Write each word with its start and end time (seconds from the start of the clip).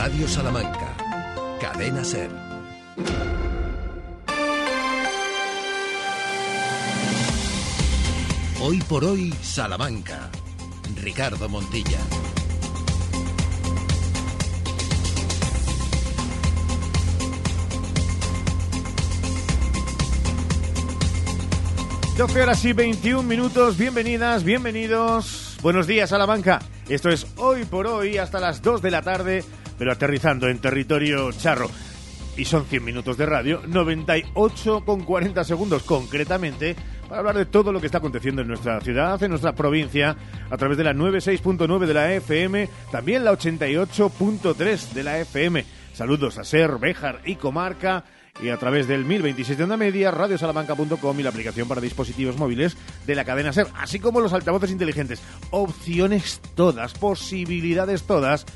Radio 0.00 0.28
Salamanca. 0.28 0.94
Cadena 1.60 2.04
Ser. 2.04 2.30
Hoy 8.60 8.78
por 8.82 9.04
hoy, 9.04 9.34
Salamanca. 9.42 10.30
Ricardo 11.02 11.48
Montilla. 11.48 11.98
Doce 22.16 22.42
horas 22.42 22.64
y 22.64 22.72
21 22.72 23.24
minutos. 23.24 23.76
Bienvenidas, 23.76 24.44
bienvenidos. 24.44 25.58
Buenos 25.60 25.88
días, 25.88 26.10
Salamanca. 26.10 26.60
Esto 26.88 27.10
es 27.10 27.26
Hoy 27.36 27.64
por 27.64 27.86
Hoy 27.88 28.16
hasta 28.16 28.38
las 28.38 28.62
2 28.62 28.80
de 28.80 28.90
la 28.90 29.02
tarde, 29.02 29.44
pero 29.78 29.92
aterrizando 29.92 30.48
en 30.48 30.58
territorio 30.58 31.30
charro. 31.32 31.70
Y 32.36 32.44
son 32.44 32.66
100 32.66 32.84
minutos 32.84 33.16
de 33.16 33.26
radio, 33.26 33.62
98 33.66 34.84
con 34.84 35.02
40 35.02 35.42
segundos 35.44 35.82
concretamente, 35.82 36.76
para 37.08 37.20
hablar 37.20 37.36
de 37.36 37.46
todo 37.46 37.72
lo 37.72 37.80
que 37.80 37.86
está 37.86 37.98
aconteciendo 37.98 38.42
en 38.42 38.48
nuestra 38.48 38.80
ciudad, 38.80 39.20
en 39.22 39.30
nuestra 39.30 39.54
provincia, 39.54 40.16
a 40.50 40.56
través 40.56 40.76
de 40.76 40.84
la 40.84 40.92
96.9 40.92 41.86
de 41.86 41.94
la 41.94 42.12
FM, 42.12 42.68
también 42.92 43.24
la 43.24 43.32
88.3 43.32 44.92
de 44.92 45.02
la 45.02 45.18
FM. 45.18 45.64
Saludos 45.94 46.38
a 46.38 46.44
Ser, 46.44 46.78
Béjar 46.78 47.22
y 47.24 47.36
Comarca 47.36 48.04
y 48.42 48.50
a 48.50 48.56
través 48.56 48.86
del 48.86 49.04
1026 49.04 49.58
de 49.58 49.64
onda 49.64 49.76
media, 49.76 50.10
radiosalamanca.com 50.10 51.18
y 51.18 51.22
la 51.22 51.30
aplicación 51.30 51.66
para 51.66 51.80
dispositivos 51.80 52.36
móviles 52.36 52.76
de 53.06 53.14
la 53.14 53.24
cadena 53.24 53.52
SER, 53.52 53.66
así 53.74 53.98
como 53.98 54.20
los 54.20 54.32
altavoces 54.32 54.70
inteligentes. 54.70 55.20
Opciones 55.50 56.40
todas, 56.54 56.94
posibilidades 56.94 58.04
todas, 58.04 58.46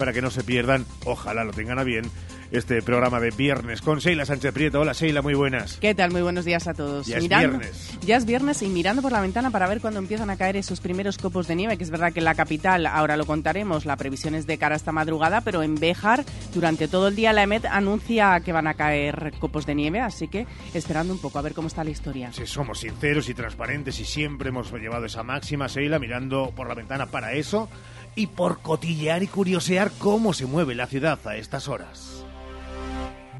para 0.00 0.14
que 0.14 0.22
no 0.22 0.30
se 0.30 0.42
pierdan, 0.42 0.86
ojalá 1.04 1.44
lo 1.44 1.52
tengan 1.52 1.78
a 1.78 1.84
bien, 1.84 2.10
este 2.52 2.80
programa 2.80 3.20
de 3.20 3.32
viernes 3.32 3.82
con 3.82 3.98
Sheila 3.98 4.24
Sánchez 4.24 4.54
Prieto. 4.54 4.80
Hola 4.80 4.94
Sheila, 4.94 5.20
muy 5.20 5.34
buenas. 5.34 5.76
¿Qué 5.76 5.94
tal? 5.94 6.10
Muy 6.10 6.22
buenos 6.22 6.46
días 6.46 6.66
a 6.68 6.72
todos. 6.72 7.06
Ya 7.06 7.18
es 7.18 7.28
viernes. 7.28 7.98
Ya 8.00 8.16
es 8.16 8.24
viernes 8.24 8.62
y 8.62 8.68
mirando 8.68 9.02
por 9.02 9.12
la 9.12 9.20
ventana 9.20 9.50
para 9.50 9.68
ver 9.68 9.82
cuándo 9.82 10.00
empiezan 10.00 10.30
a 10.30 10.38
caer 10.38 10.56
esos 10.56 10.80
primeros 10.80 11.18
copos 11.18 11.46
de 11.48 11.54
nieve, 11.54 11.76
que 11.76 11.84
es 11.84 11.90
verdad 11.90 12.14
que 12.14 12.20
en 12.20 12.24
la 12.24 12.34
capital, 12.34 12.86
ahora 12.86 13.18
lo 13.18 13.26
contaremos, 13.26 13.84
la 13.84 13.98
previsión 13.98 14.34
es 14.34 14.46
de 14.46 14.56
cara 14.56 14.74
esta 14.74 14.90
madrugada, 14.90 15.42
pero 15.42 15.62
en 15.62 15.74
Béjar 15.74 16.24
durante 16.54 16.88
todo 16.88 17.08
el 17.08 17.14
día 17.14 17.34
la 17.34 17.42
EMET 17.42 17.66
anuncia 17.66 18.40
que 18.40 18.52
van 18.52 18.68
a 18.68 18.74
caer 18.74 19.34
copos 19.38 19.66
de 19.66 19.74
nieve, 19.74 20.00
así 20.00 20.28
que 20.28 20.46
esperando 20.72 21.12
un 21.12 21.20
poco 21.20 21.38
a 21.38 21.42
ver 21.42 21.52
cómo 21.52 21.68
está 21.68 21.84
la 21.84 21.90
historia. 21.90 22.32
Si 22.32 22.46
somos 22.46 22.80
sinceros 22.80 23.28
y 23.28 23.34
transparentes 23.34 24.00
y 24.00 24.06
siempre 24.06 24.48
hemos 24.48 24.72
llevado 24.72 25.04
esa 25.04 25.22
máxima, 25.22 25.66
Sheila, 25.66 25.98
mirando 25.98 26.54
por 26.56 26.68
la 26.68 26.74
ventana 26.74 27.04
para 27.04 27.34
eso 27.34 27.68
y 28.14 28.28
por 28.28 28.60
cotillear 28.60 29.22
y 29.22 29.26
curiosear 29.26 29.90
cómo 29.98 30.32
se 30.32 30.46
mueve 30.46 30.74
la 30.74 30.86
ciudad 30.86 31.18
a 31.26 31.36
estas 31.36 31.68
horas. 31.68 32.24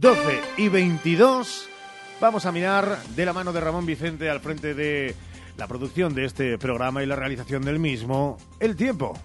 12 0.01 0.41
y 0.57 0.69
22. 0.69 1.69
Vamos 2.21 2.47
a 2.47 2.53
mirar 2.53 3.03
de 3.17 3.25
la 3.27 3.33
mano 3.33 3.53
de 3.53 3.61
Ramón 3.61 3.87
Vicente 3.87 4.31
al 4.31 4.41
frente 4.41 4.75
de 4.75 5.15
la 5.57 5.67
producción 5.67 6.15
de 6.15 6.25
este 6.25 6.59
programa 6.59 7.03
y 7.03 7.07
la 7.07 7.17
realización 7.17 7.62
del 7.62 7.79
mismo, 7.79 8.39
el 8.61 8.77
tiempo. 8.77 9.19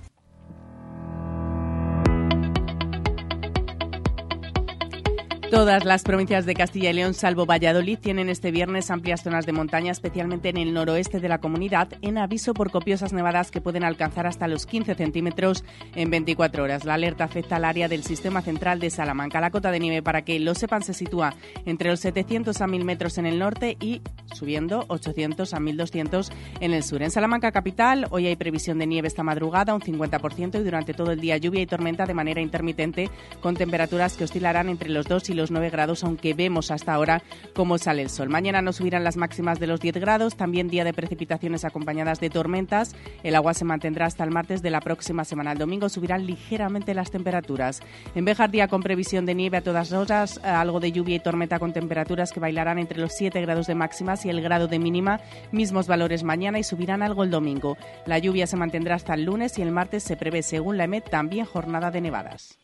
Todas 5.51 5.85
las 5.85 6.01
provincias 6.01 6.47
de 6.47 6.55
Castilla 6.55 6.89
y 6.89 6.93
León, 6.93 7.13
salvo 7.13 7.45
Valladolid, 7.45 7.99
tienen 7.99 8.29
este 8.29 8.49
viernes 8.49 8.89
amplias 8.89 9.21
zonas 9.21 9.45
de 9.45 9.51
montaña, 9.51 9.91
especialmente 9.91 10.49
en 10.49 10.57
el 10.57 10.73
noroeste 10.73 11.19
de 11.19 11.29
la 11.29 11.37
comunidad, 11.37 11.87
en 12.01 12.17
aviso 12.17 12.55
por 12.55 12.71
copiosas 12.71 13.13
nevadas 13.13 13.51
que 13.51 13.61
pueden 13.61 13.83
alcanzar 13.83 14.25
hasta 14.25 14.47
los 14.47 14.65
15 14.65 14.95
centímetros 14.95 15.63
en 15.93 16.09
24 16.09 16.63
horas. 16.63 16.83
La 16.83 16.95
alerta 16.95 17.25
afecta 17.25 17.57
al 17.57 17.65
área 17.65 17.87
del 17.87 18.03
sistema 18.03 18.41
central 18.41 18.79
de 18.79 18.89
Salamanca. 18.89 19.39
La 19.39 19.51
cota 19.51 19.69
de 19.69 19.79
nieve, 19.79 20.01
para 20.01 20.23
que 20.23 20.39
lo 20.39 20.55
sepan, 20.55 20.81
se 20.81 20.95
sitúa 20.95 21.35
entre 21.65 21.91
los 21.91 21.99
700 21.99 22.59
a 22.59 22.67
1000 22.67 22.83
metros 22.83 23.19
en 23.19 23.27
el 23.27 23.37
norte 23.37 23.77
y 23.79 24.01
subiendo 24.33 24.85
800 24.87 25.53
a 25.53 25.59
1200 25.59 26.31
en 26.59 26.73
el 26.73 26.83
sur. 26.83 27.03
En 27.03 27.11
Salamanca 27.11 27.51
capital, 27.51 28.07
hoy 28.09 28.25
hay 28.25 28.35
previsión 28.35 28.79
de 28.79 28.87
nieve 28.87 29.07
esta 29.07 29.23
madrugada, 29.23 29.75
un 29.75 29.81
50% 29.81 30.59
y 30.59 30.63
durante 30.63 30.95
todo 30.95 31.11
el 31.11 31.21
día 31.21 31.37
lluvia 31.37 31.61
y 31.61 31.67
tormenta 31.67 32.05
de 32.07 32.15
manera 32.15 32.41
intermitente, 32.41 33.11
con 33.41 33.55
temperaturas 33.55 34.17
que 34.17 34.23
oscilarán 34.23 34.69
entre 34.69 34.89
los 34.89 35.05
2 35.05 35.29
y 35.29 35.34
los 35.35 35.51
9 35.51 35.69
grados, 35.69 36.03
aunque 36.03 36.33
vemos 36.33 36.71
hasta 36.71 36.93
ahora 36.93 37.21
cómo 37.53 37.77
sale 37.77 38.01
el 38.01 38.09
sol. 38.09 38.29
Mañana 38.29 38.61
no 38.61 38.73
subirán 38.73 39.03
las 39.03 39.17
máximas 39.17 39.59
de 39.59 39.67
los 39.67 39.79
10 39.79 39.95
grados, 39.97 40.35
también 40.35 40.67
día 40.67 40.83
de 40.83 40.93
precipitaciones 40.93 41.65
acompañadas 41.65 42.19
de 42.19 42.29
tormentas. 42.29 42.95
El 43.23 43.35
agua 43.35 43.53
se 43.53 43.65
mantendrá 43.65 44.05
hasta 44.05 44.23
el 44.23 44.31
martes 44.31 44.61
de 44.61 44.71
la 44.71 44.81
próxima 44.81 45.25
semana. 45.25 45.51
El 45.51 45.57
domingo 45.57 45.89
subirán 45.89 46.25
ligeramente 46.25 46.93
las 46.93 47.11
temperaturas. 47.11 47.81
En 48.15 48.25
Bejar, 48.25 48.51
día 48.51 48.67
con 48.67 48.81
previsión 48.81 49.25
de 49.25 49.35
nieve 49.35 49.57
a 49.57 49.61
todas 49.61 49.91
horas, 49.91 50.39
algo 50.43 50.79
de 50.79 50.91
lluvia 50.91 51.15
y 51.15 51.19
tormenta 51.19 51.59
con 51.59 51.73
temperaturas 51.73 52.31
que 52.31 52.39
bailarán 52.39 52.79
entre 52.79 52.99
los 52.99 53.13
7 53.13 53.39
grados 53.41 53.67
de 53.67 53.75
máximas 53.75 54.25
y 54.25 54.29
el 54.29 54.41
grado 54.41 54.67
de 54.67 54.79
mínima, 54.79 55.19
mismos 55.51 55.87
valores 55.87 56.23
mañana 56.23 56.59
y 56.59 56.63
subirán 56.63 57.03
algo 57.03 57.23
el 57.23 57.31
domingo. 57.31 57.77
La 58.05 58.19
lluvia 58.19 58.47
se 58.47 58.57
mantendrá 58.57 58.95
hasta 58.95 59.13
el 59.13 59.25
lunes 59.25 59.57
y 59.57 59.61
el 59.61 59.71
martes 59.71 60.03
se 60.03 60.17
prevé, 60.17 60.43
según 60.43 60.77
la 60.77 60.85
EMET, 60.85 61.09
también 61.09 61.45
jornada 61.45 61.91
de 61.91 62.01
nevadas. 62.01 62.57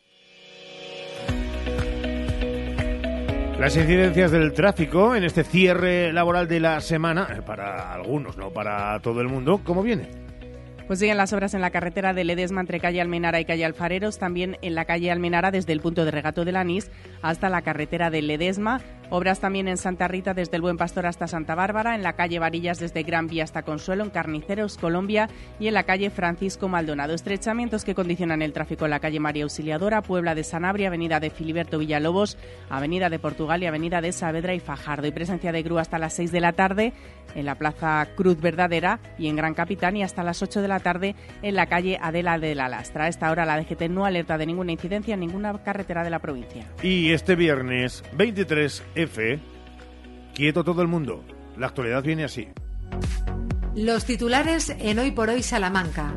Las 3.62 3.78
incidencias 3.78 4.32
del 4.32 4.54
tráfico 4.54 5.16
en 5.16 5.24
este 5.24 5.44
cierre 5.44 6.12
laboral 6.12 6.48
de 6.48 6.60
la 6.60 6.82
semana, 6.82 7.28
eh, 7.30 7.44
para 7.46 7.94
algunos, 7.94 8.36
no 8.36 8.50
para 8.50 9.00
todo 9.02 9.22
el 9.22 9.28
mundo, 9.28 9.62
¿cómo 9.64 9.84
viene? 9.84 10.08
Pues 10.88 10.98
siguen 10.98 11.16
las 11.18 11.32
obras 11.32 11.54
en 11.54 11.62
la 11.62 11.70
carretera 11.70 12.16
de 12.16 12.24
Ledesma 12.24 12.62
entre 12.62 12.80
calle 12.80 13.00
Almenara 13.02 13.40
y 13.40 13.46
calle 13.46 13.64
Alfareros, 13.64 14.18
también 14.18 14.58
en 14.64 14.74
la 14.74 14.86
calle 14.86 15.12
Almenara 15.12 15.52
desde 15.52 15.74
el 15.74 15.80
punto 15.80 16.06
de 16.06 16.10
regato 16.10 16.44
del 16.44 16.56
Anís 16.56 16.90
hasta 17.22 17.50
la 17.50 17.62
carretera 17.62 18.10
de 18.10 18.24
Ledesma. 18.24 18.82
Obras 19.14 19.42
también 19.42 19.68
en 19.68 19.76
Santa 19.76 20.08
Rita 20.08 20.34
desde 20.34 20.56
el 20.56 20.62
Buen 20.62 20.78
Pastor 20.78 21.06
hasta 21.06 21.28
Santa 21.28 21.54
Bárbara, 21.54 21.96
en 21.96 22.02
la 22.02 22.14
calle 22.14 22.40
Varillas 22.40 22.80
desde 22.80 23.04
Gran 23.04 23.28
Vía 23.28 23.44
hasta 23.44 23.64
Consuelo, 23.64 24.06
en 24.06 24.10
Carniceros, 24.10 24.78
Colombia 24.78 25.30
y 25.60 25.68
en 25.68 25.74
la 25.74 25.84
calle 25.84 26.10
Francisco 26.10 26.70
Maldonado. 26.70 27.14
Estrechamientos 27.14 27.84
que 27.84 27.94
condicionan 27.94 28.42
el 28.42 28.54
tráfico 28.54 28.86
en 28.86 28.92
la 28.92 29.02
calle 29.02 29.20
María 29.20 29.44
Auxiliadora, 29.44 30.02
Puebla 30.02 30.34
de 30.34 30.46
Sanabria, 30.46 30.88
Avenida 30.88 31.20
de 31.20 31.30
Filiberto 31.30 31.80
Villalobos, 31.80 32.38
Avenida 32.70 33.10
de 33.10 33.20
Portugal 33.20 33.62
y 33.62 33.66
Avenida 33.66 34.00
de 34.00 34.14
Saavedra 34.14 34.54
y 34.54 34.62
Fajardo. 34.62 35.08
Y 35.08 35.12
presencia 35.12 35.52
de 35.52 35.62
grúa 35.62 35.82
hasta 35.82 36.00
las 36.00 36.14
6 36.14 36.32
de 36.32 36.40
la 36.40 36.54
tarde 36.54 36.94
en 37.36 37.46
la 37.46 37.56
Plaza 37.56 38.08
Cruz 38.16 38.40
Verdadera 38.40 39.02
y 39.18 39.28
en 39.28 39.36
Gran 39.36 39.54
Capitán 39.54 39.98
y 39.98 40.04
hasta 40.04 40.24
las 40.24 40.42
8 40.42 40.62
de 40.62 40.68
la 40.70 40.80
tarde 40.80 41.16
en 41.42 41.56
la 41.56 41.66
calle 41.66 41.98
Adela 42.02 42.40
de 42.40 42.56
la 42.56 42.70
Lastra. 42.70 43.06
A 43.06 43.08
esta 43.10 43.30
hora 43.30 43.46
la 43.46 43.60
DGT 43.60 43.90
no 43.90 44.06
alerta 44.06 44.38
de 44.38 44.46
ninguna 44.46 44.72
incidencia 44.72 45.16
en 45.16 45.20
ninguna 45.20 45.62
carretera 45.64 46.06
de 46.06 46.10
la 46.10 46.20
provincia. 46.20 46.66
Y 46.82 47.12
este 47.12 47.36
viernes 47.36 48.04
23F, 49.06 49.40
quieto 50.34 50.64
todo 50.64 50.82
el 50.82 50.88
mundo. 50.88 51.24
La 51.58 51.68
actualidad 51.68 52.04
viene 52.04 52.24
así. 52.24 52.48
Los 53.76 54.06
titulares 54.06 54.70
en 54.80 55.00
Hoy 55.00 55.12
por 55.12 55.30
Hoy 55.30 55.44
Salamanca. 55.44 56.14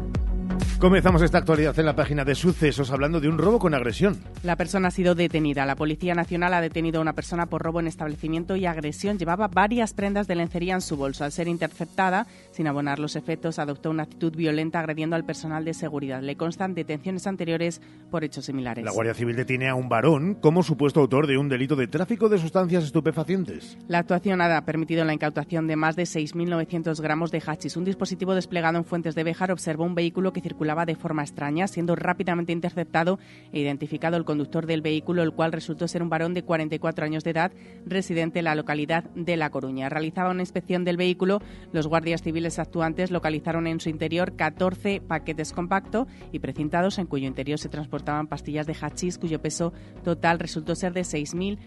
Comenzamos 0.79 1.23
esta 1.23 1.39
actualidad 1.39 1.79
en 1.79 1.87
la 1.87 1.97
página 1.97 2.25
de 2.25 2.35
sucesos 2.35 2.91
hablando 2.91 3.21
de 3.21 3.29
un 3.29 3.39
robo 3.39 3.59
con 3.59 3.75
agresión. 3.75 4.19
La 4.43 4.57
persona 4.57 4.89
ha 4.89 4.91
sido 4.91 5.15
detenida. 5.15 5.65
La 5.65 5.77
Policía 5.77 6.15
Nacional 6.15 6.53
ha 6.53 6.61
detenido 6.61 6.99
a 6.99 7.03
una 7.03 7.15
persona 7.15 7.47
por 7.47 7.63
robo 7.63 7.81
en 7.81 7.87
establecimiento 7.87 8.57
y 8.57 8.67
agresión. 8.67 9.19
Llevaba 9.19 9.49
varias 9.49 9.95
prendas 9.95 10.27
de 10.27 10.35
lencería 10.35 10.75
en 10.75 10.83
su 10.83 10.97
bolso. 10.97 11.25
Al 11.25 11.33
ser 11.33 11.49
interceptada, 11.49 12.27
sin 12.55 12.69
abonar 12.69 13.01
los 13.01 13.17
efectos, 13.17 13.59
adoptó 13.59 13.91
una 13.91 14.05
actitud 14.05 14.35
violenta 14.35 14.79
agrediendo 14.79 15.17
al 15.17 15.25
personal 15.25 15.65
de 15.65 15.75
seguridad. 15.75 16.23
Le 16.23 16.37
constan 16.37 16.75
detenciones 16.75 17.27
anteriores 17.27 17.83
por 18.13 18.23
hechos 18.23 18.45
similares. 18.45 18.85
La 18.85 18.93
Guardia 18.93 19.13
Civil 19.13 19.35
detiene 19.35 19.69
a 19.69 19.75
un 19.75 19.89
varón 19.89 20.35
como 20.35 20.63
supuesto 20.63 21.01
autor 21.01 21.27
de 21.27 21.37
un 21.37 21.49
delito 21.49 21.75
de 21.75 21.89
tráfico 21.89 22.29
de 22.29 22.39
sustancias 22.39 22.85
estupefacientes. 22.85 23.77
La 23.89 23.99
actuación 23.99 24.41
ha 24.41 24.65
permitido 24.65 25.05
la 25.05 25.13
incautación 25.13 25.67
de 25.67 25.75
más 25.75 25.97
de 25.97 26.05
6.900 26.05 27.01
gramos 27.01 27.33
de 27.33 27.43
hachís. 27.45 27.77
Un 27.77 27.85
dispositivo 27.85 28.37
desplegado 28.37 28.79
en 28.79 28.85
Fuentes 28.85 29.17
de 29.17 29.25
Béjar 29.25 29.51
observó 29.51 29.83
un 29.85 29.97
vehículo 29.97 30.33
que 30.33 30.41
circulaba 30.41 30.87
de 30.87 30.95
forma 30.95 31.23
extraña, 31.23 31.67
siendo 31.67 31.97
rápidamente 31.97 32.53
interceptado 32.53 33.19
e 33.53 33.59
identificado 33.59 34.17
el 34.17 34.25
conductor 34.25 34.67
del 34.67 34.81
vehículo, 34.81 35.25
el 35.25 35.33
cual 35.33 35.51
resultó 35.51 35.89
ser 35.89 36.05
un 36.05 36.09
varón 36.09 36.35
de 36.35 36.45
44 36.45 37.05
años 37.05 37.25
de 37.25 37.31
edad, 37.31 37.53
residente 37.85 38.39
en 38.39 38.45
la 38.45 38.55
localidad 38.55 39.03
de 39.17 39.37
La 39.37 39.51
Coruña. 39.51 39.89
Realizaba 39.89 40.31
una 40.31 40.43
inspección 40.43 40.85
del 40.85 40.97
vehículo. 40.97 41.41
Los 41.73 41.89
guardias 41.89 42.23
civiles 42.23 42.44
actuantes 42.59 43.11
localizaron 43.11 43.67
en 43.67 43.81
su 43.81 43.89
interior 43.89 44.37
14 44.37 45.01
paquetes 45.01 45.53
compactos 45.53 46.07
y 46.33 46.39
precintados 46.39 46.99
en 46.99 47.07
cuyo 47.07 47.27
interior 47.27 47.59
se 47.59 47.69
transportaban 47.69 48.27
pastillas 48.27 48.67
de 48.67 48.75
hachís 48.75 49.19
cuyo 49.19 49.41
peso 49.41 49.73
total 50.05 50.39
resultó 50.39 50.75
ser 50.75 50.93
de 50.93 51.03
6.000 51.03 51.59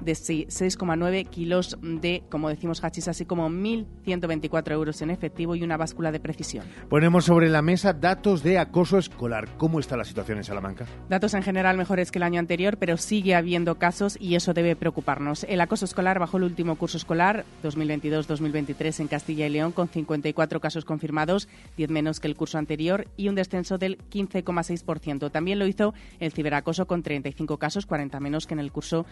de 0.00 0.12
6,9 0.12 1.28
kilos 1.28 1.78
de, 1.82 2.22
como 2.30 2.48
decimos, 2.48 2.82
hachís, 2.82 3.08
así 3.08 3.24
como 3.24 3.48
1.124 3.48 4.72
euros 4.72 5.02
en 5.02 5.10
efectivo 5.10 5.54
y 5.54 5.62
una 5.62 5.76
báscula 5.76 6.12
de 6.12 6.20
precisión. 6.20 6.66
Ponemos 6.88 7.24
sobre 7.24 7.48
la 7.48 7.62
mesa 7.62 7.92
datos 7.92 8.42
de 8.42 8.58
acoso 8.58 8.98
escolar. 8.98 9.48
¿Cómo 9.56 9.80
está 9.80 9.96
la 9.96 10.04
situación 10.04 10.38
en 10.38 10.44
Salamanca? 10.44 10.86
Datos 11.08 11.34
en 11.34 11.42
general 11.42 11.76
mejores 11.76 12.10
que 12.10 12.18
el 12.18 12.22
año 12.22 12.40
anterior, 12.40 12.76
pero 12.78 12.96
sigue 12.96 13.34
habiendo 13.34 13.76
casos 13.76 14.16
y 14.20 14.34
eso 14.34 14.54
debe 14.54 14.76
preocuparnos. 14.76 15.44
El 15.44 15.60
acoso 15.60 15.84
escolar 15.84 16.18
bajó 16.18 16.36
el 16.36 16.44
último 16.44 16.76
curso 16.76 16.96
escolar 16.96 17.44
2022-2023 17.62 19.00
en 19.00 19.08
Castilla 19.08 19.46
y 19.46 19.50
León 19.50 19.72
con 19.72 19.88
54 19.88 20.60
casos 20.60 20.84
confirmados, 20.84 21.48
10 21.76 21.90
menos 21.90 22.20
que 22.20 22.28
el 22.28 22.36
curso 22.36 22.58
anterior 22.58 23.06
y 23.16 23.28
un 23.28 23.34
descenso 23.34 23.78
del 23.78 23.98
15,6%. 24.10 25.30
También 25.30 25.58
lo 25.58 25.66
hizo 25.66 25.94
el 26.20 26.32
ciberacoso 26.32 26.86
con 26.86 27.02
35 27.02 27.58
casos, 27.58 27.86
40 27.86 28.20
menos 28.20 28.46
que 28.46 28.54
en 28.54 28.60
el 28.60 28.72
curso 28.72 29.06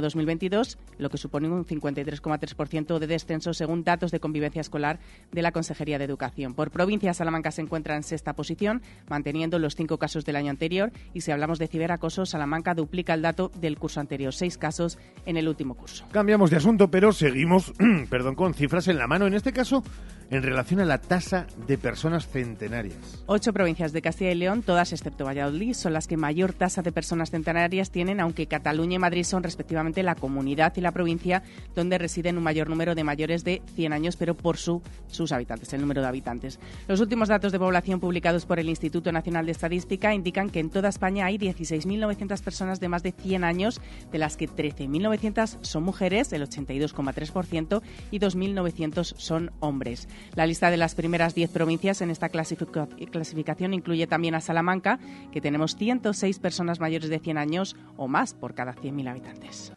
2021-2022, 0.00 0.76
lo 0.98 1.10
que 1.10 1.18
supone 1.18 1.48
un 1.48 1.64
53,3% 1.64 2.98
de 2.98 3.06
descenso 3.06 3.54
según 3.54 3.84
datos 3.84 4.10
de 4.10 4.20
convivencia 4.20 4.60
escolar 4.60 4.98
de 5.32 5.42
la 5.42 5.52
Consejería 5.52 5.98
de 5.98 6.04
Educación. 6.04 6.54
Por 6.54 6.70
provincia, 6.70 7.14
Salamanca 7.14 7.50
se 7.50 7.62
encuentra 7.62 7.96
en 7.96 8.02
sexta 8.02 8.34
posición, 8.34 8.82
manteniendo 9.08 9.58
los 9.58 9.76
cinco 9.76 9.98
casos 9.98 10.24
del 10.24 10.36
año 10.36 10.50
anterior 10.50 10.92
y 11.14 11.22
si 11.22 11.30
hablamos 11.30 11.58
de 11.58 11.68
ciberacoso, 11.68 12.26
Salamanca 12.26 12.74
duplica 12.74 13.14
el 13.14 13.22
dato 13.22 13.50
del 13.60 13.78
curso 13.78 14.00
anterior, 14.00 14.32
seis 14.32 14.58
casos 14.58 14.98
en 15.26 15.36
el 15.36 15.48
último 15.48 15.74
curso. 15.74 16.04
Cambiamos 16.12 16.50
de 16.50 16.56
asunto, 16.56 16.90
pero 16.90 17.12
seguimos 17.12 17.72
perdón, 18.10 18.34
con 18.34 18.54
cifras 18.54 18.88
en 18.88 18.98
la 18.98 19.06
mano. 19.06 19.26
En 19.26 19.34
este 19.34 19.52
caso, 19.52 19.82
en 20.32 20.42
relación 20.42 20.80
a 20.80 20.86
la 20.86 20.96
tasa 20.96 21.46
de 21.66 21.76
personas 21.76 22.26
centenarias. 22.26 23.22
Ocho 23.26 23.52
provincias 23.52 23.92
de 23.92 24.00
Castilla 24.00 24.30
y 24.30 24.34
León, 24.34 24.62
todas 24.62 24.92
excepto 24.94 25.26
Valladolid, 25.26 25.74
son 25.74 25.92
las 25.92 26.06
que 26.06 26.16
mayor 26.16 26.54
tasa 26.54 26.80
de 26.80 26.90
personas 26.90 27.30
centenarias 27.30 27.90
tienen, 27.90 28.18
aunque 28.18 28.46
Cataluña 28.46 28.94
y 28.94 28.98
Madrid 28.98 29.24
son 29.24 29.42
respectivamente 29.42 30.02
la 30.02 30.14
comunidad 30.14 30.72
y 30.76 30.80
la 30.80 30.92
provincia 30.92 31.42
donde 31.74 31.98
residen 31.98 32.38
un 32.38 32.44
mayor 32.44 32.70
número 32.70 32.94
de 32.94 33.04
mayores 33.04 33.44
de 33.44 33.60
100 33.74 33.92
años, 33.92 34.16
pero 34.16 34.34
por 34.34 34.56
su, 34.56 34.80
sus 35.06 35.32
habitantes, 35.32 35.70
el 35.74 35.82
número 35.82 36.00
de 36.00 36.08
habitantes. 36.08 36.58
Los 36.88 37.00
últimos 37.00 37.28
datos 37.28 37.52
de 37.52 37.58
población 37.58 38.00
publicados 38.00 38.46
por 38.46 38.58
el 38.58 38.70
Instituto 38.70 39.12
Nacional 39.12 39.44
de 39.44 39.52
Estadística 39.52 40.14
indican 40.14 40.48
que 40.48 40.60
en 40.60 40.70
toda 40.70 40.88
España 40.88 41.26
hay 41.26 41.36
16.900 41.36 42.42
personas 42.42 42.80
de 42.80 42.88
más 42.88 43.02
de 43.02 43.12
100 43.12 43.44
años, 43.44 43.82
de 44.10 44.16
las 44.16 44.38
que 44.38 44.48
13.900 44.48 45.58
son 45.60 45.82
mujeres, 45.82 46.32
el 46.32 46.48
82,3%, 46.48 47.82
y 48.10 48.18
2.900 48.18 49.14
son 49.18 49.50
hombres. 49.60 50.08
La 50.34 50.46
lista 50.46 50.70
de 50.70 50.76
las 50.76 50.94
primeras 50.94 51.34
10 51.34 51.50
provincias 51.50 52.00
en 52.00 52.10
esta 52.10 52.28
clasificación 52.28 53.74
incluye 53.74 54.06
también 54.06 54.34
a 54.34 54.40
Salamanca, 54.40 54.98
que 55.32 55.40
tenemos 55.40 55.76
106 55.76 56.38
personas 56.38 56.80
mayores 56.80 57.10
de 57.10 57.18
100 57.18 57.38
años 57.38 57.76
o 57.96 58.08
más 58.08 58.34
por 58.34 58.54
cada 58.54 58.74
100.000 58.74 59.08
habitantes. 59.08 59.72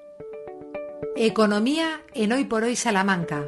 Economía 1.15 2.01
en 2.13 2.33
Hoy 2.33 2.45
por 2.45 2.63
Hoy 2.63 2.75
Salamanca. 2.75 3.45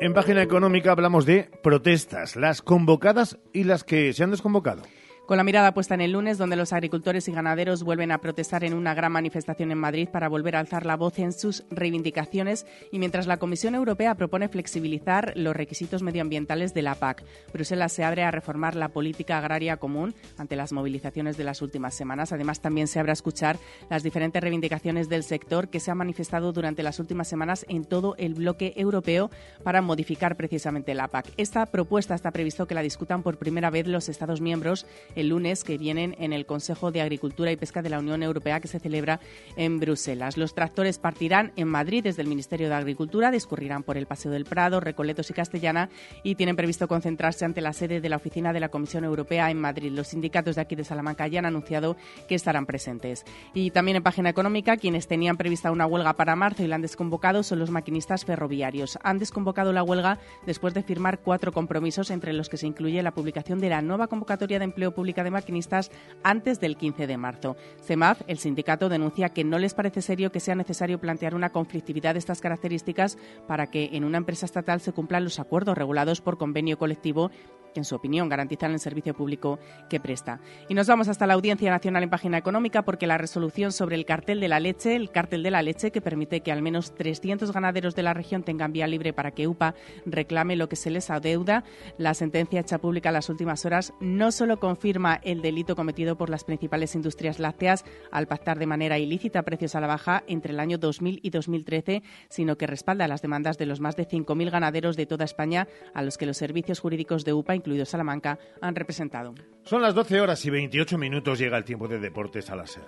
En 0.00 0.14
página 0.14 0.42
económica 0.42 0.92
hablamos 0.92 1.26
de 1.26 1.50
protestas, 1.62 2.34
las 2.36 2.62
convocadas 2.62 3.38
y 3.52 3.64
las 3.64 3.84
que 3.84 4.12
se 4.12 4.24
han 4.24 4.30
desconvocado. 4.30 4.82
Con 5.30 5.36
la 5.36 5.44
mirada 5.44 5.72
puesta 5.72 5.94
en 5.94 6.00
el 6.00 6.10
lunes, 6.10 6.38
donde 6.38 6.56
los 6.56 6.72
agricultores 6.72 7.28
y 7.28 7.32
ganaderos 7.32 7.84
vuelven 7.84 8.10
a 8.10 8.18
protestar 8.18 8.64
en 8.64 8.74
una 8.74 8.94
gran 8.94 9.12
manifestación 9.12 9.70
en 9.70 9.78
Madrid 9.78 10.08
para 10.08 10.28
volver 10.28 10.56
a 10.56 10.58
alzar 10.58 10.84
la 10.84 10.96
voz 10.96 11.20
en 11.20 11.32
sus 11.32 11.62
reivindicaciones 11.70 12.66
y 12.90 12.98
mientras 12.98 13.28
la 13.28 13.36
Comisión 13.36 13.76
Europea 13.76 14.16
propone 14.16 14.48
flexibilizar 14.48 15.32
los 15.36 15.54
requisitos 15.54 16.02
medioambientales 16.02 16.74
de 16.74 16.82
la 16.82 16.96
PAC. 16.96 17.22
Bruselas 17.52 17.92
se 17.92 18.02
abre 18.02 18.24
a 18.24 18.32
reformar 18.32 18.74
la 18.74 18.88
política 18.88 19.38
agraria 19.38 19.76
común 19.76 20.16
ante 20.36 20.56
las 20.56 20.72
movilizaciones 20.72 21.36
de 21.36 21.44
las 21.44 21.62
últimas 21.62 21.94
semanas. 21.94 22.32
Además, 22.32 22.60
también 22.60 22.88
se 22.88 22.98
abre 22.98 23.12
a 23.12 23.12
escuchar 23.12 23.56
las 23.88 24.02
diferentes 24.02 24.42
reivindicaciones 24.42 25.08
del 25.08 25.22
sector 25.22 25.68
que 25.68 25.78
se 25.78 25.92
han 25.92 25.98
manifestado 25.98 26.52
durante 26.52 26.82
las 26.82 26.98
últimas 26.98 27.28
semanas 27.28 27.64
en 27.68 27.84
todo 27.84 28.16
el 28.18 28.34
bloque 28.34 28.72
europeo 28.74 29.30
para 29.62 29.80
modificar 29.80 30.34
precisamente 30.34 30.92
la 30.92 31.06
PAC. 31.06 31.28
Esta 31.36 31.66
propuesta 31.66 32.16
está 32.16 32.32
previsto 32.32 32.66
que 32.66 32.74
la 32.74 32.82
discutan 32.82 33.22
por 33.22 33.38
primera 33.38 33.70
vez 33.70 33.86
los 33.86 34.08
Estados 34.08 34.40
miembros 34.40 34.86
el 35.20 35.28
lunes 35.28 35.64
que 35.64 35.78
vienen 35.78 36.16
en 36.18 36.32
el 36.32 36.46
Consejo 36.46 36.90
de 36.90 37.00
Agricultura 37.00 37.52
y 37.52 37.56
Pesca 37.56 37.82
de 37.82 37.90
la 37.90 37.98
Unión 37.98 38.22
Europea 38.22 38.60
que 38.60 38.68
se 38.68 38.80
celebra 38.80 39.20
en 39.56 39.78
Bruselas. 39.78 40.36
Los 40.36 40.54
tractores 40.54 40.98
partirán 40.98 41.52
en 41.56 41.68
Madrid 41.68 42.02
desde 42.02 42.22
el 42.22 42.28
Ministerio 42.28 42.68
de 42.68 42.74
Agricultura, 42.74 43.30
discurrirán 43.30 43.82
por 43.82 43.96
el 43.96 44.06
Paseo 44.06 44.32
del 44.32 44.44
Prado, 44.44 44.80
Recoletos 44.80 45.30
y 45.30 45.34
Castellana 45.34 45.90
y 46.22 46.34
tienen 46.34 46.56
previsto 46.56 46.88
concentrarse 46.88 47.44
ante 47.44 47.60
la 47.60 47.72
sede 47.72 48.00
de 48.00 48.08
la 48.08 48.16
oficina 48.16 48.52
de 48.52 48.60
la 48.60 48.68
Comisión 48.68 49.04
Europea 49.04 49.50
en 49.50 49.60
Madrid. 49.60 49.92
Los 49.92 50.08
sindicatos 50.08 50.56
de 50.56 50.62
aquí 50.62 50.74
de 50.74 50.84
Salamanca 50.84 51.26
ya 51.26 51.40
han 51.40 51.46
anunciado 51.46 51.96
que 52.28 52.34
estarán 52.34 52.66
presentes. 52.66 53.24
Y 53.54 53.70
también 53.70 53.96
en 53.96 54.02
página 54.02 54.30
económica, 54.30 54.76
quienes 54.76 55.06
tenían 55.06 55.36
prevista 55.36 55.70
una 55.70 55.86
huelga 55.86 56.14
para 56.14 56.36
marzo 56.36 56.62
y 56.62 56.66
la 56.66 56.76
han 56.76 56.82
desconvocado 56.82 57.42
son 57.42 57.58
los 57.58 57.70
maquinistas 57.70 58.24
ferroviarios. 58.24 58.98
Han 59.02 59.18
desconvocado 59.18 59.72
la 59.72 59.82
huelga 59.82 60.18
después 60.46 60.74
de 60.74 60.82
firmar 60.82 61.20
cuatro 61.20 61.52
compromisos, 61.52 62.10
entre 62.10 62.32
los 62.32 62.48
que 62.48 62.56
se 62.56 62.66
incluye 62.66 63.02
la 63.02 63.12
publicación 63.12 63.60
de 63.60 63.68
la 63.68 63.82
nueva 63.82 64.06
convocatoria 64.06 64.58
de 64.58 64.64
empleo 64.64 64.92
público 64.94 65.09
de 65.14 65.30
maquinistas 65.30 65.90
antes 66.22 66.60
del 66.60 66.76
15 66.76 67.06
de 67.06 67.16
marzo. 67.16 67.56
CEMAF, 67.82 68.22
el 68.26 68.38
sindicato, 68.38 68.88
denuncia 68.88 69.30
que 69.30 69.44
no 69.44 69.58
les 69.58 69.74
parece 69.74 70.02
serio 70.02 70.32
que 70.32 70.40
sea 70.40 70.54
necesario 70.54 71.00
plantear 71.00 71.34
una 71.34 71.50
conflictividad 71.50 72.14
de 72.14 72.18
estas 72.18 72.40
características 72.40 73.18
para 73.46 73.66
que 73.66 73.90
en 73.92 74.04
una 74.04 74.18
empresa 74.18 74.46
estatal 74.46 74.80
se 74.80 74.92
cumplan 74.92 75.24
los 75.24 75.38
acuerdos 75.38 75.76
regulados 75.76 76.20
por 76.20 76.38
convenio 76.38 76.78
colectivo 76.78 77.30
que 77.72 77.80
en 77.80 77.84
su 77.84 77.94
opinión 77.94 78.28
garantizan 78.28 78.72
el 78.72 78.80
servicio 78.80 79.14
público 79.14 79.58
que 79.88 80.00
presta. 80.00 80.40
Y 80.68 80.74
nos 80.74 80.86
vamos 80.86 81.08
hasta 81.08 81.26
la 81.26 81.34
Audiencia 81.34 81.70
Nacional 81.70 82.02
en 82.02 82.10
página 82.10 82.38
económica 82.38 82.82
porque 82.82 83.06
la 83.06 83.18
resolución 83.18 83.72
sobre 83.72 83.96
el 83.96 84.04
cartel 84.04 84.40
de 84.40 84.48
la 84.48 84.60
leche, 84.60 84.96
el 84.96 85.10
cartel 85.10 85.42
de 85.42 85.50
la 85.50 85.62
leche 85.62 85.90
que 85.90 86.00
permite 86.00 86.40
que 86.40 86.52
al 86.52 86.62
menos 86.62 86.94
300 86.94 87.52
ganaderos 87.52 87.94
de 87.94 88.02
la 88.02 88.14
región 88.14 88.42
tengan 88.42 88.72
vía 88.72 88.86
libre 88.86 89.12
para 89.12 89.30
que 89.30 89.46
UPA 89.46 89.74
reclame 90.04 90.56
lo 90.56 90.68
que 90.68 90.76
se 90.76 90.90
les 90.90 91.10
adeuda, 91.10 91.64
la 91.98 92.14
sentencia 92.14 92.60
hecha 92.60 92.78
pública 92.78 93.10
en 93.10 93.14
las 93.14 93.28
últimas 93.28 93.64
horas 93.64 93.92
no 94.00 94.32
solo 94.32 94.58
confirma 94.58 94.89
el 95.22 95.42
delito 95.42 95.76
cometido 95.76 96.16
por 96.16 96.30
las 96.30 96.44
principales 96.44 96.94
industrias 96.94 97.38
lácteas 97.38 97.84
al 98.10 98.26
pactar 98.26 98.58
de 98.58 98.66
manera 98.66 98.98
ilícita 98.98 99.42
precios 99.42 99.74
a 99.74 99.80
la 99.80 99.86
baja 99.86 100.24
entre 100.26 100.52
el 100.52 100.60
año 100.60 100.78
2000 100.78 101.20
y 101.22 101.30
2013, 101.30 102.02
sino 102.28 102.56
que 102.56 102.66
respalda 102.66 103.08
las 103.08 103.22
demandas 103.22 103.58
de 103.58 103.66
los 103.66 103.80
más 103.80 103.96
de 103.96 104.06
5.000 104.06 104.50
ganaderos 104.50 104.96
de 104.96 105.06
toda 105.06 105.24
España 105.24 105.68
a 105.94 106.02
los 106.02 106.18
que 106.18 106.26
los 106.26 106.36
servicios 106.36 106.80
jurídicos 106.80 107.24
de 107.24 107.32
UPA 107.32 107.56
incluido 107.56 107.84
Salamanca, 107.84 108.38
han 108.60 108.74
representado. 108.74 109.34
Son 109.64 109.82
las 109.82 109.94
12 109.94 110.20
horas 110.20 110.44
y 110.44 110.50
28 110.50 110.98
minutos, 110.98 111.38
llega 111.38 111.56
el 111.56 111.64
tiempo 111.64 111.88
de 111.88 111.98
deportes 111.98 112.50
a 112.50 112.56
la 112.56 112.66
SER. 112.66 112.84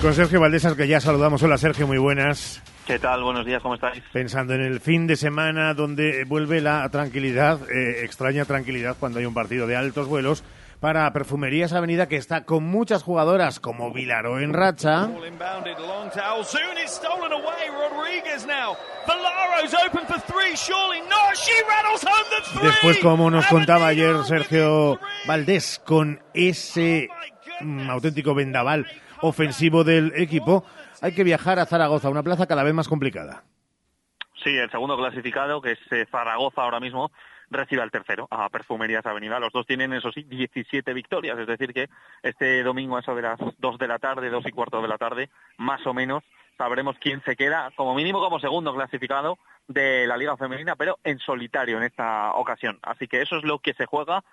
Con 0.00 0.14
Sergio 0.14 0.38
Valdesas, 0.40 0.74
que 0.74 0.86
ya 0.86 1.00
saludamos. 1.00 1.42
Hola 1.42 1.58
Sergio, 1.58 1.88
muy 1.88 1.98
buenas. 1.98 2.62
¿Qué 2.86 3.00
tal? 3.00 3.24
Buenos 3.24 3.44
días, 3.44 3.60
¿cómo 3.60 3.74
estáis? 3.74 4.00
Pensando 4.12 4.54
en 4.54 4.60
el 4.60 4.78
fin 4.78 5.08
de 5.08 5.16
semana 5.16 5.74
donde 5.74 6.24
vuelve 6.24 6.60
la 6.60 6.88
tranquilidad, 6.88 7.58
eh, 7.68 8.04
extraña 8.04 8.44
tranquilidad 8.44 8.96
cuando 8.98 9.18
hay 9.18 9.26
un 9.26 9.34
partido 9.34 9.66
de 9.66 9.74
altos 9.74 10.06
vuelos 10.06 10.44
para 10.78 11.12
Perfumerías 11.12 11.72
Avenida, 11.72 12.06
que 12.06 12.14
está 12.14 12.44
con 12.44 12.62
muchas 12.62 13.02
jugadoras 13.02 13.58
como 13.58 13.92
Vilaro 13.92 14.38
en 14.38 14.52
racha. 14.52 15.08
Después, 22.62 22.98
como 22.98 23.30
nos 23.32 23.46
contaba 23.46 23.88
ayer 23.88 24.24
Sergio 24.24 25.00
Valdés, 25.26 25.82
con 25.84 26.20
ese 26.34 27.08
mm, 27.60 27.90
auténtico 27.90 28.32
vendaval 28.32 28.86
ofensivo 29.22 29.84
del 29.84 30.12
equipo, 30.16 30.64
hay 31.00 31.14
que 31.14 31.24
viajar 31.24 31.58
a 31.58 31.66
Zaragoza, 31.66 32.08
una 32.08 32.22
plaza 32.22 32.46
cada 32.46 32.62
vez 32.62 32.74
más 32.74 32.88
complicada. 32.88 33.44
Sí, 34.42 34.56
el 34.56 34.70
segundo 34.70 34.96
clasificado, 34.96 35.60
que 35.60 35.72
es 35.72 35.78
eh, 35.90 36.06
Zaragoza 36.10 36.62
ahora 36.62 36.80
mismo, 36.80 37.10
recibe 37.50 37.82
al 37.82 37.90
tercero, 37.90 38.28
a 38.30 38.48
Perfumerías 38.48 39.04
Avenida. 39.06 39.40
Los 39.40 39.52
dos 39.52 39.66
tienen, 39.66 39.92
eso 39.92 40.12
sí, 40.12 40.22
17 40.22 40.92
victorias, 40.92 41.38
es 41.38 41.46
decir 41.46 41.72
que 41.72 41.88
este 42.22 42.62
domingo 42.62 42.96
a 42.96 43.00
eso 43.00 43.14
las 43.20 43.38
2 43.58 43.78
de 43.78 43.88
la 43.88 43.98
tarde, 43.98 44.30
2 44.30 44.46
y 44.46 44.52
cuarto 44.52 44.80
de 44.82 44.88
la 44.88 44.98
tarde, 44.98 45.30
más 45.56 45.84
o 45.86 45.94
menos, 45.94 46.22
sabremos 46.56 46.96
quién 47.00 47.22
se 47.24 47.36
queda, 47.36 47.70
como 47.76 47.94
mínimo 47.94 48.20
como 48.20 48.40
segundo 48.40 48.74
clasificado 48.74 49.38
de 49.66 50.06
la 50.06 50.16
Liga 50.16 50.36
Femenina, 50.36 50.76
pero 50.76 50.98
en 51.04 51.18
solitario 51.18 51.78
en 51.78 51.84
esta 51.84 52.32
ocasión. 52.34 52.78
Así 52.82 53.06
que 53.06 53.22
eso 53.22 53.36
es 53.36 53.44
lo 53.44 53.60
que 53.60 53.74
se 53.74 53.86
juega 53.86 54.24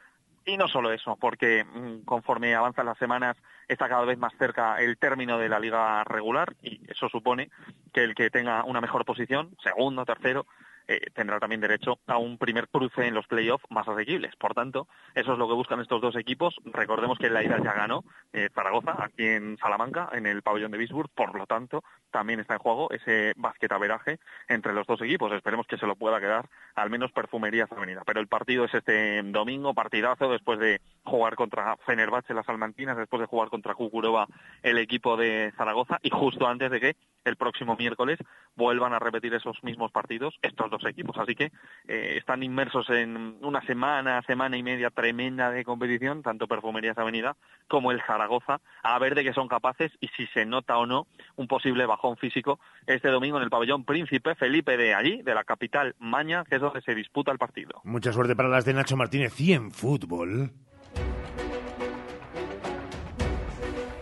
y 0.45 0.57
no 0.57 0.67
solo 0.67 0.91
eso, 0.91 1.17
porque 1.19 1.63
mm, 1.63 2.05
conforme 2.05 2.53
avanzan 2.55 2.85
las 2.85 2.97
semanas 2.97 3.35
está 3.67 3.89
cada 3.89 4.05
vez 4.05 4.17
más 4.17 4.33
cerca 4.37 4.79
el 4.79 4.97
término 4.97 5.37
de 5.37 5.49
la 5.49 5.59
liga 5.59 6.03
regular 6.03 6.55
y 6.61 6.79
eso 6.87 7.09
supone 7.09 7.49
que 7.93 8.03
el 8.03 8.15
que 8.15 8.29
tenga 8.29 8.63
una 8.63 8.81
mejor 8.81 9.05
posición, 9.05 9.55
segundo, 9.63 10.05
tercero, 10.05 10.45
eh, 10.87 11.07
tendrá 11.13 11.39
también 11.39 11.61
derecho 11.61 11.99
a 12.07 12.17
un 12.17 12.37
primer 12.37 12.67
cruce 12.67 13.07
en 13.07 13.13
los 13.13 13.27
playoffs 13.27 13.65
más 13.69 13.87
asequibles. 13.87 14.35
Por 14.35 14.53
tanto, 14.53 14.87
eso 15.13 15.33
es 15.33 15.39
lo 15.39 15.47
que 15.47 15.53
buscan 15.53 15.79
estos 15.79 16.01
dos 16.01 16.15
equipos. 16.15 16.55
Recordemos 16.65 17.17
que 17.17 17.29
la 17.29 17.43
ida 17.43 17.57
ya 17.63 17.73
ganó 17.73 18.03
eh, 18.33 18.49
Zaragoza 18.53 18.95
aquí 19.03 19.25
en 19.25 19.57
Salamanca, 19.57 20.09
en 20.13 20.25
el 20.25 20.41
pabellón 20.41 20.71
de 20.71 20.77
Bisburg, 20.77 21.09
por 21.09 21.35
lo 21.35 21.45
tanto, 21.45 21.83
también 22.11 22.39
está 22.39 22.53
en 22.53 22.59
juego 22.59 22.89
ese 22.91 23.33
basquetaveraje 23.35 24.19
entre 24.47 24.73
los 24.73 24.87
dos 24.87 25.01
equipos. 25.01 25.31
Esperemos 25.31 25.67
que 25.67 25.77
se 25.77 25.87
lo 25.87 25.95
pueda 25.95 26.19
quedar 26.19 26.49
al 26.75 26.89
menos 26.89 27.11
Perfumerías 27.11 27.71
Avenida. 27.71 28.03
Pero 28.05 28.19
el 28.19 28.27
partido 28.27 28.65
es 28.65 28.73
este 28.73 29.21
domingo, 29.23 29.73
partidazo, 29.73 30.31
después 30.31 30.59
de 30.59 30.81
jugar 31.03 31.35
contra 31.35 31.77
Fenerbahce 31.85 32.33
las 32.33 32.47
Almantinas, 32.49 32.97
después 32.97 33.19
de 33.21 33.27
jugar 33.27 33.49
contra 33.49 33.73
Kukurova 33.73 34.27
el 34.63 34.77
equipo 34.77 35.17
de 35.17 35.53
Zaragoza 35.57 35.99
y 36.01 36.09
justo 36.09 36.47
antes 36.47 36.71
de 36.71 36.79
que 36.79 36.95
el 37.25 37.35
próximo 37.35 37.75
miércoles 37.75 38.19
vuelvan 38.55 38.93
a 38.93 38.99
repetir 38.99 39.33
esos 39.33 39.61
mismos 39.63 39.91
partidos 39.91 40.35
estos 40.41 40.69
dos 40.69 40.85
equipos. 40.85 41.17
Así 41.17 41.35
que 41.35 41.51
eh, 41.87 42.15
están 42.17 42.43
inmersos 42.43 42.89
en 42.89 43.37
una 43.41 43.61
semana, 43.65 44.21
semana 44.23 44.57
y 44.57 44.63
media 44.63 44.89
tremenda 44.89 45.51
de 45.51 45.65
competición, 45.65 46.21
tanto 46.23 46.47
Perfumerías 46.47 46.97
Avenida 46.97 47.35
como 47.67 47.91
el 47.91 48.01
Zaragoza, 48.03 48.61
a 48.83 48.97
ver 48.99 49.15
de 49.15 49.23
qué 49.23 49.33
son 49.33 49.47
capaces 49.47 49.91
y 49.99 50.07
si 50.09 50.27
se 50.27 50.45
nota 50.45 50.77
o 50.77 50.85
no 50.85 51.07
un 51.35 51.47
posible 51.47 51.85
bajón 51.85 52.15
físico 52.17 52.59
este 52.85 53.09
domingo 53.09 53.37
en 53.37 53.43
el 53.43 53.49
pabellón 53.49 53.83
Príncipe 53.83 54.35
Felipe 54.35 54.77
de 54.77 54.93
allí, 54.93 55.21
de 55.23 55.33
la 55.33 55.43
capital 55.43 55.95
Maña, 55.99 56.43
que 56.45 56.55
es 56.55 56.61
donde 56.61 56.81
se 56.81 56.95
disputa 56.95 57.31
el 57.31 57.37
partido. 57.37 57.81
Mucha 57.83 58.13
suerte 58.13 58.35
para 58.35 58.49
las 58.49 58.65
de 58.65 58.73
Nacho 58.73 58.95
Martínez 58.95 59.39
y 59.39 59.53
en 59.53 59.71
fútbol. 59.71 60.51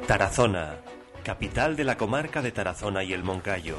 Tarazona, 0.07 0.75
capital 1.23 1.75
de 1.75 1.85
la 1.85 1.97
comarca 1.97 2.41
de 2.41 2.51
Tarazona 2.51 3.03
y 3.03 3.13
el 3.13 3.23
Moncayo. 3.23 3.77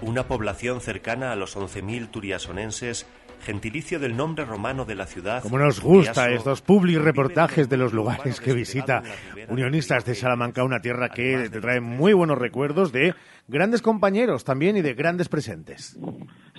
Una 0.00 0.26
población 0.26 0.80
cercana 0.80 1.30
a 1.30 1.36
los 1.36 1.56
11.000 1.56 2.10
turiasonenses, 2.10 3.06
gentilicio 3.42 4.00
del 4.00 4.16
nombre 4.16 4.44
romano 4.44 4.84
de 4.84 4.94
la 4.94 5.06
ciudad. 5.06 5.42
Como 5.42 5.58
nos 5.58 5.80
gusta 5.80 6.30
estos 6.30 6.62
public 6.62 6.98
reportajes 6.98 7.68
de 7.68 7.76
los 7.76 7.92
lugares 7.92 8.40
que 8.40 8.52
visita 8.52 9.02
Unionistas 9.48 10.04
de 10.04 10.14
Salamanca, 10.14 10.64
una 10.64 10.80
tierra 10.80 11.10
que 11.10 11.48
te 11.50 11.60
trae 11.60 11.80
muy 11.80 12.14
buenos 12.14 12.38
recuerdos 12.38 12.90
de 12.90 13.14
grandes 13.46 13.82
compañeros 13.82 14.44
también 14.44 14.76
y 14.76 14.82
de 14.82 14.94
grandes 14.94 15.28
presentes. 15.28 15.98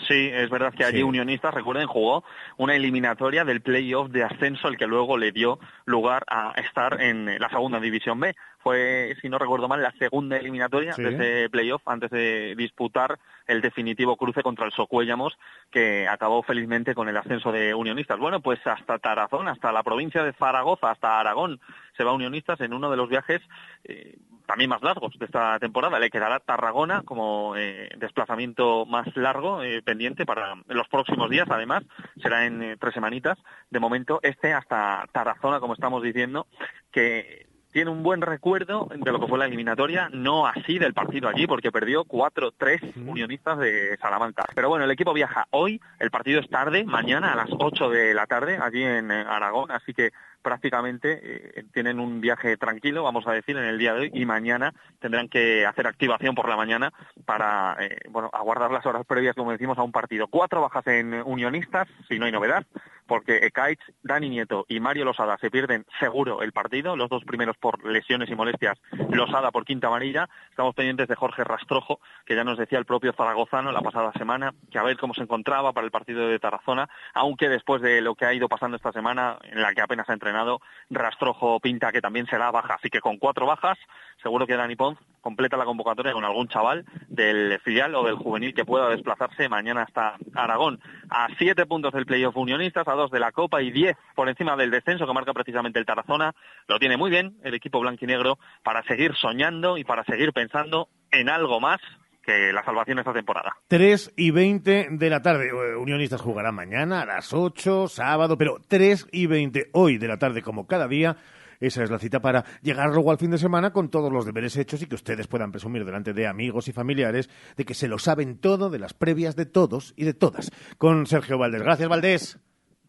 Sí, 0.07 0.29
es 0.31 0.50
verdad 0.50 0.74
que 0.74 0.83
allí 0.83 1.03
Unionistas, 1.03 1.53
recuerden, 1.53 1.88
jugó 1.88 2.24
una 2.57 2.75
eliminatoria 2.75 3.45
del 3.45 3.62
playoff 3.62 4.10
de 4.10 4.24
ascenso, 4.24 4.67
el 4.67 4.77
que 4.77 4.88
luego 4.88 5.17
le 5.17 5.31
dio 5.31 5.60
lugar 5.86 6.24
a 6.27 6.53
estar 6.57 7.01
en 7.01 7.39
la 7.39 7.50
segunda 7.50 7.79
división 7.79 8.19
B. 8.19 8.36
Fue, 8.60 9.15
si 9.22 9.27
no 9.29 9.38
recuerdo 9.38 9.67
mal, 9.67 9.81
la 9.81 9.91
segunda 10.00 10.38
eliminatoria 10.38 10.93
de 10.95 11.10
ese 11.10 11.50
playoff 11.50 11.81
antes 11.86 12.10
de 12.12 12.55
disputar 12.55 13.19
el 13.45 13.62
definitivo 13.62 14.15
cruce 14.15 14.41
contra 14.41 14.65
el 14.65 14.72
Socuéllamos, 14.72 15.38
que 15.69 16.07
acabó 16.07 16.43
felizmente 16.43 16.95
con 16.95 17.10
el 17.10 17.17
ascenso 17.17 17.51
de 17.51 17.74
Unionistas. 17.74 18.19
Bueno, 18.19 18.41
pues 18.41 18.65
hasta 18.65 19.00
Tarazón, 19.00 19.50
hasta 19.50 19.72
la 19.74 19.83
provincia 19.83 20.24
de 20.24 20.33
Zaragoza, 20.33 20.91
hasta 20.91 21.19
Aragón, 21.19 21.60
se 21.98 22.03
va 22.03 22.13
Unionistas 22.13 22.62
en 22.62 22.74
uno 22.74 22.89
de 22.89 22.98
los 22.98 23.10
viajes 23.10 23.41
eh, 23.83 24.15
también 24.45 24.69
más 24.69 24.81
largos 24.81 25.17
de 25.17 25.25
esta 25.25 25.59
temporada. 25.59 26.00
Le 26.00 26.09
quedará 26.09 26.39
Tarragona 26.39 27.01
como 27.03 27.55
eh, 27.55 27.89
desplazamiento 27.97 28.85
más 28.85 29.15
largo, 29.15 29.63
eh, 29.63 29.81
pendiente 29.81 30.25
para 30.25 30.55
los 30.67 30.88
próximos 30.88 31.29
días. 31.29 31.47
Además, 31.50 31.83
será 32.21 32.45
en 32.45 32.62
eh, 32.62 32.77
tres 32.79 32.93
semanitas. 32.93 33.38
De 33.69 33.79
momento, 33.79 34.19
este 34.21 34.53
hasta 34.53 35.07
Tarazona, 35.12 35.59
como 35.59 35.73
estamos 35.73 36.03
diciendo, 36.03 36.47
que 36.91 37.47
tiene 37.73 37.89
un 37.89 38.03
buen 38.03 38.21
recuerdo 38.21 38.88
de 38.95 39.12
lo 39.12 39.19
que 39.19 39.27
fue 39.27 39.39
la 39.39 39.47
eliminatoria, 39.47 40.07
no 40.13 40.45
así 40.45 40.77
del 40.77 40.93
partido 40.93 41.27
allí, 41.27 41.47
porque 41.47 41.71
perdió 41.71 42.05
4-3 42.05 42.95
unionistas 43.07 43.57
de 43.57 43.97
Salamanca. 43.97 44.45
Pero 44.53 44.69
bueno, 44.69 44.85
el 44.85 44.91
equipo 44.91 45.12
viaja 45.12 45.47
hoy, 45.50 45.81
el 46.00 46.12
partido 46.12 46.39
es 46.39 46.47
tarde, 46.50 46.85
mañana 46.85 47.33
a 47.33 47.35
las 47.35 47.50
8 47.51 47.89
de 47.89 48.13
la 48.13 48.27
tarde, 48.27 48.59
allí 48.62 48.83
en 48.83 49.09
Aragón, 49.12 49.71
así 49.71 49.91
que 49.91 50.12
prácticamente 50.43 51.19
eh, 51.59 51.65
tienen 51.73 52.00
un 52.00 52.21
viaje 52.21 52.57
tranquilo, 52.57 53.01
vamos 53.01 53.25
a 53.27 53.31
decir, 53.31 53.57
en 53.57 53.63
el 53.63 53.79
día 53.79 53.93
de 53.93 54.01
hoy 54.01 54.12
y 54.13 54.25
mañana 54.25 54.73
tendrán 55.00 55.29
que 55.29 55.65
hacer 55.65 55.88
activación 55.88 56.35
por 56.35 56.47
la 56.47 56.57
mañana 56.57 56.93
para 57.25 57.75
eh, 57.79 57.97
bueno, 58.09 58.29
aguardar 58.31 58.69
las 58.69 58.85
horas 58.85 59.05
previas, 59.07 59.35
como 59.35 59.51
decimos, 59.51 59.77
a 59.77 59.83
un 59.83 59.91
partido. 59.91 60.27
Cuatro 60.27 60.62
bajas 60.62 60.85
en 60.88 61.13
Unionistas, 61.25 61.88
si 62.07 62.19
no 62.19 62.25
hay 62.25 62.31
novedad, 62.31 62.65
porque 63.13 63.46
Ekaich, 63.46 63.79
Dani 64.01 64.27
Nieto 64.27 64.65
y 64.67 64.79
Mario 64.79 65.05
Losada 65.05 65.38
se 65.38 65.51
pierden 65.51 65.86
seguro 66.00 66.41
el 66.41 66.51
partido, 66.51 66.96
los 66.96 67.12
dos 67.12 67.24
primeros 67.24 67.55
por 67.58 67.86
lesiones 67.86 68.27
y 68.27 68.34
molestias, 68.34 68.82
Losada 69.12 69.51
por 69.51 69.65
quinta 69.65 69.86
amarilla. 69.86 70.27
Estamos 70.50 70.74
pendientes 70.74 71.08
de 71.08 71.15
Jorge 71.15 71.43
Rastrojo, 71.43 72.00
que 72.25 72.36
ya 72.36 72.43
nos 72.43 72.58
decía 72.58 72.79
el 72.79 72.86
propio 72.86 73.13
zaragozano 73.13 73.72
la 73.72 73.82
pasada 73.82 74.12
semana, 74.13 74.55
que 74.72 74.79
a 74.79 74.84
ver 74.84 74.98
cómo 74.98 75.13
se 75.13 75.22
encontraba 75.22 75.74
para 75.74 75.86
el 75.86 75.91
partido 75.91 76.27
de 76.27 76.39
Tarazona, 76.39 76.89
aunque 77.13 77.50
después 77.50 77.84
de 77.84 78.01
lo 78.01 78.15
que 78.15 78.25
ha 78.25 78.34
ido 78.34 78.50
pasando 78.50 78.77
esta 78.77 78.91
semana, 78.91 79.38
en 79.43 79.62
la 79.62 79.75
que 79.75 79.82
apenas 79.82 80.10
ha 80.10 80.13
entrenado 80.13 80.60
Rastrojo 80.89 81.60
pinta 81.60 81.91
que 81.91 82.01
también 82.01 82.25
será 82.25 82.50
baja, 82.50 82.74
así 82.74 82.89
que 82.89 83.00
con 83.00 83.20
cuatro 83.20 83.46
bajas, 83.46 83.77
seguro 84.24 84.48
que 84.48 84.58
Dani 84.58 84.75
Pons 84.75 84.98
completa 85.22 85.55
la 85.55 85.65
convocatoria 85.65 86.13
con 86.13 86.25
algún 86.25 86.48
chaval 86.50 86.84
del 87.08 87.60
filial 87.62 87.96
o 87.96 88.03
del 88.03 88.15
juvenil 88.15 88.53
que 88.53 88.65
pueda 88.65 88.89
desplazarse 88.89 89.48
mañana 89.48 89.84
hasta 89.84 90.17
Aragón. 90.36 90.82
A 91.10 91.27
siete 91.38 91.65
puntos 91.65 91.93
del 91.93 92.05
playoff 92.05 92.36
unionistas, 92.36 92.88
de 93.12 93.19
la 93.19 93.31
Copa 93.31 93.62
y 93.62 93.72
diez 93.72 93.98
por 94.15 94.29
encima 94.29 94.55
del 94.55 94.72
descenso 94.72 95.05
que 95.05 95.13
marca 95.13 95.33
precisamente 95.33 95.79
el 95.79 95.86
Tarazona. 95.86 96.33
Lo 96.67 96.79
tiene 96.79 96.98
muy 96.98 97.10
bien 97.10 97.38
el 97.43 97.53
equipo 97.53 97.79
blanquinegro 97.79 98.38
para 98.63 98.83
seguir 98.83 99.15
soñando 99.15 99.77
y 99.77 99.83
para 99.83 100.03
seguir 100.03 100.33
pensando 100.33 100.89
en 101.12 101.29
algo 101.29 101.60
más 101.60 101.79
que 102.24 102.53
la 102.53 102.63
salvación 102.63 103.00
esta 103.00 103.13
temporada. 103.13 103.55
3 103.67 104.13
y 104.15 104.31
20 104.31 104.88
de 104.91 105.10
la 105.10 105.22
tarde. 105.22 105.50
Eh, 105.50 105.75
Unionistas 105.75 106.22
jugarán 106.22 106.55
mañana 106.55 107.01
a 107.01 107.05
las 107.05 107.33
8, 107.33 107.88
sábado, 107.88 108.38
pero 108.38 108.57
3 108.67 109.07
y 109.12 109.27
20 109.27 109.69
hoy 109.74 109.98
de 109.98 110.07
la 110.07 110.17
tarde, 110.17 110.41
como 110.41 110.65
cada 110.65 110.88
día. 110.88 111.17
Esa 111.60 111.83
es 111.83 111.89
la 111.89 112.00
cita 112.00 112.19
para 112.19 112.43
llegar 112.62 112.89
luego 112.89 113.12
al 113.12 113.17
fin 113.17 113.31
de 113.31 113.38
semana 113.38 113.72
con 113.72 113.89
todos 113.89 114.12
los 114.12 114.25
deberes 114.25 114.57
hechos 114.57 114.81
y 114.81 114.88
que 114.88 114.95
ustedes 114.95 115.27
puedan 115.27 115.51
presumir 115.51 115.86
delante 115.86 116.12
de 116.12 116.27
amigos 116.27 116.67
y 116.67 116.74
familiares 116.74 117.29
de 117.55 117.63
que 117.63 117.74
se 117.74 117.88
lo 117.88 118.00
saben 118.00 118.38
todo 118.38 118.69
de 118.69 118.79
las 118.79 118.93
previas 118.93 119.38
de 119.38 119.45
todos 119.45 119.93
y 119.95 120.03
de 120.03 120.13
todas. 120.13 120.51
Con 120.77 121.05
Sergio 121.05 121.38
Valdés. 121.38 121.62
Gracias, 121.62 121.88
Valdés. 121.88 122.39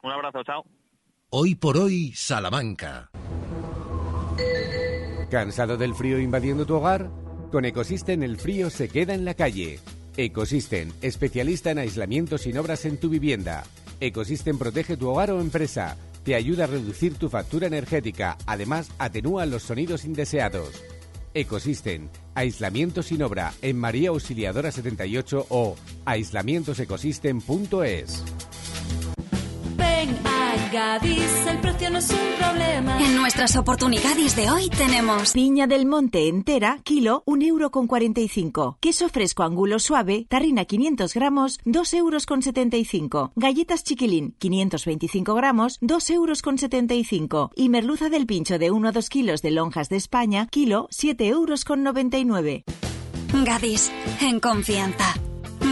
Un 0.04 0.12
abrazo, 0.12 0.44
chao. 0.44 0.64
Hoy 1.30 1.54
por 1.54 1.78
hoy, 1.78 2.12
Salamanca. 2.14 3.10
¿Cansado 5.30 5.78
del 5.78 5.94
frío 5.94 6.20
invadiendo 6.20 6.66
tu 6.66 6.74
hogar? 6.74 7.08
Con 7.50 7.64
Ecosystem 7.64 8.22
el 8.22 8.36
frío 8.36 8.68
se 8.68 8.90
queda 8.90 9.14
en 9.14 9.24
la 9.24 9.32
calle. 9.32 9.80
Ecosystem, 10.18 10.92
especialista 11.00 11.70
en 11.70 11.78
aislamiento 11.78 12.36
sin 12.36 12.58
obras 12.58 12.84
en 12.84 13.00
tu 13.00 13.08
vivienda. 13.08 13.62
Ecosystem 13.98 14.58
protege 14.58 14.98
tu 14.98 15.08
hogar 15.08 15.30
o 15.30 15.40
empresa. 15.40 15.96
Te 16.22 16.34
ayuda 16.34 16.64
a 16.64 16.68
reducir 16.68 17.16
tu 17.16 17.30
factura 17.30 17.66
energética. 17.66 18.36
Además, 18.46 18.90
atenúa 18.98 19.46
los 19.46 19.62
sonidos 19.62 20.04
indeseados. 20.04 20.84
Ecosystem, 21.32 22.10
aislamiento 22.34 23.02
sin 23.02 23.22
obra 23.22 23.54
en 23.62 23.78
María 23.78 24.10
Auxiliadora 24.10 24.70
78 24.70 25.46
o 25.48 25.76
aislamientosecosystem.es. 26.04 28.22
Gadis, 30.74 31.46
el 31.46 31.60
precio 31.60 31.88
no 31.88 31.98
es 31.98 32.10
un 32.10 32.18
problema. 32.36 33.00
En 33.00 33.14
nuestras 33.14 33.54
oportunidades 33.54 34.34
de 34.34 34.50
hoy 34.50 34.68
tenemos 34.70 35.32
Piña 35.32 35.68
del 35.68 35.86
Monte 35.86 36.26
entera, 36.26 36.80
kilo, 36.82 37.22
un 37.26 37.42
euro 37.42 37.70
con 37.70 37.86
45. 37.86 38.78
Queso 38.80 39.08
fresco 39.08 39.44
angulo 39.44 39.78
suave, 39.78 40.26
tarrina 40.28 40.64
500 40.64 41.14
gramos, 41.14 41.60
2 41.64 41.94
euros 41.94 42.26
con 42.26 42.42
75. 42.42 43.30
Galletas 43.36 43.84
chiquilín, 43.84 44.34
525 44.38 45.34
gramos, 45.36 45.78
2 45.80 46.10
euros 46.10 46.42
con 46.42 46.58
75. 46.58 47.52
Y 47.54 47.68
merluza 47.68 48.08
del 48.08 48.26
pincho 48.26 48.58
de 48.58 48.72
1 48.72 48.88
a 48.88 48.90
2 48.90 49.08
kilos 49.10 49.42
de 49.42 49.52
lonjas 49.52 49.88
de 49.88 49.96
España, 49.96 50.48
kilo, 50.48 50.88
7 50.90 51.28
euros 51.28 51.64
con 51.64 51.84
99. 51.84 52.64
Gadis, 53.44 53.92
en 54.20 54.40
confianza. 54.40 55.14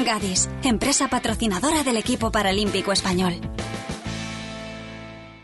Gadis, 0.07 0.49
empresa 0.63 1.09
patrocinadora 1.09 1.83
del 1.83 1.97
equipo 1.97 2.31
paralímpico 2.31 2.93
español. 2.93 3.41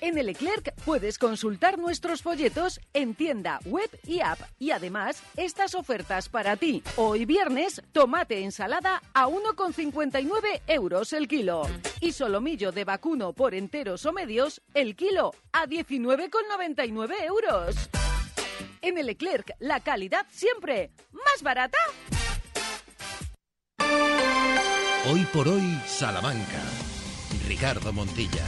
En 0.00 0.16
el 0.16 0.26
Leclerc 0.26 0.72
puedes 0.84 1.18
consultar 1.18 1.78
nuestros 1.78 2.22
folletos 2.22 2.80
en 2.94 3.14
tienda, 3.14 3.60
web 3.66 3.90
y 4.06 4.20
app. 4.20 4.40
Y 4.58 4.70
además, 4.70 5.22
estas 5.36 5.74
ofertas 5.74 6.28
para 6.28 6.56
ti. 6.56 6.82
Hoy 6.96 7.26
viernes, 7.26 7.82
tomate 7.92 8.42
ensalada 8.42 9.02
a 9.12 9.26
1,59 9.28 10.62
euros 10.66 11.12
el 11.12 11.28
kilo. 11.28 11.62
Y 12.00 12.12
solomillo 12.12 12.72
de 12.72 12.84
vacuno 12.84 13.34
por 13.34 13.54
enteros 13.54 14.06
o 14.06 14.12
medios, 14.12 14.62
el 14.72 14.96
kilo 14.96 15.34
a 15.52 15.66
19,99 15.66 17.14
euros. 17.26 17.76
En 18.80 18.96
el 18.96 19.06
Leclerc, 19.06 19.52
la 19.58 19.80
calidad 19.80 20.26
siempre 20.30 20.92
más 21.12 21.42
barata. 21.42 21.78
Hoy 25.12 25.26
por 25.32 25.48
hoy, 25.48 25.78
Salamanca. 25.86 26.62
Ricardo 27.46 27.92
Montilla. 27.92 28.44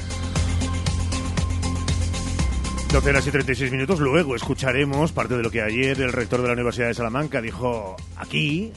12 2.92 3.08
horas 3.08 3.26
y 3.26 3.30
36 3.30 3.72
minutos. 3.72 4.00
Luego 4.00 4.36
escucharemos 4.36 5.12
parte 5.12 5.34
de 5.34 5.42
lo 5.42 5.50
que 5.50 5.62
ayer 5.62 5.98
el 6.02 6.12
rector 6.12 6.42
de 6.42 6.48
la 6.48 6.52
Universidad 6.52 6.88
de 6.88 6.94
Salamanca 6.94 7.40
dijo 7.40 7.96
aquí, 8.18 8.70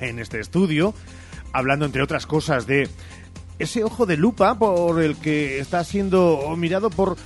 en 0.00 0.18
este 0.18 0.40
estudio, 0.40 0.92
hablando 1.54 1.86
entre 1.86 2.02
otras 2.02 2.26
cosas 2.26 2.66
de 2.66 2.90
ese 3.58 3.82
ojo 3.82 4.04
de 4.04 4.18
lupa 4.18 4.58
por 4.58 5.02
el 5.02 5.16
que 5.16 5.58
está 5.58 5.84
siendo 5.84 6.54
mirado 6.54 6.90
por 6.90 7.16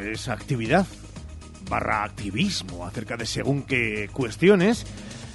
esa 0.00 0.32
actividad 0.32 0.86
barra 1.68 2.04
activismo 2.04 2.86
acerca 2.86 3.16
de 3.16 3.26
según 3.26 3.64
qué 3.64 4.08
cuestiones 4.12 4.86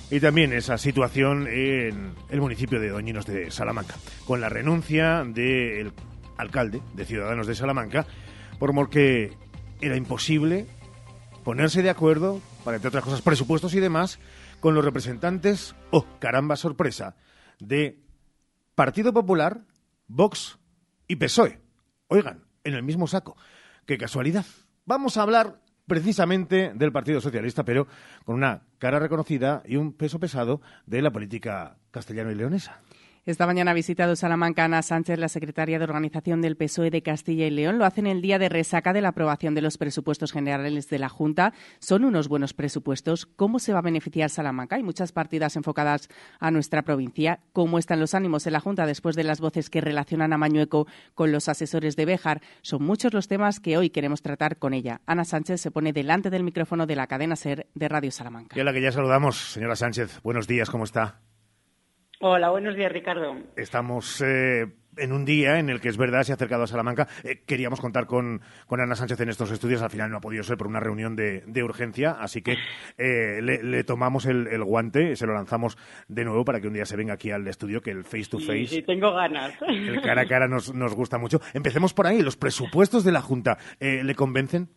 y 0.09 0.21
también 0.21 0.53
esa 0.53 0.77
situación 0.77 1.47
en 1.47 2.13
el 2.29 2.39
municipio 2.39 2.79
de 2.79 2.91
Doñinos 2.91 3.25
de 3.25 3.51
Salamanca, 3.51 3.95
con 4.25 4.39
la 4.39 4.47
renuncia 4.47 5.25
del 5.25 5.91
alcalde 6.37 6.81
de 6.93 7.03
Ciudadanos 7.03 7.45
de 7.45 7.55
Salamanca, 7.55 8.07
por 8.57 8.89
que 8.89 9.35
era 9.81 9.95
imposible 9.95 10.67
ponerse 11.43 11.81
de 11.81 11.89
acuerdo 11.89 12.41
para, 12.63 12.75
entre 12.75 12.89
otras 12.89 13.03
cosas, 13.03 13.21
presupuestos 13.21 13.73
y 13.73 13.79
demás, 13.79 14.19
con 14.59 14.75
los 14.75 14.83
representantes, 14.83 15.75
oh, 15.91 16.05
caramba, 16.19 16.55
sorpresa, 16.55 17.15
de 17.59 18.03
Partido 18.75 19.13
Popular, 19.13 19.61
Vox 20.07 20.59
y 21.07 21.15
PSOE. 21.15 21.61
Oigan, 22.07 22.43
en 22.63 22.73
el 22.73 22.83
mismo 22.83 23.07
saco. 23.07 23.37
Qué 23.85 23.97
casualidad. 23.97 24.45
Vamos 24.85 25.17
a 25.17 25.21
hablar 25.21 25.61
precisamente 25.85 26.73
del 26.75 26.91
Partido 26.91 27.21
Socialista, 27.21 27.63
pero 27.63 27.87
con 28.25 28.35
una 28.35 28.63
cara 28.77 28.99
reconocida 28.99 29.63
y 29.65 29.77
un 29.77 29.93
peso 29.93 30.19
pesado 30.19 30.61
de 30.85 31.01
la 31.01 31.11
política 31.11 31.77
castellano 31.91 32.31
y 32.31 32.35
leonesa. 32.35 32.81
Esta 33.27 33.45
mañana 33.45 33.71
ha 33.71 33.73
visitado 33.73 34.15
Salamanca 34.15 34.63
Ana 34.63 34.81
Sánchez, 34.81 35.19
la 35.19 35.27
secretaria 35.27 35.79
de 35.79 35.83
Organización 35.83 36.41
del 36.41 36.55
PSOE 36.55 36.91
de 36.91 37.01
Castilla 37.01 37.45
y 37.45 37.49
León. 37.49 37.77
Lo 37.77 37.83
hacen 37.83 38.07
el 38.07 38.21
día 38.21 38.39
de 38.39 38.47
resaca 38.47 38.93
de 38.93 39.01
la 39.01 39.09
aprobación 39.09 39.53
de 39.53 39.61
los 39.61 39.77
presupuestos 39.77 40.31
generales 40.31 40.87
de 40.87 40.97
la 40.97 41.09
Junta. 41.09 41.51
Son 41.79 42.05
unos 42.05 42.29
buenos 42.29 42.53
presupuestos. 42.53 43.25
¿Cómo 43.25 43.59
se 43.59 43.73
va 43.73 43.79
a 43.79 43.81
beneficiar 43.81 44.29
Salamanca? 44.29 44.77
Hay 44.77 44.83
muchas 44.83 45.11
partidas 45.11 45.57
enfocadas 45.57 46.07
a 46.39 46.51
nuestra 46.51 46.83
provincia. 46.83 47.41
¿Cómo 47.51 47.79
están 47.79 47.99
los 47.99 48.13
ánimos 48.13 48.47
en 48.47 48.53
la 48.53 48.61
Junta 48.61 48.85
después 48.85 49.17
de 49.17 49.25
las 49.25 49.41
voces 49.41 49.69
que 49.69 49.81
relacionan 49.81 50.31
a 50.31 50.37
Mañueco 50.37 50.87
con 51.13 51.33
los 51.33 51.49
asesores 51.49 51.97
de 51.97 52.05
Béjar? 52.05 52.41
Son 52.61 52.81
muchos 52.81 53.13
los 53.13 53.27
temas 53.27 53.59
que 53.59 53.77
hoy 53.77 53.89
queremos 53.89 54.21
tratar 54.21 54.55
con 54.55 54.73
ella. 54.73 55.01
Ana 55.05 55.25
Sánchez 55.25 55.59
se 55.59 55.69
pone 55.69 55.91
delante 55.91 56.29
del 56.29 56.45
micrófono 56.45 56.85
de 56.85 56.95
la 56.95 57.07
cadena 57.07 57.35
SER 57.35 57.67
de 57.75 57.89
Radio 57.89 58.09
Salamanca. 58.09 58.55
Y 58.57 58.61
a 58.61 58.63
la 58.63 58.71
que 58.71 58.81
ya 58.81 58.93
saludamos, 58.93 59.51
señora 59.51 59.75
Sánchez. 59.75 60.21
Buenos 60.23 60.47
días, 60.47 60.69
¿cómo 60.69 60.85
está? 60.85 61.19
Hola, 62.19 62.49
buenos 62.49 62.75
días, 62.75 62.91
Ricardo. 62.91 63.35
Estamos 63.55 64.23
eh, 64.25 64.65
en 64.97 65.11
un 65.11 65.23
día 65.23 65.59
en 65.59 65.69
el 65.69 65.79
que 65.79 65.89
es 65.89 65.97
verdad 65.97 66.23
se 66.23 66.31
ha 66.31 66.35
acercado 66.35 66.63
a 66.63 66.67
Salamanca. 66.67 67.07
Eh, 67.23 67.43
queríamos 67.45 67.79
contar 67.79 68.07
con, 68.07 68.41
con, 68.65 68.81
Ana 68.81 68.95
Sánchez 68.95 69.19
en 69.19 69.29
estos 69.29 69.51
estudios, 69.51 69.83
al 69.83 69.91
final 69.91 70.09
no 70.09 70.17
ha 70.17 70.21
podido 70.21 70.41
ser 70.43 70.57
por 70.57 70.65
una 70.65 70.79
reunión 70.79 71.15
de, 71.15 71.63
urgencia, 71.63 72.13
así 72.19 72.41
que 72.41 72.57
eh, 72.97 73.39
le, 73.41 73.83
tomamos 73.83 74.25
el, 74.25 74.63
guante, 74.63 75.15
se 75.15 75.27
lo 75.27 75.35
lanzamos 75.35 75.77
de 76.07 76.25
nuevo 76.25 76.43
para 76.43 76.59
que 76.59 76.67
un 76.67 76.73
día 76.73 76.85
se 76.85 76.97
venga 76.97 77.13
aquí 77.13 77.29
al 77.29 77.47
estudio, 77.47 77.81
que 77.81 77.91
el 77.91 78.03
face 78.03 78.29
to 78.31 78.39
face. 78.39 78.67
Sí, 78.67 78.81
tengo 78.81 79.13
ganas. 79.13 79.53
El 79.67 80.01
cara 80.01 80.23
a 80.23 80.25
cara 80.25 80.47
nos, 80.47 80.73
nos 80.73 80.95
gusta 80.95 81.19
mucho. 81.19 81.39
Empecemos 81.53 81.93
por 81.93 82.07
ahí, 82.07 82.23
los 82.23 82.35
presupuestos 82.35 83.03
de 83.03 83.11
la 83.11 83.21
Junta, 83.21 83.59
¿le 83.79 84.15
convencen? 84.15 84.69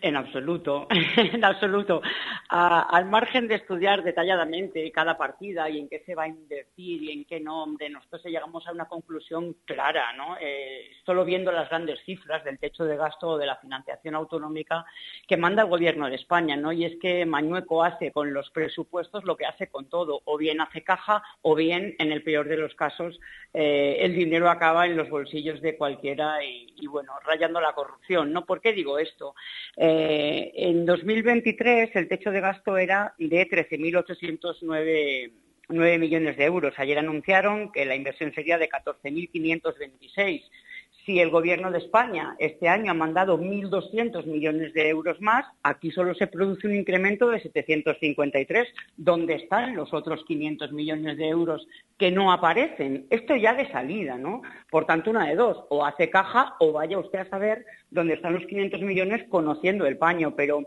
En 0.00 0.16
absoluto, 0.16 0.88
en 1.16 1.44
absoluto. 1.44 2.00
al 2.48 3.04
margen 3.06 3.48
de 3.48 3.56
estudiar 3.56 4.02
detalladamente 4.02 4.90
cada 4.92 5.16
partida 5.16 5.68
y 5.68 5.78
en 5.78 5.88
qué 5.88 6.00
se 6.00 6.14
va 6.14 6.24
a 6.24 6.28
invertir 6.28 7.02
y 7.02 7.12
en 7.12 7.24
qué 7.24 7.40
nombre, 7.40 7.88
nosotros 7.88 8.24
llegamos 8.24 8.66
a 8.66 8.72
una 8.72 8.86
conclusión 8.86 9.56
clara, 9.64 10.12
¿no? 10.14 10.36
Eh, 10.40 10.90
solo 11.04 11.24
viendo 11.24 11.52
las 11.52 11.68
grandes 11.68 12.00
cifras 12.04 12.44
del 12.44 12.58
techo 12.58 12.84
de 12.84 12.96
gasto 12.96 13.28
o 13.28 13.38
de 13.38 13.46
la 13.46 13.56
financiación 13.56 14.14
autonómica 14.14 14.84
que 15.26 15.36
manda 15.36 15.62
el 15.62 15.68
Gobierno 15.68 16.08
de 16.08 16.16
España, 16.16 16.56
¿no? 16.56 16.72
Y 16.72 16.84
es 16.84 16.96
que 17.00 17.26
Mañueco 17.26 17.82
hace 17.84 18.12
con 18.12 18.32
los 18.32 18.50
presupuestos 18.50 19.24
lo 19.24 19.36
que 19.36 19.46
hace 19.46 19.68
con 19.68 19.88
todo, 19.88 20.20
o 20.24 20.36
bien 20.36 20.60
hace 20.60 20.82
caja, 20.82 21.22
o 21.42 21.54
bien, 21.54 21.94
en 21.98 22.12
el 22.12 22.22
peor 22.22 22.48
de 22.48 22.56
los 22.56 22.74
casos, 22.74 23.18
eh, 23.52 23.98
el 24.00 24.14
dinero 24.14 24.48
acaba 24.48 24.86
en 24.86 24.96
los 24.96 25.08
bolsillos 25.10 25.60
de 25.60 25.76
cualquiera 25.76 26.42
y, 26.44 26.72
y, 26.76 26.86
bueno, 26.86 27.12
rayando 27.24 27.60
la 27.60 27.72
corrupción, 27.72 28.32
¿no? 28.32 28.44
¿Por 28.46 28.60
qué 28.60 28.72
digo 28.72 28.98
esto? 28.98 29.34
Eh, 29.76 30.52
en 30.54 30.84
2023 30.84 31.90
el 31.94 32.08
techo 32.08 32.30
de 32.30 32.40
gasto 32.40 32.76
era 32.76 33.14
de 33.18 33.48
13.809 33.48 35.98
millones 35.98 36.36
de 36.36 36.44
euros. 36.44 36.74
Ayer 36.76 36.98
anunciaron 36.98 37.72
que 37.72 37.84
la 37.84 37.94
inversión 37.94 38.32
sería 38.34 38.58
de 38.58 38.68
14.526 38.68 40.42
si 41.10 41.18
el 41.18 41.30
Gobierno 41.30 41.72
de 41.72 41.78
España 41.78 42.36
este 42.38 42.68
año 42.68 42.92
ha 42.92 42.94
mandado 42.94 43.36
1.200 43.36 44.26
millones 44.26 44.72
de 44.74 44.90
euros 44.90 45.20
más, 45.20 45.44
aquí 45.64 45.90
solo 45.90 46.14
se 46.14 46.28
produce 46.28 46.68
un 46.68 46.76
incremento 46.76 47.28
de 47.30 47.40
753. 47.40 48.68
¿Dónde 48.96 49.34
están 49.34 49.74
los 49.74 49.92
otros 49.92 50.22
500 50.24 50.70
millones 50.70 51.16
de 51.18 51.26
euros 51.26 51.66
que 51.98 52.12
no 52.12 52.30
aparecen? 52.30 53.06
Esto 53.10 53.34
ya 53.34 53.54
de 53.54 53.68
salida, 53.72 54.18
¿no? 54.18 54.42
Por 54.70 54.86
tanto, 54.86 55.10
una 55.10 55.26
de 55.26 55.34
dos, 55.34 55.64
o 55.68 55.84
hace 55.84 56.10
caja 56.10 56.54
o 56.60 56.70
vaya 56.70 56.96
usted 56.96 57.18
a 57.18 57.28
saber 57.28 57.66
dónde 57.90 58.14
están 58.14 58.34
los 58.34 58.46
500 58.46 58.80
millones 58.82 59.24
conociendo 59.28 59.86
el 59.86 59.98
paño. 59.98 60.36
Pero 60.36 60.60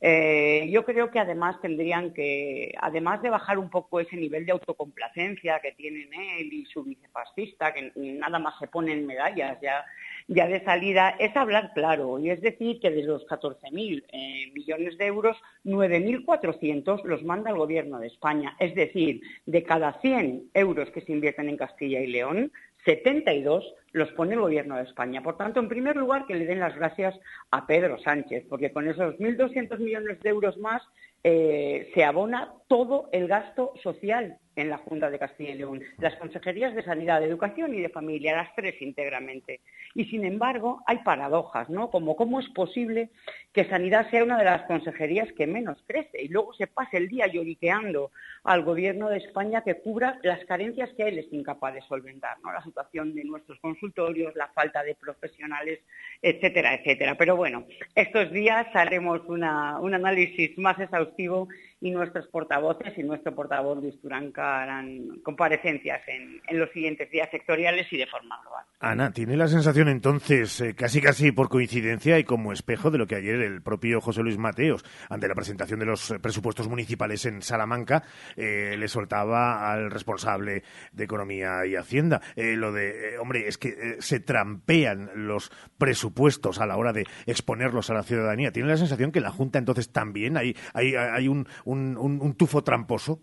eh, 0.00 0.68
yo 0.70 0.84
creo 0.84 1.10
que 1.10 1.18
además 1.18 1.60
tendrían 1.60 2.14
que, 2.14 2.72
además 2.80 3.20
de 3.22 3.30
bajar 3.30 3.58
un 3.58 3.68
poco 3.68 3.98
ese 3.98 4.16
nivel 4.16 4.46
de 4.46 4.52
autocomplacencia 4.52 5.60
que 5.60 5.72
tienen 5.72 6.08
él 6.12 6.52
y 6.52 6.64
su 6.66 6.84
vicepasista, 6.84 7.72
que 7.74 7.92
nada 7.96 8.38
más 8.38 8.58
se 8.58 8.68
ponen 8.68 9.06
medallas 9.06 9.58
ya, 9.60 9.84
ya 10.28 10.46
de 10.46 10.62
salida, 10.62 11.16
es 11.18 11.34
hablar 11.36 11.72
claro. 11.74 12.18
Y 12.18 12.30
es 12.30 12.40
decir, 12.42 12.78
que 12.80 12.90
de 12.90 13.02
los 13.02 13.26
14.000 13.26 14.04
eh, 14.12 14.52
millones 14.52 14.98
de 14.98 15.06
euros, 15.06 15.36
9.400 15.64 17.02
los 17.04 17.24
manda 17.24 17.50
el 17.50 17.56
Gobierno 17.56 17.98
de 17.98 18.08
España. 18.08 18.54
Es 18.60 18.74
decir, 18.74 19.22
de 19.46 19.64
cada 19.64 20.00
100 20.00 20.50
euros 20.52 20.90
que 20.90 21.00
se 21.00 21.12
invierten 21.12 21.48
en 21.48 21.56
Castilla 21.56 22.00
y 22.00 22.06
León, 22.08 22.52
72 22.84 23.74
los 23.92 24.10
pone 24.12 24.34
el 24.34 24.40
Gobierno 24.40 24.76
de 24.76 24.84
España. 24.84 25.22
Por 25.22 25.38
tanto, 25.38 25.60
en 25.60 25.68
primer 25.68 25.96
lugar, 25.96 26.26
que 26.26 26.34
le 26.34 26.44
den 26.44 26.60
las 26.60 26.76
gracias 26.76 27.18
a 27.50 27.66
Pedro 27.66 27.98
Sánchez, 27.98 28.44
porque 28.48 28.70
con 28.70 28.86
esos 28.86 29.16
1.200 29.16 29.78
millones 29.78 30.20
de 30.20 30.28
euros 30.28 30.58
más 30.58 30.82
eh, 31.24 31.90
se 31.94 32.04
abona 32.04 32.52
todo 32.68 33.08
el 33.12 33.28
gasto 33.28 33.72
social 33.82 34.38
en 34.58 34.70
la 34.70 34.78
Junta 34.78 35.10
de 35.10 35.18
Castilla 35.18 35.50
y 35.50 35.58
León, 35.58 35.82
las 35.98 36.16
consejerías 36.16 36.74
de 36.74 36.82
Sanidad, 36.82 37.20
de 37.20 37.26
Educación 37.26 37.74
y 37.74 37.80
de 37.80 37.88
Familia, 37.88 38.36
las 38.36 38.54
tres 38.54 38.80
íntegramente. 38.82 39.60
Y 39.94 40.06
sin 40.06 40.24
embargo, 40.24 40.82
hay 40.86 40.98
paradojas, 40.98 41.70
¿no? 41.70 41.90
Como 41.90 42.16
cómo 42.16 42.40
es 42.40 42.48
posible 42.50 43.10
que 43.52 43.64
Sanidad 43.66 44.10
sea 44.10 44.24
una 44.24 44.38
de 44.38 44.44
las 44.44 44.62
consejerías 44.62 45.28
que 45.32 45.46
menos 45.46 45.78
crece 45.86 46.22
y 46.22 46.28
luego 46.28 46.52
se 46.54 46.66
pase 46.66 46.96
el 46.96 47.08
día 47.08 47.26
lloriqueando 47.26 48.10
al 48.44 48.62
Gobierno 48.62 49.08
de 49.08 49.18
España 49.18 49.62
que 49.62 49.80
cubra 49.80 50.18
las 50.22 50.44
carencias 50.44 50.90
que 50.96 51.08
él 51.08 51.18
es 51.18 51.32
incapaz 51.32 51.74
de 51.74 51.82
solventar, 51.82 52.38
¿no? 52.42 52.52
La 52.52 52.62
situación 52.62 53.14
de 53.14 53.24
nuestros 53.24 53.58
consultorios, 53.60 54.34
la 54.34 54.48
falta 54.48 54.82
de 54.82 54.94
profesionales, 54.94 55.80
etcétera, 56.20 56.74
etcétera. 56.74 57.16
Pero 57.16 57.36
bueno, 57.36 57.64
estos 57.94 58.30
días 58.32 58.66
haremos 58.74 59.20
un 59.28 59.44
análisis 59.44 60.56
más 60.58 60.78
exhaustivo 60.78 61.48
y 61.80 61.90
nuestros 61.90 62.26
portavoces 62.26 62.96
y 62.98 63.02
nuestro 63.02 63.34
portavoz 63.34 63.78
Luis 63.80 64.00
Turanca 64.00 64.62
harán 64.62 65.20
comparecencias 65.22 66.00
en, 66.08 66.40
los 66.58 66.70
siguientes 66.72 67.10
días 67.10 67.28
sectoriales 67.30 67.92
y 67.92 67.96
de 67.96 68.06
forma 68.06 68.40
global. 68.42 68.64
Ana, 68.80 69.12
¿tiene 69.12 69.36
la 69.36 69.46
sensación 69.46 69.88
entonces, 69.88 70.60
eh, 70.60 70.74
casi 70.74 71.00
casi 71.00 71.30
por 71.30 71.48
coincidencia 71.48 72.18
y 72.18 72.24
como 72.24 72.52
espejo 72.52 72.90
de 72.90 72.98
lo 72.98 73.06
que 73.06 73.16
ayer 73.16 73.36
el 73.36 73.62
propio 73.62 74.00
José 74.00 74.22
Luis 74.22 74.38
Mateos, 74.38 74.84
ante 75.08 75.28
la 75.28 75.34
presentación 75.34 75.78
de 75.78 75.86
los 75.86 76.10
eh, 76.10 76.18
presupuestos 76.18 76.68
municipales 76.68 77.24
en 77.26 77.42
Salamanca, 77.42 78.02
eh, 78.36 78.76
le 78.76 78.88
soltaba 78.88 79.72
al 79.72 79.90
responsable 79.90 80.64
de 80.92 81.04
Economía 81.04 81.64
y 81.66 81.76
Hacienda? 81.76 82.20
lo 82.36 82.72
de, 82.72 83.18
hombre, 83.18 83.46
es 83.46 83.58
que 83.58 83.96
se 84.00 84.20
trampean 84.20 85.10
los 85.14 85.50
presupuestos 85.76 86.60
a 86.60 86.66
la 86.66 86.76
hora 86.76 86.92
de 86.92 87.06
exponerlos 87.26 87.90
a 87.90 87.94
la 87.94 88.02
ciudadanía. 88.02 88.52
¿Tiene 88.52 88.68
la 88.68 88.76
sensación 88.76 89.12
que 89.12 89.20
la 89.20 89.30
Junta 89.30 89.58
entonces 89.58 89.90
también 89.90 90.36
hay, 90.36 90.56
hay, 90.72 90.94
hay 90.94 91.28
un, 91.28 91.46
un, 91.72 92.34
tufo 92.36 92.62
tramposo? 92.62 93.20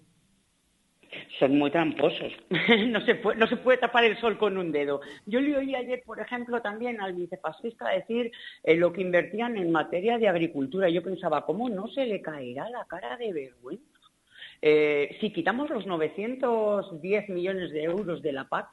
son 1.39 1.57
muy 1.57 1.71
tramposos. 1.71 2.33
no, 2.87 3.01
se 3.05 3.15
puede, 3.15 3.39
no 3.39 3.47
se 3.47 3.57
puede 3.57 3.77
tapar 3.77 4.03
el 4.03 4.17
sol 4.17 4.37
con 4.37 4.57
un 4.57 4.71
dedo. 4.71 5.01
Yo 5.25 5.39
le 5.39 5.55
oí 5.57 5.73
ayer, 5.73 6.03
por 6.05 6.19
ejemplo, 6.19 6.61
también 6.61 6.99
al 6.99 7.13
vicepasista 7.13 7.89
decir 7.89 8.31
eh, 8.63 8.75
lo 8.75 8.91
que 8.91 9.01
invertían 9.01 9.57
en 9.57 9.71
materia 9.71 10.17
de 10.17 10.27
agricultura. 10.27 10.89
Yo 10.89 11.01
pensaba, 11.01 11.45
¿cómo 11.45 11.69
no 11.69 11.87
se 11.87 12.05
le 12.05 12.21
caerá 12.21 12.69
la 12.69 12.85
cara 12.85 13.17
de 13.17 13.31
vergüenza? 13.31 13.99
Eh, 14.61 15.17
si 15.21 15.31
quitamos 15.31 15.69
los 15.69 15.85
910 15.85 17.29
millones 17.29 17.71
de 17.71 17.83
euros 17.83 18.21
de 18.21 18.33
la 18.33 18.45
PAC, 18.45 18.67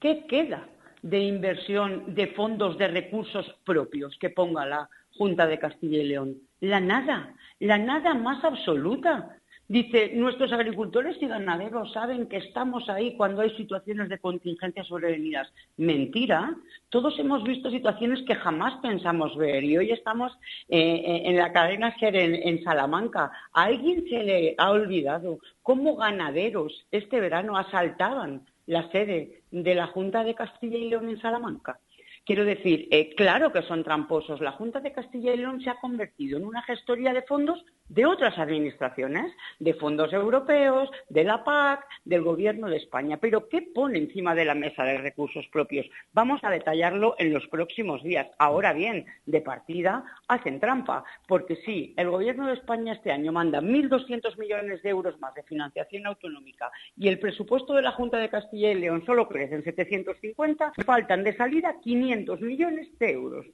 ¿qué 0.00 0.26
queda 0.26 0.68
de 1.02 1.20
inversión 1.20 2.14
de 2.14 2.26
fondos 2.28 2.76
de 2.78 2.88
recursos 2.88 3.54
propios 3.64 4.16
que 4.18 4.30
ponga 4.30 4.66
la 4.66 4.88
Junta 5.16 5.46
de 5.46 5.58
Castilla 5.58 5.98
y 5.98 6.08
León? 6.08 6.36
La 6.60 6.80
nada, 6.80 7.34
la 7.60 7.78
nada 7.78 8.14
más 8.14 8.42
absoluta. 8.44 9.36
Dice, 9.68 10.12
nuestros 10.14 10.52
agricultores 10.52 11.16
y 11.20 11.26
ganaderos 11.26 11.92
saben 11.92 12.28
que 12.28 12.36
estamos 12.36 12.88
ahí 12.88 13.16
cuando 13.16 13.42
hay 13.42 13.50
situaciones 13.56 14.08
de 14.08 14.20
contingencia 14.20 14.84
sobrevenidas. 14.84 15.52
Mentira. 15.76 16.54
Todos 16.88 17.18
hemos 17.18 17.42
visto 17.42 17.68
situaciones 17.70 18.22
que 18.28 18.36
jamás 18.36 18.74
pensamos 18.80 19.36
ver 19.36 19.64
y 19.64 19.76
hoy 19.76 19.90
estamos 19.90 20.32
eh, 20.68 20.78
eh, 20.78 21.22
en 21.24 21.36
la 21.36 21.52
cadena 21.52 21.96
SER 21.98 22.14
en, 22.14 22.62
Salamanca. 22.62 23.32
¿A 23.52 23.64
alguien 23.64 24.04
se 24.08 24.22
le 24.22 24.54
ha 24.56 24.70
olvidado 24.70 25.40
cómo 25.64 25.96
ganaderos 25.96 26.86
este 26.92 27.18
verano 27.18 27.58
asaltaban 27.58 28.46
la 28.66 28.88
sede 28.92 29.42
de 29.50 29.74
la 29.74 29.88
Junta 29.88 30.22
de 30.22 30.36
Castilla 30.36 30.78
y 30.78 30.90
León 30.90 31.08
en 31.08 31.20
Salamanca? 31.20 31.80
Quiero 32.26 32.44
decir, 32.44 32.88
eh, 32.90 33.14
claro 33.14 33.52
que 33.52 33.62
son 33.62 33.84
tramposos. 33.84 34.40
La 34.40 34.50
Junta 34.50 34.80
de 34.80 34.90
Castilla 34.90 35.32
y 35.32 35.36
León 35.36 35.60
se 35.60 35.70
ha 35.70 35.78
convertido 35.78 36.38
en 36.38 36.44
una 36.44 36.60
gestoría 36.62 37.12
de 37.12 37.22
fondos 37.22 37.64
de 37.88 38.04
otras 38.04 38.36
administraciones, 38.36 39.32
de 39.60 39.74
fondos 39.74 40.12
europeos, 40.12 40.90
de 41.08 41.22
la 41.22 41.44
PAC, 41.44 41.86
del 42.04 42.22
Gobierno 42.22 42.68
de 42.68 42.78
España. 42.78 43.18
Pero 43.18 43.48
¿qué 43.48 43.62
pone 43.62 44.00
encima 44.00 44.34
de 44.34 44.44
la 44.44 44.56
mesa 44.56 44.82
de 44.82 44.98
recursos 44.98 45.46
propios? 45.52 45.86
Vamos 46.14 46.40
a 46.42 46.50
detallarlo 46.50 47.14
en 47.20 47.32
los 47.32 47.46
próximos 47.46 48.02
días. 48.02 48.26
Ahora 48.40 48.72
bien, 48.72 49.06
de 49.26 49.40
partida 49.40 50.04
hacen 50.26 50.58
trampa, 50.58 51.04
porque 51.28 51.54
sí, 51.64 51.94
el 51.96 52.10
Gobierno 52.10 52.48
de 52.48 52.54
España 52.54 52.94
este 52.94 53.12
año 53.12 53.30
manda 53.30 53.60
1.200 53.60 54.36
millones 54.36 54.82
de 54.82 54.90
euros 54.90 55.16
más 55.20 55.32
de 55.36 55.44
financiación 55.44 56.08
autonómica 56.08 56.72
y 56.96 57.06
el 57.06 57.20
presupuesto 57.20 57.74
de 57.74 57.82
la 57.82 57.92
Junta 57.92 58.18
de 58.18 58.30
Castilla 58.30 58.72
y 58.72 58.80
León 58.80 59.04
solo 59.06 59.28
crece 59.28 59.54
en 59.54 59.62
750, 59.62 60.72
faltan 60.84 61.22
de 61.22 61.36
salida 61.36 61.76
500 61.80 62.15
millones 62.40 62.88
de 62.98 63.12
euros. 63.12 63.46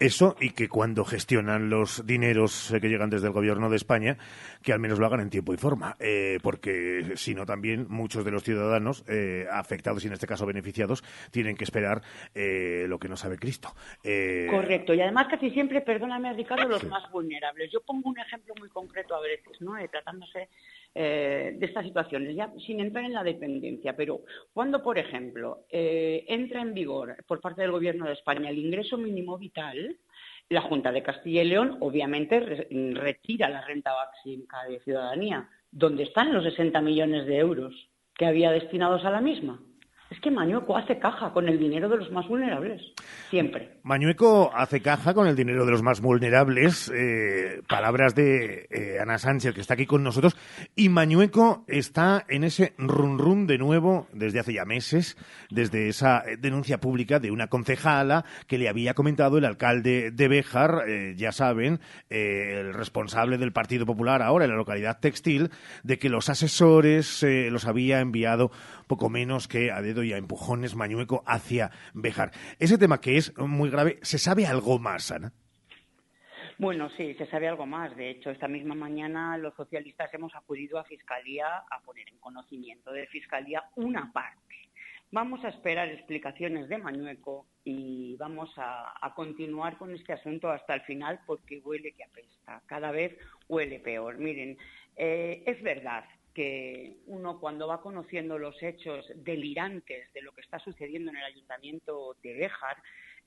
Eso 0.00 0.34
y 0.40 0.52
que 0.52 0.70
cuando 0.70 1.04
gestionan 1.04 1.68
los 1.68 2.06
dineros 2.06 2.74
que 2.80 2.88
llegan 2.88 3.10
desde 3.10 3.26
el 3.26 3.34
gobierno 3.34 3.68
de 3.68 3.76
España, 3.76 4.16
que 4.62 4.72
al 4.72 4.80
menos 4.80 4.98
lo 4.98 5.04
hagan 5.04 5.20
en 5.20 5.28
tiempo 5.28 5.52
y 5.52 5.58
forma, 5.58 5.94
eh, 6.00 6.38
porque 6.42 7.12
si 7.16 7.34
no 7.34 7.44
también 7.44 7.86
muchos 7.90 8.24
de 8.24 8.30
los 8.30 8.42
ciudadanos 8.42 9.04
eh, 9.08 9.44
afectados 9.52 10.02
y 10.02 10.06
en 10.06 10.14
este 10.14 10.26
caso 10.26 10.46
beneficiados 10.46 11.04
tienen 11.30 11.54
que 11.54 11.64
esperar 11.64 12.00
eh, 12.34 12.86
lo 12.88 12.98
que 12.98 13.10
no 13.10 13.16
sabe 13.18 13.36
Cristo. 13.36 13.74
Correcto, 14.48 14.94
y 14.94 15.02
además 15.02 15.26
casi 15.28 15.50
siempre, 15.50 15.82
perdóname 15.82 16.32
Ricardo, 16.32 16.66
los 16.66 16.84
más 16.84 17.10
vulnerables. 17.12 17.70
Yo 17.70 17.82
pongo 17.82 18.08
un 18.08 18.18
ejemplo 18.18 18.54
muy 18.58 18.70
concreto 18.70 19.14
a 19.14 19.20
veces, 19.20 19.60
¿no? 19.60 19.74
tratándose 19.90 20.48
eh, 20.94 21.54
de 21.56 21.66
estas 21.66 21.84
situaciones, 21.84 22.34
ya 22.34 22.52
sin 22.66 22.80
entrar 22.80 23.04
en 23.04 23.12
la 23.12 23.22
dependencia, 23.22 23.94
pero 23.96 24.22
cuando, 24.52 24.82
por 24.82 24.98
ejemplo, 24.98 25.66
eh, 25.70 26.24
entra 26.26 26.62
en 26.62 26.74
vigor 26.74 27.16
por 27.26 27.40
parte 27.40 27.62
del 27.62 27.70
Gobierno 27.70 28.06
de 28.06 28.14
España 28.14 28.50
el 28.50 28.58
ingreso 28.58 28.98
mínimo 28.98 29.38
vital, 29.38 29.96
la 30.48 30.62
Junta 30.62 30.90
de 30.90 31.04
Castilla 31.04 31.42
y 31.42 31.48
León 31.48 31.76
obviamente 31.80 32.40
retira 32.40 33.48
la 33.48 33.64
renta 33.64 33.92
básica 33.92 34.64
de 34.68 34.80
ciudadanía. 34.80 35.48
¿Dónde 35.70 36.02
están 36.02 36.32
los 36.32 36.42
60 36.42 36.80
millones 36.80 37.24
de 37.26 37.38
euros 37.38 37.72
que 38.16 38.26
había 38.26 38.50
destinados 38.50 39.04
a 39.04 39.10
la 39.10 39.20
misma? 39.20 39.60
Es 40.10 40.18
que 40.18 40.30
Mañueco 40.32 40.76
hace 40.76 40.98
caja 40.98 41.32
con 41.32 41.48
el 41.48 41.56
dinero 41.56 41.88
de 41.88 41.98
los 41.98 42.10
más 42.10 42.26
vulnerables, 42.26 42.82
siempre. 43.30 43.76
Mañueco 43.84 44.50
hace 44.52 44.82
caja 44.82 45.14
con 45.14 45.28
el 45.28 45.36
dinero 45.36 45.64
de 45.64 45.70
los 45.70 45.84
más 45.84 46.00
vulnerables, 46.00 46.90
eh, 46.92 47.62
palabras 47.68 48.16
de 48.16 48.66
eh, 48.70 48.98
Ana 49.00 49.18
Sánchez, 49.18 49.54
que 49.54 49.60
está 49.60 49.74
aquí 49.74 49.86
con 49.86 50.02
nosotros, 50.02 50.36
y 50.74 50.88
Mañueco 50.88 51.64
está 51.68 52.24
en 52.28 52.42
ese 52.42 52.74
run 52.76 53.20
run 53.20 53.46
de 53.46 53.58
nuevo 53.58 54.08
desde 54.12 54.40
hace 54.40 54.52
ya 54.54 54.64
meses, 54.64 55.16
desde 55.48 55.88
esa 55.88 56.24
denuncia 56.40 56.78
pública 56.78 57.20
de 57.20 57.30
una 57.30 57.46
concejala 57.46 58.24
que 58.48 58.58
le 58.58 58.68
había 58.68 58.94
comentado 58.94 59.38
el 59.38 59.44
alcalde 59.44 60.10
de 60.10 60.26
Béjar, 60.26 60.88
eh, 60.88 61.14
ya 61.16 61.30
saben, 61.30 61.78
el 62.08 62.74
responsable 62.74 63.38
del 63.38 63.52
Partido 63.52 63.86
Popular 63.86 64.22
ahora 64.22 64.44
en 64.44 64.50
la 64.50 64.56
localidad 64.56 64.98
textil, 64.98 65.50
de 65.84 66.00
que 66.00 66.08
los 66.08 66.28
asesores 66.28 67.22
los 67.22 67.66
había 67.66 68.00
enviado 68.00 68.50
poco 68.90 69.08
menos 69.08 69.46
que 69.46 69.70
a 69.70 69.80
dedo 69.82 70.02
y 70.02 70.12
a 70.12 70.16
empujones 70.16 70.74
Mañueco 70.74 71.22
hacia 71.24 71.70
Bejar. 71.94 72.32
Ese 72.58 72.76
tema 72.76 73.00
que 73.00 73.18
es 73.18 73.38
muy 73.38 73.70
grave, 73.70 74.00
¿se 74.02 74.18
sabe 74.18 74.46
algo 74.46 74.80
más, 74.80 75.12
Ana? 75.12 75.32
Bueno, 76.58 76.90
sí, 76.96 77.14
se 77.14 77.26
sabe 77.26 77.46
algo 77.46 77.66
más. 77.66 77.96
De 77.96 78.10
hecho, 78.10 78.30
esta 78.30 78.48
misma 78.48 78.74
mañana 78.74 79.38
los 79.38 79.54
socialistas 79.54 80.12
hemos 80.12 80.34
acudido 80.34 80.76
a 80.76 80.82
Fiscalía 80.82 81.46
a 81.70 81.80
poner 81.84 82.08
en 82.08 82.18
conocimiento 82.18 82.90
de 82.90 83.06
Fiscalía 83.06 83.62
una 83.76 84.10
parte. 84.12 84.56
Vamos 85.12 85.44
a 85.44 85.50
esperar 85.50 85.88
explicaciones 85.88 86.68
de 86.68 86.78
Mañueco 86.78 87.46
y 87.62 88.16
vamos 88.16 88.50
a, 88.56 88.92
continuar 89.14 89.78
con 89.78 89.94
este 89.94 90.14
asunto 90.14 90.50
hasta 90.50 90.74
el 90.74 90.80
final 90.80 91.20
porque 91.26 91.60
huele 91.64 91.92
que 91.92 92.02
apesta. 92.02 92.60
Cada 92.66 92.90
vez 92.90 93.16
huele 93.48 93.78
peor. 93.78 94.18
Miren, 94.18 94.58
eh, 94.96 95.44
es 95.46 95.62
verdad 95.62 96.04
que 96.34 96.98
uno 97.06 97.40
cuando 97.40 97.66
va 97.66 97.80
conociendo 97.80 98.38
los 98.38 98.62
hechos 98.62 99.06
delirantes 99.16 100.12
de 100.12 100.22
lo 100.22 100.32
que 100.32 100.40
está 100.40 100.58
sucediendo 100.58 101.10
en 101.10 101.18
el 101.18 101.24
ayuntamiento 101.24 102.16
de 102.22 102.34
Béjar, 102.34 102.76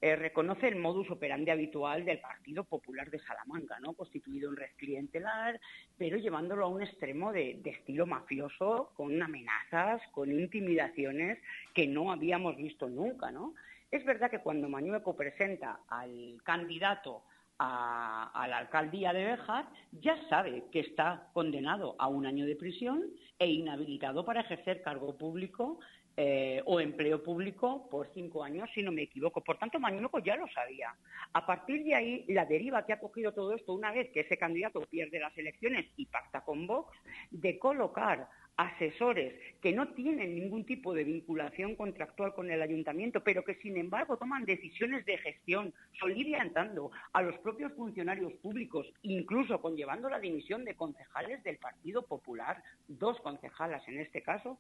eh, 0.02 0.18
reconoce 0.18 0.68
el 0.68 0.76
modus 0.76 1.10
operandi 1.12 1.50
habitual 1.50 2.04
del 2.04 2.20
Partido 2.20 2.66
Popular 2.66 3.10
de 3.10 3.20
Salamanca, 3.20 3.80
¿no? 3.80 3.94
constituido 3.94 4.50
en 4.50 4.58
red 4.58 4.72
clientelar, 4.76 5.62
pero 5.98 6.18
llevándolo 6.18 6.66
a 6.66 6.68
un 6.68 6.82
extremo 6.82 7.32
de, 7.32 7.62
estilo 7.63 8.06
mafioso, 8.06 8.92
con 8.98 9.22
amenazas, 9.22 10.02
con 10.12 10.30
intimidaciones 10.30 11.39
que 11.74 11.88
no 11.88 12.12
habíamos 12.12 12.58
visto 12.58 12.89
nunca. 12.89 13.32
¿no? 13.32 13.54
Es 13.92 14.04
verdad 14.04 14.30
que 14.30 14.39
cuando 14.39 14.68
Mañueco 14.68 15.16
presenta 15.16 15.80
al 15.88 16.42
candidato 16.44 17.24
a, 17.60 18.46
la 18.50 18.58
alcaldía 18.58 19.13
de 19.13 19.26
Béjar, 19.26 19.66
ya 19.92 20.18
sabe 20.30 20.66
que 20.72 20.82
está 20.82 21.30
condenado 21.34 21.96
a 22.00 22.08
un 22.08 22.26
año 22.26 22.46
de 22.46 22.56
prisión 22.56 23.04
e 23.39 23.48
inhabilitado 23.48 24.26
para 24.26 24.42
ejercer 24.42 24.82
cargo 24.82 25.18
público 25.18 25.80
eh, 26.16 26.62
o 26.66 26.80
empleo 26.80 27.24
público 27.24 27.89
por 27.89 28.08
cinco 28.13 28.44
años, 28.44 28.70
si 28.76 28.84
no 28.84 28.92
me 28.92 29.04
equivoco. 29.04 29.42
Por 29.42 29.58
tanto, 29.58 29.80
Mañueco 29.80 30.20
ya 30.20 30.36
lo 30.36 30.48
sabía. 30.50 30.94
A 31.34 31.46
partir 31.46 31.84
de 31.84 31.96
ahí, 31.96 32.26
la 32.28 32.46
deriva 32.46 32.86
que 32.86 32.94
ha 32.94 33.00
cogido 33.00 33.32
todo 33.32 33.54
esto, 33.54 33.74
una 33.74 33.92
vez 33.92 34.12
que 34.12 34.20
ese 34.20 34.38
candidato 34.38 34.82
pierde 34.82 35.20
las 35.20 35.36
elecciones 35.38 35.88
y 35.98 36.06
pacta 36.06 36.42
con 36.42 36.68
Vox, 36.68 36.96
de 37.32 37.58
colocar 37.58 38.30
asesores 38.58 39.34
que 39.62 39.72
no 39.72 39.89
tienen 39.89 40.36
ningún 40.36 40.66
tipo 40.66 40.94
de 40.94 41.04
vinculación 41.04 41.76
contractual 41.76 42.34
con 42.34 42.52
el 42.52 42.62
ayuntamiento, 42.62 43.24
pero 43.24 43.44
que 43.44 43.56
sin 43.56 43.78
embargo 43.78 44.18
toman 44.18 44.46
decisiones 44.46 45.06
de 45.06 45.18
gestión, 45.18 45.74
soliviantando 46.00 46.92
a 47.13 47.22
los 47.22 47.38
propios 47.39 47.74
funcionarios 47.74 48.34
públicos, 48.34 48.88
incluso 49.02 49.62
conllevando 49.62 50.10
la 50.10 50.20
dimisión 50.20 50.63
de 50.66 50.76
concejales 50.76 51.44
del 51.44 51.58
Partido 51.58 52.06
Popular, 52.06 52.62
dos 52.88 53.20
concejalas 53.22 53.88
en 53.88 54.00
este 54.00 54.22
caso, 54.22 54.60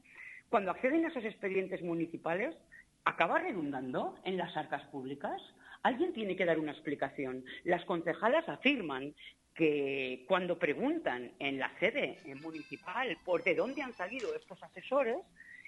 cuando 0.49 0.71
acceden 0.71 1.05
a 1.05 1.09
esos 1.09 1.25
expedientes 1.25 1.81
municipales, 1.81 2.55
acaba 3.05 3.39
redundando 3.39 4.15
en 4.23 4.37
las 4.37 4.55
arcas 4.55 4.83
públicas. 4.87 5.41
Alguien 5.81 6.13
tiene 6.13 6.35
que 6.35 6.45
dar 6.45 6.59
una 6.59 6.71
explicación. 6.71 7.43
Las 7.63 7.83
concejalas 7.85 8.47
afirman 8.47 9.13
que 9.53 10.25
cuando 10.27 10.57
preguntan 10.57 11.31
en 11.39 11.59
la 11.59 11.71
sede 11.79 12.17
municipal 12.41 13.17
por 13.23 13.43
de 13.43 13.55
dónde 13.55 13.81
han 13.81 13.93
salido 13.93 14.35
estos 14.35 14.61
asesores, 14.63 15.17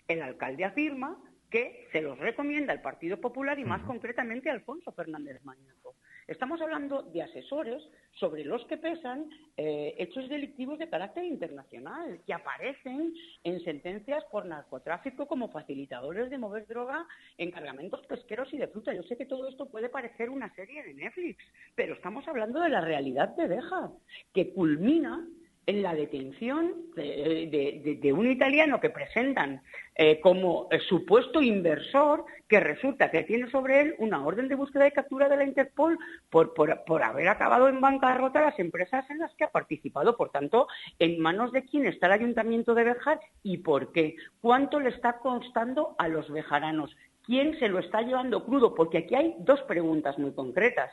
el 0.08 0.22
alcalde 0.22 0.66
afirma 0.66 1.18
que 1.50 1.88
se 1.92 2.02
los 2.02 2.18
recomienda 2.18 2.74
el 2.74 2.82
Partido 2.82 3.20
Popular 3.22 3.58
y 3.60 3.66
más 3.66 3.82
concretamente 3.84 4.50
Alfonso 4.50 4.92
Fernández 4.92 5.44
Mañaco. 5.44 5.96
Estamos 6.28 6.60
hablando 6.60 7.04
de 7.04 7.22
asesores 7.22 7.84
sobre 8.14 8.44
los 8.44 8.66
que 8.66 8.78
pesan 8.78 9.30
eh, 9.58 9.94
hechos 10.00 10.28
delictivos 10.28 10.80
de 10.80 10.90
carácter 10.90 11.24
internacional, 11.24 12.20
que 12.26 12.34
aparecen 12.34 13.14
en 13.44 13.64
sentencias 13.64 14.24
por 14.32 14.46
narcotráfico 14.46 15.28
como 15.28 15.52
facilitadores 15.52 16.32
de 16.32 16.40
mover 16.40 16.66
droga 16.66 17.06
en 17.38 17.52
cargamentos 17.52 18.04
pesqueros 18.08 18.52
y 18.54 18.58
de 18.58 18.68
fruta. 18.68 18.94
Yo 18.94 19.04
sé 19.04 19.18
que 19.18 19.28
todo 19.28 19.48
esto 19.48 19.70
puede 19.70 19.90
parecer 19.90 20.32
una 20.32 20.54
serie 20.56 20.84
de 20.84 20.96
Netflix, 20.96 21.44
pero 21.76 21.94
estamos 21.94 22.28
hablando 22.28 22.60
de 22.60 22.70
la 22.70 22.82
realidad 22.82 23.30
de 23.36 23.48
Deja, 23.48 23.92
que 24.34 24.52
culmina 24.52 25.28
en 25.68 25.82
la 25.82 25.96
detención 25.96 26.74
de, 26.96 28.14
un 28.14 28.30
italiano 28.30 28.80
que 28.80 28.90
presentan 28.90 29.62
eh, 29.96 30.20
como 30.20 30.68
eh, 30.72 30.80
supuesto 30.80 31.42
inversor, 31.42 32.26
que 32.48 32.60
resulta 32.60 33.10
que 33.10 33.24
tiene 33.24 33.50
sobre 33.50 33.82
él 33.82 33.96
una 33.98 34.26
orden 34.26 34.48
de 34.48 34.56
búsqueda 34.56 34.88
y 34.88 34.92
captura 34.92 35.28
de 35.28 35.38
la 35.38 35.46
Interpol 35.46 35.98
por, 36.30 36.54
por, 36.54 37.04
haber 37.04 37.28
acabado 37.28 37.68
en 37.68 37.82
bancarrota 37.82 38.42
las 38.42 38.60
empresas 38.60 39.10
en 39.10 39.20
las 39.20 39.34
que 39.36 39.46
ha 39.46 39.52
participado. 39.52 40.16
Por 40.16 40.30
tanto, 40.30 40.68
¿en 41.00 41.20
manos 41.20 41.52
de 41.52 41.64
quién 41.64 41.86
está 41.86 42.08
el 42.08 42.14
ayuntamiento 42.14 42.76
de 42.76 42.84
Bejar 42.84 43.20
y 43.42 43.58
por 43.58 43.92
qué? 43.92 44.16
¿Cuánto 44.42 44.80
le 44.80 44.90
está 44.90 45.20
constando 45.20 45.96
a 45.98 46.08
los 46.08 46.30
bejaranos? 46.30 46.96
¿Quién 47.24 47.58
se 47.58 47.70
lo 47.70 47.80
está 47.80 48.02
llevando 48.02 48.46
crudo? 48.46 48.76
Porque 48.76 49.00
aquí 49.00 49.16
hay 49.16 49.36
dos 49.40 49.62
preguntas 49.64 50.18
muy 50.20 50.34
concretas. 50.34 50.92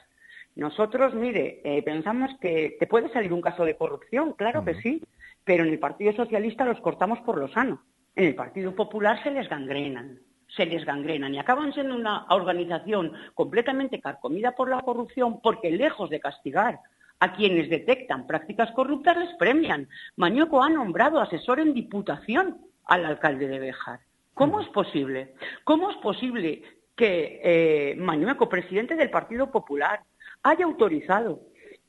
Nosotros, 0.55 1.15
mire, 1.15 1.61
eh, 1.65 1.83
pensamos 1.83 2.31
que 2.41 2.77
te 2.79 2.87
puede 2.87 3.11
salir 3.11 3.33
un 3.33 3.41
caso 3.41 3.65
de 3.65 3.77
corrupción, 3.77 4.35
claro 4.35 4.65
que 4.65 4.75
sí, 4.83 5.03
pero 5.45 5.65
en 5.65 5.71
el 5.71 5.79
Partido 5.79 6.13
Socialista 6.13 6.65
los 6.65 6.81
cortamos 6.81 7.21
por 7.21 7.39
lo 7.39 7.49
sano. 7.49 7.83
En 8.15 8.25
el 8.25 8.35
Partido 8.35 8.75
Popular 8.75 9.23
se 9.23 9.31
les 9.31 9.49
gangrenan, 9.49 10.19
se 10.49 10.67
les 10.67 10.85
gangrenan 10.85 11.35
y 11.35 11.39
acaban 11.39 11.73
siendo 11.73 11.95
una 11.95 12.27
organización 12.29 13.13
completamente 13.35 14.01
carcomida 14.01 14.53
por 14.53 14.69
la 14.69 14.83
corrupción 14.83 15.41
porque 15.41 15.71
lejos 15.71 16.11
de 16.11 16.21
castigar 16.21 16.81
a 17.21 17.33
quienes 17.33 17.71
detectan 17.71 18.27
prácticas 18.27 18.71
corruptas 18.73 19.17
les 19.17 19.33
premian. 19.37 19.89
Mañueco 20.17 20.63
ha 20.63 20.69
nombrado 20.69 21.21
asesor 21.21 21.61
en 21.61 21.73
diputación 21.73 22.59
al 22.85 23.07
alcalde 23.07 23.49
de 23.49 23.59
Bejar. 23.59 24.01
¿Cómo 24.35 24.61
es 24.61 24.69
posible? 24.69 25.35
¿Cómo 25.65 25.91
es 25.91 25.97
posible 25.99 26.63
que 26.97 27.41
eh, 27.43 27.95
Mañueco, 27.97 28.49
presidente 28.49 28.97
del 28.97 29.11
Partido 29.11 29.51
Popular, 29.51 30.01
haya 30.43 30.65
autorizado 30.65 31.41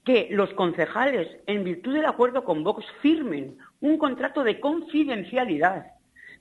que 0.05 0.27
los 0.31 0.53
concejales, 0.53 1.27
en 1.47 1.63
virtud 1.63 1.93
del 1.93 2.05
acuerdo 2.05 2.43
con 2.43 2.63
Vox, 2.63 2.85
firmen 3.01 3.57
un 3.79 3.97
contrato 3.97 4.43
de 4.43 4.59
confidencialidad 4.59 5.85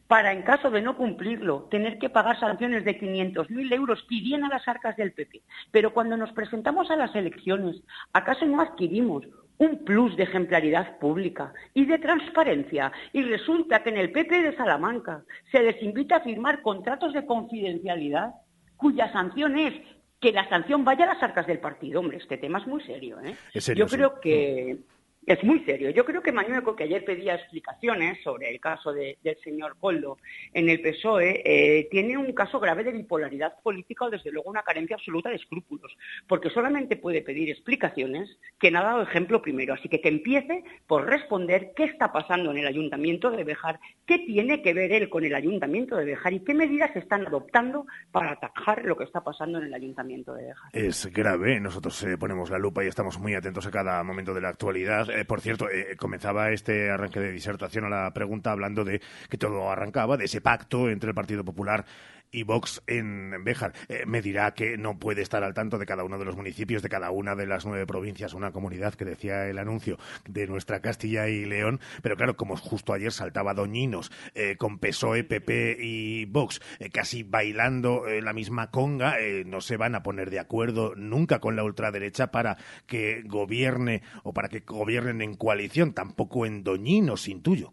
para, 0.09 0.33
en 0.33 0.42
caso 0.42 0.70
de 0.70 0.83
no 0.83 0.96
cumplirlo, 0.96 1.68
tener 1.70 1.98
que 1.98 2.11
pagar 2.11 2.38
sanciones 2.38 2.85
de 2.85 3.01
500.000 3.01 3.72
euros 3.72 4.05
que 4.09 4.44
a 4.44 4.48
las 4.48 4.66
arcas 4.68 4.96
del 4.96 5.12
PP. 5.12 5.42
Pero 5.70 5.94
cuando 5.94 6.16
nos 6.16 6.33
presentamos 6.33 6.90
a 6.90 6.96
las 6.96 7.14
elecciones, 7.14 7.77
¿acaso 8.12 8.44
no 8.44 8.61
adquirimos 8.61 9.25
un 9.59 9.85
plus 9.85 10.16
de 10.16 10.25
ejemplaridad 10.25 10.98
pública 10.98 11.55
y 11.72 11.87
de 11.87 11.98
transparencia? 11.98 12.92
Y 13.12 13.22
resulta 13.22 13.83
que 13.83 13.90
en 13.90 13.96
el 13.96 14.12
PP 14.12 14.42
de 14.42 14.57
Salamanca 14.57 15.22
se 15.51 15.62
les 15.62 15.81
invita 15.83 16.16
a 16.16 16.20
firmar 16.20 16.62
contratos 16.62 17.12
de 17.14 17.25
confidencialidad 17.25 18.35
cuya 18.77 19.11
sanción 19.12 19.57
es 19.57 19.75
que 20.23 20.33
la 20.33 20.49
sanción 20.49 20.85
vaya 20.85 21.05
a 21.05 21.15
las 21.15 21.23
arcas 21.23 21.47
del 21.49 21.59
partido. 21.59 21.99
Hombre, 22.01 22.19
este 22.19 22.39
tema 22.39 22.61
es 22.61 22.67
muy 22.69 22.81
serio. 22.85 23.19
¿eh? 23.21 23.37
Yo 23.75 23.87
creo 23.87 24.21
que 24.21 24.79
es 25.27 25.43
muy 25.45 25.61
serio. 25.61 25.91
Yo 25.91 26.05
creo 26.05 26.23
que 26.23 26.33
Mañueco, 26.33 26.75
que 26.75 26.85
ayer 26.85 27.05
pedía 27.05 27.35
explicaciones 27.35 28.23
sobre 28.23 28.51
el 28.51 28.61
caso 28.61 28.93
del 28.93 29.17
señor 29.45 29.77
Coldo 29.79 30.19
en 30.53 30.69
el 30.69 30.81
PSOE, 30.81 31.43
eh, 31.45 31.89
tiene 31.91 32.17
un 32.17 32.33
caso 32.33 32.59
grave 32.59 32.83
de 32.83 32.93
bipolaridad 32.93 33.55
política 33.63 34.07
o, 34.07 34.11
desde 34.11 34.33
luego, 34.33 34.51
una 34.51 34.63
carencia 34.63 34.97
absoluta 34.97 35.31
de 35.31 35.37
escrúpulos, 35.37 35.97
porque 36.27 36.51
solamente 36.51 36.97
puede 36.97 37.23
pedir 37.23 37.51
explicaciones 37.51 38.37
que 38.59 38.71
no 38.71 38.81
ha 38.81 38.85
dado 38.85 39.03
ejemplo 39.03 39.41
primero. 39.41 39.75
Así 39.75 39.89
que 39.89 40.01
que 40.01 40.09
empiece 40.09 40.65
por 40.87 41.07
responder 41.07 41.73
qué 41.77 41.85
está 41.85 42.13
pasando 42.13 42.51
en 42.51 42.59
el 42.59 42.67
Ayuntamiento 42.67 43.31
de 43.31 43.45
Bejar, 43.45 43.79
qué 44.07 44.19
tiene 44.19 44.63
que 44.63 44.75
ver 44.75 44.93
él 44.93 45.09
con 45.09 45.25
el 45.25 45.35
Ayuntamiento 45.35 45.97
de 45.97 46.05
Bejar 46.05 46.33
y 46.33 46.41
qué 46.41 46.55
medidas 46.55 46.95
están 46.97 47.27
adoptando 47.27 47.87
para 48.11 48.33
atajar 48.33 48.85
lo 48.85 48.97
que 48.97 49.05
está 49.05 49.23
pasando 49.23 49.59
en 49.59 49.65
el 49.65 49.75
Ayuntamiento 49.75 50.35
de 50.35 50.47
Bejar. 50.47 50.71
Es 50.73 51.07
grave. 51.13 51.61
Nosotros 51.61 52.03
eh, 52.03 52.19
ponemos 52.19 52.51
la 52.51 52.59
lupa 52.59 52.85
y 52.85 52.89
estamos 52.89 53.21
muy 53.21 53.35
atentos 53.35 53.67
a 53.67 53.71
cada 53.71 54.03
momento 54.03 54.35
de 54.35 54.41
la 54.41 54.49
actualidad 54.49 55.12
eh, 55.20 55.25
por 55.25 55.40
cierto, 55.40 55.68
eh, 55.68 55.96
comenzaba 55.96 56.51
este 56.51 56.90
arranque 56.90 57.20
de 57.20 57.33
disertación 57.33 57.85
a 57.85 57.88
la 57.88 58.12
pregunta 58.12 58.51
hablando 58.51 58.85
de 58.85 59.01
que 59.29 59.38
todo 59.38 59.70
arrancaba 59.70 60.16
de 60.16 60.25
ese 60.25 60.40
pacto 60.40 60.88
entre 60.88 61.11
el 61.11 61.14
Partido 61.14 61.44
Popular 61.44 61.85
y 62.33 62.42
Vox 62.42 62.83
en 62.87 63.45
Béjar. 63.45 63.75
Eh, 63.88 64.05
me 64.07 64.23
dirá 64.23 64.55
que 64.55 64.77
no 64.77 64.99
puede 64.99 65.23
estar 65.23 65.45
al 65.45 65.55
tanto 65.55 65.79
de 65.79 65.87
cada 65.87 66.03
uno 66.03 66.18
de 66.18 66.25
los 66.25 66.35
municipios, 66.35 66.83
de 66.83 66.88
cada 66.88 67.11
una 67.11 67.37
de 67.37 67.47
las 67.47 67.66
nueve 67.66 67.87
provincias, 67.87 68.35
una 68.35 68.51
comunidad 68.51 68.95
que 68.95 69.05
decía 69.05 69.47
el 69.47 69.59
anuncio 69.59 69.99
de 70.29 70.47
nuestra 70.47 70.81
Castilla 70.81 71.29
y 71.29 71.45
León, 71.45 71.81
pero 72.03 72.16
claro, 72.16 72.37
como 72.37 72.57
justo 72.57 72.92
ayer 72.92 73.12
saltaba 73.12 73.55
Doñinos 73.55 74.11
eh, 74.35 74.57
con 74.57 74.79
PSOE, 74.79 75.25
PP 75.25 75.77
y 75.81 76.25
Vox 76.25 76.61
eh, 76.79 76.90
casi 76.90 77.23
bailando 77.23 78.05
la 78.07 78.33
misma 78.33 78.71
conga, 78.71 79.16
no 79.45 79.61
se 79.61 79.77
van 79.77 79.95
a 79.95 80.03
poner 80.03 80.31
de 80.31 80.40
acuerdo 80.40 80.95
nunca 80.97 81.38
con 81.38 81.57
la 81.57 81.64
ultraderecha 81.64 82.31
para 82.31 82.57
que 82.87 83.23
gobierne 83.27 84.03
o 84.23 84.33
para 84.33 84.49
que 84.49 84.61
gobiernen 84.61 85.21
en 85.21 85.35
coalición, 85.35 85.92
tampoco 85.92 86.47
en 86.47 86.64
Doñinos, 86.64 87.29
intuyo. 87.29 87.73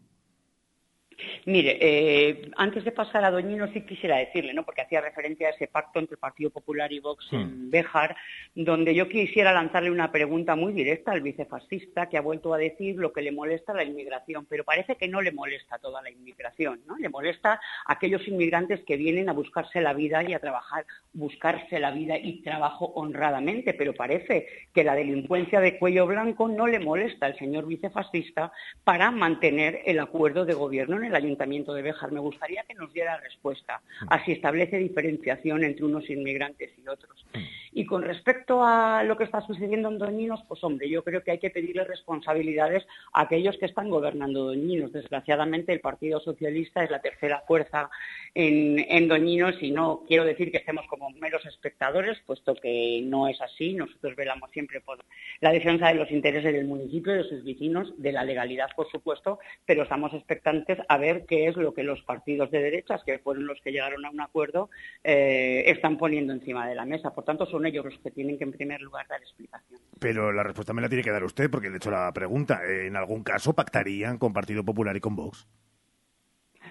Mire, 1.46 1.78
eh, 1.82 2.52
antes 2.58 2.84
de 2.84 2.92
pasar 2.92 3.24
a 3.24 3.32
Doñino 3.32 3.68
sí 3.74 3.82
quisiera 3.82 4.18
decirle, 4.18 4.54
¿no? 4.54 4.64
porque 4.64 4.82
hacía 4.82 5.02
referencia 5.02 5.48
a 5.48 5.52
ese 5.52 5.68
pacto 5.68 6.00
entre 6.00 6.16
el 6.16 6.20
Partido 6.20 6.50
Popular 6.50 6.92
y 6.92 7.00
Vox 7.00 7.28
en 7.32 7.68
hmm. 7.68 7.70
Béjar, 7.70 8.16
donde 8.56 8.94
yo 8.94 9.08
quisiera 9.08 9.54
lanzarle 9.54 9.92
una 9.92 10.12
pregunta 10.12 10.56
muy 10.56 10.74
directa 10.74 11.12
al 11.12 11.22
vicefascista 11.22 12.08
que 12.08 12.18
ha 12.18 12.22
vuelto 12.22 12.54
a 12.54 12.58
decir 12.58 12.96
lo 12.96 13.14
que 13.14 13.22
le 13.22 13.32
molesta 13.32 13.74
la 13.74 13.84
inmigración, 13.84 14.46
pero 14.50 14.64
parece 14.64 14.96
que 14.96 15.08
no 15.08 15.22
le 15.22 15.32
molesta 15.32 15.78
toda 15.78 16.02
la 16.02 16.10
inmigración, 16.10 16.82
¿no? 16.88 16.98
Le 16.98 17.10
molesta 17.10 17.54
a 17.54 17.94
aquellos 17.94 18.28
inmigrantes 18.28 18.82
que 18.86 18.98
vienen 18.98 19.30
a 19.30 19.34
buscarse 19.34 19.82
la 19.82 19.94
vida 19.94 20.24
y 20.24 20.34
a 20.34 20.40
trabajar, 20.40 20.86
buscarse 21.14 21.80
la 21.80 21.92
vida 21.92 22.18
y 22.18 22.42
trabajo 22.42 22.92
honradamente, 22.96 23.74
pero 23.74 23.94
parece 23.94 24.48
que 24.74 24.84
la 24.84 24.96
delincuencia 24.96 25.60
de 25.60 25.78
cuello 25.78 26.08
blanco 26.08 26.48
no 26.48 26.68
le 26.68 26.80
molesta 26.80 27.26
al 27.26 27.38
señor 27.38 27.68
vicefascista 27.68 28.52
para 28.84 29.12
mantener 29.12 29.82
el 29.86 30.00
acuerdo 30.00 30.46
de 30.46 30.54
gobierno 30.54 30.98
en 30.98 31.06
el 31.06 31.09
Ayuntamiento 31.18 31.74
de 31.74 31.82
Béjar. 31.82 32.12
Me 32.12 32.20
gustaría 32.20 32.64
que 32.64 32.74
nos 32.74 32.92
diera 32.94 33.18
respuesta 33.18 33.82
a 34.08 34.24
si 34.26 34.32
establece 34.32 34.78
diferenciación 34.78 35.64
entre 35.64 35.86
unos 35.86 36.10
inmigrantes 36.10 36.72
y 36.78 36.88
otros. 36.88 37.26
Y 37.72 37.86
con 37.86 38.02
respecto 38.02 38.64
a 38.64 39.04
lo 39.04 39.18
que 39.18 39.24
está 39.24 39.42
sucediendo 39.42 39.90
en 39.90 39.98
Doñinos, 39.98 40.42
pues 40.48 40.64
hombre, 40.64 40.90
yo 40.90 41.04
creo 41.04 41.24
que 41.24 41.32
hay 41.32 41.40
que 41.40 41.50
pedirle 41.50 41.84
responsabilidades 41.84 42.86
a 43.14 43.22
aquellos 43.22 43.58
que 43.58 43.66
están 43.66 43.90
gobernando 43.90 44.46
Doñinos. 44.46 44.92
Desgraciadamente 44.92 45.74
el 45.74 45.80
Partido 45.80 46.20
Socialista 46.20 46.84
es 46.84 46.92
la 46.92 47.02
tercera 47.02 47.44
fuerza 47.48 47.90
en, 48.34 49.08
Doñinos 49.08 49.56
y 49.62 49.72
no 49.72 50.04
quiero 50.08 50.26
decir 50.26 50.52
que 50.52 50.58
estemos 50.58 50.86
como 50.88 51.10
meros 51.12 51.46
espectadores, 51.46 52.20
puesto 52.26 52.56
que 52.56 53.02
no 53.04 53.28
es 53.28 53.40
así. 53.42 53.74
Nosotros 53.74 54.16
velamos 54.16 54.52
siempre 54.52 54.82
por 54.82 55.00
la 55.42 55.52
defensa 55.52 55.88
de 55.88 55.96
los 55.96 56.12
intereses 56.12 56.54
del 56.54 56.66
municipio, 56.66 57.14
de 57.14 57.24
sus 57.24 57.44
vecinos, 57.44 57.94
de 57.98 58.12
la 58.12 58.24
legalidad, 58.24 58.70
por 58.76 58.90
supuesto, 58.90 59.40
pero 59.66 59.84
estamos 59.84 60.14
expectantes 60.14 60.78
a 60.88 60.98
ver 60.98 61.26
qué 61.26 61.48
es 61.48 61.56
lo 61.56 61.74
que 61.74 61.84
los 61.84 62.02
partidos 62.04 62.52
de 62.52 62.62
derechas, 62.62 63.04
que 63.04 63.20
fueron 63.20 63.48
los 63.48 63.60
que 63.62 63.72
llegaron 63.72 64.06
a 64.06 64.10
un 64.10 64.22
acuerdo, 64.22 64.70
eh, 65.04 65.64
están 65.68 65.98
poniendo 65.98 66.34
encima 66.34 66.68
de 66.68 66.76
la 66.76 66.86
mesa. 66.86 67.14
Por 67.14 67.24
tanto, 67.24 67.46
son 67.60 67.66
ellos 67.66 67.84
los 67.84 67.98
que 68.00 68.12
tienen 68.12 68.38
que, 68.38 68.46
en 68.46 68.52
primer 68.52 68.82
lugar, 68.82 69.06
dar 69.10 69.22
explicaciones. 69.22 69.86
Pero 70.00 70.32
la 70.32 70.44
respuesta 70.44 70.74
me 70.74 70.82
la 70.82 70.88
tiene 70.88 71.04
que 71.04 71.12
dar 71.12 71.24
usted, 71.24 71.50
porque 71.52 71.68
le 71.68 71.76
he 71.76 71.78
hecho 71.78 71.92
la 71.92 72.12
pregunta. 72.14 72.62
¿En 72.66 72.96
algún 72.96 73.24
caso 73.24 73.54
pactarían 73.54 74.18
con 74.18 74.32
Partido 74.32 74.64
Popular 74.64 74.96
y 74.96 75.02
con 75.02 75.16
Vox? 75.16 75.48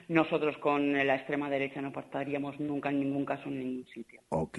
nosotros 0.08 0.56
con 0.58 0.92
la 0.92 1.16
extrema 1.16 1.50
derecha 1.50 1.82
no 1.82 1.92
pactaríamos 1.92 2.58
nunca 2.60 2.88
en 2.88 3.00
ningún 3.00 3.26
caso 3.26 3.48
en 3.48 3.58
ningún 3.58 3.86
sitio. 3.92 4.22
Ok. 4.30 4.58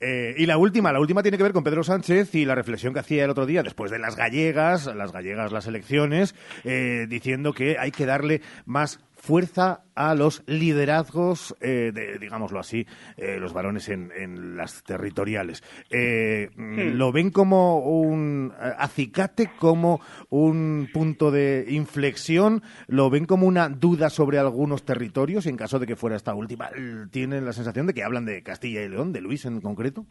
Eh, 0.00 0.34
y 0.38 0.46
la 0.46 0.56
última, 0.56 0.90
la 0.90 1.00
última 1.00 1.22
tiene 1.22 1.36
que 1.36 1.42
ver 1.42 1.52
con 1.52 1.64
Pedro 1.64 1.82
Sánchez 1.82 2.34
y 2.34 2.46
la 2.46 2.54
reflexión 2.54 2.94
que 2.94 3.00
hacía 3.00 3.24
el 3.24 3.30
otro 3.30 3.44
día 3.44 3.62
después 3.62 3.90
de 3.90 3.98
las 3.98 4.16
gallegas, 4.16 4.86
las 4.94 5.12
gallegas, 5.12 5.52
las 5.52 5.66
elecciones, 5.66 6.34
eh, 6.64 7.06
diciendo 7.08 7.52
que 7.52 7.76
hay 7.78 7.90
que 7.90 8.06
darle 8.06 8.40
más 8.64 9.04
fuerza 9.14 9.85
a 9.96 10.14
los 10.14 10.42
liderazgos, 10.46 11.56
eh, 11.60 11.90
de, 11.92 12.18
digámoslo 12.18 12.60
así, 12.60 12.86
eh, 13.16 13.38
los 13.40 13.52
varones 13.52 13.88
en, 13.88 14.12
en 14.16 14.56
las 14.56 14.84
territoriales. 14.84 15.64
Eh, 15.90 16.50
Hmm. 16.56 16.96
¿Lo 16.96 17.12
ven 17.12 17.30
como 17.30 17.78
un 17.78 18.52
eh, 18.60 18.72
acicate, 18.78 19.50
como 19.58 20.00
un 20.30 20.88
punto 20.92 21.30
de 21.30 21.66
inflexión? 21.68 22.62
¿Lo 22.86 23.10
ven 23.10 23.26
como 23.26 23.46
una 23.46 23.68
duda 23.68 24.10
sobre 24.10 24.38
algunos 24.38 24.84
territorios 24.84 25.46
en 25.46 25.56
caso 25.56 25.78
de 25.78 25.86
que 25.86 25.96
fuera 25.96 26.16
esta 26.16 26.34
última? 26.34 26.70
¿Tienen 27.10 27.44
la 27.44 27.52
sensación 27.52 27.86
de 27.86 27.94
que 27.94 28.02
hablan 28.02 28.24
de 28.24 28.42
Castilla 28.42 28.82
y 28.82 28.88
León, 28.88 29.12
de 29.12 29.20
Luis 29.20 29.44
en 29.44 29.60
concreto? 29.60 30.06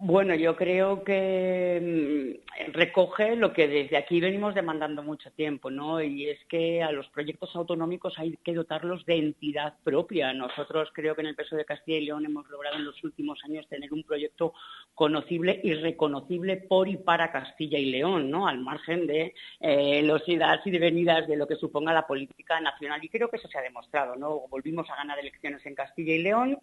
Bueno, 0.00 0.36
yo 0.36 0.54
creo 0.54 1.02
que 1.02 2.38
mm, 2.68 2.72
recoge 2.72 3.34
lo 3.34 3.52
que 3.52 3.66
desde 3.66 3.96
aquí 3.96 4.20
venimos 4.20 4.54
demandando 4.54 5.02
mucho 5.02 5.32
tiempo, 5.32 5.70
¿no? 5.70 6.00
Y 6.00 6.28
es 6.28 6.38
que 6.48 6.84
a 6.84 6.92
los 6.92 7.08
proyectos 7.08 7.54
autonómicos 7.56 8.16
hay 8.16 8.36
que 8.44 8.54
dotarlos 8.54 9.04
de 9.08 9.16
entidad 9.16 9.74
propia. 9.82 10.34
Nosotros 10.34 10.90
creo 10.92 11.14
que 11.14 11.22
en 11.22 11.28
el 11.28 11.34
peso 11.34 11.56
de 11.56 11.64
Castilla 11.64 11.98
y 11.98 12.04
León 12.04 12.26
hemos 12.26 12.48
logrado 12.50 12.76
en 12.76 12.84
los 12.84 13.02
últimos 13.02 13.42
años 13.42 13.66
tener 13.66 13.90
un 13.92 14.04
proyecto 14.04 14.52
conocible 14.94 15.60
y 15.64 15.72
reconocible 15.72 16.58
por 16.58 16.88
y 16.88 16.98
para 16.98 17.32
Castilla 17.32 17.78
y 17.78 17.86
León, 17.86 18.30
¿no? 18.30 18.46
Al 18.46 18.60
margen 18.60 19.06
de 19.06 19.34
eh, 19.60 20.02
los 20.02 20.28
idas 20.28 20.60
y 20.66 20.78
venidas 20.78 21.26
de 21.26 21.36
lo 21.36 21.48
que 21.48 21.56
suponga 21.56 21.92
la 21.94 22.06
política 22.06 22.60
nacional. 22.60 23.02
Y 23.02 23.08
creo 23.08 23.30
que 23.30 23.38
eso 23.38 23.48
se 23.48 23.56
ha 23.56 23.62
demostrado, 23.62 24.14
¿no? 24.14 24.46
Volvimos 24.48 24.88
a 24.90 24.96
ganar 24.96 25.18
elecciones 25.18 25.64
en 25.64 25.74
Castilla 25.74 26.12
y 26.12 26.22
León. 26.22 26.58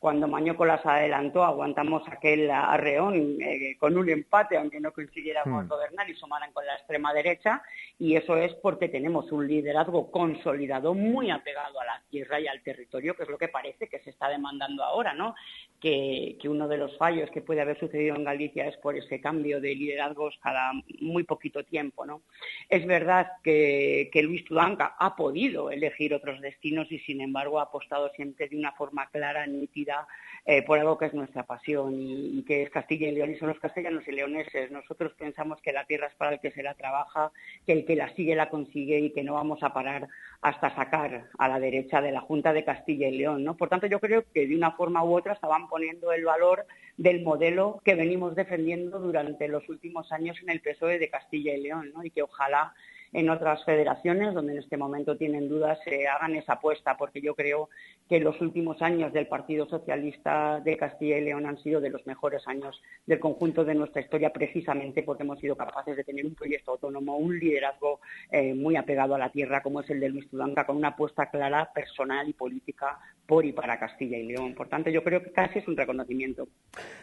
Cuando 0.00 0.26
Mañoco 0.26 0.64
las 0.64 0.84
adelantó, 0.84 1.44
aguantamos 1.44 2.02
aquel 2.08 2.50
arreón 2.50 3.36
eh, 3.40 3.76
con 3.78 3.96
un 3.98 4.08
empate, 4.08 4.56
aunque 4.56 4.80
no 4.80 4.92
consiguiéramos 4.92 5.66
Hmm. 5.66 5.68
gobernar 5.68 6.08
y 6.08 6.14
sumaran 6.14 6.52
con 6.52 6.64
la 6.64 6.74
extrema 6.74 7.12
derecha. 7.12 7.62
Y 7.98 8.16
eso 8.16 8.36
es 8.36 8.54
porque 8.54 8.88
tenemos 8.88 9.30
un 9.30 9.46
liderazgo 9.46 10.10
consolidado 10.10 10.94
muy 10.94 11.30
apegado 11.30 11.78
a 11.80 11.84
la 11.84 12.02
tierra 12.08 12.40
y 12.40 12.48
al 12.48 12.62
territorio, 12.62 13.14
que 13.14 13.24
es 13.24 13.28
lo 13.28 13.36
que 13.36 13.48
parece 13.48 13.88
que 13.88 14.00
se 14.00 14.10
está 14.10 14.28
demandando 14.28 14.82
ahora, 14.82 15.12
¿no? 15.12 15.34
Que, 15.80 16.36
uno 16.44 16.68
de 16.68 16.76
los 16.76 16.96
fallos 16.98 17.30
que 17.30 17.40
puede 17.40 17.62
haber 17.62 17.78
sucedido 17.78 18.14
en 18.14 18.24
Galicia 18.24 18.66
es 18.66 18.76
por 18.76 18.96
ese 18.96 19.20
cambio 19.20 19.60
de 19.60 19.74
liderazgos 19.74 20.38
cada 20.42 20.72
muy 21.00 21.22
poquito 21.22 21.64
tiempo, 21.64 22.04
¿no? 22.04 22.22
Es 22.68 22.86
verdad 22.86 23.28
que, 23.42 24.10
que 24.12 24.22
Luis 24.22 24.44
Tudanca 24.44 24.94
ha 24.98 25.16
podido 25.16 25.70
elegir 25.70 26.12
otros 26.12 26.40
destinos 26.40 26.90
y, 26.92 26.98
sin 26.98 27.20
embargo, 27.20 27.60
ha 27.60 27.64
apostado 27.64 28.10
siempre 28.10 28.48
de 28.48 28.58
una 28.58 28.72
forma 28.72 29.08
clara, 29.08 29.46
nítida, 29.46 30.06
eh, 30.46 30.62
por 30.62 30.78
algo 30.78 30.98
que 30.98 31.06
es 31.06 31.14
nuestra 31.14 31.44
pasión 31.44 32.00
y, 32.00 32.38
y 32.38 32.42
que 32.42 32.62
es 32.62 32.70
Castilla 32.70 33.08
y 33.08 33.12
León 33.12 33.30
y 33.30 33.36
son 33.36 33.48
los 33.48 33.58
castellanos 33.58 34.06
y 34.08 34.12
leoneses. 34.12 34.70
Nosotros 34.70 35.12
pensamos 35.18 35.60
que 35.62 35.72
la 35.72 35.84
tierra 35.84 36.06
es 36.06 36.14
para 36.14 36.32
el 36.32 36.40
que 36.40 36.50
se 36.50 36.62
la 36.62 36.74
trabaja, 36.74 37.32
que 37.66 37.72
el 37.72 37.84
que 37.84 37.96
la 37.96 38.14
sigue 38.14 38.34
la 38.34 38.48
consigue 38.48 38.98
y 38.98 39.10
que 39.10 39.22
no 39.22 39.34
vamos 39.34 39.62
a 39.62 39.72
parar 39.72 40.08
hasta 40.42 40.74
sacar 40.74 41.28
a 41.38 41.48
la 41.48 41.60
derecha 41.60 42.00
de 42.00 42.12
la 42.12 42.20
Junta 42.20 42.52
de 42.52 42.64
Castilla 42.64 43.08
y 43.08 43.18
León. 43.18 43.44
¿no? 43.44 43.56
Por 43.56 43.68
tanto, 43.68 43.86
yo 43.86 44.00
creo 44.00 44.24
que 44.32 44.46
de 44.46 44.56
una 44.56 44.72
forma 44.72 45.04
u 45.04 45.16
otra 45.16 45.34
estaban 45.34 45.68
poniendo 45.68 46.12
el 46.12 46.24
valor 46.24 46.66
del 46.96 47.22
modelo 47.22 47.80
que 47.84 47.94
venimos 47.94 48.34
defendiendo 48.34 48.98
durante 48.98 49.48
los 49.48 49.68
últimos 49.68 50.10
años 50.12 50.38
en 50.42 50.50
el 50.50 50.60
PSOE 50.60 50.98
de 50.98 51.10
Castilla 51.10 51.54
y 51.54 51.62
León 51.62 51.92
¿no? 51.94 52.04
y 52.04 52.10
que 52.10 52.22
ojalá 52.22 52.74
en 53.12 53.28
otras 53.28 53.64
federaciones 53.64 54.34
donde 54.34 54.52
en 54.52 54.58
este 54.58 54.76
momento 54.76 55.16
tienen 55.16 55.48
dudas 55.48 55.78
se 55.84 56.06
hagan 56.06 56.36
esa 56.36 56.54
apuesta, 56.54 56.96
porque 56.96 57.20
yo 57.20 57.34
creo 57.34 57.68
que 58.08 58.20
los 58.20 58.40
últimos 58.40 58.80
años 58.82 59.12
del 59.12 59.26
Partido 59.26 59.66
Socialista 59.66 60.60
de 60.60 60.76
Castilla 60.76 61.18
y 61.18 61.24
León 61.24 61.46
han 61.46 61.58
sido 61.58 61.80
de 61.80 61.90
los 61.90 62.06
mejores 62.06 62.46
años 62.46 62.80
del 63.06 63.20
conjunto 63.20 63.64
de 63.64 63.74
nuestra 63.74 64.02
historia, 64.02 64.32
precisamente 64.32 65.02
porque 65.02 65.22
hemos 65.22 65.40
sido 65.40 65.56
capaces 65.56 65.96
de 65.96 66.04
tener 66.04 66.26
un 66.26 66.34
proyecto 66.34 66.72
autónomo, 66.72 67.16
un 67.16 67.38
liderazgo 67.38 68.00
eh, 68.30 68.54
muy 68.54 68.76
apegado 68.76 69.14
a 69.14 69.18
la 69.18 69.30
tierra, 69.30 69.62
como 69.62 69.80
es 69.80 69.90
el 69.90 70.00
de 70.00 70.08
Luis 70.08 70.28
Tudanca, 70.28 70.64
con 70.64 70.76
una 70.76 70.88
apuesta 70.88 71.30
clara, 71.30 71.70
personal 71.72 72.28
y 72.28 72.32
política 72.32 72.98
por 73.26 73.44
y 73.44 73.52
para 73.52 73.78
Castilla 73.78 74.18
y 74.18 74.26
León. 74.26 74.54
Por 74.54 74.68
tanto, 74.68 74.90
yo 74.90 75.04
creo 75.04 75.22
que 75.22 75.30
casi 75.30 75.60
es 75.60 75.68
un 75.68 75.76
reconocimiento. 75.76 76.48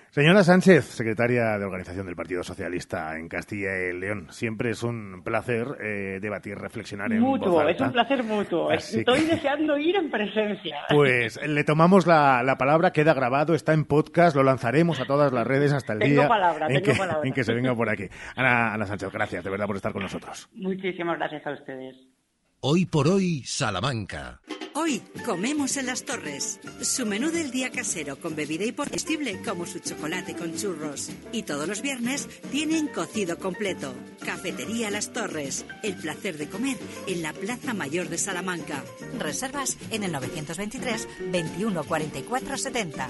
Señora 0.09 0.43
Sánchez, 0.43 0.85
secretaria 0.85 1.57
de 1.57 1.65
Organización 1.65 2.05
del 2.05 2.15
Partido 2.15 2.43
Socialista 2.43 3.17
en 3.17 3.29
Castilla 3.29 3.77
y 3.77 3.97
León, 3.97 4.27
siempre 4.31 4.71
es 4.71 4.83
un 4.83 5.21
placer 5.23 5.67
eh, 5.81 5.96
debatir, 6.19 6.57
reflexionar 6.57 7.11
en 7.11 7.19
Mutuo, 7.21 7.51
voz 7.51 7.69
es 7.69 7.79
un 7.81 7.91
placer 7.91 8.23
mutuo. 8.23 8.69
Así 8.71 8.99
Estoy 8.99 9.21
que- 9.21 9.35
deseando 9.35 9.77
ir 9.77 9.95
en 9.95 10.09
presencia. 10.11 10.77
Pues 10.89 11.39
le 11.45 11.63
tomamos 11.63 12.05
la, 12.07 12.43
la 12.43 12.57
palabra, 12.57 12.91
queda 12.91 13.13
grabado, 13.13 13.53
está 13.53 13.73
en 13.73 13.85
podcast, 13.85 14.35
lo 14.35 14.43
lanzaremos 14.43 14.99
a 14.99 15.05
todas 15.05 15.31
las 15.33 15.45
redes 15.47 15.73
hasta 15.73 15.93
el 15.93 15.99
Tengo 15.99 16.13
día 16.21 16.27
palabra, 16.27 16.67
en, 16.67 16.73
tengo 16.81 16.85
que, 16.85 16.97
palabra. 16.97 17.27
en 17.27 17.33
que 17.33 17.43
se 17.43 17.53
venga 17.53 17.75
por 17.75 17.89
aquí. 17.89 18.05
Ana, 18.35 18.73
Ana 18.73 18.85
Sánchez, 18.85 19.11
gracias 19.11 19.43
de 19.43 19.49
verdad 19.49 19.65
por 19.67 19.75
estar 19.75 19.91
con 19.93 20.03
nosotros. 20.03 20.49
Muchísimas 20.53 21.17
gracias 21.17 21.45
a 21.47 21.51
ustedes. 21.51 21.95
Hoy 22.59 22.85
por 22.85 23.07
hoy, 23.07 23.43
Salamanca. 23.45 24.39
Hoy 24.79 25.01
comemos 25.25 25.75
en 25.77 25.87
las 25.87 26.03
torres. 26.03 26.59
Su 26.81 27.07
menú 27.07 27.31
del 27.31 27.49
día 27.49 27.71
casero 27.71 28.19
con 28.19 28.35
bebida 28.35 28.63
y 28.63 28.73
comestible 28.73 29.41
como 29.41 29.65
su 29.65 29.79
chocolate 29.79 30.35
con 30.35 30.55
churros. 30.55 31.09
Y 31.31 31.41
todos 31.41 31.67
los 31.67 31.81
viernes 31.81 32.29
tienen 32.51 32.85
cocido 32.85 33.39
completo. 33.39 33.95
Cafetería 34.23 34.91
Las 34.91 35.11
Torres. 35.11 35.65
El 35.81 35.95
placer 35.95 36.37
de 36.37 36.47
comer 36.47 36.77
en 37.07 37.23
la 37.23 37.33
Plaza 37.33 37.73
Mayor 37.73 38.07
de 38.07 38.19
Salamanca. 38.19 38.83
Reservas 39.17 39.79
en 39.89 40.03
el 40.03 40.11
923 40.11 41.07
21 41.31 41.83
44 41.83 42.57
70. 42.59 43.09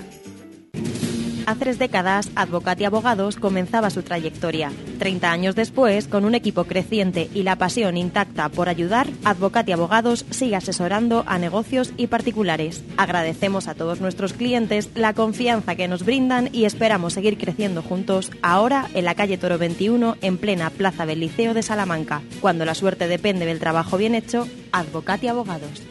Hace 1.48 1.60
tres 1.62 1.80
décadas, 1.80 2.30
Advocati 2.36 2.84
Abogados 2.84 3.38
comenzaba 3.38 3.90
su 3.90 4.04
trayectoria. 4.04 4.70
Treinta 5.00 5.32
años 5.32 5.56
después, 5.56 6.10
con 6.10 6.26
un 6.26 6.36
equipo 6.36 6.66
creciente 6.66 7.30
y 7.34 7.44
la 7.44 7.56
pasión 7.56 7.96
intacta 7.96 8.50
por 8.50 8.68
ayudar, 8.68 9.08
Advocati 9.24 9.72
Abogados 9.72 10.26
sigue 10.30 10.58
asesorando 10.58 11.24
a 11.26 11.38
negocios 11.38 11.94
y 11.96 12.08
particulares. 12.08 12.84
Agradecemos 12.98 13.70
a 13.70 13.76
todos 13.76 14.02
nuestros 14.02 14.34
clientes 14.34 14.90
la 14.94 15.14
confianza 15.14 15.76
que 15.76 15.88
nos 15.88 16.04
brindan 16.04 16.50
y 16.52 16.66
esperamos 16.66 17.14
seguir 17.14 17.38
creciendo 17.38 17.82
juntos 17.82 18.30
ahora 18.42 18.90
en 18.94 19.06
la 19.06 19.16
calle 19.16 19.38
Toro 19.38 19.58
21, 19.58 20.18
en 20.20 20.38
plena 20.38 20.70
Plaza 20.70 21.06
del 21.06 21.22
Liceo 21.22 21.54
de 21.54 21.64
Salamanca. 21.64 22.24
Cuando 22.42 22.66
la 22.66 22.76
suerte 22.76 23.08
depende 23.08 23.46
del 23.46 23.60
trabajo 23.60 23.96
bien 23.96 24.16
hecho, 24.16 24.46
Advocati 24.74 25.30
Abogados. 25.30 25.82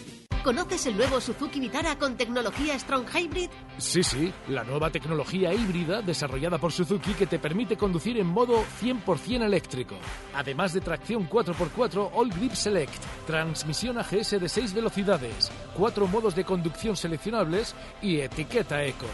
¿Conoces 0.47 0.87
el 0.87 0.97
nuevo 0.97 1.21
Suzuki 1.21 1.59
Vitara 1.59 1.99
con 1.99 2.17
tecnología 2.17 2.79
Strong 2.79 3.07
Hybrid? 3.13 3.51
Sí, 3.79 4.05
sí, 4.05 4.33
la 4.47 4.63
nueva 4.63 4.91
tecnología 4.91 5.53
híbrida 5.53 6.03
desarrollada 6.03 6.57
por 6.57 6.71
Suzuki 6.71 7.15
que 7.15 7.27
te 7.27 7.41
permite 7.41 7.77
conducir 7.77 8.17
en 8.17 8.29
modo 8.29 8.65
100% 8.81 9.43
eléctrico. 9.43 9.97
Además 10.37 10.73
de 10.73 10.83
tracción 10.83 11.29
4x4 11.29 12.11
All 12.15 12.31
Grip 12.31 12.53
Select, 12.53 13.03
transmisión 13.27 13.99
AGS 13.99 14.41
de 14.41 14.49
6 14.49 14.73
velocidades, 14.73 15.51
cuatro 15.77 16.07
modos 16.07 16.37
de 16.37 16.45
conducción 16.45 16.95
seleccionables 16.97 17.75
y 18.01 18.21
etiqueta 18.21 18.85
eco. 18.85 19.07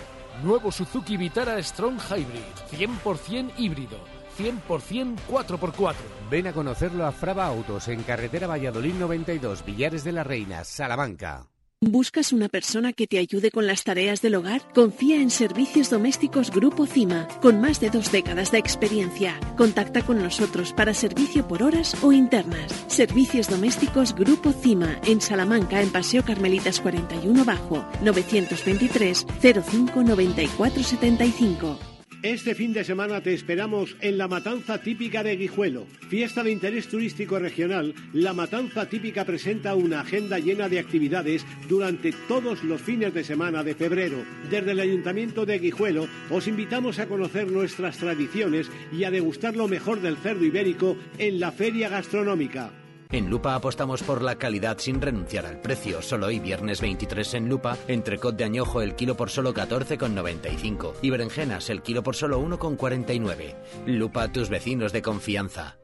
Nuevo 0.43 0.71
Suzuki 0.71 1.17
Vitara 1.17 1.63
Strong 1.63 1.99
Hybrid, 2.11 2.89
100% 3.03 3.53
híbrido, 3.57 3.97
100% 4.39 5.17
4x4. 5.29 5.95
Ven 6.31 6.47
a 6.47 6.53
conocerlo 6.53 7.07
a 7.07 7.13
Frava 7.13 7.47
Autos 7.47 7.89
en 7.89 8.03
carretera 8.03 8.47
Valladolid 8.47 8.95
92, 8.95 9.65
Villares 9.65 10.05
de 10.05 10.13
la 10.13 10.25
Reina, 10.25 10.65
Salamanca. 10.65 11.47
¿Buscas 11.85 12.33
una 12.33 12.49
persona 12.49 12.93
que 12.93 13.09
te 13.09 13.19
ayude 13.19 13.51
con 13.51 13.67
las 13.67 13.83
tareas 13.83 14.23
del 14.23 14.37
hogar? 14.37 14.63
Confía 14.73 15.21
en 15.21 15.31
Servicios 15.31 15.91
Domésticos 15.91 16.53
Grupo 16.53 16.87
CIMA, 16.87 17.27
con 17.41 17.61
más 17.61 17.81
de 17.81 17.91
dos 17.91 18.13
décadas 18.13 18.53
de 18.53 18.59
experiencia. 18.59 19.35
Contacta 19.57 20.03
con 20.03 20.23
nosotros 20.23 20.73
para 20.73 20.95
servicio 20.95 21.49
por 21.49 21.65
horas 21.65 21.97
o 22.05 22.13
internas. 22.13 22.73
Servicios 22.87 23.49
Domésticos 23.51 24.15
Grupo 24.15 24.53
CIMA, 24.53 25.01
en 25.07 25.21
Salamanca, 25.21 25.83
en 25.83 25.91
Paseo 25.91 26.25
Carmelitas 26.25 26.81
41 26.81 27.45
Bajo, 27.45 27.85
923 28.01 29.27
05 29.41 30.05
94 30.05 30.83
75. 30.85 31.92
Este 32.23 32.55
fin 32.55 32.73
de 32.73 32.85
semana 32.85 33.21
te 33.21 33.35
esperamos 33.35 33.97
en 34.01 34.17
la 34.17 34.29
Matanza 34.29 34.79
Típica 34.79 35.25
de 35.25 35.37
Guijuelo. 35.37 35.89
Fiesta 36.09 36.45
de 36.45 36.53
interés 36.53 36.87
turístico 36.87 37.37
regional, 37.37 37.97
la 38.13 38.33
Matanza 38.33 38.89
Típica 38.89 39.25
presenta 39.25 39.75
una 39.75 40.03
agenda 40.03 40.39
llena 40.39 40.69
de 40.69 40.79
actividades 40.79 41.45
durante 41.69 42.13
todos 42.29 42.63
los 42.63 42.81
fines 42.81 43.13
de 43.13 43.25
semana 43.25 43.65
de 43.65 43.75
febrero. 43.75 44.19
Desde 44.49 44.71
el 44.71 44.79
Ayuntamiento 44.79 45.45
de 45.45 45.59
Guijuelo 45.59 46.07
os 46.31 46.47
invitamos 46.47 47.01
a 47.01 47.09
conocer 47.09 47.51
nuestras 47.51 47.99
tradiciones 47.99 48.71
y 48.93 49.03
a 49.03 49.11
degustar 49.11 49.57
lo 49.57 49.67
mejor 49.67 50.01
del 50.01 50.17
cerdo 50.17 50.45
ibérico 50.45 50.97
en 51.19 51.41
la 51.41 51.51
feria 51.51 51.89
gastronómica. 51.89 52.82
En 53.13 53.29
Lupa 53.29 53.55
apostamos 53.55 54.03
por 54.03 54.23
la 54.23 54.37
calidad 54.37 54.79
sin 54.79 54.99
renunciar 54.99 55.45
al 55.45 55.61
precio. 55.61 56.01
Solo 56.01 56.29
hoy, 56.29 56.41
viernes 56.41 56.81
23 56.81 57.35
en 57.35 57.49
Lupa, 57.51 57.77
entrecot 57.87 58.35
de 58.35 58.45
añojo 58.45 58.81
el 58.81 58.95
kilo 58.95 59.17
por 59.19 59.29
solo 59.29 59.53
14,95 59.53 60.95
y 61.03 61.11
berenjenas 61.11 61.69
el 61.69 61.83
kilo 61.83 62.03
por 62.03 62.17
solo 62.17 62.41
1,49. 62.41 63.55
Lupa, 63.85 64.33
tus 64.33 64.49
vecinos 64.49 64.93
de 64.93 65.03
confianza. 65.03 65.82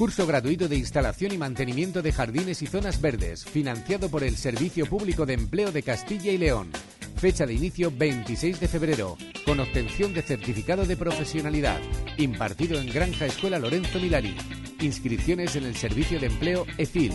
Curso 0.00 0.26
gratuito 0.26 0.66
de 0.66 0.78
instalación 0.78 1.30
y 1.32 1.36
mantenimiento 1.36 2.00
de 2.00 2.10
jardines 2.10 2.62
y 2.62 2.66
zonas 2.66 3.02
verdes, 3.02 3.44
financiado 3.44 4.08
por 4.08 4.24
el 4.24 4.34
Servicio 4.34 4.86
Público 4.86 5.26
de 5.26 5.34
Empleo 5.34 5.72
de 5.72 5.82
Castilla 5.82 6.32
y 6.32 6.38
León. 6.38 6.70
Fecha 7.16 7.44
de 7.44 7.52
inicio 7.52 7.92
26 7.94 8.60
de 8.60 8.66
febrero, 8.66 9.18
con 9.44 9.60
obtención 9.60 10.14
de 10.14 10.22
certificado 10.22 10.86
de 10.86 10.96
profesionalidad, 10.96 11.78
impartido 12.16 12.80
en 12.80 12.90
Granja 12.90 13.26
Escuela 13.26 13.58
Lorenzo 13.58 14.00
Milani. 14.00 14.34
Inscripciones 14.80 15.54
en 15.56 15.64
el 15.64 15.76
Servicio 15.76 16.18
de 16.18 16.28
Empleo 16.28 16.64
EFIL. 16.78 17.12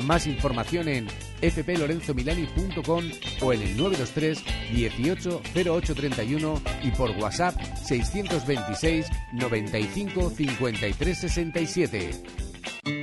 Más 0.00 0.26
información 0.26 0.88
en 0.88 1.08
fplorenzomilani.com 1.40 3.04
o 3.42 3.52
en 3.52 3.62
el 3.62 3.76
923 3.76 4.44
18 4.72 5.42
0831 5.54 6.54
y 6.82 6.90
por 6.92 7.10
WhatsApp 7.12 7.60
626 7.84 9.06
95 9.32 10.30
53 10.30 11.18
67. 11.18 12.10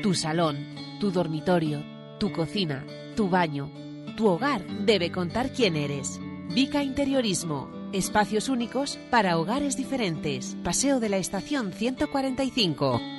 Tu 0.02 0.14
salón, 0.14 0.76
tu 1.00 1.12
dormitorio, 1.12 1.84
tu 2.20 2.32
cocina, 2.32 2.86
tu 3.16 3.30
baño, 3.30 3.72
tu 4.18 4.28
hogar 4.28 4.66
debe 4.86 5.12
contar 5.12 5.52
quién 5.54 5.76
eres. 5.76 6.20
Vica 6.54 6.84
Interiorismo. 6.84 7.70
Espacios 7.94 8.50
únicos 8.50 9.00
para 9.10 9.38
hogares 9.40 9.76
diferentes. 9.78 10.56
Paseo 10.64 11.00
de 11.00 11.10
la 11.10 11.18
Estación 11.18 11.74
145. 11.74 13.19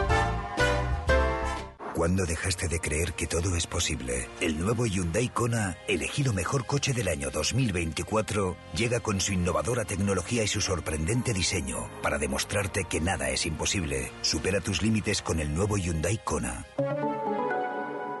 ¿Cuándo 1.93 2.25
dejaste 2.25 2.69
de 2.69 2.79
creer 2.79 3.13
que 3.13 3.27
todo 3.27 3.55
es 3.57 3.67
posible? 3.67 4.29
El 4.39 4.57
nuevo 4.57 4.85
Hyundai 4.85 5.27
Kona, 5.27 5.77
elegido 5.89 6.31
mejor 6.31 6.65
coche 6.65 6.93
del 6.93 7.09
año 7.09 7.31
2024, 7.31 8.55
llega 8.73 9.01
con 9.01 9.19
su 9.19 9.33
innovadora 9.33 9.83
tecnología 9.83 10.43
y 10.43 10.47
su 10.47 10.61
sorprendente 10.61 11.33
diseño 11.33 11.89
para 12.01 12.17
demostrarte 12.17 12.85
que 12.85 13.01
nada 13.01 13.29
es 13.29 13.45
imposible. 13.45 14.11
Supera 14.21 14.61
tus 14.61 14.81
límites 14.81 15.21
con 15.21 15.39
el 15.39 15.53
nuevo 15.53 15.77
Hyundai 15.77 16.17
Kona. 16.23 16.65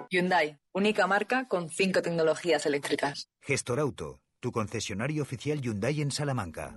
Hyundai, 0.09 0.59
única 0.73 1.07
marca 1.07 1.47
con 1.47 1.69
cinco 1.69 2.01
tecnologías 2.01 2.65
eléctricas. 2.65 3.29
Gestor 3.39 3.79
Auto, 3.79 4.19
tu 4.41 4.51
concesionario 4.51 5.23
oficial 5.23 5.61
Hyundai 5.61 6.01
en 6.01 6.11
Salamanca. 6.11 6.75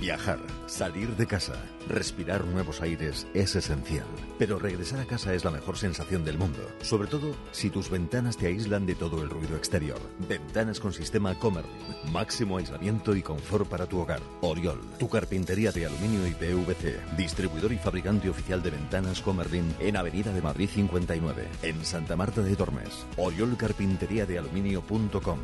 Viajar, 0.00 0.38
salir 0.66 1.14
de 1.16 1.26
casa, 1.26 1.52
respirar 1.88 2.44
nuevos 2.46 2.80
aires 2.80 3.26
es 3.34 3.54
esencial. 3.56 4.06
Pero 4.38 4.58
regresar 4.58 5.00
a 5.00 5.04
casa 5.04 5.34
es 5.34 5.44
la 5.44 5.50
mejor 5.50 5.76
sensación 5.76 6.24
del 6.24 6.38
mundo, 6.38 6.66
sobre 6.80 7.08
todo 7.08 7.34
si 7.50 7.68
tus 7.68 7.90
ventanas 7.90 8.38
te 8.38 8.46
aíslan 8.46 8.86
de 8.86 8.94
todo 8.94 9.22
el 9.22 9.28
ruido 9.28 9.54
exterior. 9.56 10.00
Ventanas 10.28 10.80
con 10.80 10.94
sistema 10.94 11.38
Comerlin, 11.38 11.72
máximo 12.10 12.56
aislamiento 12.56 13.14
y 13.14 13.20
confort 13.22 13.68
para 13.68 13.84
tu 13.86 13.98
hogar. 13.98 14.20
Oriol, 14.40 14.80
tu 14.98 15.10
carpintería 15.10 15.72
de 15.72 15.84
aluminio 15.86 16.26
y 16.26 16.32
PVC, 16.32 16.98
distribuidor 17.16 17.72
y 17.72 17.78
fabricante 17.78 18.30
oficial 18.30 18.62
de 18.62 18.70
ventanas 18.70 19.20
Comerlin 19.20 19.74
en 19.78 19.98
Avenida 19.98 20.32
de 20.32 20.40
Madrid 20.40 20.70
59, 20.72 21.46
en 21.62 21.84
Santa 21.84 22.16
Marta 22.16 22.40
de 22.40 22.56
Tormes. 22.56 23.04
Oriolcarpinteriadealuminio.com 23.16 25.38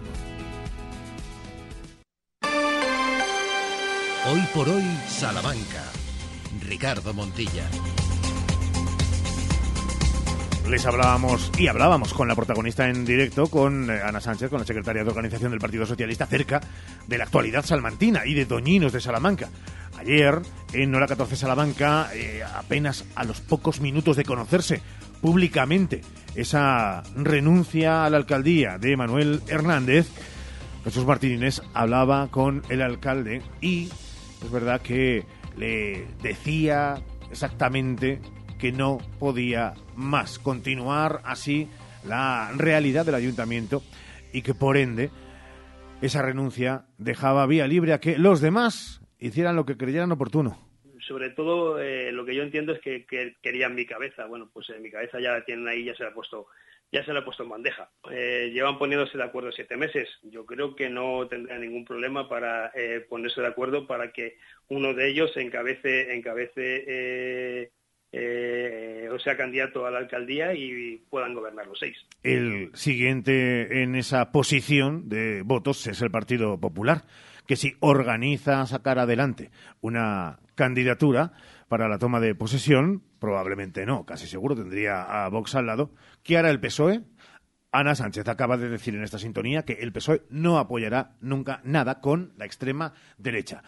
Hoy 4.30 4.42
por 4.52 4.68
hoy, 4.68 4.84
Salamanca. 5.06 5.84
Ricardo 6.60 7.14
Montilla. 7.14 7.64
Les 10.68 10.84
hablábamos 10.84 11.50
y 11.56 11.68
hablábamos 11.68 12.12
con 12.12 12.28
la 12.28 12.34
protagonista 12.34 12.90
en 12.90 13.06
directo, 13.06 13.46
con 13.46 13.90
eh, 13.90 14.02
Ana 14.04 14.20
Sánchez, 14.20 14.50
con 14.50 14.58
la 14.58 14.66
secretaria 14.66 15.02
de 15.02 15.08
organización 15.08 15.52
del 15.52 15.60
Partido 15.60 15.86
Socialista, 15.86 16.24
acerca 16.24 16.60
de 17.06 17.16
la 17.16 17.24
actualidad 17.24 17.64
salmantina 17.64 18.26
y 18.26 18.34
de 18.34 18.44
Doñinos 18.44 18.92
de 18.92 19.00
Salamanca. 19.00 19.48
Ayer, 19.98 20.42
en 20.74 20.94
Hora 20.94 21.06
14 21.06 21.34
Salamanca, 21.34 22.10
eh, 22.12 22.42
apenas 22.54 23.06
a 23.14 23.24
los 23.24 23.40
pocos 23.40 23.80
minutos 23.80 24.18
de 24.18 24.24
conocerse 24.24 24.82
públicamente 25.22 26.02
esa 26.34 27.02
renuncia 27.16 28.04
a 28.04 28.10
la 28.10 28.18
alcaldía 28.18 28.76
de 28.76 28.94
Manuel 28.94 29.40
Hernández, 29.48 30.06
Jesús 30.84 31.06
Martínez 31.06 31.62
hablaba 31.72 32.28
con 32.28 32.62
el 32.68 32.82
alcalde 32.82 33.42
y 33.62 33.88
es 34.42 34.50
verdad 34.50 34.80
que 34.80 35.24
le 35.56 36.06
decía 36.22 36.96
exactamente 37.30 38.20
que 38.58 38.72
no 38.72 38.98
podía 39.18 39.74
más 39.96 40.38
continuar 40.38 41.20
así 41.24 41.68
la 42.06 42.50
realidad 42.56 43.06
del 43.06 43.14
ayuntamiento 43.14 43.82
y 44.32 44.42
que 44.42 44.54
por 44.54 44.76
ende 44.76 45.10
esa 46.02 46.22
renuncia 46.22 46.84
dejaba 46.98 47.46
vía 47.46 47.66
libre 47.66 47.92
a 47.92 48.00
que 48.00 48.18
los 48.18 48.40
demás 48.40 49.00
hicieran 49.18 49.56
lo 49.56 49.64
que 49.64 49.76
creyeran 49.76 50.12
oportuno. 50.12 50.58
Sobre 51.06 51.30
todo 51.30 51.80
eh, 51.80 52.12
lo 52.12 52.24
que 52.24 52.34
yo 52.34 52.42
entiendo 52.42 52.72
es 52.72 52.80
que, 52.80 53.06
que, 53.06 53.36
querían 53.42 53.74
mi 53.74 53.86
cabeza. 53.86 54.26
Bueno, 54.26 54.50
pues 54.52 54.68
en 54.70 54.82
mi 54.82 54.90
cabeza 54.90 55.18
ya 55.20 55.32
la 55.32 55.44
tienen 55.44 55.66
ahí, 55.66 55.84
ya 55.84 55.94
se 55.94 56.02
la 56.02 56.10
ha 56.10 56.14
puesto 56.14 56.46
ya 56.90 57.04
se 57.04 57.12
lo 57.12 57.20
ha 57.20 57.24
puesto 57.24 57.42
en 57.42 57.50
bandeja. 57.50 57.90
Eh, 58.10 58.50
llevan 58.52 58.78
poniéndose 58.78 59.18
de 59.18 59.24
acuerdo 59.24 59.52
siete 59.52 59.76
meses. 59.76 60.08
Yo 60.22 60.46
creo 60.46 60.74
que 60.74 60.88
no 60.88 61.26
tendrá 61.28 61.58
ningún 61.58 61.84
problema 61.84 62.28
para 62.28 62.72
eh, 62.74 63.04
ponerse 63.08 63.40
de 63.40 63.46
acuerdo 63.46 63.86
para 63.86 64.12
que 64.12 64.38
uno 64.68 64.94
de 64.94 65.08
ellos 65.10 65.36
encabece, 65.36 66.14
encabece 66.14 66.84
eh, 66.86 67.70
eh, 68.10 69.08
o 69.12 69.18
sea 69.18 69.36
candidato 69.36 69.84
a 69.84 69.90
la 69.90 69.98
alcaldía 69.98 70.54
y 70.54 70.96
puedan 71.10 71.34
gobernar 71.34 71.66
los 71.66 71.78
seis. 71.78 71.96
El 72.22 72.70
siguiente 72.74 73.82
en 73.82 73.94
esa 73.96 74.32
posición 74.32 75.10
de 75.10 75.42
votos 75.42 75.86
es 75.86 76.00
el 76.00 76.10
Partido 76.10 76.58
Popular, 76.58 77.04
que 77.46 77.56
si 77.56 77.74
organiza 77.80 78.64
sacar 78.66 78.98
adelante 78.98 79.50
una 79.82 80.38
candidatura 80.54 81.32
para 81.68 81.88
la 81.88 81.98
toma 81.98 82.18
de 82.20 82.34
posesión, 82.34 83.02
probablemente 83.18 83.86
no, 83.86 84.04
casi 84.04 84.26
seguro 84.26 84.54
tendría 84.54 85.24
a 85.24 85.28
Vox 85.28 85.54
al 85.54 85.66
lado. 85.66 85.90
¿Qué 86.22 86.38
hará 86.38 86.50
el 86.50 86.60
PSOE? 86.60 87.02
Ana 87.70 87.94
Sánchez 87.94 88.26
acaba 88.28 88.56
de 88.56 88.68
decir 88.68 88.94
en 88.94 89.02
esta 89.02 89.18
sintonía 89.18 89.64
que 89.64 89.74
el 89.74 89.92
PSOE 89.92 90.22
no 90.30 90.58
apoyará 90.58 91.16
nunca 91.20 91.60
nada 91.64 92.00
con 92.00 92.32
la 92.36 92.46
extrema 92.46 92.94
derecha. 93.18 93.62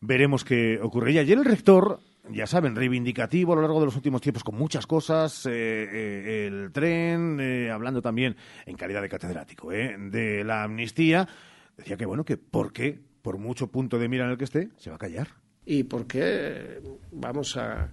Veremos 0.00 0.44
qué 0.44 0.80
ocurre. 0.82 1.12
Y 1.12 1.18
ayer 1.18 1.36
el 1.36 1.44
rector, 1.44 2.00
ya 2.30 2.46
saben, 2.46 2.74
reivindicativo 2.74 3.52
a 3.52 3.56
lo 3.56 3.62
largo 3.62 3.80
de 3.80 3.86
los 3.86 3.96
últimos 3.96 4.22
tiempos 4.22 4.42
con 4.42 4.56
muchas 4.56 4.86
cosas, 4.86 5.44
eh, 5.44 5.50
eh, 5.52 6.46
el 6.46 6.72
tren, 6.72 7.38
eh, 7.40 7.70
hablando 7.70 8.00
también 8.00 8.36
en 8.64 8.76
calidad 8.76 9.02
de 9.02 9.10
catedrático 9.10 9.70
de 9.70 10.42
la 10.44 10.62
amnistía, 10.62 11.28
decía 11.76 11.98
que 11.98 12.06
bueno, 12.06 12.24
que 12.24 12.38
por 12.38 12.72
qué, 12.72 12.98
por 13.20 13.36
mucho 13.36 13.70
punto 13.70 13.98
de 13.98 14.08
mira 14.08 14.24
en 14.24 14.30
el 14.30 14.38
que 14.38 14.44
esté, 14.44 14.70
se 14.78 14.88
va 14.88 14.96
a 14.96 15.00
callar. 15.00 15.28
¿Y 15.66 15.84
por 15.84 16.06
qué 16.06 16.80
vamos 17.12 17.58
a 17.58 17.90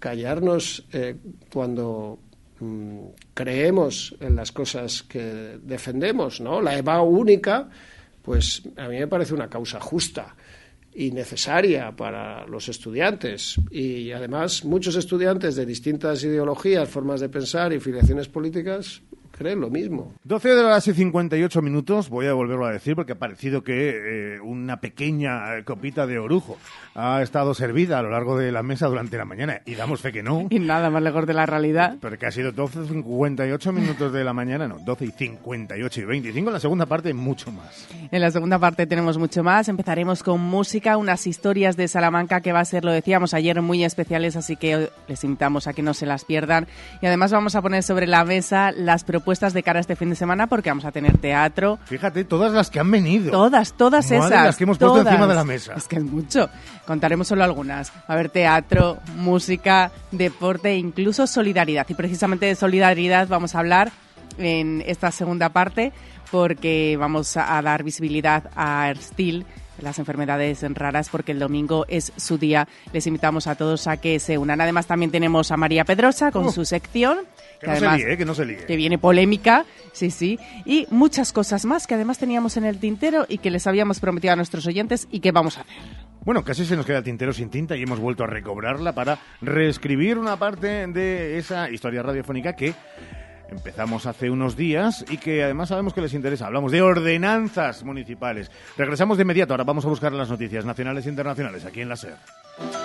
callarnos 0.00 0.84
cuando 1.52 2.18
mm, 2.58 2.98
creemos 3.32 4.16
en 4.18 4.34
las 4.34 4.50
cosas 4.50 5.04
que 5.04 5.58
defendemos, 5.62 6.40
¿no? 6.40 6.60
La 6.60 6.76
EVA 6.76 7.02
única, 7.02 7.70
pues 8.22 8.62
a 8.76 8.88
mí 8.88 8.98
me 8.98 9.06
parece 9.06 9.34
una 9.34 9.48
causa 9.48 9.78
justa 9.78 10.34
y 10.92 11.12
necesaria 11.12 11.94
para 11.94 12.46
los 12.46 12.68
estudiantes. 12.68 13.54
Y 13.70 14.10
además 14.10 14.64
muchos 14.64 14.96
estudiantes 14.96 15.54
de 15.54 15.64
distintas 15.64 16.24
ideologías, 16.24 16.88
formas 16.88 17.20
de 17.20 17.28
pensar 17.28 17.72
y 17.72 17.78
filiaciones 17.78 18.26
políticas 18.26 19.02
creen 19.40 19.58
lo 19.58 19.70
mismo. 19.70 20.12
12 20.24 20.50
de 20.50 20.62
las 20.62 20.86
y 20.86 20.92
58 20.92 21.62
minutos, 21.62 22.10
voy 22.10 22.26
a 22.26 22.34
volverlo 22.34 22.66
a 22.66 22.72
decir 22.72 22.94
porque 22.94 23.12
ha 23.12 23.18
parecido 23.18 23.64
que 23.64 24.34
eh, 24.34 24.40
una 24.40 24.82
pequeña 24.82 25.56
eh, 25.56 25.64
copita 25.64 26.06
de 26.06 26.18
orujo 26.18 26.58
ha 26.94 27.22
estado 27.22 27.54
servida 27.54 27.98
a 27.98 28.02
lo 28.02 28.10
largo 28.10 28.36
de 28.36 28.52
la 28.52 28.62
mesa 28.62 28.86
durante 28.88 29.16
la 29.16 29.24
mañana 29.24 29.62
y 29.64 29.76
damos 29.76 30.02
fe 30.02 30.12
que 30.12 30.22
no. 30.22 30.46
Y 30.50 30.58
nada 30.58 30.90
más 30.90 31.02
lejos 31.02 31.26
de 31.26 31.32
la 31.32 31.46
realidad. 31.46 31.96
Pero 32.02 32.18
que 32.18 32.26
ha 32.26 32.30
sido 32.30 32.52
12 32.52 32.80
y 32.84 32.88
58 32.88 33.72
minutos 33.72 34.12
de 34.12 34.24
la 34.24 34.34
mañana, 34.34 34.68
no, 34.68 34.78
12 34.78 35.06
y 35.06 35.10
58 35.10 36.00
y 36.00 36.04
25 36.04 36.50
en 36.50 36.52
la 36.52 36.60
segunda 36.60 36.84
parte 36.84 37.14
mucho 37.14 37.50
más. 37.50 37.88
En 38.10 38.20
la 38.20 38.30
segunda 38.30 38.58
parte 38.58 38.86
tenemos 38.86 39.16
mucho 39.16 39.42
más, 39.42 39.70
empezaremos 39.70 40.22
con 40.22 40.42
música, 40.42 40.98
unas 40.98 41.26
historias 41.26 41.78
de 41.78 41.88
Salamanca 41.88 42.42
que 42.42 42.52
va 42.52 42.60
a 42.60 42.64
ser, 42.66 42.84
lo 42.84 42.92
decíamos 42.92 43.32
ayer, 43.32 43.62
muy 43.62 43.84
especiales, 43.84 44.36
así 44.36 44.56
que 44.56 44.90
les 45.08 45.24
invitamos 45.24 45.66
a 45.66 45.72
que 45.72 45.80
no 45.80 45.94
se 45.94 46.04
las 46.04 46.26
pierdan. 46.26 46.66
Y 47.00 47.06
además 47.06 47.32
vamos 47.32 47.54
a 47.54 47.62
poner 47.62 47.82
sobre 47.82 48.06
la 48.06 48.22
mesa 48.26 48.70
las 48.72 49.02
propuestas 49.04 49.29
de 49.30 49.62
cara 49.62 49.78
a 49.78 49.80
este 49.80 49.94
fin 49.94 50.10
de 50.10 50.16
semana 50.16 50.48
porque 50.48 50.70
vamos 50.70 50.84
a 50.84 50.90
tener 50.90 51.16
teatro. 51.18 51.78
Fíjate, 51.84 52.24
todas 52.24 52.52
las 52.52 52.68
que 52.68 52.80
han 52.80 52.90
venido. 52.90 53.30
Todas, 53.30 53.72
todas 53.74 54.10
esas. 54.10 54.30
Las 54.30 54.56
que 54.56 54.64
hemos 54.64 54.76
puesto 54.76 55.00
encima 55.00 55.26
de 55.26 55.34
la 55.34 55.44
mesa. 55.44 55.74
Es 55.76 55.86
que 55.86 55.96
es 55.96 56.04
mucho. 56.04 56.50
Contaremos 56.84 57.28
solo 57.28 57.44
algunas. 57.44 57.92
A 58.08 58.12
haber 58.12 58.28
teatro, 58.28 58.98
música, 59.16 59.92
deporte 60.10 60.70
e 60.70 60.76
incluso 60.76 61.26
solidaridad. 61.26 61.86
Y 61.88 61.94
precisamente 61.94 62.46
de 62.46 62.56
solidaridad 62.56 63.28
vamos 63.28 63.54
a 63.54 63.60
hablar 63.60 63.92
en 64.36 64.82
esta 64.86 65.12
segunda 65.12 65.50
parte 65.50 65.92
porque 66.30 66.96
vamos 66.98 67.36
a 67.36 67.60
dar 67.62 67.82
visibilidad 67.82 68.50
a 68.56 68.88
Erstil 68.90 69.46
las 69.82 69.98
enfermedades 69.98 70.62
raras 70.74 71.08
porque 71.10 71.32
el 71.32 71.38
domingo 71.38 71.84
es 71.88 72.12
su 72.16 72.38
día. 72.38 72.68
Les 72.92 73.06
invitamos 73.06 73.46
a 73.46 73.54
todos 73.54 73.86
a 73.86 73.96
que 73.98 74.18
se 74.18 74.38
unan. 74.38 74.60
Además 74.60 74.86
también 74.86 75.10
tenemos 75.10 75.50
a 75.50 75.56
María 75.56 75.84
Pedrosa 75.84 76.30
con 76.30 76.46
Uh. 76.46 76.52
su 76.52 76.64
sección. 76.64 77.18
Que 77.60 77.66
no 77.66 77.76
se 77.76 77.90
líe, 77.98 78.12
eh, 78.12 78.16
que 78.16 78.24
no 78.24 78.34
se 78.34 78.44
líe. 78.46 78.56
que 78.64 78.76
viene 78.76 78.96
polémica, 78.96 79.66
sí, 79.92 80.10
sí, 80.10 80.38
y 80.64 80.86
muchas 80.90 81.30
cosas 81.30 81.66
más 81.66 81.86
que 81.86 81.94
además 81.94 82.16
teníamos 82.18 82.56
en 82.56 82.64
el 82.64 82.78
tintero 82.78 83.26
y 83.28 83.36
que 83.36 83.50
les 83.50 83.66
habíamos 83.66 84.00
prometido 84.00 84.32
a 84.32 84.36
nuestros 84.36 84.66
oyentes 84.66 85.06
y 85.10 85.20
que 85.20 85.30
vamos 85.30 85.58
a 85.58 85.60
hacer. 85.60 85.74
Bueno, 86.24 86.42
casi 86.42 86.64
se 86.64 86.74
nos 86.76 86.86
queda 86.86 86.98
el 86.98 87.04
tintero 87.04 87.34
sin 87.34 87.50
tinta 87.50 87.76
y 87.76 87.82
hemos 87.82 87.98
vuelto 87.98 88.24
a 88.24 88.26
recobrarla 88.26 88.94
para 88.94 89.18
reescribir 89.42 90.16
una 90.16 90.38
parte 90.38 90.86
de 90.86 91.36
esa 91.38 91.70
historia 91.70 92.02
radiofónica 92.02 92.54
que 92.54 92.72
empezamos 93.50 94.06
hace 94.06 94.30
unos 94.30 94.56
días 94.56 95.04
y 95.10 95.18
que 95.18 95.44
además 95.44 95.68
sabemos 95.68 95.92
que 95.92 96.00
les 96.00 96.14
interesa. 96.14 96.46
Hablamos 96.46 96.72
de 96.72 96.82
ordenanzas 96.82 97.84
municipales. 97.84 98.50
Regresamos 98.76 99.16
de 99.16 99.22
inmediato. 99.22 99.52
Ahora 99.52 99.64
vamos 99.64 99.84
a 99.84 99.88
buscar 99.88 100.12
las 100.12 100.30
noticias 100.30 100.64
nacionales 100.64 101.06
e 101.06 101.10
internacionales 101.10 101.64
aquí 101.64 101.80
en 101.80 101.88
la 101.88 101.96
SER. 101.96 102.16
SER. 102.16 102.80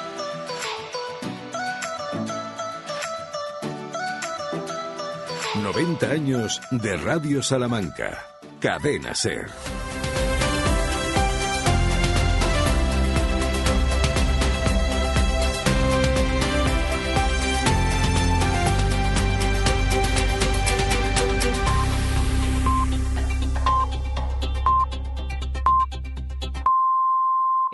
90 5.65 6.11
años 6.11 6.61
de 6.69 6.95
Radio 6.97 7.41
Salamanca. 7.41 8.23
Cadena 8.59 9.15
Ser. 9.15 9.47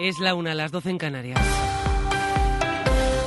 Es 0.02 0.18
la 0.18 0.34
una, 0.34 0.56
las 0.56 0.72
12 0.72 0.90
en 0.90 0.98
Canarias. 0.98 1.40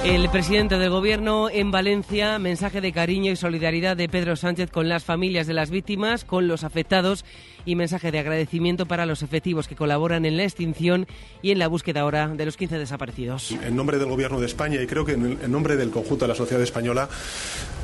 El 0.04 0.28
presidente 0.28 0.76
del 0.76 0.90
Gobierno 0.90 1.48
en 1.48 1.70
Valencia, 1.70 2.36
mensaje 2.40 2.80
de 2.80 2.92
cariño 2.92 3.30
y 3.30 3.36
solidaridad 3.36 3.96
de 3.96 4.08
Pedro 4.08 4.34
Sánchez 4.34 4.72
con 4.72 4.88
las 4.88 5.04
familias 5.04 5.46
de 5.46 5.54
las 5.54 5.70
víctimas, 5.70 6.24
con 6.24 6.48
los 6.48 6.64
afectados 6.64 7.24
y 7.64 7.76
mensaje 7.76 8.10
de 8.10 8.18
agradecimiento 8.18 8.86
para 8.86 9.06
los 9.06 9.22
efectivos 9.22 9.68
que 9.68 9.76
colaboran 9.76 10.24
en 10.24 10.36
la 10.36 10.42
extinción 10.42 11.06
y 11.42 11.52
en 11.52 11.60
la 11.60 11.68
búsqueda 11.68 12.00
ahora 12.00 12.26
de 12.26 12.44
los 12.44 12.56
15 12.56 12.76
desaparecidos. 12.76 13.52
En 13.52 13.76
nombre 13.76 13.98
del 13.98 14.08
Gobierno 14.08 14.40
de 14.40 14.46
España 14.46 14.82
y 14.82 14.88
creo 14.88 15.04
que 15.04 15.12
en, 15.12 15.52
nombre 15.52 15.76
del 15.76 15.92
conjunto 15.92 16.24
de 16.24 16.30
la 16.30 16.34
sociedad 16.34 16.62
española, 16.62 17.08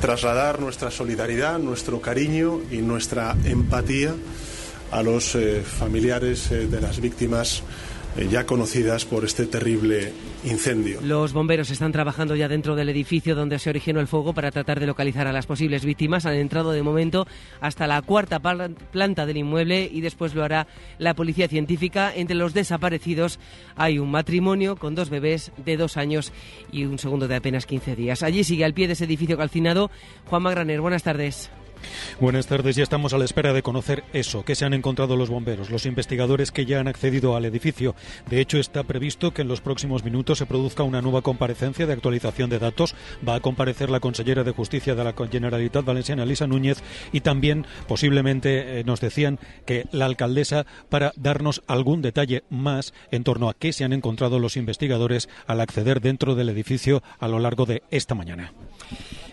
trasladar 0.01 0.59
nuestra 0.59 0.91
solidaridad, 0.91 1.59
nuestro 1.59 2.01
cariño 2.01 2.59
y 2.69 2.79
nuestra 2.79 3.37
empatía 3.45 4.13
a 4.91 5.01
los 5.01 5.35
eh, 5.35 5.61
familiares 5.61 6.51
eh, 6.51 6.67
de 6.67 6.81
las 6.81 6.99
víctimas 6.99 7.63
ya 8.29 8.45
conocidas 8.45 9.05
por 9.05 9.23
este 9.23 9.45
terrible 9.45 10.11
incendio. 10.43 10.99
Los 11.01 11.33
bomberos 11.33 11.71
están 11.71 11.91
trabajando 11.91 12.35
ya 12.35 12.47
dentro 12.47 12.75
del 12.75 12.89
edificio 12.89 13.35
donde 13.35 13.59
se 13.59 13.69
originó 13.69 13.99
el 13.99 14.07
fuego 14.07 14.33
para 14.33 14.51
tratar 14.51 14.79
de 14.79 14.87
localizar 14.87 15.27
a 15.27 15.31
las 15.31 15.45
posibles 15.45 15.85
víctimas. 15.85 16.25
Han 16.25 16.35
entrado 16.35 16.71
de 16.71 16.83
momento 16.83 17.25
hasta 17.61 17.87
la 17.87 18.01
cuarta 18.01 18.39
planta 18.39 19.25
del 19.25 19.37
inmueble 19.37 19.89
y 19.91 20.01
después 20.01 20.35
lo 20.35 20.43
hará 20.43 20.67
la 20.97 21.13
policía 21.13 21.47
científica. 21.47 22.11
Entre 22.13 22.35
los 22.35 22.53
desaparecidos 22.53 23.39
hay 23.75 23.99
un 23.99 24.11
matrimonio 24.11 24.75
con 24.75 24.95
dos 24.95 25.09
bebés 25.09 25.51
de 25.63 25.77
dos 25.77 25.97
años 25.97 26.33
y 26.71 26.85
un 26.85 26.99
segundo 26.99 27.27
de 27.27 27.35
apenas 27.35 27.65
15 27.65 27.95
días. 27.95 28.23
Allí 28.23 28.43
sigue 28.43 28.65
al 28.65 28.73
pie 28.73 28.87
de 28.87 28.93
ese 28.93 29.05
edificio 29.05 29.37
calcinado 29.37 29.89
Juan 30.25 30.43
Magraner. 30.43 30.81
Buenas 30.81 31.03
tardes. 31.03 31.49
Buenas 32.19 32.47
tardes, 32.47 32.75
ya 32.75 32.83
estamos 32.83 33.13
a 33.13 33.17
la 33.17 33.25
espera 33.25 33.53
de 33.53 33.63
conocer 33.63 34.03
eso, 34.13 34.43
que 34.43 34.55
se 34.55 34.65
han 34.65 34.73
encontrado 34.73 35.15
los 35.15 35.29
bomberos, 35.29 35.69
los 35.69 35.85
investigadores 35.85 36.51
que 36.51 36.65
ya 36.65 36.79
han 36.79 36.87
accedido 36.87 37.35
al 37.35 37.45
edificio. 37.45 37.95
De 38.29 38.41
hecho, 38.41 38.57
está 38.59 38.83
previsto 38.83 39.33
que 39.33 39.41
en 39.41 39.47
los 39.47 39.61
próximos 39.61 40.03
minutos 40.03 40.37
se 40.37 40.45
produzca 40.45 40.83
una 40.83 41.01
nueva 41.01 41.21
comparecencia 41.21 41.85
de 41.85 41.93
actualización 41.93 42.49
de 42.49 42.59
datos. 42.59 42.95
Va 43.27 43.35
a 43.35 43.39
comparecer 43.39 43.89
la 43.89 43.99
consellera 43.99 44.43
de 44.43 44.51
Justicia 44.51 44.95
de 44.95 45.03
la 45.03 45.13
Generalitat 45.13 45.85
Valenciana, 45.85 46.23
Elisa 46.23 46.47
Núñez, 46.47 46.83
y 47.11 47.21
también 47.21 47.65
posiblemente 47.87 48.79
eh, 48.79 48.83
nos 48.83 49.01
decían 49.01 49.39
que 49.65 49.85
la 49.91 50.05
alcaldesa 50.05 50.65
para 50.89 51.13
darnos 51.15 51.63
algún 51.67 52.01
detalle 52.01 52.43
más 52.49 52.93
en 53.11 53.23
torno 53.23 53.49
a 53.49 53.53
qué 53.53 53.73
se 53.73 53.83
han 53.83 53.93
encontrado 53.93 54.39
los 54.39 54.57
investigadores 54.57 55.29
al 55.47 55.61
acceder 55.61 56.01
dentro 56.01 56.35
del 56.35 56.49
edificio 56.49 57.01
a 57.19 57.27
lo 57.27 57.39
largo 57.39 57.65
de 57.65 57.83
esta 57.89 58.15
mañana. 58.15 58.53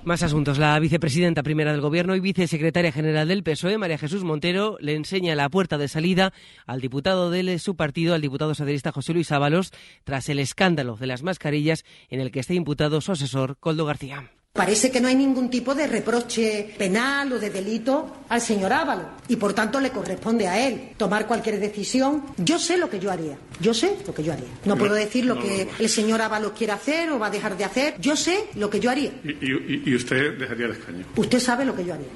Más 0.09 0.23
asuntos. 0.23 0.57
La 0.57 0.79
vicepresidenta 0.79 1.43
primera 1.43 1.71
del 1.71 1.83
Gobierno 1.83 2.17
y 2.17 2.21
vicesecretaria 2.21 2.91
general 2.93 3.29
del 3.29 3.43
PSOE, 3.43 3.77
María 3.77 3.99
Jesús 3.99 4.25
Montero, 4.25 4.79
le 4.81 4.95
enseña 4.95 5.35
la 5.35 5.51
puerta 5.51 5.77
de 5.77 5.87
salida 5.87 6.33
al 6.65 6.81
diputado 6.81 7.31
de 7.31 7.59
su 7.59 7.77
partido, 7.77 8.15
al 8.15 8.23
diputado 8.23 8.55
socialista 8.55 8.91
José 8.91 9.13
Luis 9.13 9.31
Ábalos, 9.33 9.71
tras 10.05 10.31
el 10.31 10.39
escándalo 10.39 10.97
de 10.97 11.09
las 11.09 11.23
mascarillas 11.23 11.85
en 12.09 12.23
el 12.23 12.31
que 12.31 12.41
está 12.41 12.55
imputado 12.55 13.03
su 13.03 13.13
asesor, 13.13 13.59
Coldo 13.59 13.85
García. 13.85 14.31
Parece 14.53 14.91
que 14.91 15.01
no 15.01 15.07
hay 15.07 15.15
ningún 15.15 15.51
tipo 15.51 15.73
de 15.75 15.87
reproche 15.87 16.75
penal 16.77 17.33
o 17.33 17.39
de 17.39 17.49
delito 17.51 18.25
al 18.29 18.41
señor 18.41 18.73
Ávalo 18.73 19.05
y 19.29 19.37
por 19.37 19.53
tanto 19.53 19.81
le 19.81 19.91
corresponde 19.91 20.49
a 20.49 20.67
él 20.67 20.95
tomar 20.97 21.29
cualquier 21.29 21.61
decisión. 21.61 22.25
Yo 22.39 22.59
sé 22.59 22.77
lo 22.77 22.91
que 22.91 22.99
yo 22.99 23.13
haría, 23.13 23.39
yo 23.61 23.73
sé 23.73 23.97
lo 24.05 24.13
que 24.13 24.25
yo 24.25 24.33
haría. 24.33 24.49
No 24.65 24.77
puedo 24.77 24.95
decir 24.95 25.27
lo 25.27 25.39
que 25.39 25.69
el 25.79 25.89
señor 25.89 26.21
Ávalo 26.23 26.53
quiere 26.55 26.73
hacer 26.73 27.09
o 27.11 27.21
va 27.21 27.29
a 27.29 27.31
dejar 27.31 27.57
de 27.57 27.65
hacer. 27.65 27.95
Yo 28.01 28.17
sé 28.17 28.47
lo 28.57 28.69
que 28.69 28.81
yo 28.81 28.91
haría. 28.91 29.13
¿Y, 29.23 29.31
y, 29.31 29.83
y 29.87 29.95
usted 29.95 30.37
dejaría 30.39 30.67
el 30.67 30.73
escaño? 30.73 31.05
Usted 31.15 31.39
sabe 31.39 31.65
lo 31.65 31.77
que 31.77 31.85
yo 31.85 31.95
haría. 31.95 32.09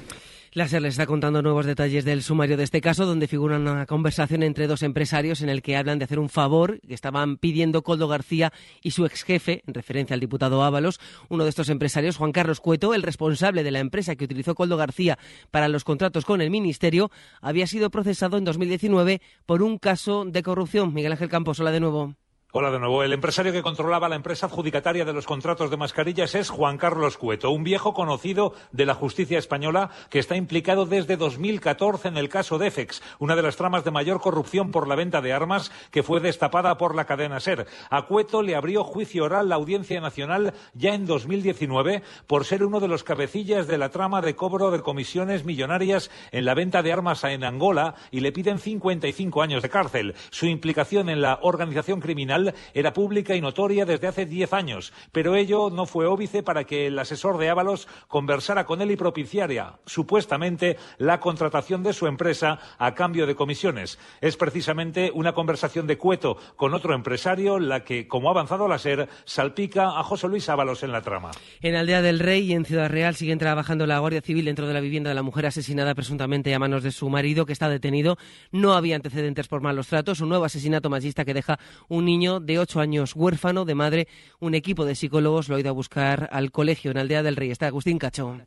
La 0.55 0.67
SER 0.67 0.83
les 0.83 0.93
está 0.93 1.07
contando 1.07 1.41
nuevos 1.41 1.65
detalles 1.65 2.05
del 2.05 2.21
sumario 2.21 2.57
de 2.57 2.63
este 2.63 2.79
caso, 2.79 3.07
donde 3.07 3.27
figura 3.27 3.57
una 3.57 3.87
conversación 3.87 4.43
entre 4.43 4.67
dos 4.67 4.83
empresarios 4.83 5.41
en 5.41 5.49
el 5.49 5.63
que 5.63 5.75
hablan 5.75 5.97
de 5.97 6.05
hacer 6.05 6.19
un 6.19 6.29
favor 6.29 6.79
que 6.81 6.93
estaban 6.93 7.37
pidiendo 7.37 7.81
Coldo 7.81 8.07
García 8.07 8.53
y 8.83 8.91
su 8.91 9.03
ex 9.07 9.23
jefe, 9.23 9.63
en 9.65 9.73
referencia 9.73 10.13
al 10.13 10.19
diputado 10.19 10.61
Ábalos. 10.61 10.99
Uno 11.27 11.43
de 11.43 11.49
estos 11.49 11.69
empresarios, 11.69 12.17
Juan 12.17 12.31
Carlos 12.31 12.59
Cueto, 12.59 12.93
el 12.93 13.01
responsable 13.01 13.63
de 13.63 13.71
la 13.71 13.79
empresa 13.79 14.15
que 14.15 14.25
utilizó 14.25 14.53
Coldo 14.53 14.77
García 14.77 15.17
para 15.49 15.69
los 15.69 15.83
contratos 15.83 16.23
con 16.23 16.39
el 16.39 16.51
Ministerio, 16.51 17.09
había 17.41 17.65
sido 17.65 17.89
procesado 17.89 18.37
en 18.37 18.43
2019 18.43 19.21
por 19.47 19.63
un 19.63 19.79
caso 19.79 20.23
de 20.23 20.43
corrupción. 20.43 20.93
Miguel 20.93 21.13
Ángel 21.13 21.29
Campos, 21.29 21.59
hola 21.59 21.71
de 21.71 21.79
nuevo. 21.79 22.13
Hola 22.55 22.69
de 22.69 22.77
nuevo. 22.77 23.01
El 23.01 23.13
empresario 23.13 23.51
que 23.51 23.63
controlaba 23.63 24.07
la 24.07 24.15
empresa 24.15 24.45
adjudicataria 24.45 25.05
de 25.05 25.13
los 25.13 25.25
contratos 25.25 25.71
de 25.71 25.77
mascarillas 25.77 26.35
es 26.35 26.51
Juan 26.51 26.77
Carlos 26.77 27.17
Cueto, 27.17 27.49
un 27.49 27.63
viejo 27.63 27.95
conocido 27.95 28.53
de 28.71 28.85
la 28.85 28.93
justicia 28.93 29.39
española 29.39 29.89
que 30.11 30.19
está 30.19 30.35
implicado 30.35 30.85
desde 30.85 31.17
2014 31.17 32.09
en 32.09 32.17
el 32.17 32.29
caso 32.29 32.59
Defex, 32.59 33.01
una 33.17 33.35
de 33.35 33.41
las 33.41 33.55
tramas 33.55 33.83
de 33.83 33.89
mayor 33.89 34.21
corrupción 34.21 34.69
por 34.69 34.87
la 34.87 34.93
venta 34.93 35.19
de 35.19 35.33
armas 35.33 35.71
que 35.89 36.03
fue 36.03 36.19
destapada 36.19 36.77
por 36.77 36.93
la 36.93 37.05
cadena 37.05 37.39
SER. 37.39 37.65
A 37.89 38.03
Cueto 38.03 38.43
le 38.43 38.55
abrió 38.55 38.83
juicio 38.83 39.23
oral 39.23 39.49
la 39.49 39.55
Audiencia 39.55 39.99
Nacional 39.99 40.53
ya 40.75 40.93
en 40.93 41.07
2019 41.07 42.03
por 42.27 42.45
ser 42.45 42.63
uno 42.63 42.79
de 42.79 42.87
los 42.87 43.03
cabecillas 43.03 43.65
de 43.65 43.79
la 43.79 43.89
trama 43.89 44.21
de 44.21 44.35
cobro 44.35 44.69
de 44.69 44.81
comisiones 44.81 45.43
millonarias 45.43 46.11
en 46.31 46.45
la 46.45 46.53
venta 46.53 46.83
de 46.83 46.93
armas 46.93 47.23
en 47.23 47.45
Angola 47.45 47.95
y 48.11 48.19
le 48.19 48.31
piden 48.31 48.59
55 48.59 49.41
años 49.41 49.63
de 49.63 49.69
cárcel. 49.69 50.13
Su 50.29 50.45
implicación 50.45 51.09
en 51.09 51.23
la 51.23 51.39
organización 51.41 51.99
criminal 51.99 52.42
era 52.73 52.93
pública 52.93 53.35
y 53.35 53.41
notoria 53.41 53.85
desde 53.85 54.07
hace 54.07 54.25
diez 54.25 54.53
años, 54.53 54.93
pero 55.11 55.35
ello 55.35 55.69
no 55.69 55.85
fue 55.85 56.05
óbice 56.05 56.43
para 56.43 56.63
que 56.63 56.87
el 56.87 56.99
asesor 56.99 57.37
de 57.37 57.49
Ábalos 57.49 57.87
conversara 58.07 58.65
con 58.65 58.81
él 58.81 58.91
y 58.91 58.95
propiciara, 58.95 59.79
supuestamente, 59.85 60.77
la 60.97 61.19
contratación 61.19 61.83
de 61.83 61.93
su 61.93 62.07
empresa 62.07 62.59
a 62.77 62.93
cambio 62.93 63.27
de 63.27 63.35
comisiones. 63.35 63.99
Es 64.21 64.37
precisamente 64.37 65.11
una 65.13 65.33
conversación 65.33 65.87
de 65.87 65.97
Cueto 65.97 66.37
con 66.55 66.73
otro 66.73 66.93
empresario 66.93 67.59
la 67.59 67.83
que, 67.83 68.07
como 68.07 68.27
ha 68.27 68.31
avanzado 68.31 68.67
la 68.67 68.79
SER, 68.79 69.07
salpica 69.25 69.99
a 69.99 70.03
José 70.03 70.27
Luis 70.27 70.49
Ábalos 70.49 70.83
en 70.83 70.91
la 70.91 71.01
trama. 71.01 71.31
En 71.61 71.75
Aldea 71.75 72.01
del 72.01 72.19
Rey 72.19 72.51
y 72.51 72.53
en 72.53 72.65
Ciudad 72.65 72.89
Real 72.89 73.15
siguen 73.15 73.39
trabajando 73.39 73.85
la 73.85 73.99
Guardia 73.99 74.21
Civil 74.21 74.45
dentro 74.45 74.67
de 74.67 74.73
la 74.73 74.79
vivienda 74.79 75.09
de 75.09 75.15
la 75.15 75.23
mujer 75.23 75.45
asesinada 75.45 75.95
presuntamente 75.95 76.53
a 76.53 76.59
manos 76.59 76.83
de 76.83 76.91
su 76.91 77.09
marido, 77.09 77.45
que 77.45 77.53
está 77.53 77.69
detenido. 77.69 78.17
No 78.51 78.73
había 78.73 78.95
antecedentes 78.95 79.47
por 79.47 79.61
malos 79.61 79.87
tratos. 79.87 80.21
Un 80.21 80.29
nuevo 80.29 80.45
asesinato 80.45 80.89
machista 80.89 81.25
que 81.25 81.33
deja 81.33 81.59
un 81.87 82.05
niño 82.05 82.32
de 82.39 82.59
ocho 82.59 82.79
años 82.79 83.13
huérfano 83.15 83.65
de 83.65 83.75
madre. 83.75 84.07
Un 84.39 84.55
equipo 84.55 84.85
de 84.85 84.95
psicólogos 84.95 85.49
lo 85.49 85.55
ha 85.55 85.59
ido 85.59 85.69
a 85.69 85.73
buscar 85.73 86.29
al 86.31 86.51
colegio 86.51 86.91
en 86.91 86.97
Aldea 86.97 87.23
del 87.23 87.35
Rey. 87.35 87.51
Está 87.51 87.67
Agustín 87.67 87.99
Cacho. 87.99 88.37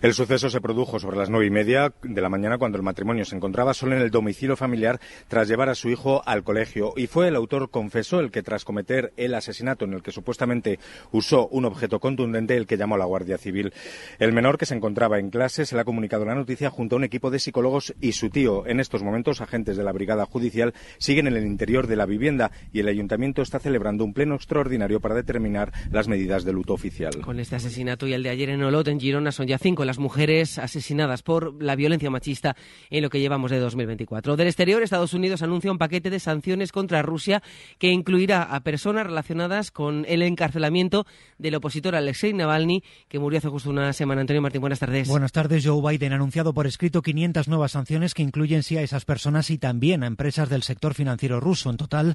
El 0.00 0.14
suceso 0.14 0.50
se 0.50 0.60
produjo 0.60 0.98
sobre 0.98 1.16
las 1.16 1.30
nueve 1.30 1.46
y 1.46 1.50
media 1.50 1.92
de 2.02 2.20
la 2.20 2.28
mañana 2.28 2.58
cuando 2.58 2.78
el 2.78 2.82
matrimonio 2.82 3.24
se 3.24 3.36
encontraba 3.36 3.74
solo 3.74 3.94
en 3.94 4.02
el 4.02 4.10
domicilio 4.10 4.56
familiar 4.56 4.98
tras 5.28 5.48
llevar 5.48 5.68
a 5.68 5.74
su 5.74 5.90
hijo 5.90 6.22
al 6.26 6.42
colegio. 6.42 6.94
Y 6.96 7.06
fue 7.06 7.28
el 7.28 7.36
autor 7.36 7.70
confeso 7.70 8.20
el 8.20 8.30
que 8.30 8.42
tras 8.42 8.64
cometer 8.64 9.12
el 9.16 9.34
asesinato 9.34 9.84
en 9.84 9.92
el 9.92 10.02
que 10.02 10.12
supuestamente 10.12 10.78
usó 11.12 11.48
un 11.48 11.66
objeto 11.66 12.00
contundente 12.00 12.56
el 12.56 12.66
que 12.66 12.76
llamó 12.76 12.94
a 12.94 12.98
la 12.98 13.04
Guardia 13.04 13.38
Civil. 13.38 13.72
El 14.18 14.32
menor 14.32 14.58
que 14.58 14.66
se 14.66 14.74
encontraba 14.74 15.18
en 15.18 15.30
clase 15.30 15.66
se 15.66 15.74
le 15.74 15.82
ha 15.82 15.84
comunicado 15.84 16.24
la 16.24 16.34
noticia 16.34 16.70
junto 16.70 16.96
a 16.96 16.98
un 16.98 17.04
equipo 17.04 17.30
de 17.30 17.38
psicólogos 17.38 17.94
y 18.00 18.12
su 18.12 18.30
tío. 18.30 18.66
En 18.66 18.80
estos 18.80 19.02
momentos 19.02 19.40
agentes 19.40 19.76
de 19.76 19.84
la 19.84 19.92
Brigada 19.92 20.26
Judicial 20.26 20.74
siguen 20.98 21.26
en 21.26 21.36
el 21.36 21.44
interior 21.44 21.86
de 21.86 21.96
la 21.96 22.06
vivienda 22.06 22.50
y 22.72 22.80
el 22.80 22.88
Ayuntamiento 22.88 23.09
ayuntamiento 23.10 23.42
está 23.42 23.58
celebrando 23.58 24.04
un 24.04 24.12
pleno 24.12 24.36
extraordinario 24.36 25.00
para 25.00 25.16
determinar 25.16 25.72
las 25.90 26.06
medidas 26.06 26.44
de 26.44 26.52
luto 26.52 26.74
oficial. 26.74 27.10
Con 27.22 27.40
este 27.40 27.56
asesinato 27.56 28.06
y 28.06 28.12
el 28.12 28.22
de 28.22 28.30
ayer 28.30 28.50
en 28.50 28.62
Olot, 28.62 28.86
en 28.86 29.00
Girona, 29.00 29.32
son 29.32 29.48
ya 29.48 29.58
cinco 29.58 29.84
las 29.84 29.98
mujeres 29.98 30.58
asesinadas 30.58 31.22
por 31.22 31.60
la 31.60 31.74
violencia 31.74 32.08
machista 32.08 32.54
en 32.88 33.02
lo 33.02 33.10
que 33.10 33.18
llevamos 33.18 33.50
de 33.50 33.58
2024. 33.58 34.36
Del 34.36 34.46
exterior, 34.46 34.82
Estados 34.82 35.12
Unidos 35.12 35.42
anuncia 35.42 35.72
un 35.72 35.78
paquete 35.78 36.08
de 36.08 36.20
sanciones 36.20 36.70
contra 36.70 37.02
Rusia 37.02 37.42
que 37.78 37.88
incluirá 37.88 38.44
a 38.44 38.60
personas 38.60 39.06
relacionadas 39.06 39.72
con 39.72 40.04
el 40.08 40.22
encarcelamiento 40.22 41.04
del 41.36 41.56
opositor 41.56 41.96
Alexei 41.96 42.32
Navalny, 42.32 42.84
que 43.08 43.18
murió 43.18 43.38
hace 43.38 43.48
justo 43.48 43.70
una 43.70 43.92
semana. 43.92 44.20
Antonio 44.20 44.40
Martín, 44.40 44.60
buenas 44.60 44.78
tardes. 44.78 45.08
Buenas 45.08 45.32
tardes. 45.32 45.66
Joe 45.66 45.82
Biden 45.82 46.12
ha 46.12 46.16
anunciado 46.16 46.54
por 46.54 46.68
escrito 46.68 47.02
500 47.02 47.48
nuevas 47.48 47.72
sanciones 47.72 48.14
que 48.14 48.22
incluyen 48.22 48.62
sí 48.62 48.76
a 48.76 48.82
esas 48.82 49.04
personas 49.04 49.50
y 49.50 49.58
también 49.58 50.04
a 50.04 50.06
empresas 50.06 50.48
del 50.48 50.62
sector 50.62 50.94
financiero 50.94 51.40
ruso. 51.40 51.70
En 51.70 51.76
total, 51.76 52.14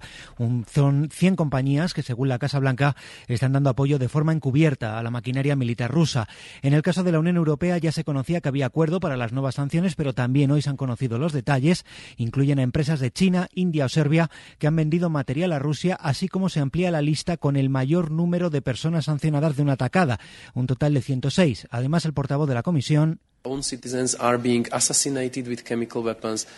son 0.85 1.09
100 1.11 1.35
compañías 1.35 1.95
que, 1.95 2.03
según 2.03 2.29
la 2.29 2.37
Casa 2.37 2.59
Blanca, 2.59 2.95
están 3.27 3.53
dando 3.53 3.71
apoyo 3.71 3.97
de 3.97 4.07
forma 4.07 4.33
encubierta 4.33 4.99
a 4.99 5.03
la 5.03 5.09
maquinaria 5.09 5.55
militar 5.55 5.91
rusa. 5.91 6.27
En 6.61 6.73
el 6.73 6.83
caso 6.83 7.03
de 7.03 7.11
la 7.11 7.17
Unión 7.17 7.37
Europea 7.37 7.79
ya 7.79 7.91
se 7.91 8.03
conocía 8.03 8.39
que 8.39 8.49
había 8.49 8.67
acuerdo 8.67 8.99
para 8.99 9.17
las 9.17 9.31
nuevas 9.31 9.55
sanciones, 9.55 9.95
pero 9.95 10.13
también 10.13 10.51
hoy 10.51 10.61
se 10.61 10.69
han 10.69 10.77
conocido 10.77 11.17
los 11.17 11.33
detalles. 11.33 11.85
Incluyen 12.17 12.59
a 12.59 12.61
empresas 12.61 12.99
de 12.99 13.09
China, 13.09 13.47
India 13.55 13.85
o 13.85 13.89
Serbia 13.89 14.29
que 14.59 14.67
han 14.67 14.75
vendido 14.75 15.09
material 15.09 15.53
a 15.53 15.59
Rusia, 15.59 15.95
así 15.95 16.27
como 16.27 16.49
se 16.49 16.59
amplía 16.59 16.91
la 16.91 17.01
lista 17.01 17.37
con 17.37 17.55
el 17.55 17.69
mayor 17.69 18.11
número 18.11 18.51
de 18.51 18.61
personas 18.61 19.05
sancionadas 19.05 19.55
de 19.55 19.63
una 19.63 19.73
atacada, 19.73 20.19
un 20.53 20.67
total 20.67 20.93
de 20.93 21.01
106. 21.01 21.67
Además, 21.71 22.05
el 22.05 22.13
portavoz 22.13 22.47
de 22.47 22.53
la 22.53 22.61
Comisión, 22.61 23.21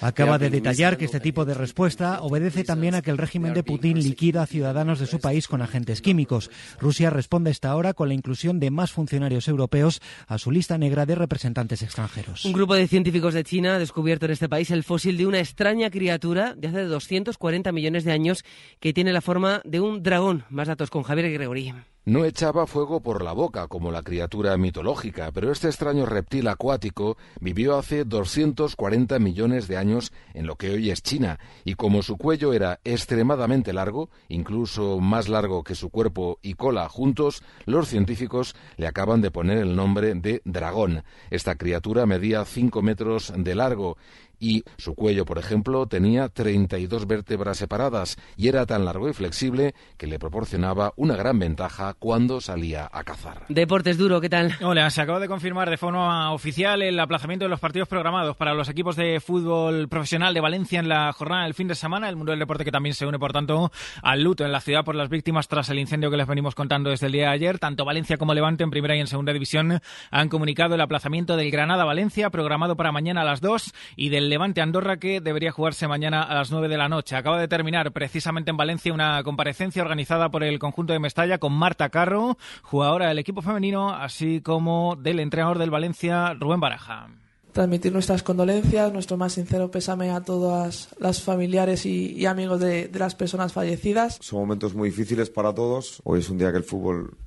Acaba 0.02 0.38
de 0.38 0.50
detallar 0.50 0.98
que 0.98 1.06
este 1.06 1.20
tipo 1.20 1.46
de 1.46 1.54
respuesta 1.54 2.22
obedece 2.22 2.64
también 2.64 2.96
a 2.96 3.02
que 3.02 3.12
el 3.12 3.18
régimen 3.18 3.54
de 3.54 3.64
Putin 3.64 4.00
liquida 4.00 4.44
a 4.44 4.48
ciudadanos 4.48 5.00
de 5.00 5.08
su 5.08 5.20
país 5.20 5.48
con 5.48 5.62
agentes 5.62 6.02
químicos. 6.02 6.50
Rusia 6.80 7.10
responde 7.10 7.52
esta 7.52 7.76
hora 7.76 7.94
con 7.94 8.08
la 8.08 8.14
inclusión 8.14 8.60
de 8.60 8.72
más 8.72 8.92
funcionarios 8.92 9.48
europeos 9.48 10.02
a 10.28 10.38
su 10.38 10.52
lista 10.52 10.78
negra 10.78 11.06
de 11.06 11.16
representantes 11.16 11.82
extranjeros. 11.82 12.46
Un 12.46 12.54
grupo 12.54 12.76
de 12.76 12.88
científicos 12.88 13.34
de 13.34 13.44
China 13.44 13.76
ha 13.76 13.80
descubierto 13.80 14.26
en 14.26 14.32
este 14.32 14.50
país 14.50 14.72
el 14.72 14.84
fósil 14.84 15.18
de 15.18 15.28
una 15.28 15.40
extraña 15.40 15.90
criatura 15.90 16.56
de 16.56 16.68
hace 16.68 16.84
240 16.84 17.72
millones 17.72 18.04
de 18.04 18.12
años 18.12 18.44
que 18.80 18.94
tiene 18.94 19.14
la 19.14 19.22
forma 19.22 19.62
de 19.66 19.80
un 19.80 20.04
dragón. 20.04 20.46
Más 20.50 20.68
datos 20.68 20.90
con 20.90 21.04
Javier 21.04 21.32
Gregory. 21.32 21.74
No 22.08 22.24
echaba 22.24 22.68
fuego 22.68 23.02
por 23.02 23.22
la 23.22 23.34
boca 23.34 23.68
como 23.68 23.92
la 23.92 24.02
criatura 24.02 24.56
mitológica, 24.56 25.30
pero 25.34 25.52
este 25.52 25.68
extraño 25.68 26.06
reptil 26.06 26.48
acuático 26.48 27.18
vivió 27.42 27.78
hace 27.78 28.06
240 28.06 29.20
millones 29.20 29.68
de 29.68 29.76
años 29.76 30.14
en 30.34 30.48
lo 30.48 30.56
que 30.56 30.70
hoy 30.70 30.90
es 30.90 31.04
China, 31.04 31.38
y 31.66 31.74
como 31.74 32.02
su 32.04 32.16
cuello 32.16 32.54
era 32.54 32.80
extremadamente 32.86 33.74
largo, 33.74 34.10
incluso 34.30 35.02
más 35.02 35.28
largo 35.28 35.66
que 35.66 35.76
su 35.76 35.90
cuerpo 35.90 36.40
y 36.42 36.54
cola 36.54 36.88
juntos, 36.88 37.44
los 37.66 37.90
científicos 37.90 38.56
le 38.78 38.88
acaban 38.88 39.20
de 39.20 39.30
poner 39.30 39.58
el 39.58 39.76
nombre 39.76 40.16
de 40.16 40.42
dragón. 40.46 41.04
Esta 41.30 41.56
criatura 41.56 42.06
medía 42.06 42.46
5 42.46 42.82
metros 42.84 43.34
de 43.36 43.54
largo 43.54 43.98
y 44.40 44.64
su 44.78 44.96
cuello, 44.96 45.26
por 45.26 45.38
ejemplo, 45.38 45.88
tenía 45.88 46.30
32 46.30 47.08
vértebras 47.08 47.58
separadas 47.58 48.18
y 48.36 48.48
era 48.48 48.66
tan 48.66 48.86
largo 48.86 49.10
y 49.10 49.14
flexible 49.14 49.74
que 49.98 50.08
le 50.08 50.20
proporcionaba 50.20 50.94
una 50.96 51.16
gran 51.16 51.40
ventaja 51.40 51.96
cuando 51.98 52.42
salía 52.42 52.90
a 52.92 53.04
cazar. 53.04 53.46
Deportes 53.50 53.98
duro, 53.98 54.22
¿qué 54.22 54.30
tal? 54.30 54.54
Hola, 54.62 54.90
se 54.90 55.02
acaba 55.02 55.20
de 55.20 55.28
confirmar 55.28 55.70
de 55.70 55.78
forma 55.78 56.32
oficial 56.32 56.82
el 56.82 57.00
aplazamiento 57.00 57.46
de 57.46 57.50
los 57.50 57.60
partidos 57.60 57.88
programados 57.88 58.36
para 58.38 58.54
los 58.54 58.70
equipos 58.70 58.96
de 58.96 59.20
fútbol 59.20 59.88
profesional 59.88 60.34
de 60.34 60.42
Valencia 60.42 60.80
en 60.80 60.90
la 60.90 61.12
jornada 61.14 61.44
del 61.44 61.54
fin 61.54 61.68
de 61.68 61.76
semana, 61.76 62.10
el 62.10 62.16
mundo 62.16 62.32
del 62.32 62.40
deporte 62.40 62.66
que 62.66 62.72
también 62.72 62.94
se 62.94 63.06
une, 63.06 63.20
por 63.20 63.34
tanto, 63.34 63.72
al 64.02 64.24
luto 64.24 64.46
en 64.46 64.52
la 64.52 64.62
ciudad 64.62 64.84
por 64.84 64.96
las 64.96 65.10
víctimas 65.10 65.48
tras 65.48 65.70
el 65.70 65.80
incendio 65.80 66.12
que 66.12 66.18
les 66.18 66.28
venimos 66.28 66.56
contando 66.56 66.90
desde 66.90 67.08
el 67.08 67.14
día 67.14 67.28
de 67.28 67.34
ayer. 67.34 67.60
Tanto 67.60 67.86
Valencia 67.86 68.18
como 68.18 68.34
Levante 68.34 68.64
en 68.64 68.70
primera 68.70 68.96
y 68.96 69.00
en 69.00 69.08
segunda 69.08 69.34
división 69.34 69.80
han 70.12 70.30
comunicado 70.30 70.76
el 70.76 70.82
aplazamiento 70.82 71.36
del 71.36 71.52
Granada-Valencia 71.52 72.30
programado 72.30 72.76
para 72.76 72.92
mañana 72.92 73.22
a 73.22 73.26
las 73.26 73.42
2 73.42 73.74
y 73.96 74.10
del 74.10 74.27
Levante 74.30 74.62
Andorra 74.62 74.98
que 74.98 75.22
debería 75.22 75.52
jugarse 75.52 75.88
mañana 75.88 76.24
a 76.24 76.34
las 76.34 76.52
9 76.52 76.68
de 76.68 76.78
la 76.78 76.90
noche. 76.90 77.16
Acaba 77.16 77.40
de 77.40 77.48
terminar 77.48 77.92
precisamente 77.92 78.52
en 78.52 78.58
Valencia 78.58 78.94
una 78.94 79.24
comparecencia 79.24 79.82
organizada 79.82 80.30
por 80.30 80.44
el 80.44 80.60
conjunto 80.60 80.94
de 80.94 81.00
Mestalla 81.00 81.38
con 81.38 81.54
Marta 81.54 81.90
Carro, 81.90 82.38
jugadora 82.62 83.08
del 83.08 83.20
equipo 83.20 83.42
femenino, 83.42 83.94
así 83.94 84.42
como 84.42 84.96
del 84.96 85.20
entrenador 85.20 85.58
del 85.58 85.72
Valencia, 85.72 86.34
Rubén 86.34 86.60
Baraja 86.60 87.10
transmitir 87.54 87.92
nuestras 87.92 88.22
condolencias, 88.22 88.94
nuestro 88.94 89.18
más 89.18 89.34
sincero 89.34 89.72
pésame 89.72 90.12
a 90.12 90.22
todas 90.22 90.90
las 91.00 91.24
familiares 91.24 91.88
y, 91.88 92.24
amigos 92.28 92.60
de, 92.60 92.88
de, 92.88 93.00
las 93.00 93.16
personas 93.16 93.52
fallecidas. 93.52 94.20
Son 94.22 94.38
momentos 94.38 94.76
muy 94.76 94.90
difíciles 94.90 95.32
para 95.32 95.56
todos. 95.56 96.00
Hoy 96.04 96.20
es 96.20 96.30
un 96.30 96.38
día 96.38 96.52
que 96.52 96.60
el 96.60 96.64
fútbol 96.64 97.18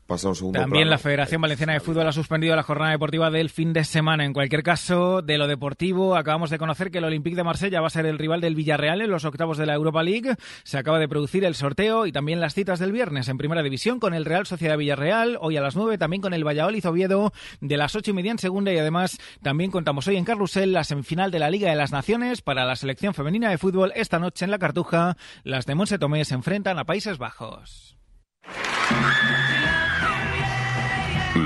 también 0.52 0.90
la 0.90 0.98
Federación 0.98 1.40
Valenciana 1.40 1.74
de 1.74 1.80
Fútbol 1.80 2.08
ha 2.08 2.12
suspendido 2.12 2.56
la 2.56 2.64
jornada 2.64 2.90
deportiva 2.90 3.30
del 3.30 3.48
fin 3.48 3.72
de 3.72 3.84
semana. 3.84 4.24
En 4.24 4.32
cualquier 4.32 4.62
caso, 4.62 5.22
de 5.22 5.38
lo 5.38 5.46
deportivo, 5.46 6.16
acabamos 6.16 6.50
de 6.50 6.58
conocer 6.58 6.90
que 6.90 6.98
el 6.98 7.04
Olympique 7.04 7.36
de 7.36 7.44
Marsella 7.44 7.80
va 7.80 7.86
a 7.86 7.90
ser 7.90 8.06
el 8.06 8.18
rival 8.18 8.40
del 8.40 8.56
Villarreal 8.56 9.02
en 9.02 9.10
los 9.10 9.24
octavos 9.24 9.56
de 9.56 9.66
la 9.66 9.74
Europa 9.74 10.02
League. 10.02 10.34
Se 10.64 10.78
acaba 10.78 10.98
de 10.98 11.08
producir 11.08 11.44
el 11.44 11.54
sorteo 11.54 12.06
y 12.06 12.12
también 12.12 12.40
las 12.40 12.54
citas 12.54 12.80
del 12.80 12.90
viernes 12.92 13.28
en 13.28 13.38
Primera 13.38 13.62
División 13.62 14.00
con 14.00 14.12
el 14.14 14.24
Real 14.24 14.46
Sociedad 14.46 14.76
Villarreal, 14.76 15.38
hoy 15.40 15.56
a 15.56 15.60
las 15.60 15.76
9, 15.76 15.96
también 15.96 16.22
con 16.22 16.34
el 16.34 16.46
Valladolid 16.46 16.86
Oviedo 16.86 17.32
de 17.60 17.76
las 17.76 17.94
8 17.94 18.10
y 18.10 18.14
media 18.14 18.32
en 18.32 18.38
segunda 18.38 18.72
y 18.72 18.78
además 18.78 19.18
también 19.42 19.70
contamos 19.70 20.08
hoy 20.08 20.16
en 20.16 20.24
Carrusel 20.24 20.72
la 20.72 20.84
semifinal 20.84 21.30
de 21.30 21.38
la 21.38 21.50
Liga 21.50 21.70
de 21.70 21.76
las 21.76 21.92
Naciones 21.92 22.42
para 22.42 22.64
la 22.64 22.76
selección 22.76 23.14
femenina 23.14 23.50
de 23.50 23.58
fútbol. 23.58 23.92
Esta 23.94 24.18
noche 24.18 24.44
en 24.44 24.50
la 24.50 24.58
Cartuja, 24.58 25.16
las 25.44 25.66
de 25.66 25.74
Monse 25.74 25.98
Tomé 25.98 26.24
se 26.24 26.34
enfrentan 26.34 26.78
a 26.78 26.84
Países 26.84 27.18
Bajos. 27.18 27.96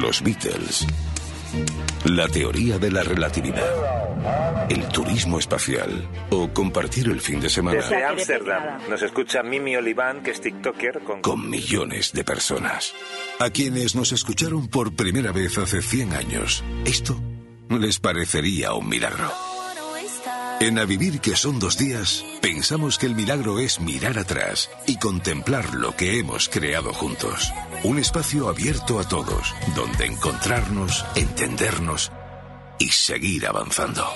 Los 0.01 0.23
Beatles. 0.23 0.87
La 2.05 2.27
teoría 2.27 2.79
de 2.79 2.91
la 2.91 3.05
relatividad. 3.05 4.69
El 4.69 4.89
turismo 4.89 5.39
espacial. 5.39 6.09
O 6.31 6.53
compartir 6.53 7.07
el 7.07 7.21
fin 7.21 7.41
de 7.41 7.49
semana. 7.49 7.77
Desde 7.81 8.05
Ámsterdam 8.05 8.89
nos 8.89 9.03
escucha 9.03 9.43
Mimi 9.43 9.77
Oliván, 9.77 10.23
que 10.23 10.33
es 10.33 10.41
TikToker 10.41 11.01
con... 11.01 11.23
Con 11.23 11.49
millones 11.49 12.13
de 12.13 12.25
personas. 12.25 12.93
A 13.39 13.51
quienes 13.51 13.95
nos 13.95 14.13
escucharon 14.13 14.69
por 14.69 14.95
primera 14.95 15.31
vez 15.31 15.59
hace 15.59 15.81
100 15.81 16.13
años, 16.15 16.65
esto 16.85 17.21
les 17.71 18.01
parecería 18.01 18.75
un 18.75 18.89
milagro. 18.89 19.31
En 20.61 20.79
A 20.79 20.85
Vivir 20.85 21.21
que 21.21 21.37
son 21.37 21.59
dos 21.59 21.79
días, 21.79 22.25
pensamos 22.41 22.99
que 22.99 23.07
el 23.07 23.15
milagro 23.15 23.59
es 23.59 23.81
mirar 23.81 24.19
atrás 24.19 24.71
y 24.87 24.99
contemplar 24.99 25.75
lo 25.75 25.95
que 25.95 26.19
hemos 26.19 26.49
creado 26.49 26.93
juntos. 26.93 27.53
Un 27.85 27.99
espacio 27.99 28.49
abierto 28.49 28.99
a 28.99 29.07
todos, 29.07 29.55
donde 29.77 30.07
encontrarnos, 30.07 31.05
entendernos 31.17 32.11
y 32.79 32.89
seguir 32.89 33.47
avanzando. 33.47 34.07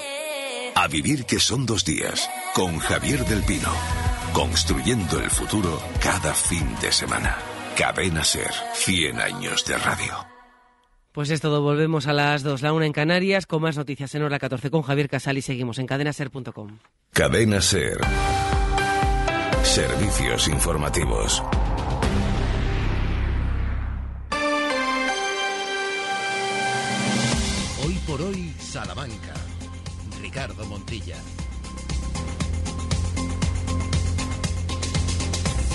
A 0.74 0.88
Vivir 0.88 1.26
que 1.26 1.38
son 1.38 1.66
dos 1.66 1.84
días, 1.84 2.30
con 2.54 2.78
Javier 2.78 3.26
del 3.26 3.42
Pino. 3.42 3.70
Construyendo 4.32 5.20
el 5.20 5.28
futuro 5.28 5.78
cada 6.00 6.32
fin 6.32 6.66
de 6.80 6.90
semana. 6.90 7.36
Cadena 7.76 8.24
Ser, 8.24 8.50
100 8.72 9.20
años 9.20 9.66
de 9.66 9.76
radio. 9.76 10.14
Pues 11.12 11.28
es 11.28 11.42
todo, 11.42 11.60
volvemos 11.60 12.06
a 12.06 12.14
las 12.14 12.42
2, 12.42 12.62
la 12.62 12.72
1 12.72 12.86
en 12.86 12.92
Canarias, 12.92 13.44
con 13.44 13.60
más 13.60 13.76
noticias 13.76 14.14
en 14.14 14.22
hora 14.22 14.38
14 14.38 14.70
con 14.70 14.80
Javier 14.80 15.10
Casal 15.10 15.36
y 15.36 15.42
seguimos 15.42 15.78
en 15.78 15.86
cadenaser.com. 15.86 16.78
Cadena 17.12 17.60
Ser. 17.60 18.00
Servicios 19.62 20.48
informativos. 20.48 21.42
Salamanca. 28.79 29.35
Ricardo 30.22 30.64
Montilla. 30.66 31.16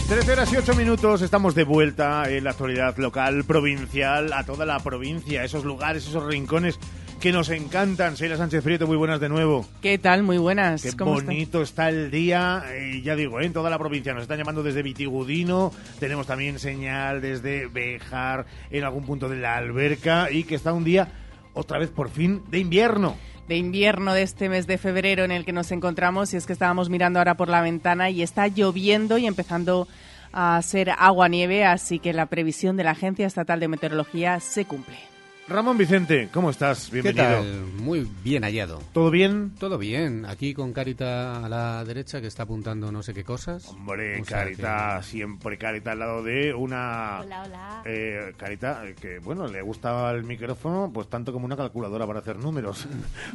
13 0.07 0.31
horas 0.31 0.53
y 0.53 0.55
8 0.55 0.73
minutos, 0.75 1.21
estamos 1.21 1.53
de 1.53 1.65
vuelta 1.65 2.23
en 2.29 2.45
la 2.45 2.51
actualidad 2.51 2.95
local, 2.97 3.43
provincial, 3.43 4.31
a 4.31 4.45
toda 4.45 4.65
la 4.65 4.79
provincia, 4.79 5.43
esos 5.43 5.65
lugares, 5.65 6.07
esos 6.07 6.23
rincones 6.25 6.79
que 7.19 7.33
nos 7.33 7.49
encantan. 7.49 8.15
Sheila 8.15 8.37
Sánchez 8.37 8.63
Frieto, 8.63 8.87
muy 8.87 8.95
buenas 8.95 9.19
de 9.19 9.27
nuevo. 9.27 9.65
¿Qué 9.81 9.97
tal? 9.97 10.23
Muy 10.23 10.37
buenas. 10.37 10.83
Qué 10.83 10.91
bonito 11.03 11.61
está? 11.61 11.89
el 11.89 12.09
día, 12.09 12.63
y 12.81 13.01
ya 13.01 13.17
digo, 13.17 13.41
en 13.41 13.51
toda 13.51 13.69
la 13.69 13.79
provincia. 13.79 14.13
Nos 14.13 14.23
están 14.23 14.37
llamando 14.37 14.63
desde 14.63 14.81
Vitigudino, 14.81 15.73
tenemos 15.99 16.25
también 16.25 16.57
señal 16.57 17.19
desde 17.19 17.67
Bejar, 17.67 18.45
en 18.69 18.85
algún 18.85 19.05
punto 19.05 19.27
de 19.27 19.37
la 19.37 19.57
alberca, 19.57 20.31
y 20.31 20.45
que 20.45 20.55
está 20.55 20.71
un 20.71 20.85
día, 20.85 21.09
otra 21.53 21.79
vez 21.79 21.89
por 21.89 22.09
fin, 22.09 22.43
de 22.49 22.59
invierno 22.59 23.15
de 23.47 23.57
invierno 23.57 24.13
de 24.13 24.21
este 24.21 24.49
mes 24.49 24.67
de 24.67 24.77
febrero 24.77 25.23
en 25.23 25.31
el 25.31 25.45
que 25.45 25.51
nos 25.51 25.71
encontramos 25.71 26.33
y 26.33 26.37
es 26.37 26.45
que 26.45 26.53
estábamos 26.53 26.89
mirando 26.89 27.19
ahora 27.19 27.35
por 27.35 27.49
la 27.49 27.61
ventana 27.61 28.09
y 28.09 28.21
está 28.21 28.47
lloviendo 28.47 29.17
y 29.17 29.25
empezando 29.25 29.87
a 30.31 30.61
ser 30.61 30.89
agua-nieve, 30.89 31.65
así 31.65 31.99
que 31.99 32.13
la 32.13 32.25
previsión 32.25 32.77
de 32.77 32.83
la 32.83 32.91
Agencia 32.91 33.27
Estatal 33.27 33.59
de 33.59 33.67
Meteorología 33.67 34.39
se 34.39 34.65
cumple. 34.65 35.12
Ramón 35.45 35.77
Vicente, 35.77 36.29
¿cómo 36.31 36.49
estás? 36.51 36.89
Bienvenido. 36.89 37.25
¿Qué 37.25 37.31
tal? 37.51 37.63
Muy 37.77 38.09
bien 38.23 38.43
hallado. 38.43 38.81
¿Todo 38.93 39.11
bien? 39.11 39.51
Todo 39.59 39.77
bien. 39.77 40.25
Aquí 40.25 40.53
con 40.53 40.71
Carita 40.71 41.43
a 41.45 41.49
la 41.49 41.83
derecha 41.83 42.21
que 42.21 42.27
está 42.27 42.43
apuntando 42.43 42.93
no 42.93 43.03
sé 43.03 43.13
qué 43.13 43.25
cosas. 43.25 43.67
Hombre, 43.67 44.21
O 44.21 44.25
sea 44.25 44.37
Carita, 44.45 45.03
siempre 45.03 45.57
Carita 45.57 45.91
al 45.91 45.99
lado 45.99 46.23
de 46.23 46.53
una... 46.53 47.19
Hola, 47.19 47.43
hola. 47.43 47.81
Eh, 47.85 48.31
Carita, 48.37 48.83
que 49.01 49.19
bueno, 49.19 49.45
le 49.49 49.61
gusta 49.61 50.09
el 50.11 50.23
micrófono 50.23 50.89
pues 50.93 51.09
tanto 51.09 51.33
como 51.33 51.45
una 51.45 51.57
calculadora 51.57 52.07
para 52.07 52.19
hacer 52.19 52.37
números 52.37 52.87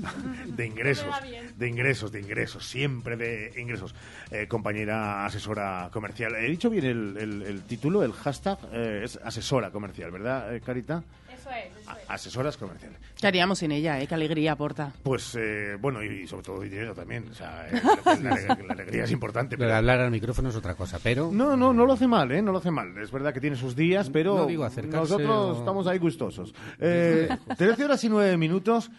de 0.47 0.67
ingresos, 0.67 1.15
de 1.59 1.69
ingresos, 1.69 2.11
de 2.11 2.21
ingresos, 2.21 2.67
siempre 2.67 3.19
de 3.19 3.53
ingresos. 3.61 3.95
Eh, 4.31 4.47
compañera 4.49 5.27
asesora 5.27 5.91
comercial. 5.93 6.35
He 6.37 6.49
dicho 6.49 6.71
bien 6.71 6.87
el, 6.87 7.17
el- 7.19 7.43
el 7.43 7.63
título, 7.65 8.03
el 8.03 8.13
hashtag 8.15 8.59
eh, 8.73 9.03
es 9.05 9.21
asesora 9.23 9.71
comercial, 9.71 10.11
¿verdad, 10.11 10.55
eh, 10.57 10.63
Carita? 10.63 11.03
Eso 11.49 11.67
es, 11.77 11.83
eso 11.83 11.91
es. 11.99 12.11
Asesoras 12.11 12.57
comerciales. 12.57 12.99
¿Qué 13.21 13.27
haríamos 13.27 13.59
sin 13.59 13.73
ella, 13.73 14.01
eh? 14.01 14.07
Qué 14.07 14.15
alegría 14.15 14.53
aporta. 14.53 14.93
Pues 15.03 15.35
eh, 15.39 15.77
bueno, 15.81 16.03
y 16.03 16.27
sobre 16.27 16.43
todo 16.43 16.61
dinero 16.61 16.95
también. 16.95 17.29
O 17.31 17.35
sea, 17.35 17.69
eh, 17.69 17.81
la, 18.23 18.31
alegría, 18.33 18.65
la 18.67 18.73
alegría 18.75 19.05
es 19.05 19.11
importante. 19.11 19.57
Pero 19.57 19.75
hablar 19.75 20.01
al 20.01 20.11
micrófono 20.11 20.49
es 20.51 20.57
otra 20.57 20.75
cosa, 20.75 20.99
pero... 21.03 21.31
No, 21.33 21.57
no, 21.57 21.73
no 21.73 21.87
lo 21.87 21.95
hace 21.95 22.07
mal, 22.07 22.31
¿eh? 22.33 22.43
No 22.43 22.53
lo 22.53 22.59
hace 22.59 22.71
mal. 22.71 22.97
Es 22.99 23.11
verdad 23.11 23.33
que 23.33 23.41
tiene 23.41 23.57
sus 23.57 23.75
días, 23.75 24.11
pero 24.11 24.37
No 24.37 24.47
digo 24.47 24.65
acercarse 24.65 24.99
nosotros 25.15 25.57
o- 25.57 25.59
estamos 25.59 25.87
ahí 25.87 25.99
gustosos. 25.99 26.55
Eh, 26.81 27.29
13 27.57 27.85
horas 27.85 28.05
y 28.05 28.09
9 28.09 28.37
minutos. 28.37 28.91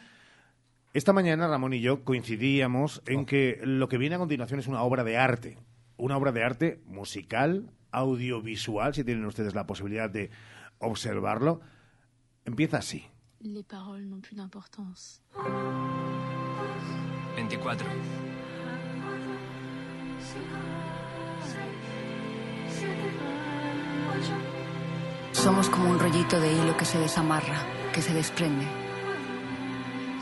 Esta 0.94 1.14
mañana 1.14 1.48
Ramón 1.48 1.74
y 1.74 1.82
yo 1.82 2.04
coincidíamos 2.04 3.02
en 3.06 3.26
que 3.26 3.60
lo 3.64 3.88
que 3.88 3.98
viene 3.98 4.16
a 4.16 4.20
continuación 4.20 4.60
es 4.60 4.68
una 4.68 4.82
obra 4.82 5.04
de 5.04 5.18
arte. 5.18 5.58
Una 5.98 6.18
obra 6.18 6.32
de 6.32 6.44
arte 6.44 6.82
musical, 6.86 7.70
audiovisual, 7.92 8.94
si 8.94 9.04
tienen 9.04 9.26
ustedes 9.26 9.54
la 9.54 9.68
posibilidad 9.68 10.10
de 10.10 10.30
observarlo. 10.80 11.62
Empieza 12.50 12.78
así. 12.78 13.04
Les 13.42 13.62
paroles 13.62 14.08
n'ont 14.10 14.22
plus 14.22 14.36
d'importance. 14.36 15.22
24. 17.36 17.86
Somos 25.32 25.70
como 25.70 25.92
un 25.92 26.00
rollito 26.00 26.40
de 26.40 26.52
hilo 26.52 26.76
que 26.76 26.86
se 26.86 26.98
desamarra, 26.98 27.60
que 27.94 28.02
se 28.02 28.16
desprende. 28.16 28.66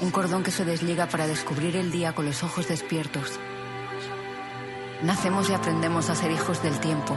Un 0.01 0.11
cordón 0.11 0.43
que 0.43 0.51
se 0.51 0.65
desliga 0.65 1.07
para 1.07 1.28
descubrir 1.28 1.78
el 1.78 1.91
día 1.91 2.13
con 2.13 2.25
los 2.25 2.43
ojos 2.43 2.67
despiertos. 2.67 3.39
Nacemos 5.01 5.49
y 5.49 5.53
aprendemos 5.53 6.09
a 6.09 6.15
ser 6.15 6.32
hijos 6.32 6.61
del 6.61 6.78
tiempo, 6.82 7.15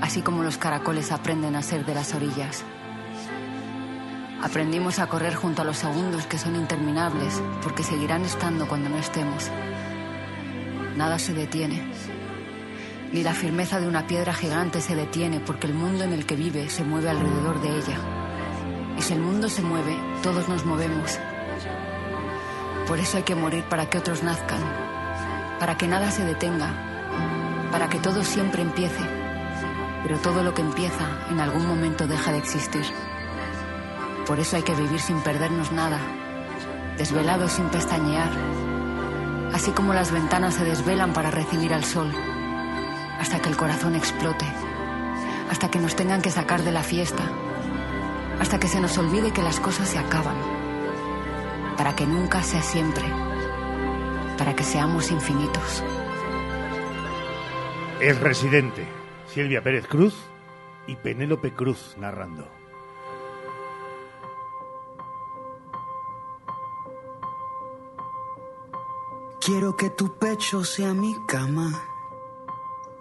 así 0.00 0.22
como 0.22 0.44
los 0.44 0.58
caracoles 0.58 1.10
aprenden 1.10 1.56
a 1.56 1.62
ser 1.62 1.84
de 1.84 1.94
las 1.94 2.14
orillas. 2.14 2.64
Aprendimos 4.42 4.98
a 4.98 5.06
correr 5.06 5.36
junto 5.36 5.62
a 5.62 5.64
los 5.64 5.76
segundos 5.76 6.26
que 6.26 6.36
son 6.36 6.56
interminables, 6.56 7.40
porque 7.62 7.84
seguirán 7.84 8.24
estando 8.24 8.66
cuando 8.66 8.88
no 8.88 8.98
estemos. 8.98 9.48
Nada 10.96 11.20
se 11.20 11.32
detiene. 11.32 11.80
Ni 13.12 13.22
la 13.22 13.34
firmeza 13.34 13.78
de 13.78 13.86
una 13.86 14.08
piedra 14.08 14.34
gigante 14.34 14.80
se 14.80 14.96
detiene 14.96 15.38
porque 15.38 15.68
el 15.68 15.74
mundo 15.74 16.02
en 16.02 16.12
el 16.12 16.26
que 16.26 16.34
vive 16.34 16.68
se 16.70 16.82
mueve 16.82 17.10
alrededor 17.10 17.62
de 17.62 17.68
ella. 17.68 17.98
Y 18.98 19.02
si 19.02 19.12
el 19.12 19.20
mundo 19.20 19.48
se 19.48 19.62
mueve, 19.62 19.96
todos 20.24 20.48
nos 20.48 20.66
movemos. 20.66 21.20
Por 22.88 22.98
eso 22.98 23.18
hay 23.18 23.22
que 23.22 23.36
morir 23.36 23.62
para 23.64 23.88
que 23.88 23.98
otros 23.98 24.24
nazcan, 24.24 24.60
para 25.60 25.76
que 25.76 25.86
nada 25.86 26.10
se 26.10 26.24
detenga, 26.24 26.74
para 27.70 27.88
que 27.88 28.00
todo 28.00 28.24
siempre 28.24 28.62
empiece. 28.62 29.04
Pero 30.02 30.18
todo 30.18 30.42
lo 30.42 30.52
que 30.52 30.62
empieza 30.62 31.06
en 31.30 31.38
algún 31.38 31.64
momento 31.64 32.08
deja 32.08 32.32
de 32.32 32.38
existir. 32.38 32.84
Por 34.32 34.40
eso 34.40 34.56
hay 34.56 34.62
que 34.62 34.74
vivir 34.74 34.98
sin 34.98 35.20
perdernos 35.20 35.72
nada, 35.72 36.00
desvelados 36.96 37.52
sin 37.52 37.68
pestañear, 37.68 38.30
así 39.52 39.72
como 39.72 39.92
las 39.92 40.10
ventanas 40.10 40.54
se 40.54 40.64
desvelan 40.64 41.12
para 41.12 41.30
recibir 41.30 41.74
al 41.74 41.84
sol. 41.84 42.10
Hasta 43.20 43.42
que 43.42 43.50
el 43.50 43.58
corazón 43.58 43.94
explote, 43.94 44.46
hasta 45.50 45.70
que 45.70 45.78
nos 45.78 45.94
tengan 45.96 46.22
que 46.22 46.30
sacar 46.30 46.62
de 46.62 46.72
la 46.72 46.82
fiesta, 46.82 47.22
hasta 48.40 48.58
que 48.58 48.68
se 48.68 48.80
nos 48.80 48.96
olvide 48.96 49.34
que 49.34 49.42
las 49.42 49.60
cosas 49.60 49.86
se 49.86 49.98
acaban, 49.98 50.38
para 51.76 51.94
que 51.94 52.06
nunca 52.06 52.42
sea 52.42 52.62
siempre, 52.62 53.04
para 54.38 54.56
que 54.56 54.64
seamos 54.64 55.10
infinitos. 55.10 55.84
Es 58.00 58.18
residente. 58.18 58.86
Silvia 59.26 59.62
Pérez 59.62 59.86
Cruz 59.86 60.14
y 60.86 60.96
Penélope 60.96 61.52
Cruz 61.52 61.96
narrando. 61.98 62.61
Quiero 69.44 69.76
que 69.76 69.90
tu 69.90 70.18
pecho 70.18 70.62
sea 70.62 70.94
mi 70.94 71.16
cama, 71.26 71.82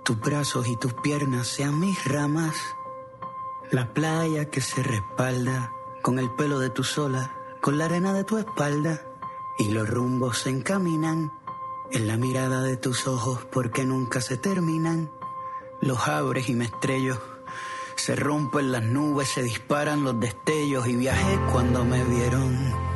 tus 0.04 0.20
brazos 0.20 0.68
y 0.68 0.76
tus 0.76 0.92
piernas 0.96 1.46
sean 1.46 1.80
mis 1.80 2.04
ramas, 2.06 2.56
la 3.70 3.94
playa 3.94 4.50
que 4.50 4.60
se 4.60 4.82
respalda 4.82 5.72
con 6.02 6.18
el 6.18 6.32
pelo 6.32 6.58
de 6.58 6.72
tu 6.72 6.84
sola, 6.84 7.32
con 7.62 7.78
la 7.78 7.86
arena 7.86 8.12
de 8.14 8.24
tu 8.24 8.40
espalda, 8.40 9.06
y 9.60 9.70
los 9.70 9.88
rumbos 9.88 10.40
se 10.40 10.50
encaminan 10.50 11.32
en 11.92 12.08
la 12.08 12.18
mirada 12.18 12.64
de 12.64 12.76
tus 12.76 13.08
ojos 13.08 13.46
porque 13.52 13.86
nunca 13.86 14.20
se 14.20 14.36
terminan. 14.36 15.12
Los 15.80 16.08
abres 16.08 16.50
y 16.50 16.56
me 16.56 16.66
estrello, 16.66 17.22
se 17.96 18.16
rompen 18.16 18.72
las 18.72 18.82
nubes, 18.82 19.30
se 19.30 19.44
disparan 19.44 20.04
los 20.04 20.20
destellos 20.20 20.88
y 20.88 20.96
viajé 20.96 21.40
cuando 21.52 21.86
me 21.86 22.04
vieron 22.04 22.91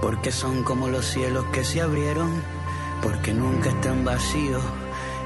porque 0.00 0.32
son 0.32 0.62
como 0.62 0.88
los 0.88 1.06
cielos 1.06 1.44
que 1.52 1.64
se 1.64 1.80
abrieron, 1.80 2.30
porque 3.02 3.32
nunca 3.34 3.70
están 3.70 4.04
vacíos, 4.04 4.62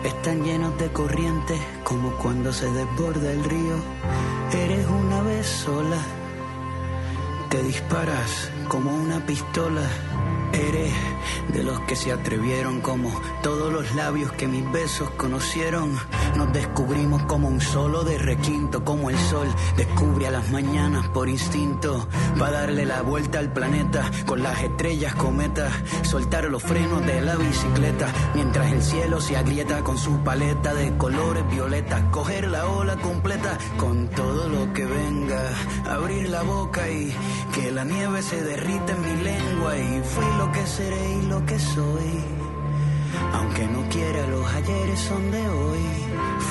están 0.04 0.44
llenos 0.44 0.76
de 0.78 0.90
corrientes 0.92 1.60
como 1.82 2.10
cuando 2.16 2.52
se 2.52 2.70
desborda 2.70 3.32
el 3.32 3.44
río. 3.44 3.76
Eres 4.52 4.86
una 4.86 5.22
vez 5.22 5.46
sola, 5.46 5.98
te 7.50 7.62
disparas 7.62 8.50
como 8.68 8.94
una 8.94 9.24
pistola. 9.24 9.82
Eres 10.55 10.92
de 11.52 11.62
los 11.62 11.80
que 11.80 11.96
se 11.96 12.12
atrevieron 12.12 12.80
como 12.80 13.11
todos 13.42 13.72
los 13.72 13.94
labios 13.94 14.32
que 14.32 14.48
mis 14.48 14.70
besos 14.72 15.11
conocieron. 15.11 15.96
Nos 16.36 16.52
descubrimos 16.52 17.22
como 17.24 17.48
un 17.48 17.61
solo 17.61 18.02
de 18.02 18.18
requinto, 18.18 18.84
como 18.84 19.11
el 19.11 19.18
sol 19.18 19.48
descubre 19.76 20.26
a 20.26 20.30
las 20.30 20.50
mañanas 20.50 21.09
por 21.09 21.28
instinto. 21.28 22.09
Va 22.40 22.48
a 22.48 22.52
darle 22.52 22.86
la 22.86 23.02
vuelta 23.02 23.38
al 23.38 23.52
planeta 23.52 24.11
con 24.26 24.42
las 24.42 24.62
estrellas 24.62 25.14
cometas. 25.14 25.72
Soltar 26.02 26.44
los 26.44 26.62
frenos 26.62 27.05
de 27.07 27.20
la 27.20 27.36
bicicleta 27.36 28.09
mientras 28.34 28.72
el 28.72 28.82
cielo 28.82 29.20
se 29.20 29.36
agrieta 29.36 29.82
con 29.82 29.98
su 29.98 30.18
paleta 30.18 30.74
de 30.74 30.96
colores 30.96 31.48
violetas. 31.50 32.02
Coger 32.11 32.48
la 32.48 32.66
ola 32.66 32.96
completa 32.96 33.59
con 33.76 34.09
todo 34.09 34.48
lo 34.48 34.72
que 34.72 34.84
venga. 34.86 35.50
Abrir 35.88 36.28
la 36.30 36.42
boca 36.42 36.88
y 36.88 37.14
que 37.55 37.70
la 37.70 37.84
nieve 37.84 38.22
se 38.22 38.42
derrita 38.42 38.92
en 38.92 39.02
mi 39.02 39.22
lengua. 39.22 39.78
Y 39.78 40.02
fui 40.02 40.24
lo 40.38 40.43
que 40.53 40.66
seré 40.66 41.14
y 41.18 41.22
lo 41.26 41.45
que 41.47 41.59
soy. 41.59 42.24
Aunque 43.32 43.66
no 43.66 43.88
quiera, 43.88 44.26
los 44.26 44.47
ayeres 44.55 45.01
son 45.01 45.30
de 45.30 45.49
hoy. 45.49 45.84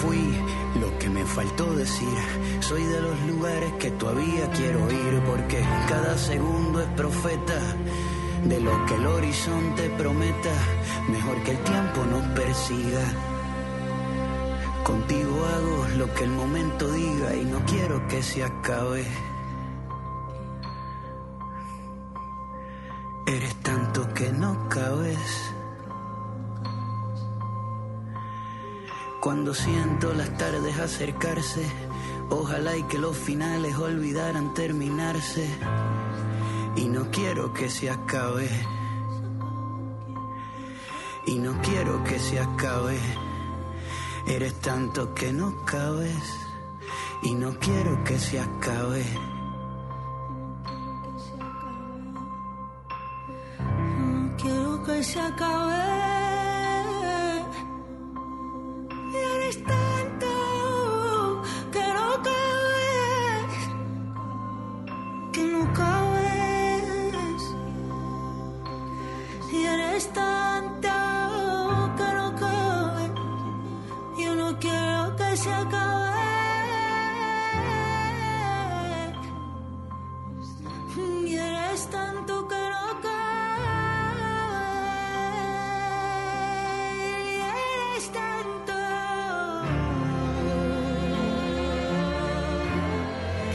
Fui 0.01 0.39
lo 0.79 0.97
que 0.99 1.09
me 1.09 1.25
faltó 1.25 1.73
decir. 1.75 2.17
Soy 2.59 2.83
de 2.83 3.01
los 3.01 3.19
lugares 3.21 3.71
que 3.79 3.91
todavía 3.91 4.49
quiero 4.51 4.79
ir. 4.91 5.21
Porque 5.25 5.59
cada 5.87 6.17
segundo 6.17 6.81
es 6.81 6.87
profeta. 6.89 7.59
De 8.45 8.59
lo 8.59 8.85
que 8.85 8.95
el 8.95 9.07
horizonte 9.07 9.89
prometa. 9.97 10.53
Mejor 11.09 11.37
que 11.43 11.51
el 11.51 11.59
tiempo 11.59 12.05
nos 12.05 12.23
persiga. 12.39 13.03
Contigo 14.83 15.45
hago 15.45 15.87
lo 15.97 16.13
que 16.13 16.23
el 16.25 16.31
momento 16.31 16.91
diga 16.91 17.35
y 17.35 17.45
no 17.45 17.59
quiero 17.65 18.07
que 18.07 18.21
se 18.21 18.43
acabe. 18.43 19.32
Eres 23.25 23.55
tanto 23.61 24.13
que 24.13 24.33
no 24.33 24.67
cabes. 24.67 25.53
Cuando 29.21 29.53
siento 29.53 30.13
las 30.13 30.37
tardes 30.37 30.77
acercarse, 30.77 31.65
ojalá 32.29 32.75
y 32.75 32.83
que 32.83 32.97
los 32.97 33.15
finales 33.15 33.77
olvidaran 33.77 34.53
terminarse. 34.53 35.47
Y 36.75 36.89
no 36.89 37.09
quiero 37.11 37.53
que 37.53 37.69
se 37.69 37.89
acabe. 37.89 38.49
Y 41.25 41.39
no 41.39 41.61
quiero 41.61 42.03
que 42.03 42.19
se 42.19 42.41
acabe. 42.41 42.99
Eres 44.27 44.59
tanto 44.59 45.13
que 45.13 45.31
no 45.31 45.63
cabes. 45.63 46.39
Y 47.21 47.35
no 47.35 47.57
quiero 47.57 48.03
que 48.03 48.19
se 48.19 48.41
acabe. 48.41 49.05
Quiero 55.03 55.35
que 55.35 55.92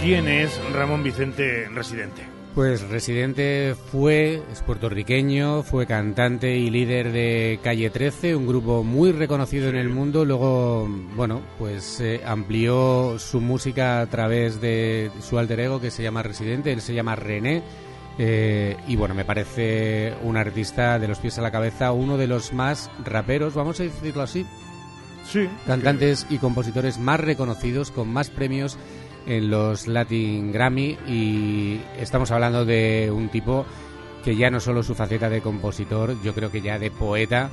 ¿Quién 0.09 0.27
es 0.27 0.59
Ramón 0.73 1.03
Vicente 1.03 1.69
Residente? 1.69 2.23
Pues 2.55 2.81
Residente 2.89 3.75
fue, 3.93 4.43
es 4.51 4.63
puertorriqueño, 4.63 5.63
fue 5.63 5.87
cantante 5.87 6.57
y 6.57 6.71
líder 6.71 7.13
de 7.13 7.61
Calle 7.63 7.91
13, 7.91 8.35
un 8.35 8.47
grupo 8.47 8.83
muy 8.85 9.13
reconocido 9.13 9.69
en 9.69 9.77
el 9.77 9.91
mundo. 9.91 10.25
Luego, 10.25 10.89
bueno, 11.15 11.43
pues 11.59 12.01
eh, 12.01 12.23
amplió 12.25 13.19
su 13.19 13.43
música 13.43 14.01
a 14.01 14.07
través 14.07 14.63
de 14.63 15.11
su 15.21 15.39
alter 15.39 15.61
ego 15.61 15.79
que 15.79 15.91
se 15.91 16.03
llama 16.03 16.23
Residente, 16.23 16.73
él 16.73 16.81
se 16.81 16.95
llama 16.95 17.15
René. 17.15 17.63
eh, 18.17 18.79
y 18.89 18.97
bueno, 18.97 19.15
me 19.15 19.27
parece 19.27 20.15
un 20.23 20.39
artista 20.39 20.99
de 20.99 21.07
los 21.07 21.19
pies 21.19 21.37
a 21.37 21.43
la 21.43 21.51
cabeza, 21.51 21.93
uno 21.93 22.17
de 22.17 22.29
los 22.29 22.55
más 22.55 22.91
raperos, 23.05 23.53
vamos 23.53 23.79
a 23.79 23.83
decirlo 23.83 24.23
así, 24.23 24.47
Sí. 25.31 25.47
cantantes 25.67 26.27
y 26.31 26.39
compositores 26.39 26.97
más 26.99 27.21
reconocidos, 27.21 27.91
con 27.91 28.09
más 28.09 28.31
premios 28.31 28.79
en 29.27 29.51
los 29.51 29.87
Latin 29.87 30.53
Grammy 30.53 30.99
y 31.07 31.81
estamos 31.99 32.31
hablando 32.31 32.65
de 32.65 33.11
un 33.13 33.29
tipo 33.29 33.67
que 34.25 34.37
ya 34.37 34.51
no 34.51 34.61
solo 34.61 34.83
su 34.83 34.95
faceta 34.95 35.29
de 35.29 35.41
compositor, 35.41 36.21
yo 36.23 36.35
creo 36.35 36.51
que 36.51 36.61
ya 36.61 36.79
de 36.79 36.91
poeta 36.91 37.51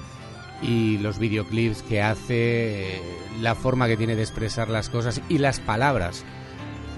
y 0.62 0.98
los 1.00 1.20
videoclips 1.20 1.84
que 1.84 2.02
hace, 2.02 2.98
eh, 2.98 3.02
la 3.42 3.56
forma 3.56 3.88
que 3.88 3.98
tiene 3.98 4.16
de 4.16 4.24
expresar 4.24 4.70
las 4.70 4.90
cosas 4.90 5.22
y 5.30 5.38
las 5.38 5.60
palabras 5.60 6.24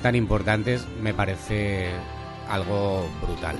tan 0.02 0.16
importantes 0.16 0.86
me 1.02 1.14
parece 1.14 1.90
algo 2.50 3.10
brutal. 3.22 3.58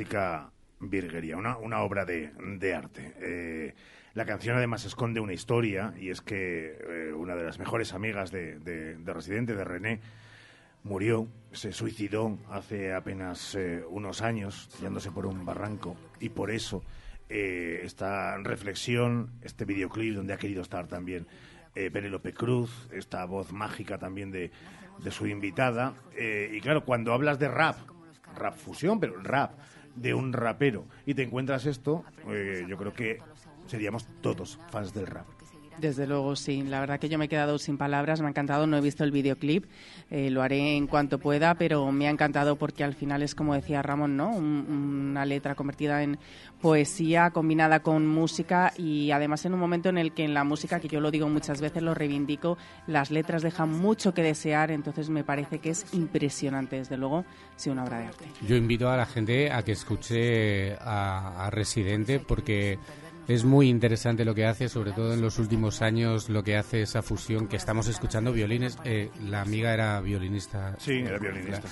Auténtica 0.00 0.50
una, 1.36 1.80
obra 1.82 2.04
de, 2.06 2.32
arte. 2.74 3.12
Eh, 3.20 3.74
la 4.14 4.24
canción 4.24 4.56
además 4.56 4.84
esconde 4.86 5.20
una 5.20 5.34
historia 5.34 5.92
y 5.98 6.08
es 6.08 6.22
que 6.22 6.78
eh, 6.88 7.12
una 7.12 7.36
de 7.36 7.44
las 7.44 7.58
mejores 7.58 7.92
amigas 7.92 8.30
de, 8.30 8.58
de- 8.60 8.96
de 8.96 9.12
Residente, 9.12 9.54
de 9.54 9.62
René, 9.64 10.00
murió, 10.84 11.28
se 11.52 11.72
suicidó 11.72 12.38
hace 12.50 12.94
apenas 12.94 13.54
eh, 13.54 13.84
unos 13.90 14.22
años, 14.22 14.70
tirándose 14.78 15.10
por 15.12 15.26
un 15.26 15.44
barranco 15.44 15.96
y 16.18 16.30
por 16.30 16.50
eso 16.50 16.82
esta 17.28 18.38
reflexión, 18.38 19.30
este 19.42 19.64
videoclip 19.64 20.16
donde 20.16 20.32
ha 20.32 20.36
querido 20.36 20.62
estar 20.62 20.88
también 20.88 21.28
Penélope 21.74 22.32
Cruz, 22.32 22.88
esta 22.90 23.24
voz 23.24 23.52
mágica 23.52 23.98
también 23.98 24.32
de, 24.32 24.50
de 24.98 25.10
su 25.12 25.28
invitada. 25.28 25.94
y 26.18 26.60
claro, 26.60 26.84
cuando 26.84 27.12
hablas 27.12 27.38
de 27.38 27.46
rap, 27.46 27.76
rap 28.36 28.56
fusión, 28.56 28.98
pero 28.98 29.22
rap 29.22 29.52
de 29.96 30.14
un 30.14 30.32
rapero, 30.32 30.86
y 31.06 31.14
te 31.14 31.22
encuentras 31.22 31.66
esto, 31.66 32.04
eh, 32.28 32.64
yo 32.68 32.76
creo 32.76 32.92
que 32.92 33.20
seríamos 33.66 34.06
todos 34.20 34.58
fans 34.70 34.94
del 34.94 35.06
rap. 35.06 35.26
Desde 35.80 36.06
luego, 36.06 36.36
sí. 36.36 36.62
La 36.62 36.80
verdad 36.80 36.98
que 37.00 37.08
yo 37.08 37.18
me 37.18 37.24
he 37.24 37.28
quedado 37.28 37.58
sin 37.58 37.78
palabras. 37.78 38.20
Me 38.20 38.26
ha 38.26 38.30
encantado. 38.30 38.66
No 38.66 38.76
he 38.76 38.80
visto 38.80 39.02
el 39.04 39.10
videoclip. 39.12 39.64
Eh, 40.10 40.30
lo 40.30 40.42
haré 40.42 40.76
en 40.76 40.86
cuanto 40.86 41.18
pueda, 41.18 41.54
pero 41.54 41.90
me 41.92 42.06
ha 42.06 42.10
encantado 42.10 42.56
porque 42.56 42.84
al 42.84 42.94
final 42.94 43.22
es 43.22 43.34
como 43.34 43.54
decía 43.54 43.80
Ramón, 43.82 44.16
¿no? 44.16 44.28
Un- 44.30 44.66
una 45.10 45.24
letra 45.24 45.54
convertida 45.54 46.02
en 46.02 46.18
poesía 46.60 47.30
combinada 47.30 47.80
con 47.80 48.06
música 48.06 48.72
y 48.76 49.10
además 49.12 49.44
en 49.46 49.54
un 49.54 49.60
momento 49.60 49.88
en 49.88 49.96
el 49.98 50.12
que 50.12 50.24
en 50.24 50.34
la 50.34 50.44
música, 50.44 50.78
que 50.80 50.88
yo 50.88 51.00
lo 51.00 51.10
digo 51.10 51.28
muchas 51.28 51.60
veces, 51.60 51.82
lo 51.82 51.94
reivindico, 51.94 52.58
las 52.86 53.10
letras 53.10 53.42
dejan 53.42 53.70
mucho 53.72 54.12
que 54.12 54.22
desear. 54.22 54.70
Entonces 54.70 55.08
me 55.08 55.24
parece 55.24 55.60
que 55.60 55.70
es 55.70 55.86
impresionante, 55.94 56.76
desde 56.76 56.96
luego, 56.98 57.24
sí, 57.56 57.70
una 57.70 57.84
obra 57.84 58.00
de 58.00 58.06
arte. 58.08 58.24
Yo 58.46 58.56
invito 58.56 58.90
a 58.90 58.96
la 58.96 59.06
gente 59.06 59.50
a 59.50 59.62
que 59.64 59.72
escuche 59.72 60.74
a 60.80 61.48
Residente 61.50 62.18
porque 62.20 62.78
es 63.30 63.44
muy 63.44 63.68
interesante 63.68 64.24
lo 64.24 64.34
que 64.34 64.44
hace, 64.44 64.68
sobre 64.68 64.90
todo 64.90 65.14
en 65.14 65.20
los 65.20 65.38
últimos 65.38 65.82
años, 65.82 66.28
lo 66.28 66.42
que 66.42 66.56
hace 66.56 66.82
esa 66.82 67.00
fusión 67.00 67.46
que 67.46 67.56
estamos 67.56 67.86
escuchando 67.86 68.32
violines. 68.32 68.76
Eh, 68.84 69.10
la 69.28 69.42
amiga 69.42 69.72
era 69.72 70.00
violinista. 70.00 70.74
Sí, 70.78 70.94
era 70.94 71.18
violinista. 71.18 71.62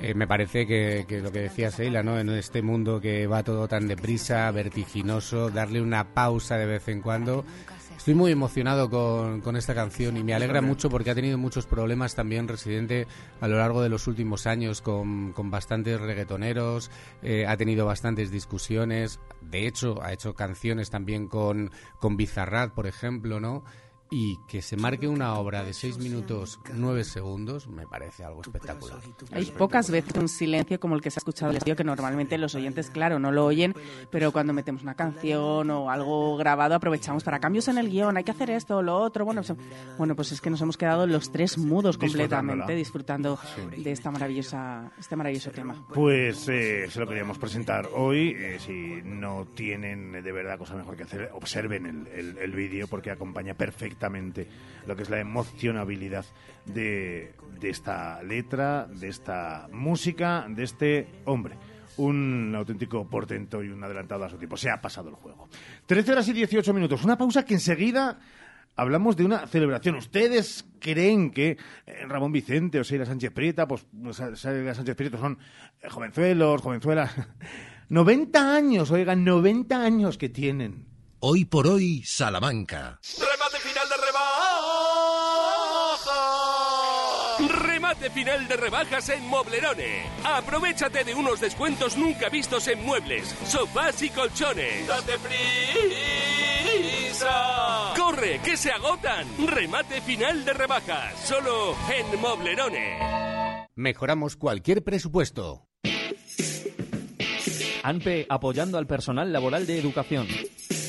Eh, 0.00 0.14
me 0.14 0.26
parece 0.26 0.66
que, 0.66 1.04
que 1.06 1.20
lo 1.20 1.30
que 1.30 1.40
decía 1.40 1.70
Seila, 1.70 2.02
¿no? 2.02 2.18
En 2.18 2.30
este 2.30 2.62
mundo 2.62 3.00
que 3.02 3.26
va 3.26 3.42
todo 3.42 3.68
tan 3.68 3.86
deprisa, 3.86 4.50
vertiginoso, 4.50 5.50
darle 5.50 5.82
una 5.82 6.14
pausa 6.14 6.56
de 6.56 6.66
vez 6.66 6.88
en 6.88 7.02
cuando. 7.02 7.44
Estoy 7.96 8.14
muy 8.14 8.32
emocionado 8.32 8.90
con, 8.90 9.40
con 9.40 9.56
esta 9.56 9.74
canción 9.74 10.16
y 10.16 10.22
me 10.24 10.34
alegra 10.34 10.60
mucho 10.60 10.90
porque 10.90 11.10
ha 11.10 11.14
tenido 11.14 11.38
muchos 11.38 11.66
problemas 11.66 12.14
también 12.14 12.48
Residente 12.48 13.06
a 13.40 13.48
lo 13.48 13.56
largo 13.56 13.82
de 13.82 13.88
los 13.88 14.06
últimos 14.06 14.46
años 14.46 14.82
con, 14.82 15.32
con 15.32 15.50
bastantes 15.50 16.00
reggaetoneros, 16.00 16.90
eh, 17.22 17.46
ha 17.46 17.56
tenido 17.56 17.86
bastantes 17.86 18.30
discusiones, 18.30 19.20
de 19.40 19.66
hecho 19.66 20.02
ha 20.02 20.12
hecho 20.12 20.34
canciones 20.34 20.90
también 20.90 21.28
con, 21.28 21.70
con 21.98 22.16
Bizarrat, 22.16 22.72
por 22.72 22.86
ejemplo, 22.86 23.40
¿no? 23.40 23.64
Y 24.10 24.38
que 24.46 24.62
se 24.62 24.76
marque 24.76 25.08
una 25.08 25.34
obra 25.38 25.64
de 25.64 25.72
6 25.72 25.98
minutos 25.98 26.60
9 26.74 27.02
segundos 27.04 27.66
me 27.66 27.84
parece 27.86 28.22
algo 28.22 28.42
espectacular. 28.42 28.98
Hay 29.32 29.46
pocas 29.46 29.90
veces 29.90 30.12
un 30.16 30.28
silencio 30.28 30.78
como 30.78 30.94
el 30.94 31.00
que 31.00 31.10
se 31.10 31.18
ha 31.18 31.20
escuchado 31.20 31.50
el 31.50 31.56
estudio, 31.56 31.74
que 31.74 31.82
normalmente 31.84 32.38
los 32.38 32.54
oyentes, 32.54 32.90
claro, 32.90 33.18
no 33.18 33.32
lo 33.32 33.44
oyen, 33.44 33.74
pero 34.10 34.30
cuando 34.30 34.52
metemos 34.52 34.82
una 34.82 34.94
canción 34.94 35.68
o 35.70 35.90
algo 35.90 36.36
grabado 36.36 36.74
aprovechamos 36.76 37.24
para 37.24 37.40
cambios 37.40 37.66
en 37.68 37.78
el 37.78 37.90
guion, 37.90 38.16
hay 38.16 38.22
que 38.24 38.30
hacer 38.30 38.50
esto, 38.50 38.82
lo 38.82 38.96
otro. 38.98 39.24
Bueno, 39.24 39.42
pues, 39.42 39.58
bueno, 39.98 40.14
pues 40.14 40.30
es 40.32 40.40
que 40.40 40.50
nos 40.50 40.60
hemos 40.60 40.76
quedado 40.76 41.06
los 41.06 41.32
tres 41.32 41.58
mudos 41.58 41.96
completamente 41.98 42.74
disfrutando 42.76 43.38
de 43.76 43.90
esta 43.90 44.10
maravillosa, 44.12 44.92
este 44.98 45.16
maravilloso 45.16 45.50
tema. 45.50 45.82
Pues 45.92 46.46
eh, 46.48 46.86
se 46.88 47.00
lo 47.00 47.08
queríamos 47.08 47.38
presentar 47.38 47.88
hoy. 47.94 48.34
eh, 48.36 48.58
si 48.60 49.00
no 49.02 49.46
tienen 49.54 50.12
de 50.12 50.32
verdad 50.32 50.58
cosa 50.58 50.74
mejor 50.76 50.96
que 50.96 51.02
hacer, 51.04 51.30
observen 51.32 51.86
el, 51.86 52.06
el- 52.08 52.38
el 52.38 52.52
vídeo 52.52 52.86
porque 52.86 53.10
acompaña 53.10 53.54
perfectamente 53.54 53.93
lo 54.86 54.96
que 54.96 55.02
es 55.02 55.10
la 55.10 55.20
emocionabilidad 55.20 56.24
de, 56.66 57.34
de 57.60 57.70
esta 57.70 58.22
letra, 58.22 58.86
de 58.86 59.08
esta 59.08 59.68
música, 59.72 60.46
de 60.48 60.62
este 60.62 61.08
hombre. 61.24 61.56
Un 61.96 62.52
auténtico 62.56 63.08
portento 63.08 63.62
y 63.62 63.68
un 63.68 63.82
adelantado 63.84 64.24
a 64.24 64.28
su 64.30 64.36
tiempo. 64.36 64.56
Se 64.56 64.70
ha 64.70 64.80
pasado 64.80 65.08
el 65.10 65.14
juego. 65.14 65.48
13 65.86 66.12
horas 66.12 66.28
y 66.28 66.32
18 66.32 66.74
minutos. 66.74 67.04
Una 67.04 67.16
pausa 67.16 67.44
que 67.44 67.54
enseguida 67.54 68.18
hablamos 68.76 69.16
de 69.16 69.24
una 69.24 69.46
celebración. 69.46 69.96
¿Ustedes 69.96 70.64
creen 70.80 71.30
que 71.30 71.56
eh, 71.86 72.06
Ramón 72.06 72.32
Vicente 72.32 72.80
o 72.80 72.82
Sheila 72.82 73.06
Sánchez 73.06 73.32
Prieta, 73.32 73.66
pues 73.68 73.86
Sánchez 74.12 74.96
Prieto 74.96 75.18
son 75.18 75.38
eh, 75.80 75.88
jovenzuelos, 75.88 76.60
jovenzuelas? 76.60 77.12
90 77.88 78.56
años, 78.56 78.90
oigan, 78.90 79.24
90 79.24 79.84
años 79.84 80.18
que 80.18 80.28
tienen. 80.28 80.86
Hoy 81.20 81.44
por 81.44 81.66
hoy, 81.66 82.02
Salamanca. 82.04 82.98
Remate 87.94 88.10
final 88.10 88.48
de 88.48 88.56
rebajas 88.56 89.08
en 89.08 89.24
Moblerone. 89.28 90.02
Aprovechate 90.24 91.04
de 91.04 91.14
unos 91.14 91.38
descuentos 91.38 91.96
nunca 91.96 92.28
vistos 92.28 92.66
en 92.66 92.84
muebles, 92.84 93.28
sofás 93.46 94.02
y 94.02 94.10
colchones. 94.10 94.88
¡Date 94.88 95.12
prisa! 97.08 97.92
¡Corre, 97.96 98.40
que 98.40 98.56
se 98.56 98.72
agotan! 98.72 99.28
Remate 99.46 100.00
final 100.00 100.44
de 100.44 100.54
rebajas. 100.54 101.14
Solo 101.20 101.76
en 101.88 102.20
Moblerone. 102.20 103.68
Mejoramos 103.76 104.34
cualquier 104.36 104.82
presupuesto. 104.82 105.68
ANPE 107.84 108.26
apoyando 108.28 108.76
al 108.76 108.88
personal 108.88 109.32
laboral 109.32 109.68
de 109.68 109.78
educación. 109.78 110.26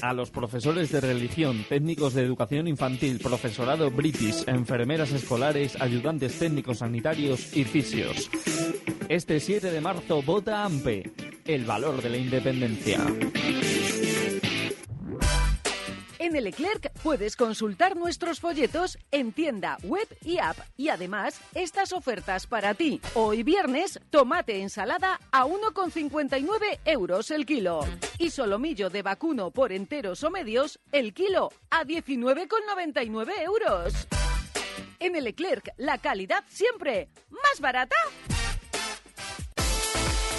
A 0.05 0.13
los 0.13 0.29
profesores 0.29 0.91
de 0.91 1.01
religión, 1.01 1.65
técnicos 1.67 2.13
de 2.13 2.21
educación 2.21 2.67
infantil, 2.67 3.17
profesorado 3.17 3.89
british, 3.89 4.43
enfermeras 4.45 5.11
escolares, 5.11 5.81
ayudantes 5.81 6.37
técnicos 6.37 6.77
sanitarios 6.77 7.57
y 7.57 7.63
fisios. 7.63 8.29
Este 9.09 9.39
7 9.39 9.71
de 9.71 9.81
marzo 9.81 10.21
vota 10.21 10.63
AMPE, 10.63 11.11
el 11.45 11.65
valor 11.65 12.03
de 12.03 12.09
la 12.11 12.17
independencia. 12.17 13.03
En 16.25 16.35
el 16.35 16.45
Leclerc 16.45 16.91
puedes 17.03 17.35
consultar 17.35 17.95
nuestros 17.95 18.39
folletos 18.39 18.97
en 19.11 19.31
tienda, 19.31 19.77
web 19.83 20.07
y 20.23 20.39
app. 20.39 20.57
Y 20.75 20.89
además, 20.89 21.39
estas 21.53 21.93
ofertas 21.93 22.47
para 22.47 22.73
ti. 22.73 22.99
Hoy 23.13 23.43
viernes, 23.43 23.99
tomate 24.09 24.59
ensalada 24.59 25.19
a 25.31 25.45
1,59 25.45 26.79
euros 26.85 27.29
el 27.29 27.45
kilo. 27.45 27.81
Y 28.17 28.31
solomillo 28.31 28.89
de 28.89 29.03
vacuno 29.03 29.51
por 29.51 29.71
enteros 29.71 30.23
o 30.23 30.31
medios, 30.31 30.79
el 30.91 31.13
kilo 31.13 31.51
a 31.69 31.83
19,99 31.83 33.31
euros. 33.43 33.93
En 34.97 35.15
el 35.15 35.25
Leclerc, 35.25 35.73
la 35.77 35.99
calidad 35.99 36.43
siempre 36.47 37.07
más 37.29 37.59
barata. 37.59 37.95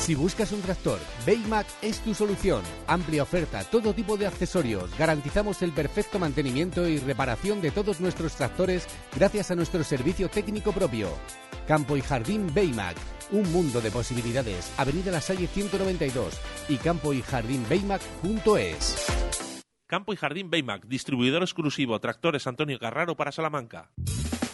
Si 0.06 0.14
buscas 0.14 0.52
un 0.52 0.62
tractor, 0.62 1.00
Baymac 1.26 1.66
es 1.82 1.98
tu 1.98 2.14
solución. 2.14 2.62
Amplia 2.86 3.24
oferta, 3.24 3.64
todo 3.64 3.92
tipo 3.92 4.16
de 4.16 4.28
accesorios. 4.28 4.96
Garantizamos 4.96 5.62
el 5.62 5.72
perfecto 5.72 6.20
mantenimiento 6.20 6.86
y 6.86 6.98
reparación 6.98 7.60
de 7.60 7.72
todos 7.72 8.00
nuestros 8.00 8.36
tractores 8.36 8.86
gracias 9.16 9.50
a 9.50 9.56
nuestro 9.56 9.82
servicio 9.82 10.28
técnico 10.28 10.70
propio. 10.70 11.08
Campo 11.66 11.96
y 11.96 12.02
Jardín 12.02 12.54
Baymac. 12.54 12.96
Un 13.32 13.50
mundo 13.50 13.80
de 13.80 13.90
posibilidades. 13.90 14.72
Avenida 14.76 15.10
La 15.10 15.20
Salle 15.20 15.48
192 15.48 16.40
y 16.68 16.76
campo 16.76 17.12
y 17.12 17.20
jardín 17.22 17.66
Baymac.es. 17.68 19.06
Campo 19.88 20.12
y 20.12 20.16
Jardín 20.16 20.50
Baymac, 20.50 20.86
distribuidor 20.86 21.42
exclusivo, 21.42 21.98
tractores 21.98 22.46
Antonio 22.46 22.78
Carraro 22.78 23.16
para 23.16 23.32
Salamanca. 23.32 23.90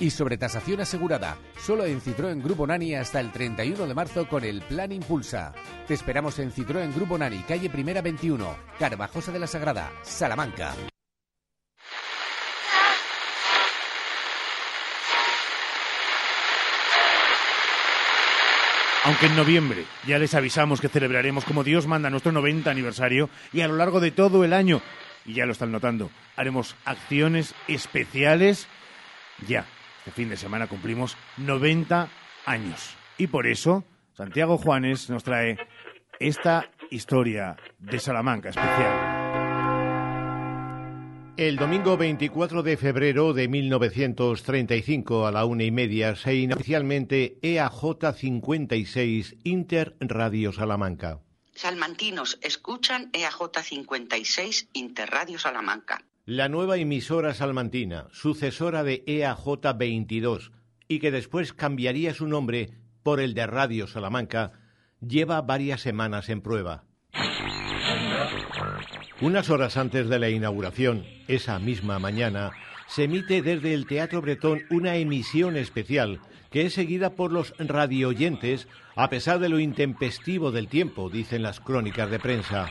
Y 0.00 0.10
sobre 0.10 0.36
tasación 0.36 0.80
asegurada. 0.80 1.36
Solo 1.58 1.84
en 1.84 2.00
Citroën 2.00 2.42
Grupo 2.42 2.66
Nani 2.66 2.94
hasta 2.94 3.20
el 3.20 3.30
31 3.30 3.86
de 3.86 3.94
marzo 3.94 4.28
con 4.28 4.44
el 4.44 4.62
Plan 4.62 4.92
Impulsa. 4.92 5.52
Te 5.86 5.94
esperamos 5.94 6.38
en 6.38 6.52
Citroën 6.52 6.92
Grupo 6.94 7.16
Nani, 7.18 7.38
calle 7.48 7.70
Primera 7.70 8.02
21, 8.02 8.56
Carvajosa 8.78 9.30
de 9.32 9.38
la 9.38 9.46
Sagrada, 9.46 9.92
Salamanca. 10.02 10.74
Aunque 19.04 19.26
en 19.26 19.34
noviembre 19.34 19.84
ya 20.06 20.18
les 20.18 20.32
avisamos 20.34 20.80
que 20.80 20.88
celebraremos 20.88 21.44
como 21.44 21.64
Dios 21.64 21.88
manda 21.88 22.08
nuestro 22.08 22.30
90 22.30 22.70
aniversario 22.70 23.30
y 23.52 23.62
a 23.62 23.66
lo 23.66 23.74
largo 23.74 23.98
de 23.98 24.12
todo 24.12 24.44
el 24.44 24.52
año, 24.52 24.80
y 25.24 25.34
ya 25.34 25.44
lo 25.44 25.52
están 25.52 25.72
notando, 25.72 26.10
haremos 26.36 26.76
acciones 26.84 27.52
especiales. 27.66 28.68
Ya, 29.48 29.66
este 30.02 30.10
fin 30.10 30.28
de 30.28 30.36
semana 30.36 30.66
cumplimos 30.66 31.16
90 31.36 32.08
años. 32.44 32.96
Y 33.18 33.28
por 33.28 33.46
eso, 33.46 33.84
Santiago 34.14 34.58
Juanes 34.58 35.08
nos 35.10 35.22
trae 35.22 35.56
esta 36.18 36.68
historia 36.90 37.56
de 37.78 38.00
Salamanca 38.00 38.48
especial. 38.48 39.22
El 41.36 41.54
domingo 41.56 41.96
24 41.96 42.64
de 42.64 42.76
febrero 42.76 43.32
de 43.32 43.46
1935 43.46 45.24
a 45.26 45.30
la 45.30 45.44
una 45.44 45.62
y 45.62 45.70
media 45.70 46.16
se 46.16 46.34
inauguró 46.34 46.60
oficialmente 46.60 47.38
E 47.40 47.54
EAJ 47.54 48.14
56 48.16 49.36
Inter 49.44 49.96
Radio 50.00 50.52
Salamanca. 50.52 51.20
Salmantinos 51.54 52.40
escuchan 52.42 53.08
E 53.12 53.20
EAJ 53.20 53.62
56 53.62 54.68
Interradio 54.72 55.38
Salamanca. 55.38 56.04
La 56.24 56.48
nueva 56.48 56.76
emisora 56.76 57.34
salmantina, 57.34 58.06
sucesora 58.12 58.84
de 58.84 59.02
E 59.08 59.18
EAJ 59.22 59.76
22 59.76 60.52
y 60.86 61.00
que 61.00 61.10
después 61.10 61.52
cambiaría 61.52 62.14
su 62.14 62.28
nombre 62.28 62.70
por 63.02 63.18
el 63.18 63.34
de 63.34 63.44
Radio 63.48 63.88
Salamanca, 63.88 64.52
lleva 65.00 65.42
varias 65.42 65.80
semanas 65.80 66.28
en 66.28 66.40
prueba. 66.40 66.84
Unas 69.20 69.50
horas 69.50 69.76
antes 69.76 70.08
de 70.08 70.20
la 70.20 70.30
inauguración, 70.30 71.04
esa 71.26 71.58
misma 71.58 71.98
mañana, 71.98 72.52
se 72.86 73.04
emite 73.04 73.42
desde 73.42 73.74
el 73.74 73.86
Teatro 73.86 74.22
Bretón 74.22 74.62
una 74.70 74.94
emisión 74.94 75.56
especial 75.56 76.20
que 76.52 76.66
es 76.66 76.74
seguida 76.74 77.16
por 77.16 77.32
los 77.32 77.52
radioyentes 77.58 78.68
a 78.94 79.10
pesar 79.10 79.40
de 79.40 79.48
lo 79.48 79.58
intempestivo 79.58 80.52
del 80.52 80.68
tiempo, 80.68 81.10
dicen 81.10 81.42
las 81.42 81.58
crónicas 81.58 82.08
de 82.12 82.20
prensa. 82.20 82.68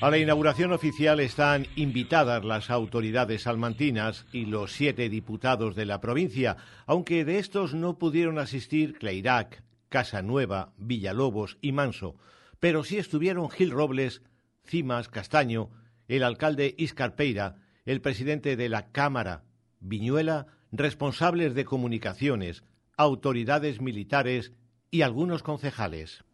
A 0.00 0.10
la 0.10 0.16
inauguración 0.16 0.72
oficial 0.72 1.20
están 1.20 1.66
invitadas 1.76 2.44
las 2.44 2.70
autoridades 2.70 3.42
salmantinas 3.42 4.24
y 4.32 4.46
los 4.46 4.72
siete 4.72 5.10
diputados 5.10 5.76
de 5.76 5.84
la 5.84 6.00
provincia, 6.00 6.56
aunque 6.86 7.26
de 7.26 7.38
estos 7.38 7.74
no 7.74 7.98
pudieron 7.98 8.38
asistir 8.38 8.94
Cleirac, 8.94 9.62
Casanueva, 9.90 10.72
Villalobos 10.78 11.58
y 11.60 11.72
Manso, 11.72 12.16
pero 12.60 12.82
sí 12.82 12.96
estuvieron 12.96 13.50
Gil 13.50 13.70
Robles, 13.70 14.22
Cimas, 14.64 15.08
Castaño, 15.08 15.70
el 16.08 16.22
alcalde 16.22 16.74
Iscarpeira, 16.78 17.56
el 17.84 18.00
presidente 18.00 18.56
de 18.56 18.68
la 18.70 18.90
Cámara, 18.92 19.44
Viñuela, 19.80 20.46
responsables 20.72 21.54
de 21.54 21.66
comunicaciones, 21.66 22.64
autoridades 22.96 23.80
militares 23.80 24.52
y 24.90 25.02
algunos 25.02 25.42
concejales. 25.42 26.24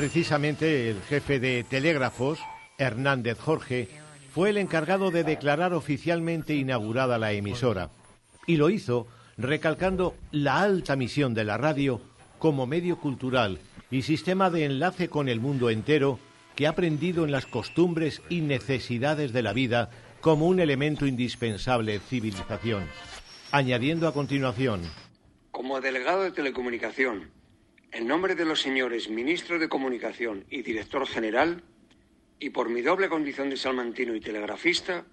Precisamente 0.00 0.88
el 0.88 1.02
jefe 1.02 1.38
de 1.38 1.62
telégrafos, 1.62 2.38
Hernández 2.78 3.38
Jorge, 3.38 3.86
fue 4.32 4.48
el 4.48 4.56
encargado 4.56 5.10
de 5.10 5.24
declarar 5.24 5.74
oficialmente 5.74 6.54
inaugurada 6.54 7.18
la 7.18 7.32
emisora. 7.32 7.90
Y 8.46 8.56
lo 8.56 8.70
hizo 8.70 9.08
recalcando 9.36 10.16
la 10.30 10.62
alta 10.62 10.96
misión 10.96 11.34
de 11.34 11.44
la 11.44 11.58
radio 11.58 12.00
como 12.38 12.66
medio 12.66 12.96
cultural 12.98 13.58
y 13.90 14.00
sistema 14.00 14.48
de 14.48 14.64
enlace 14.64 15.10
con 15.10 15.28
el 15.28 15.38
mundo 15.38 15.68
entero 15.68 16.18
que 16.56 16.66
ha 16.66 16.70
aprendido 16.70 17.26
en 17.26 17.30
las 17.30 17.44
costumbres 17.44 18.22
y 18.30 18.40
necesidades 18.40 19.34
de 19.34 19.42
la 19.42 19.52
vida 19.52 19.90
como 20.22 20.46
un 20.46 20.60
elemento 20.60 21.04
indispensable 21.04 21.92
de 21.92 22.00
civilización, 22.00 22.84
añadiendo 23.52 24.08
a 24.08 24.14
continuación. 24.14 24.80
Como 25.50 25.78
delegado 25.82 26.22
de 26.22 26.30
telecomunicación, 26.30 27.38
en 27.92 28.06
nombre 28.06 28.34
de 28.34 28.44
los 28.44 28.60
señores 28.60 29.08
ministro 29.08 29.58
de 29.58 29.68
Comunicación 29.68 30.44
y 30.48 30.62
director 30.62 31.06
general, 31.06 31.62
y 32.38 32.50
por 32.50 32.68
mi 32.68 32.82
doble 32.82 33.08
condición 33.08 33.50
de 33.50 33.56
salmantino 33.56 34.14
y 34.14 34.20
telegrafista, 34.20 35.04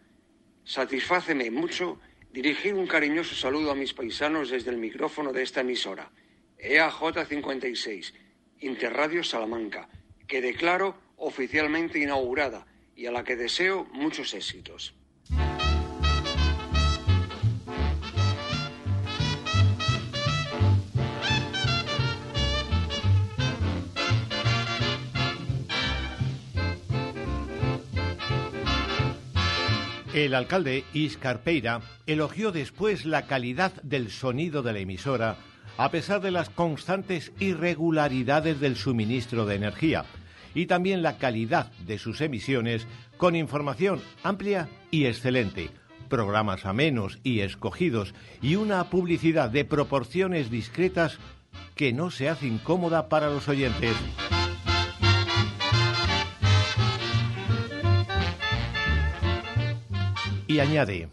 satisfáceme 0.63 1.49
mucho 1.51 1.99
dirigir 2.31 2.75
un 2.75 2.87
cariñoso 2.87 3.35
saludo 3.35 3.71
a 3.71 3.75
mis 3.75 3.93
paisanos 3.93 4.49
desde 4.49 4.69
el 4.69 4.77
micrófono 4.77 5.33
de 5.33 5.43
esta 5.43 5.61
emisora, 5.61 6.11
EAJ 6.59 7.27
56, 7.27 8.13
Interradio 8.59 9.23
Salamanca, 9.23 9.89
que 10.27 10.41
declaro 10.41 10.97
oficialmente 11.17 11.99
inaugurada 11.99 12.67
y 12.95 13.07
a 13.07 13.11
la 13.11 13.23
que 13.23 13.35
deseo 13.35 13.85
muchos 13.91 14.33
éxitos. 14.33 14.93
El 30.17 30.33
alcalde 30.33 30.83
Iscarpeira 30.93 31.79
elogió 32.07 32.51
después 32.51 33.05
la 33.05 33.27
calidad 33.27 33.73
del 33.83 34.09
sonido 34.09 34.63
de 34.63 34.73
la 34.73 34.79
emisora 34.79 35.37
a 35.77 35.91
pesar 35.91 36.21
de 36.21 36.31
las 36.31 36.49
constantes 36.49 37.31
irregularidades 37.39 38.59
del 38.59 38.77
suministro 38.77 39.45
de 39.45 39.53
energía 39.53 40.05
y 40.55 40.65
también 40.65 41.03
la 41.03 41.19
calidad 41.19 41.71
de 41.85 41.99
sus 41.99 42.21
emisiones 42.21 42.87
con 43.17 43.35
información 43.35 44.01
amplia 44.23 44.69
y 44.89 45.05
excelente, 45.05 45.69
programas 46.09 46.65
amenos 46.65 47.19
y 47.21 47.41
escogidos 47.41 48.15
y 48.41 48.55
una 48.55 48.89
publicidad 48.89 49.51
de 49.51 49.65
proporciones 49.65 50.49
discretas 50.49 51.19
que 51.75 51.93
no 51.93 52.09
se 52.09 52.27
hace 52.27 52.47
incómoda 52.47 53.07
para 53.07 53.29
los 53.29 53.47
oyentes. 53.47 53.95
Añade. 60.59 61.07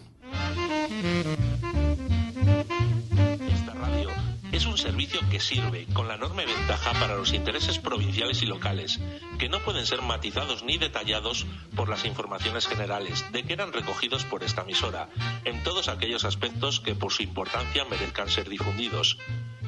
Esta 3.51 3.75
radio 3.75 4.09
es 4.53 4.65
un 4.67 4.79
servicio 4.79 5.21
que 5.31 5.41
sirve 5.41 5.87
con 5.93 6.09
la 6.09 6.15
enorme 6.15 6.47
ventaja 6.47 6.93
para 6.93 7.17
los 7.17 7.33
intereses 7.33 7.79
provinciales 7.79 8.43
y 8.43 8.47
locales, 8.47 9.01
que 9.39 9.49
no 9.49 9.61
pueden 9.61 9.85
ser 9.85 10.01
matizados 10.01 10.63
ni 10.63 10.79
detallados 10.79 11.47
por 11.77 11.89
las 11.89 12.05
informaciones 12.05 12.67
generales 12.67 13.25
de 13.33 13.43
que 13.43 13.53
eran 13.53 13.73
recogidos 13.73 14.25
por 14.25 14.45
esta 14.45 14.63
emisora, 14.63 15.09
en 15.45 15.63
todos 15.63 15.89
aquellos 15.89 16.25
aspectos 16.25 16.81
que 16.81 16.95
por 16.95 17.13
su 17.13 17.23
importancia 17.23 17.85
merezcan 17.85 18.29
ser 18.29 18.49
difundidos. 18.49 19.19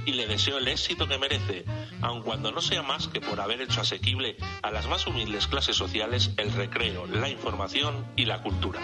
Y 0.07 0.12
le 0.12 0.29
deseo 0.29 0.59
el 0.59 0.68
éxito 0.68 1.09
que 1.09 1.18
merece, 1.18 1.64
aun 2.01 2.22
cuando 2.22 2.53
no 2.53 2.61
sea 2.61 2.85
más 2.85 3.09
que 3.09 3.20
por 3.20 3.41
haber 3.41 3.61
hecho 3.61 3.81
asequible 3.81 4.37
a 4.62 4.70
las 4.70 4.87
más 4.87 5.05
humildes 5.09 5.49
clases 5.49 5.77
sociales 5.77 6.31
el 6.37 6.53
recreo, 6.53 7.07
la 7.09 7.29
información 7.29 8.07
y 8.14 8.24
la 8.27 8.41
cultura. 8.41 8.81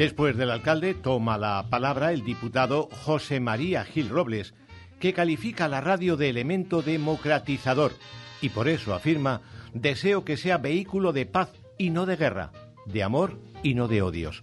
Después 0.00 0.34
del 0.34 0.50
alcalde 0.50 0.94
toma 0.94 1.36
la 1.36 1.66
palabra 1.68 2.14
el 2.14 2.24
diputado 2.24 2.88
José 3.04 3.38
María 3.38 3.84
Gil 3.84 4.08
Robles, 4.08 4.54
que 4.98 5.12
califica 5.12 5.68
la 5.68 5.82
radio 5.82 6.16
de 6.16 6.30
elemento 6.30 6.80
democratizador 6.80 7.92
y 8.40 8.48
por 8.48 8.66
eso 8.66 8.94
afirma 8.94 9.42
deseo 9.74 10.24
que 10.24 10.38
sea 10.38 10.56
vehículo 10.56 11.12
de 11.12 11.26
paz 11.26 11.50
y 11.76 11.90
no 11.90 12.06
de 12.06 12.16
guerra, 12.16 12.50
de 12.86 13.02
amor 13.02 13.38
y 13.62 13.74
no 13.74 13.88
de 13.88 14.00
odios. 14.00 14.40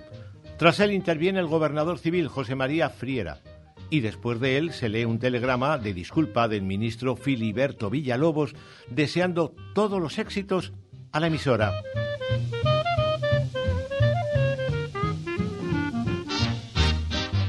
Tras 0.59 0.79
él 0.79 0.91
interviene 0.91 1.39
el 1.39 1.47
gobernador 1.47 1.97
civil 1.97 2.27
José 2.27 2.53
María 2.53 2.91
Friera 2.91 3.39
y 3.89 4.01
después 4.01 4.39
de 4.39 4.59
él 4.59 4.73
se 4.73 4.89
lee 4.89 5.05
un 5.05 5.17
telegrama 5.17 5.79
de 5.79 5.91
disculpa 5.91 6.47
del 6.47 6.61
ministro 6.61 7.15
Filiberto 7.15 7.89
Villalobos 7.89 8.53
deseando 8.91 9.55
todos 9.73 9.99
los 9.99 10.19
éxitos 10.19 10.73
a 11.11 11.19
la 11.19 11.25
emisora. 11.25 11.73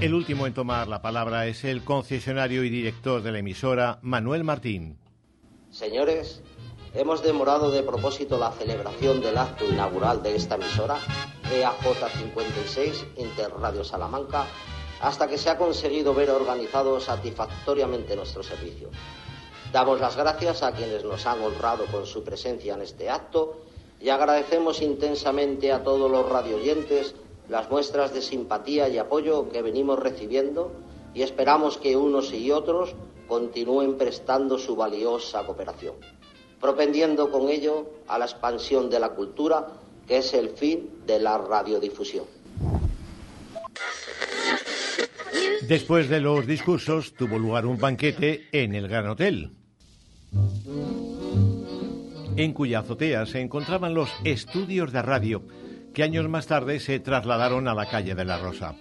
El 0.01 0.14
último 0.14 0.46
en 0.46 0.55
tomar 0.55 0.86
la 0.86 1.03
palabra 1.03 1.49
es 1.49 1.64
el 1.64 1.82
concesionario 1.82 2.62
y 2.62 2.70
director 2.70 3.20
de 3.20 3.32
la 3.32 3.40
emisora, 3.40 3.99
Manuel 4.03 4.44
Martín. 4.44 4.96
Señores, 5.72 6.40
hemos 6.94 7.20
demorado 7.20 7.72
de 7.72 7.82
propósito 7.82 8.38
la 8.38 8.53
celebración 8.53 9.20
del 9.20 9.36
acto 9.36 9.64
inaugural 9.64 10.22
de 10.22 10.36
esta 10.36 10.55
emisora, 10.55 10.99
EAJ 11.53 12.12
56, 12.16 13.07
Interradio 13.16 13.82
Salamanca, 13.82 14.46
hasta 15.01 15.26
que 15.26 15.36
se 15.36 15.51
ha 15.51 15.59
conseguido 15.59 16.14
ver 16.14 16.30
organizado 16.30 17.01
satisfactoriamente 17.01 18.14
nuestro 18.14 18.44
servicio. 18.44 18.90
Damos 19.72 19.99
las 19.99 20.16
gracias 20.16 20.62
a 20.62 20.70
quienes 20.70 21.03
nos 21.03 21.26
han 21.26 21.42
honrado 21.42 21.86
con 21.86 22.07
su 22.07 22.22
presencia 22.22 22.74
en 22.74 22.82
este 22.82 23.11
acto 23.11 23.62
y 24.01 24.11
agradecemos 24.11 24.80
intensamente 24.80 25.72
a 25.72 25.82
todos 25.82 26.09
los 26.09 26.28
radioyentes 26.28 27.16
las 27.49 27.70
muestras 27.70 28.12
de 28.12 28.22
simpatía 28.22 28.88
y 28.88 28.99
apoyo 28.99 29.49
que 29.49 29.62
venimos 29.62 29.99
recibiendo 29.99 30.72
y 31.14 31.22
esperamos 31.22 31.78
que 31.78 31.96
unos 31.96 32.32
y 32.32 32.51
otros 32.51 32.94
continúen 33.26 33.96
prestando 33.96 34.59
su 34.59 34.76
valiosa 34.76 35.44
cooperación, 35.44 35.94
propendiendo 36.61 37.30
con 37.30 37.49
ello 37.49 37.90
a 38.07 38.18
la 38.18 38.26
expansión 38.26 38.90
de 38.90 39.01
la 39.01 39.11
cultura, 39.11 39.66
que 40.07 40.18
es 40.18 40.34
el 40.34 40.51
fin 40.51 40.90
de 41.07 41.18
la 41.18 41.38
radiodifusión. 41.38 42.24
Después 45.62 46.09
de 46.09 46.20
los 46.20 46.46
discursos 46.46 47.12
tuvo 47.14 47.38
lugar 47.38 47.66
un 47.66 47.78
banquete 47.78 48.49
en 48.53 48.74
el 48.74 48.88
Gran 48.88 49.09
Hotel, 49.09 49.51
en 52.36 52.53
cuya 52.53 52.78
azotea 52.80 53.26
se 53.26 53.40
encontraban 53.40 53.92
los 53.92 54.11
estudios 54.24 54.92
de 54.92 55.03
radio 55.03 55.42
que 55.99 56.05
años 56.05 56.28
más 56.28 56.46
tarde 56.46 56.78
se 56.78 57.01
trasladaron 57.01 57.66
a 57.66 57.74
la 57.74 57.86
calle 57.86 58.14
de 58.14 58.24
la 58.24 58.38
Rosa. 58.38 58.76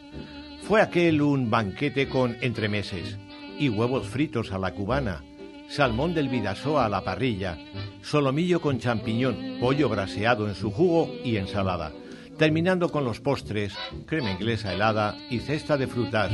Fue 0.62 0.84
aquel 0.84 1.24
un 1.24 1.50
banquete 1.50 2.08
con 2.08 2.38
entremeses 2.42 3.18
y 3.58 3.70
huevos 3.70 4.06
fritos 4.06 4.52
a 4.52 4.60
la 4.60 4.76
cubana, 4.76 5.24
salmón 5.68 6.14
del 6.14 6.30
Vidasoa 6.30 6.86
a 6.86 6.90
la 6.90 7.04
parrilla, 7.04 7.58
solomillo 8.04 8.62
con 8.62 8.78
champiñón, 8.78 9.58
pollo 9.60 9.90
braseado 9.90 10.48
en 10.48 10.54
su 10.54 10.70
jugo 10.70 11.12
y 11.24 11.38
ensalada, 11.38 11.92
terminando 12.38 12.90
con 12.90 13.04
los 13.04 13.20
postres, 13.20 13.74
crema 14.06 14.30
inglesa 14.30 14.72
helada 14.72 15.18
y 15.32 15.40
cesta 15.40 15.76
de 15.76 15.88
frutas. 15.88 16.32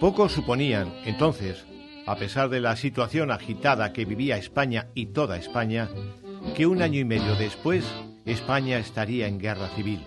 Pocos 0.00 0.32
suponían, 0.32 0.90
entonces, 1.04 1.66
a 2.06 2.16
pesar 2.16 2.48
de 2.48 2.60
la 2.60 2.76
situación 2.76 3.30
agitada 3.30 3.92
que 3.92 4.06
vivía 4.06 4.38
España 4.38 4.88
y 4.94 5.08
toda 5.08 5.36
España, 5.36 5.90
que 6.56 6.66
un 6.66 6.82
año 6.82 7.00
y 7.00 7.04
medio 7.04 7.34
después 7.36 7.84
España 8.24 8.78
estaría 8.78 9.26
en 9.26 9.38
guerra 9.38 9.68
civil. 9.68 10.00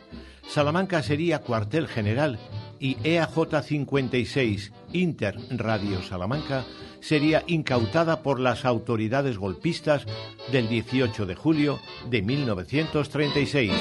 Salamanca 0.47 1.01
sería 1.01 1.39
cuartel 1.39 1.87
general 1.87 2.39
y 2.79 2.97
EAJ 3.03 3.63
56 3.63 4.71
Inter 4.91 5.37
Radio 5.51 6.01
Salamanca 6.03 6.65
sería 6.99 7.43
incautada 7.47 8.21
por 8.21 8.39
las 8.39 8.65
autoridades 8.65 9.37
golpistas 9.37 10.05
del 10.51 10.69
18 10.69 11.25
de 11.25 11.35
julio 11.35 11.79
de 12.09 12.21
1936. 12.21 13.71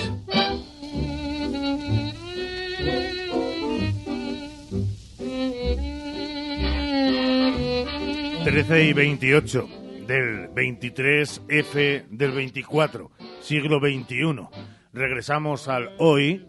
Trece 8.45 8.85
y 8.85 8.93
28 8.93 9.82
del 10.07 10.51
23F 10.51 12.09
del 12.09 12.33
24, 12.33 13.11
siglo 13.41 13.79
XXI. 13.79 14.49
Regresamos 14.93 15.69
al 15.69 15.91
hoy 15.99 16.47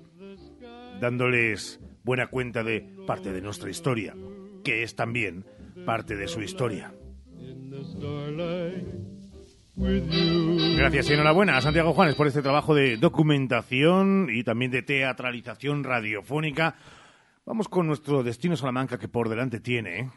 dándoles 0.99 1.79
buena 2.03 2.27
cuenta 2.27 2.63
de 2.63 2.81
parte 3.05 3.31
de 3.31 3.41
nuestra 3.41 3.69
historia, 3.69 4.15
que 4.63 4.83
es 4.83 4.95
también 4.95 5.45
parte 5.85 6.15
de 6.15 6.27
su 6.27 6.41
historia. 6.41 6.93
Gracias 9.75 11.09
y 11.09 11.13
enhorabuena 11.13 11.57
a 11.57 11.61
Santiago 11.61 11.93
Juanes 11.93 12.15
por 12.15 12.27
este 12.27 12.41
trabajo 12.41 12.75
de 12.75 12.97
documentación 12.97 14.29
y 14.31 14.43
también 14.43 14.71
de 14.71 14.83
teatralización 14.83 15.83
radiofónica. 15.83 16.75
Vamos 17.45 17.67
con 17.67 17.87
nuestro 17.87 18.23
destino 18.23 18.55
Salamanca 18.55 18.97
que 18.97 19.07
por 19.07 19.29
delante 19.29 19.59
tiene. 19.59 19.99
¿eh? 19.99 20.09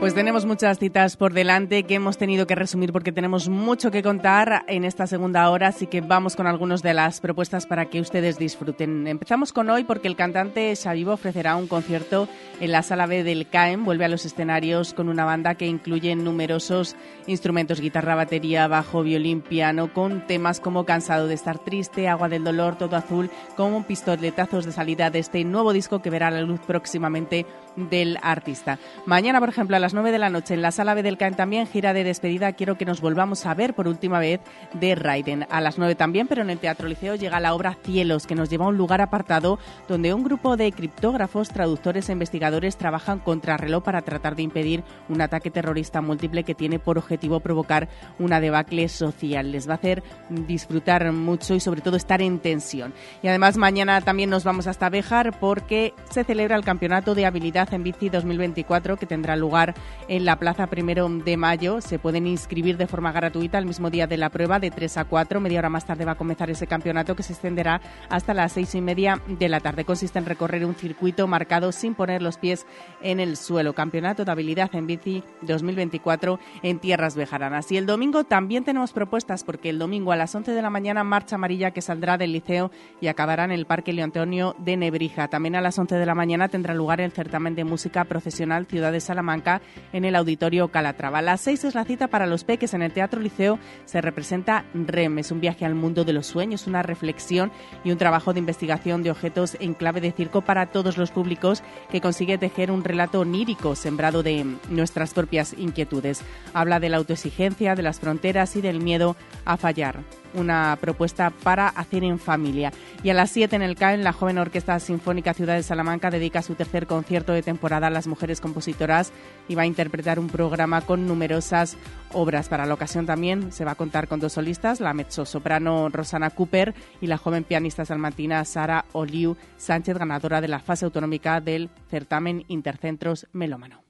Pues 0.00 0.14
tenemos 0.14 0.46
muchas 0.46 0.78
citas 0.78 1.18
por 1.18 1.34
delante 1.34 1.82
que 1.82 1.96
hemos 1.96 2.16
tenido 2.16 2.46
que 2.46 2.54
resumir 2.54 2.90
porque 2.90 3.12
tenemos 3.12 3.50
mucho 3.50 3.90
que 3.90 4.02
contar 4.02 4.64
en 4.66 4.86
esta 4.86 5.06
segunda 5.06 5.50
hora, 5.50 5.68
así 5.68 5.86
que 5.86 6.00
vamos 6.00 6.36
con 6.36 6.46
algunas 6.46 6.82
de 6.82 6.94
las 6.94 7.20
propuestas 7.20 7.66
para 7.66 7.90
que 7.90 8.00
ustedes 8.00 8.38
disfruten. 8.38 9.06
Empezamos 9.06 9.52
con 9.52 9.68
hoy 9.68 9.84
porque 9.84 10.08
el 10.08 10.16
cantante 10.16 10.74
Xavivo 10.74 11.12
ofrecerá 11.12 11.54
un 11.54 11.68
concierto 11.68 12.28
en 12.60 12.72
la 12.72 12.82
sala 12.82 13.04
B 13.04 13.24
del 13.24 13.46
CAEM, 13.46 13.84
vuelve 13.84 14.06
a 14.06 14.08
los 14.08 14.24
escenarios 14.24 14.94
con 14.94 15.10
una 15.10 15.26
banda 15.26 15.56
que 15.56 15.66
incluye 15.66 16.16
numerosos 16.16 16.96
instrumentos, 17.26 17.82
guitarra, 17.82 18.14
batería, 18.14 18.68
bajo, 18.68 19.02
violín, 19.02 19.42
piano, 19.42 19.92
con 19.92 20.26
temas 20.26 20.60
como 20.60 20.86
Cansado 20.86 21.26
de 21.26 21.34
estar 21.34 21.58
triste, 21.58 22.08
Agua 22.08 22.30
del 22.30 22.42
dolor, 22.42 22.78
Todo 22.78 22.96
azul, 22.96 23.28
como 23.54 23.86
pistoletazos 23.86 24.64
de 24.64 24.72
salida 24.72 25.10
de 25.10 25.18
este 25.18 25.44
nuevo 25.44 25.74
disco 25.74 26.00
que 26.00 26.08
verá 26.08 26.30
la 26.30 26.40
luz 26.40 26.60
próximamente 26.66 27.44
del 27.76 28.18
artista. 28.22 28.78
Mañana, 29.04 29.40
por 29.40 29.50
ejemplo, 29.50 29.76
a 29.76 29.78
las 29.78 29.89
9 29.94 30.12
de 30.12 30.18
la 30.18 30.30
noche 30.30 30.54
en 30.54 30.62
la 30.62 30.70
sala 30.70 30.94
B 30.94 31.02
del 31.02 31.16
CAEN 31.16 31.34
también 31.34 31.66
gira 31.66 31.92
de 31.92 32.04
despedida. 32.04 32.52
Quiero 32.52 32.76
que 32.76 32.84
nos 32.84 33.00
volvamos 33.00 33.46
a 33.46 33.54
ver 33.54 33.74
por 33.74 33.88
última 33.88 34.18
vez 34.18 34.40
de 34.74 34.94
Raiden. 34.94 35.46
A 35.50 35.60
las 35.60 35.78
9 35.78 35.94
también, 35.94 36.26
pero 36.26 36.42
en 36.42 36.50
el 36.50 36.58
Teatro 36.58 36.88
Liceo 36.88 37.14
llega 37.14 37.40
la 37.40 37.54
obra 37.54 37.76
Cielos, 37.82 38.26
que 38.26 38.34
nos 38.34 38.50
lleva 38.50 38.64
a 38.66 38.68
un 38.68 38.76
lugar 38.76 39.00
apartado 39.00 39.58
donde 39.88 40.14
un 40.14 40.24
grupo 40.24 40.56
de 40.56 40.72
criptógrafos, 40.72 41.48
traductores 41.48 42.08
e 42.08 42.12
investigadores 42.12 42.76
trabajan 42.76 43.18
contra 43.18 43.56
reloj 43.56 43.82
para 43.82 44.02
tratar 44.02 44.36
de 44.36 44.42
impedir 44.42 44.84
un 45.08 45.20
ataque 45.20 45.50
terrorista 45.50 46.00
múltiple 46.00 46.44
que 46.44 46.54
tiene 46.54 46.78
por 46.78 46.98
objetivo 46.98 47.40
provocar 47.40 47.88
una 48.18 48.40
debacle 48.40 48.88
social. 48.88 49.52
Les 49.52 49.68
va 49.68 49.72
a 49.72 49.76
hacer 49.76 50.02
disfrutar 50.28 51.10
mucho 51.12 51.54
y 51.54 51.60
sobre 51.60 51.80
todo 51.80 51.96
estar 51.96 52.22
en 52.22 52.38
tensión. 52.38 52.92
Y 53.22 53.28
además 53.28 53.56
mañana 53.56 54.00
también 54.00 54.30
nos 54.30 54.44
vamos 54.44 54.66
hasta 54.66 54.88
Bejar 54.88 55.38
porque 55.38 55.94
se 56.10 56.24
celebra 56.24 56.56
el 56.56 56.64
Campeonato 56.64 57.14
de 57.14 57.26
Habilidad 57.26 57.72
en 57.72 57.82
Bici 57.82 58.08
2024 58.08 58.96
que 58.96 59.06
tendrá 59.06 59.36
lugar 59.36 59.74
en 60.08 60.24
la 60.24 60.36
Plaza 60.36 60.66
Primero 60.66 61.08
de 61.08 61.36
Mayo. 61.36 61.80
Se 61.80 61.98
pueden 61.98 62.26
inscribir 62.26 62.76
de 62.76 62.86
forma 62.86 63.12
gratuita 63.12 63.58
el 63.58 63.66
mismo 63.66 63.90
día 63.90 64.06
de 64.06 64.16
la 64.16 64.30
prueba, 64.30 64.58
de 64.58 64.70
3 64.70 64.98
a 64.98 65.04
4. 65.04 65.40
Media 65.40 65.60
hora 65.60 65.68
más 65.68 65.86
tarde 65.86 66.04
va 66.04 66.12
a 66.12 66.16
comenzar 66.16 66.50
ese 66.50 66.66
campeonato 66.66 67.14
que 67.14 67.22
se 67.22 67.32
extenderá 67.32 67.80
hasta 68.08 68.34
las 68.34 68.52
seis 68.52 68.74
y 68.74 68.80
media 68.80 69.20
de 69.26 69.48
la 69.48 69.60
tarde. 69.60 69.84
Consiste 69.84 70.18
en 70.18 70.26
recorrer 70.26 70.64
un 70.64 70.74
circuito 70.74 71.26
marcado 71.26 71.72
sin 71.72 71.94
poner 71.94 72.22
los 72.22 72.38
pies 72.38 72.66
en 73.02 73.20
el 73.20 73.36
suelo. 73.36 73.72
Campeonato 73.72 74.24
de 74.24 74.32
Habilidad 74.32 74.74
en 74.74 74.86
Bici 74.86 75.22
2024 75.42 76.38
en 76.62 76.78
Tierras 76.78 77.16
Bejaranas. 77.16 77.70
Y 77.70 77.76
el 77.76 77.86
domingo 77.86 78.24
también 78.24 78.64
tenemos 78.64 78.92
propuestas 78.92 79.44
porque 79.44 79.70
el 79.70 79.78
domingo 79.78 80.12
a 80.12 80.16
las 80.16 80.34
11 80.34 80.52
de 80.52 80.62
la 80.62 80.70
mañana 80.70 81.04
marcha 81.04 81.36
amarilla 81.36 81.70
que 81.70 81.82
saldrá 81.82 82.18
del 82.18 82.32
liceo 82.32 82.70
y 83.00 83.06
acabará 83.06 83.44
en 83.44 83.52
el 83.52 83.66
Parque 83.66 83.92
Leontonio 83.92 84.54
de 84.58 84.76
Nebrija. 84.76 85.28
También 85.28 85.56
a 85.56 85.60
las 85.60 85.78
11 85.78 85.96
de 85.96 86.06
la 86.06 86.14
mañana 86.14 86.48
tendrá 86.48 86.74
lugar 86.74 87.00
el 87.00 87.12
certamen 87.12 87.54
de 87.54 87.64
música 87.64 88.04
profesional 88.04 88.66
Ciudad 88.66 88.92
de 88.92 89.00
Salamanca 89.00 89.60
en 89.92 90.04
el 90.04 90.16
Auditorio 90.16 90.68
Calatrava. 90.68 91.22
Las 91.22 91.40
6 91.42 91.64
es 91.64 91.74
la 91.74 91.84
cita 91.84 92.08
para 92.08 92.26
los 92.26 92.44
peques 92.44 92.74
en 92.74 92.82
el 92.82 92.92
Teatro 92.92 93.20
Liceo. 93.20 93.58
Se 93.84 94.00
representa 94.00 94.64
REM. 94.74 95.18
Es 95.18 95.30
un 95.30 95.40
viaje 95.40 95.64
al 95.64 95.74
mundo 95.74 96.04
de 96.04 96.12
los 96.12 96.26
sueños, 96.26 96.66
una 96.66 96.82
reflexión 96.82 97.50
y 97.84 97.90
un 97.90 97.98
trabajo 97.98 98.32
de 98.32 98.38
investigación 98.40 99.02
de 99.02 99.10
objetos 99.10 99.56
en 99.60 99.74
clave 99.74 100.00
de 100.00 100.12
circo 100.12 100.42
para 100.42 100.66
todos 100.66 100.96
los 100.96 101.10
públicos 101.10 101.62
que 101.90 102.00
consigue 102.00 102.38
tejer 102.38 102.70
un 102.70 102.84
relato 102.84 103.20
onírico 103.20 103.74
sembrado 103.74 104.22
de 104.22 104.44
nuestras 104.68 105.14
propias 105.14 105.54
inquietudes. 105.56 106.22
Habla 106.54 106.80
de 106.80 106.88
la 106.88 106.98
autoexigencia, 106.98 107.74
de 107.74 107.82
las 107.82 108.00
fronteras 108.00 108.56
y 108.56 108.60
del 108.60 108.80
miedo 108.80 109.16
a 109.44 109.56
fallar 109.56 110.19
una 110.34 110.76
propuesta 110.80 111.30
para 111.30 111.68
hacer 111.68 112.04
en 112.04 112.18
familia. 112.18 112.72
Y 113.02 113.10
a 113.10 113.14
las 113.14 113.30
7 113.30 113.56
en 113.56 113.62
el 113.62 113.76
CAEN, 113.76 114.04
la 114.04 114.12
joven 114.12 114.38
Orquesta 114.38 114.78
Sinfónica 114.80 115.34
Ciudad 115.34 115.54
de 115.54 115.62
Salamanca 115.62 116.10
dedica 116.10 116.42
su 116.42 116.54
tercer 116.54 116.86
concierto 116.86 117.32
de 117.32 117.42
temporada 117.42 117.88
a 117.88 117.90
las 117.90 118.06
mujeres 118.06 118.40
compositoras 118.40 119.12
y 119.48 119.54
va 119.54 119.62
a 119.62 119.66
interpretar 119.66 120.18
un 120.18 120.28
programa 120.28 120.80
con 120.82 121.06
numerosas 121.06 121.76
obras. 122.12 122.48
Para 122.48 122.66
la 122.66 122.74
ocasión 122.74 123.06
también 123.06 123.52
se 123.52 123.64
va 123.64 123.72
a 123.72 123.76
contar 123.76 124.08
con 124.08 124.20
dos 124.20 124.34
solistas, 124.34 124.80
la 124.80 124.94
mezzo-soprano 124.94 125.88
Rosana 125.88 126.30
Cooper 126.30 126.74
y 127.00 127.06
la 127.06 127.18
joven 127.18 127.44
pianista 127.44 127.84
salmantina 127.84 128.44
Sara 128.44 128.84
Oliu 128.92 129.36
Sánchez, 129.56 129.98
ganadora 129.98 130.40
de 130.40 130.48
la 130.48 130.60
fase 130.60 130.84
autonómica 130.84 131.40
del 131.40 131.70
certamen 131.88 132.44
Intercentros 132.48 133.26
Melómano. 133.32 133.82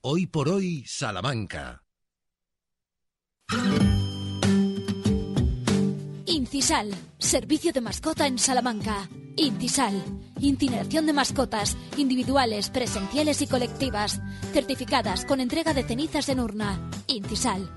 Hoy 0.00 0.26
por 0.26 0.48
hoy, 0.48 0.84
Salamanca. 0.86 1.84
Intisal, 6.52 6.90
servicio 7.16 7.72
de 7.72 7.80
mascota 7.80 8.26
en 8.26 8.38
Salamanca. 8.38 9.08
Intisal, 9.36 9.94
incineración 10.38 11.06
de 11.06 11.14
mascotas, 11.14 11.78
individuales, 11.96 12.68
presenciales 12.68 13.40
y 13.40 13.46
colectivas, 13.46 14.20
certificadas 14.52 15.24
con 15.24 15.40
entrega 15.40 15.72
de 15.72 15.82
cenizas 15.82 16.28
en 16.28 16.40
urna. 16.40 16.78
Intisal, 17.06 17.70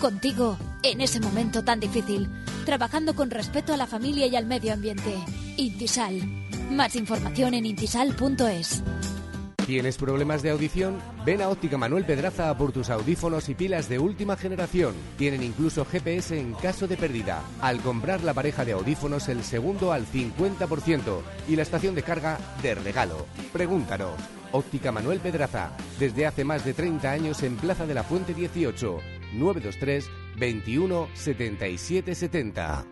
contigo 0.00 0.56
en 0.82 1.02
ese 1.02 1.20
momento 1.20 1.62
tan 1.62 1.78
difícil, 1.78 2.26
trabajando 2.64 3.14
con 3.14 3.30
respeto 3.30 3.74
a 3.74 3.76
la 3.76 3.86
familia 3.86 4.26
y 4.26 4.34
al 4.34 4.46
medio 4.46 4.72
ambiente. 4.72 5.14
Intisal, 5.58 6.22
más 6.70 6.96
información 6.96 7.52
en 7.52 7.66
intisal.es. 7.66 8.82
¿Tienes 9.66 9.96
problemas 9.96 10.42
de 10.42 10.50
audición? 10.50 10.98
Ven 11.24 11.40
a 11.40 11.48
Óptica 11.48 11.78
Manuel 11.78 12.04
Pedraza 12.04 12.56
por 12.58 12.72
tus 12.72 12.90
audífonos 12.90 13.48
y 13.48 13.54
pilas 13.54 13.88
de 13.88 14.00
última 14.00 14.36
generación. 14.36 14.92
Tienen 15.16 15.42
incluso 15.44 15.84
GPS 15.84 16.38
en 16.38 16.52
caso 16.54 16.88
de 16.88 16.96
pérdida. 16.96 17.42
Al 17.60 17.80
comprar 17.80 18.22
la 18.22 18.34
pareja 18.34 18.64
de 18.64 18.72
audífonos, 18.72 19.28
el 19.28 19.44
segundo 19.44 19.92
al 19.92 20.04
50% 20.04 21.20
y 21.48 21.54
la 21.54 21.62
estación 21.62 21.94
de 21.94 22.02
carga 22.02 22.38
de 22.60 22.74
regalo. 22.74 23.26
Pregúntanos. 23.52 24.14
Óptica 24.50 24.90
Manuel 24.90 25.20
Pedraza, 25.20 25.70
desde 25.98 26.26
hace 26.26 26.44
más 26.44 26.64
de 26.64 26.74
30 26.74 27.10
años 27.10 27.42
en 27.42 27.56
Plaza 27.56 27.86
de 27.86 27.94
la 27.94 28.02
Fuente 28.02 28.34
18, 28.34 28.98
923 29.34 30.10
21 30.38 31.08
77 31.14 32.14
70. 32.14 32.91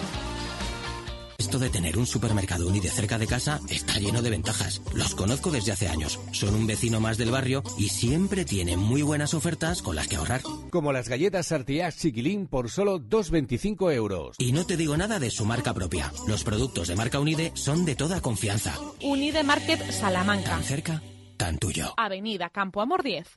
Esto 1.41 1.57
de 1.57 1.71
tener 1.71 1.97
un 1.97 2.05
supermercado 2.05 2.67
Uni 2.67 2.79
de 2.79 2.91
cerca 2.91 3.17
de 3.17 3.25
casa 3.25 3.59
está 3.67 3.97
lleno 3.97 4.21
de 4.21 4.29
ventajas. 4.29 4.79
Los 4.93 5.15
conozco 5.15 5.49
desde 5.49 5.71
hace 5.71 5.87
años. 5.87 6.19
Son 6.33 6.53
un 6.53 6.67
vecino 6.67 6.99
más 6.99 7.17
del 7.17 7.31
barrio 7.31 7.63
y 7.79 7.89
siempre 7.89 8.45
tienen 8.45 8.77
muy 8.77 9.01
buenas 9.01 9.33
ofertas 9.33 9.81
con 9.81 9.95
las 9.95 10.07
que 10.07 10.17
ahorrar. 10.17 10.41
Como 10.69 10.93
las 10.93 11.09
galletas 11.09 11.47
Sartiac 11.47 11.95
Chiquilín 11.95 12.45
por 12.45 12.69
solo 12.69 12.99
2,25 12.99 13.91
euros. 13.91 14.35
Y 14.37 14.51
no 14.51 14.67
te 14.67 14.77
digo 14.77 14.95
nada 14.97 15.17
de 15.17 15.31
su 15.31 15.43
marca 15.43 15.73
propia. 15.73 16.13
Los 16.27 16.43
productos 16.43 16.89
de 16.89 16.95
marca 16.95 17.19
Unide 17.19 17.51
son 17.55 17.85
de 17.85 17.95
toda 17.95 18.21
confianza. 18.21 18.77
Unide 19.01 19.41
Market 19.41 19.89
Salamanca. 19.89 20.51
Tan 20.51 20.63
cerca, 20.63 21.01
tan 21.37 21.57
tuyo. 21.57 21.95
Avenida 21.97 22.51
Campo 22.51 22.81
Amor 22.81 23.01
10. 23.01 23.27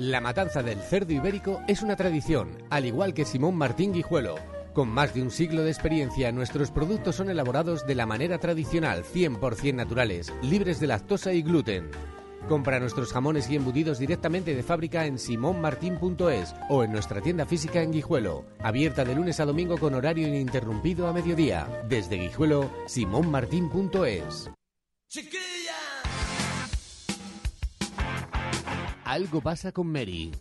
La 0.00 0.20
matanza 0.20 0.64
del 0.64 0.80
cerdo 0.80 1.12
ibérico 1.12 1.60
es 1.68 1.82
una 1.82 1.94
tradición, 1.94 2.58
al 2.68 2.84
igual 2.84 3.14
que 3.14 3.24
Simón 3.24 3.54
Martín 3.54 3.92
Guijuelo. 3.92 4.34
Con 4.74 4.88
más 4.88 5.12
de 5.12 5.20
un 5.20 5.30
siglo 5.30 5.62
de 5.62 5.70
experiencia, 5.70 6.32
nuestros 6.32 6.70
productos 6.70 7.16
son 7.16 7.28
elaborados 7.28 7.86
de 7.86 7.94
la 7.94 8.06
manera 8.06 8.38
tradicional, 8.38 9.04
100% 9.04 9.74
naturales, 9.74 10.32
libres 10.40 10.80
de 10.80 10.86
lactosa 10.86 11.34
y 11.34 11.42
gluten. 11.42 11.90
Compra 12.48 12.80
nuestros 12.80 13.12
jamones 13.12 13.50
y 13.50 13.56
embutidos 13.56 13.98
directamente 13.98 14.54
de 14.54 14.62
fábrica 14.62 15.04
en 15.04 15.18
simonmartin.es 15.18 16.54
o 16.70 16.84
en 16.84 16.92
nuestra 16.92 17.20
tienda 17.20 17.44
física 17.44 17.82
en 17.82 17.92
Guijuelo, 17.92 18.46
abierta 18.60 19.04
de 19.04 19.14
lunes 19.14 19.40
a 19.40 19.44
domingo 19.44 19.76
con 19.76 19.94
horario 19.94 20.26
ininterrumpido 20.26 21.06
a 21.06 21.12
mediodía. 21.12 21.68
Desde 21.86 22.16
Guijuelo, 22.16 22.70
simonmartin.es. 22.86 24.50
Algo 29.04 29.42
pasa 29.42 29.70
con 29.70 29.88
Mary. 29.88 30.32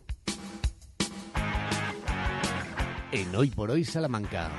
En 3.12 3.36
Hoy 3.36 3.50
por 3.50 3.70
Hoy 3.70 3.84
Salamanca. 3.84 4.50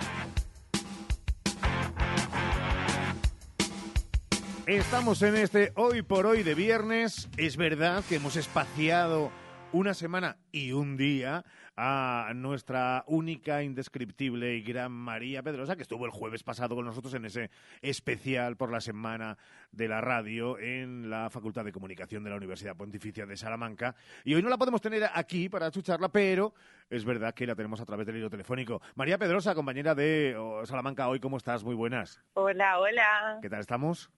Estamos 4.66 5.22
en 5.22 5.36
este 5.36 5.72
Hoy 5.74 6.02
por 6.02 6.26
Hoy 6.26 6.42
de 6.42 6.54
viernes. 6.54 7.30
Es 7.38 7.56
verdad 7.56 8.04
que 8.06 8.16
hemos 8.16 8.36
espaciado 8.36 9.32
una 9.72 9.94
semana 9.94 10.36
y 10.52 10.72
un 10.72 10.98
día 10.98 11.46
a 11.77 12.32
nuestra 12.35 13.05
única, 13.07 13.62
indescriptible 13.62 14.55
y 14.57 14.62
gran 14.62 14.93
María 14.93 15.43
Pedrosa, 15.43 15.77
que 15.77 15.82
estuvo 15.82 16.05
el 16.05 16.11
jueves 16.11 16.43
pasado 16.43 16.74
con 16.74 16.85
nosotros 16.85 17.15
en 17.15 17.24
ese 17.24 17.51
especial 17.81 18.57
por 18.57 18.70
la 18.70 18.81
semana 18.81 19.39
de 19.70 19.89
la 19.89 20.01
radio 20.01 20.59
en 20.59 21.09
la 21.09 21.31
Facultad 21.31 21.65
de 21.65 21.73
Comunicación 21.73 22.24
de 22.24 22.31
la 22.31 22.36
Universidad 22.36 22.77
Pontificia 22.77 23.27
de 23.27 23.36
Salamanca. 23.36 23.94
Y 24.24 24.35
hoy 24.35 24.43
no 24.43 24.51
la 24.51 24.59
podemos 24.59 24.81
tener 24.81 25.09
aquí 25.15 25.49
para 25.49 25.69
escucharla, 25.69 26.11
pero 26.11 26.55
es 26.90 27.05
verdad 27.05 27.35
que 27.35 27.47
la 27.47 27.55
tenemos 27.55 27.81
a 27.81 27.86
través 27.86 28.07
del 28.07 28.16
hilo 28.16 28.31
telefónico. 28.31 28.82
María 28.94 29.19
Pedrosa, 29.19 29.55
compañera 29.55 29.94
de 29.94 30.36
oh, 30.39 30.66
Salamanca 30.66 31.09
Hoy, 31.09 31.20
¿cómo 31.20 31.39
estás? 31.39 31.65
Muy 31.65 31.74
buenas. 31.74 32.23
Hola, 32.35 32.78
hola. 32.78 33.39
¿Qué 33.40 33.49
tal 33.49 33.61
estamos? 33.61 34.11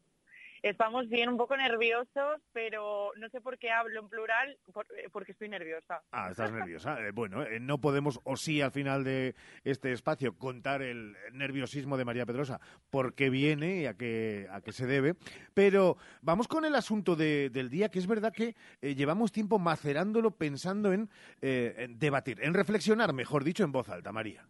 Estamos 0.64 1.10
bien, 1.10 1.28
un 1.28 1.36
poco 1.36 1.58
nerviosos, 1.58 2.40
pero 2.54 3.10
no 3.18 3.28
sé 3.28 3.42
por 3.42 3.58
qué 3.58 3.70
hablo 3.70 4.00
en 4.00 4.08
plural, 4.08 4.56
por- 4.72 4.86
eh, 4.96 5.10
porque 5.12 5.32
estoy 5.32 5.50
nerviosa. 5.50 6.00
Ah, 6.10 6.28
estás 6.30 6.52
nerviosa. 6.52 6.98
Eh, 7.06 7.10
bueno, 7.10 7.42
eh, 7.42 7.60
no 7.60 7.82
podemos, 7.82 8.18
o 8.24 8.34
sí, 8.38 8.62
al 8.62 8.70
final 8.72 9.04
de 9.04 9.34
este 9.64 9.92
espacio, 9.92 10.38
contar 10.38 10.80
el 10.80 11.14
nerviosismo 11.34 11.98
de 11.98 12.06
María 12.06 12.24
Pedrosa, 12.24 12.62
por 12.88 13.12
qué 13.14 13.28
viene 13.28 13.82
y 13.82 13.86
a 13.86 13.92
qué, 13.92 14.48
a 14.50 14.62
qué 14.62 14.72
se 14.72 14.86
debe. 14.86 15.16
Pero 15.52 15.98
vamos 16.22 16.48
con 16.48 16.64
el 16.64 16.74
asunto 16.76 17.14
de- 17.14 17.50
del 17.50 17.68
día, 17.68 17.90
que 17.90 17.98
es 17.98 18.06
verdad 18.06 18.32
que 18.32 18.56
llevamos 18.80 19.32
tiempo 19.32 19.58
macerándolo, 19.58 20.30
pensando 20.30 20.94
en, 20.94 21.10
en 21.42 21.98
debatir, 21.98 22.42
en 22.42 22.54
reflexionar, 22.54 23.12
mejor 23.12 23.44
dicho, 23.44 23.64
en 23.64 23.72
voz 23.72 23.90
alta, 23.90 24.12
María. 24.12 24.46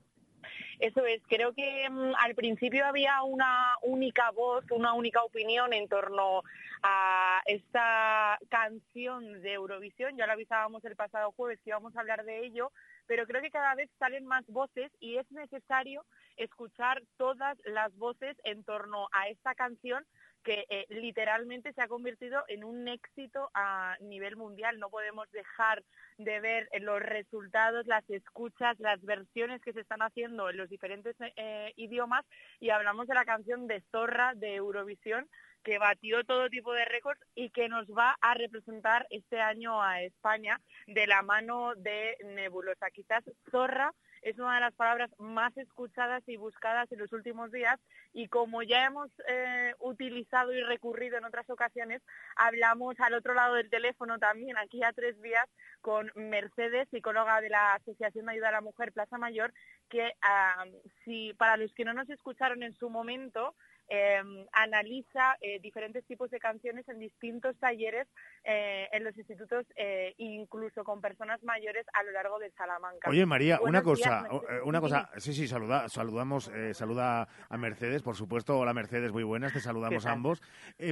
Eso 0.84 1.06
es, 1.06 1.22
creo 1.26 1.54
que 1.54 1.88
mm, 1.88 2.12
al 2.18 2.34
principio 2.34 2.84
había 2.84 3.22
una 3.22 3.74
única 3.80 4.30
voz, 4.32 4.66
una 4.70 4.92
única 4.92 5.24
opinión 5.24 5.72
en 5.72 5.88
torno 5.88 6.42
a 6.82 7.40
esta 7.46 8.38
canción 8.50 9.40
de 9.40 9.54
Eurovisión. 9.54 10.14
Ya 10.18 10.26
lo 10.26 10.34
avisábamos 10.34 10.84
el 10.84 10.94
pasado 10.94 11.32
jueves 11.32 11.58
que 11.64 11.70
íbamos 11.70 11.96
a 11.96 12.00
hablar 12.00 12.26
de 12.26 12.44
ello, 12.44 12.70
pero 13.06 13.24
creo 13.26 13.40
que 13.40 13.50
cada 13.50 13.74
vez 13.74 13.88
salen 13.98 14.26
más 14.26 14.46
voces 14.46 14.92
y 15.00 15.16
es 15.16 15.32
necesario 15.32 16.04
escuchar 16.36 17.02
todas 17.16 17.56
las 17.64 17.96
voces 17.96 18.36
en 18.44 18.62
torno 18.62 19.08
a 19.12 19.30
esta 19.30 19.54
canción 19.54 20.04
que 20.44 20.66
eh, 20.68 20.86
literalmente 20.90 21.72
se 21.72 21.82
ha 21.82 21.88
convertido 21.88 22.44
en 22.48 22.62
un 22.62 22.86
éxito 22.86 23.50
a 23.54 23.96
nivel 24.00 24.36
mundial. 24.36 24.78
No 24.78 24.90
podemos 24.90 25.30
dejar 25.32 25.82
de 26.18 26.40
ver 26.40 26.68
los 26.80 27.00
resultados, 27.00 27.86
las 27.86 28.08
escuchas, 28.08 28.78
las 28.78 29.02
versiones 29.02 29.60
que 29.62 29.72
se 29.72 29.80
están 29.80 30.02
haciendo 30.02 30.50
en 30.50 30.58
los 30.58 30.68
diferentes 30.68 31.16
eh, 31.36 31.72
idiomas 31.76 32.24
y 32.60 32.70
hablamos 32.70 33.08
de 33.08 33.14
la 33.14 33.24
canción 33.24 33.66
de 33.66 33.82
Zorra 33.90 34.34
de 34.34 34.54
Eurovisión 34.56 35.28
que 35.64 35.78
batió 35.78 36.22
todo 36.24 36.50
tipo 36.50 36.74
de 36.74 36.84
récords 36.84 37.20
y 37.34 37.48
que 37.48 37.68
nos 37.70 37.86
va 37.88 38.16
a 38.20 38.34
representar 38.34 39.06
este 39.08 39.40
año 39.40 39.82
a 39.82 40.02
España 40.02 40.60
de 40.86 41.06
la 41.06 41.22
mano 41.22 41.74
de 41.76 42.16
Nebulosa. 42.22 42.90
Quizás 42.90 43.24
Zorra 43.50 43.92
es 44.24 44.38
una 44.38 44.54
de 44.54 44.60
las 44.62 44.74
palabras 44.74 45.10
más 45.18 45.54
escuchadas 45.58 46.22
y 46.26 46.36
buscadas 46.36 46.90
en 46.90 46.98
los 46.98 47.12
últimos 47.12 47.52
días. 47.52 47.78
Y 48.14 48.28
como 48.28 48.62
ya 48.62 48.86
hemos 48.86 49.10
eh, 49.28 49.74
utilizado 49.80 50.52
y 50.52 50.62
recurrido 50.62 51.18
en 51.18 51.26
otras 51.26 51.48
ocasiones, 51.50 52.00
hablamos 52.36 52.98
al 53.00 53.14
otro 53.14 53.34
lado 53.34 53.54
del 53.54 53.68
teléfono 53.68 54.18
también, 54.18 54.56
aquí 54.56 54.82
a 54.82 54.92
tres 54.92 55.20
vías, 55.20 55.46
con 55.82 56.10
Mercedes, 56.14 56.88
psicóloga 56.90 57.42
de 57.42 57.50
la 57.50 57.74
Asociación 57.74 58.24
de 58.24 58.32
Ayuda 58.32 58.48
a 58.48 58.52
la 58.52 58.60
Mujer 58.62 58.92
Plaza 58.92 59.18
Mayor, 59.18 59.52
que 59.90 60.12
ah, 60.22 60.64
si 61.04 61.34
para 61.34 61.58
los 61.58 61.72
que 61.74 61.84
no 61.84 61.92
nos 61.92 62.08
escucharon 62.08 62.62
en 62.62 62.72
su 62.72 62.88
momento, 62.88 63.54
eh, 63.88 64.22
analiza 64.52 65.36
eh, 65.40 65.58
diferentes 65.60 66.04
tipos 66.06 66.30
de 66.30 66.38
canciones 66.38 66.88
en 66.88 66.98
distintos 66.98 67.56
talleres 67.58 68.08
eh, 68.44 68.88
en 68.92 69.04
los 69.04 69.16
institutos, 69.16 69.66
eh, 69.76 70.14
incluso 70.18 70.84
con 70.84 71.00
personas 71.00 71.42
mayores 71.42 71.86
a 71.92 72.02
lo 72.02 72.12
largo 72.12 72.38
de 72.38 72.50
Salamanca. 72.52 73.10
Oye, 73.10 73.26
María, 73.26 73.56
una 73.56 73.82
Buenos 73.82 73.82
cosa, 73.82 74.28
una 74.64 74.80
cosa, 74.80 75.10
sí, 75.16 75.32
sí, 75.32 75.46
saluda, 75.46 75.88
saludamos, 75.88 76.50
saluda 76.72 77.28
a 77.48 77.56
Mercedes, 77.56 78.02
por 78.02 78.16
supuesto. 78.16 78.58
Hola, 78.58 78.74
Mercedes, 78.74 79.12
muy 79.12 79.24
buenas, 79.24 79.52
te 79.52 79.60
saludamos 79.60 80.06
ambos. 80.06 80.42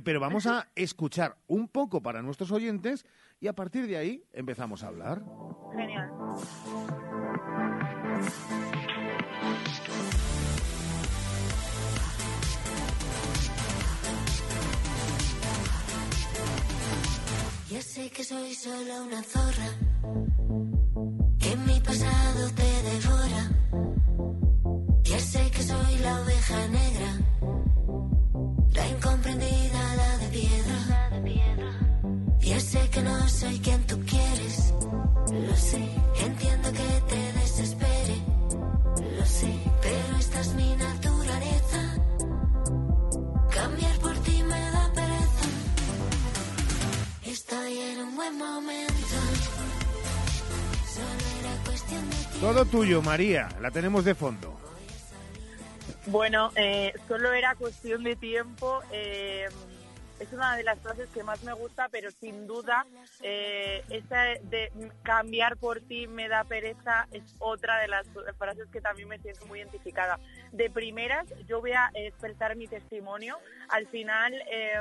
Pero 0.05 0.20
vamos 0.20 0.47
a 0.47 0.69
escuchar 0.74 1.36
un 1.47 1.69
poco 1.69 2.02
para 2.02 2.23
nuestros 2.23 2.52
oyentes 2.52 3.06
y 3.40 3.48
a 3.48 3.55
partir 3.55 3.86
de 3.86 3.97
ahí 3.97 4.24
empezamos 4.32 4.85
a 4.85 4.89
hablar. 4.89 5.23
Genial. 5.74 6.10
Ya 17.73 17.81
sé 17.81 18.11
que 18.11 18.23
soy 18.23 18.55
solo 18.55 19.05
una 19.07 19.23
zorra, 19.23 19.70
que 21.39 21.57
mi 21.57 21.81
pasado 21.81 22.51
te 22.55 22.70
devora. 22.90 23.43
Ya 25.05 25.19
sé 25.19 25.51
que 25.51 25.62
soy 25.62 25.99
la 26.03 26.20
oveja 26.20 26.69
negra, 26.69 27.11
la 28.74 28.89
incomprendida, 28.89 29.97
la 29.97 30.19
de 30.19 30.28
piedra. 30.28 30.78
Ya 32.40 32.61
sé 32.61 32.90
que 32.90 33.01
no 33.01 33.27
soy 33.27 33.59
quien 33.61 33.82
tú 33.86 33.99
quieres, 34.01 34.74
lo 35.31 35.57
sé. 35.57 35.82
Buen 48.23 48.39
momento. 48.39 48.93
Solo 50.86 51.40
era 51.40 51.65
cuestión 51.65 52.11
de 52.11 52.16
tiempo. 52.16 52.39
Todo 52.40 52.65
tuyo, 52.65 53.03
María, 53.03 53.49
la 53.61 53.70
tenemos 53.70 54.05
de 54.05 54.15
fondo. 54.15 54.59
Bueno, 56.07 56.51
eh, 56.57 56.93
solo 57.09 57.32
era 57.32 57.55
cuestión 57.55 58.05
de 58.05 58.16
tiempo. 58.16 58.82
eh, 58.93 59.49
es 60.20 60.32
una 60.32 60.57
de 60.57 60.62
las 60.62 60.78
frases 60.78 61.09
que 61.12 61.24
más 61.24 61.43
me 61.43 61.53
gusta, 61.53 61.89
pero 61.90 62.12
sin 62.12 62.47
duda 62.47 62.86
eh, 63.23 63.82
esa 63.90 64.23
de 64.23 64.70
cambiar 65.03 65.57
por 65.57 65.81
ti 65.81 66.07
me 66.07 66.28
da 66.28 66.44
pereza 66.44 67.09
es 67.11 67.35
otra 67.40 67.81
de 67.81 67.89
las 67.89 68.07
frases 68.39 68.69
que 68.73 68.81
también 68.81 69.09
me 69.09 69.19
siento 69.19 69.44
muy 69.47 69.59
identificada. 69.59 70.20
De 70.53 70.70
primeras, 70.70 71.27
yo 71.49 71.61
voy 71.61 71.73
a 71.73 71.90
expresar 71.94 72.55
mi 72.55 72.69
testimonio. 72.69 73.36
Al 73.69 73.89
final 73.89 74.32
eh, 74.49 74.81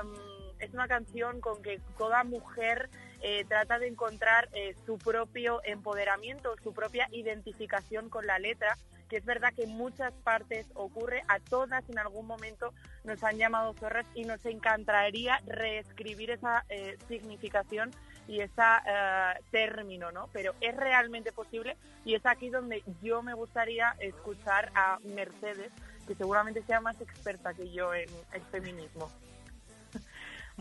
es 0.59 0.71
una 0.75 0.87
canción 0.87 1.41
con 1.41 1.63
que 1.63 1.81
toda 1.97 2.23
mujer 2.23 2.89
eh, 3.21 3.45
trata 3.47 3.79
de 3.79 3.87
encontrar 3.87 4.49
eh, 4.53 4.75
su 4.85 4.97
propio 4.97 5.61
empoderamiento, 5.63 6.55
su 6.63 6.73
propia 6.73 7.07
identificación 7.11 8.09
con 8.09 8.25
la 8.25 8.39
letra, 8.39 8.77
que 9.09 9.17
es 9.17 9.25
verdad 9.25 9.53
que 9.53 9.63
en 9.63 9.71
muchas 9.71 10.13
partes 10.23 10.65
ocurre, 10.73 11.21
a 11.27 11.39
todas 11.39 11.87
en 11.89 11.99
algún 11.99 12.25
momento 12.25 12.73
nos 13.03 13.23
han 13.23 13.37
llamado 13.37 13.73
zorras 13.73 14.05
y 14.15 14.23
nos 14.23 14.43
encantaría 14.45 15.39
reescribir 15.45 16.31
esa 16.31 16.65
eh, 16.69 16.97
significación 17.07 17.91
y 18.27 18.39
ese 18.39 18.61
término, 19.49 20.11
¿no? 20.11 20.29
Pero 20.31 20.53
es 20.61 20.75
realmente 20.75 21.31
posible 21.31 21.75
y 22.05 22.15
es 22.15 22.25
aquí 22.25 22.49
donde 22.49 22.83
yo 23.01 23.21
me 23.21 23.33
gustaría 23.33 23.95
escuchar 23.99 24.71
a 24.73 24.99
Mercedes, 25.03 25.71
que 26.07 26.15
seguramente 26.15 26.63
sea 26.63 26.79
más 26.79 27.01
experta 27.01 27.53
que 27.53 27.71
yo 27.71 27.93
en 27.93 28.09
el 28.33 28.41
feminismo. 28.43 29.11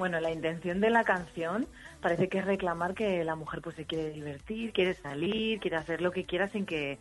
Bueno, 0.01 0.19
la 0.19 0.31
intención 0.33 0.81
de 0.81 0.89
la 0.89 1.05
canción 1.05 1.67
parece 2.01 2.31
que 2.31 2.39
es 2.39 2.47
reclamar 2.47 2.95
que 2.95 3.23
la 3.23 3.35
mujer 3.35 3.61
pues 3.61 3.77
se 3.77 3.85
quiere 3.85 4.09
divertir, 4.13 4.73
quiere 4.73 4.95
salir, 4.95 5.61
quiere 5.61 5.77
hacer 5.77 6.01
lo 6.01 6.11
que 6.11 6.25
quiera 6.25 6.49
sin 6.49 6.65
que 6.65 6.97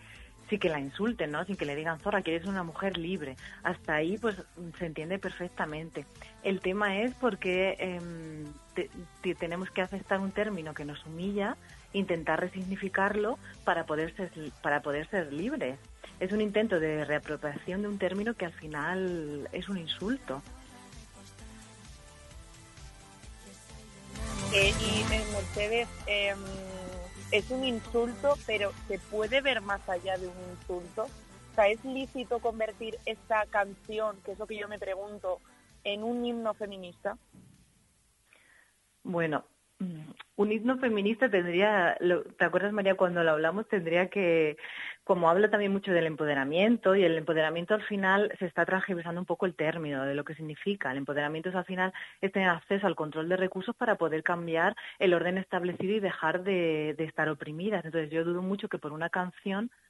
sin 0.49 0.59
que 0.59 0.67
la 0.67 0.81
insulten, 0.81 1.31
¿no? 1.31 1.45
Sin 1.45 1.55
que 1.55 1.65
le 1.65 1.77
digan 1.77 1.99
zorra, 2.01 2.21
que 2.23 2.35
eres 2.35 2.45
una 2.45 2.61
mujer 2.63 2.97
libre. 2.97 3.37
Hasta 3.63 3.93
ahí 3.93 4.17
pues 4.17 4.35
se 4.79 4.85
entiende 4.85 5.17
perfectamente. 5.17 6.05
El 6.43 6.59
tema 6.59 6.99
es 6.99 7.15
porque 7.21 7.77
em, 7.79 8.51
te- 8.73 9.35
tenemos 9.35 9.69
que 9.71 9.81
aceptar 9.81 10.19
un 10.19 10.31
término 10.31 10.73
que 10.73 10.83
nos 10.83 11.05
humilla, 11.05 11.55
intentar 11.93 12.41
resignificarlo 12.41 13.39
para 13.63 13.85
poder 13.85 14.13
ser 14.17 14.29
para 14.61 14.81
poder 14.81 15.07
ser 15.07 15.31
libres. 15.31 15.79
Es 16.19 16.33
un 16.33 16.41
intento 16.41 16.81
de 16.81 17.05
reapropiación 17.05 17.81
de 17.81 17.87
un 17.87 17.97
término 17.97 18.33
que 18.33 18.45
al 18.45 18.53
final 18.53 19.47
es 19.53 19.69
un 19.69 19.77
insulto. 19.77 20.41
Eh, 24.53 24.73
y 24.79 25.13
eh, 25.13 25.23
Mercedes, 25.31 25.87
eh, 26.07 26.33
es 27.31 27.49
un 27.51 27.63
insulto, 27.63 28.35
pero 28.45 28.71
se 28.87 28.97
puede 28.99 29.41
ver 29.41 29.61
más 29.61 29.87
allá 29.87 30.17
de 30.17 30.27
un 30.27 30.35
insulto. 30.51 31.03
O 31.03 31.55
sea, 31.55 31.67
¿es 31.67 31.83
lícito 31.85 32.39
convertir 32.39 32.97
esta 33.05 33.45
canción, 33.47 34.17
que 34.23 34.31
es 34.31 34.39
lo 34.39 34.47
que 34.47 34.57
yo 34.57 34.67
me 34.67 34.79
pregunto, 34.79 35.39
en 35.83 36.03
un 36.03 36.25
himno 36.25 36.53
feminista? 36.53 37.17
Bueno, 39.03 39.45
un 40.35 40.51
himno 40.51 40.77
feminista 40.77 41.29
tendría, 41.29 41.97
¿te 42.37 42.45
acuerdas 42.45 42.73
María 42.73 42.95
cuando 42.95 43.23
lo 43.23 43.31
hablamos? 43.31 43.67
Tendría 43.69 44.09
que, 44.09 44.57
como 45.05 45.29
habla 45.29 45.49
también 45.49 45.71
mucho 45.71 45.91
del 45.91 46.05
empoderamiento 46.05 46.95
y 46.95 47.03
el 47.03 47.17
empoderamiento 47.17 47.75
al 47.75 47.83
final 47.83 48.31
se 48.39 48.45
está 48.45 48.65
transgiversando 48.65 49.21
un 49.21 49.25
poco 49.25 49.45
el 49.45 49.55
término 49.55 50.05
de 50.05 50.15
lo 50.15 50.25
que 50.25 50.35
significa. 50.35 50.91
El 50.91 50.97
empoderamiento 50.97 51.49
es 51.49 51.55
al 51.55 51.65
final 51.65 51.93
es 52.19 52.31
tener 52.31 52.49
acceso 52.49 52.87
al 52.87 52.95
control 52.95 53.29
de 53.29 53.37
recursos 53.37 53.75
para 53.75 53.95
poder 53.95 54.21
cambiar 54.21 54.75
el 54.99 55.13
orden 55.13 55.37
establecido 55.37 55.95
y 55.95 55.99
dejar 56.01 56.43
de, 56.43 56.95
de 56.97 57.03
estar 57.05 57.29
oprimidas. 57.29 57.85
Entonces 57.85 58.11
yo 58.11 58.25
dudo 58.25 58.41
mucho 58.41 58.67
que 58.67 58.79
por 58.79 58.91
una 58.91 59.09
canción 59.09 59.65
mm, 59.65 59.88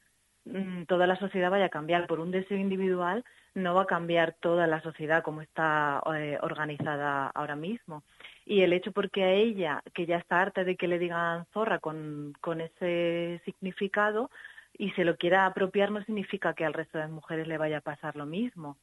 toda 0.87 1.07
la 1.07 1.17
sociedad 1.17 1.51
vaya 1.51 1.65
a 1.65 1.69
cambiar. 1.69 2.07
Por 2.07 2.19
un 2.19 2.31
deseo 2.31 2.57
individual 2.57 3.23
no 3.53 3.75
va 3.75 3.83
a 3.83 3.87
cambiar 3.87 4.35
toda 4.39 4.67
la 4.67 4.81
sociedad 4.81 5.23
como 5.23 5.41
está 5.41 6.01
eh, 6.15 6.37
organizada 6.41 7.27
ahora 7.27 7.55
mismo. 7.55 8.03
Y 8.45 8.61
el 8.61 8.73
hecho 8.73 8.91
porque 8.91 9.23
a 9.23 9.31
ella, 9.31 9.83
que 9.93 10.05
ya 10.05 10.17
está 10.17 10.41
harta 10.41 10.63
de 10.63 10.75
que 10.75 10.87
le 10.87 10.97
digan 10.97 11.45
zorra 11.53 11.79
con, 11.79 12.33
con 12.41 12.61
ese 12.61 13.41
significado, 13.45 14.29
y 14.77 14.91
se 14.91 15.03
lo 15.03 15.17
quiera 15.17 15.45
apropiar 15.45 15.91
no 15.91 16.03
significa 16.03 16.53
que 16.53 16.65
al 16.65 16.73
resto 16.73 16.97
de 16.97 17.07
mujeres 17.07 17.47
le 17.47 17.57
vaya 17.57 17.79
a 17.79 17.81
pasar 17.81 18.15
lo 18.15 18.25
mismo. 18.25 18.77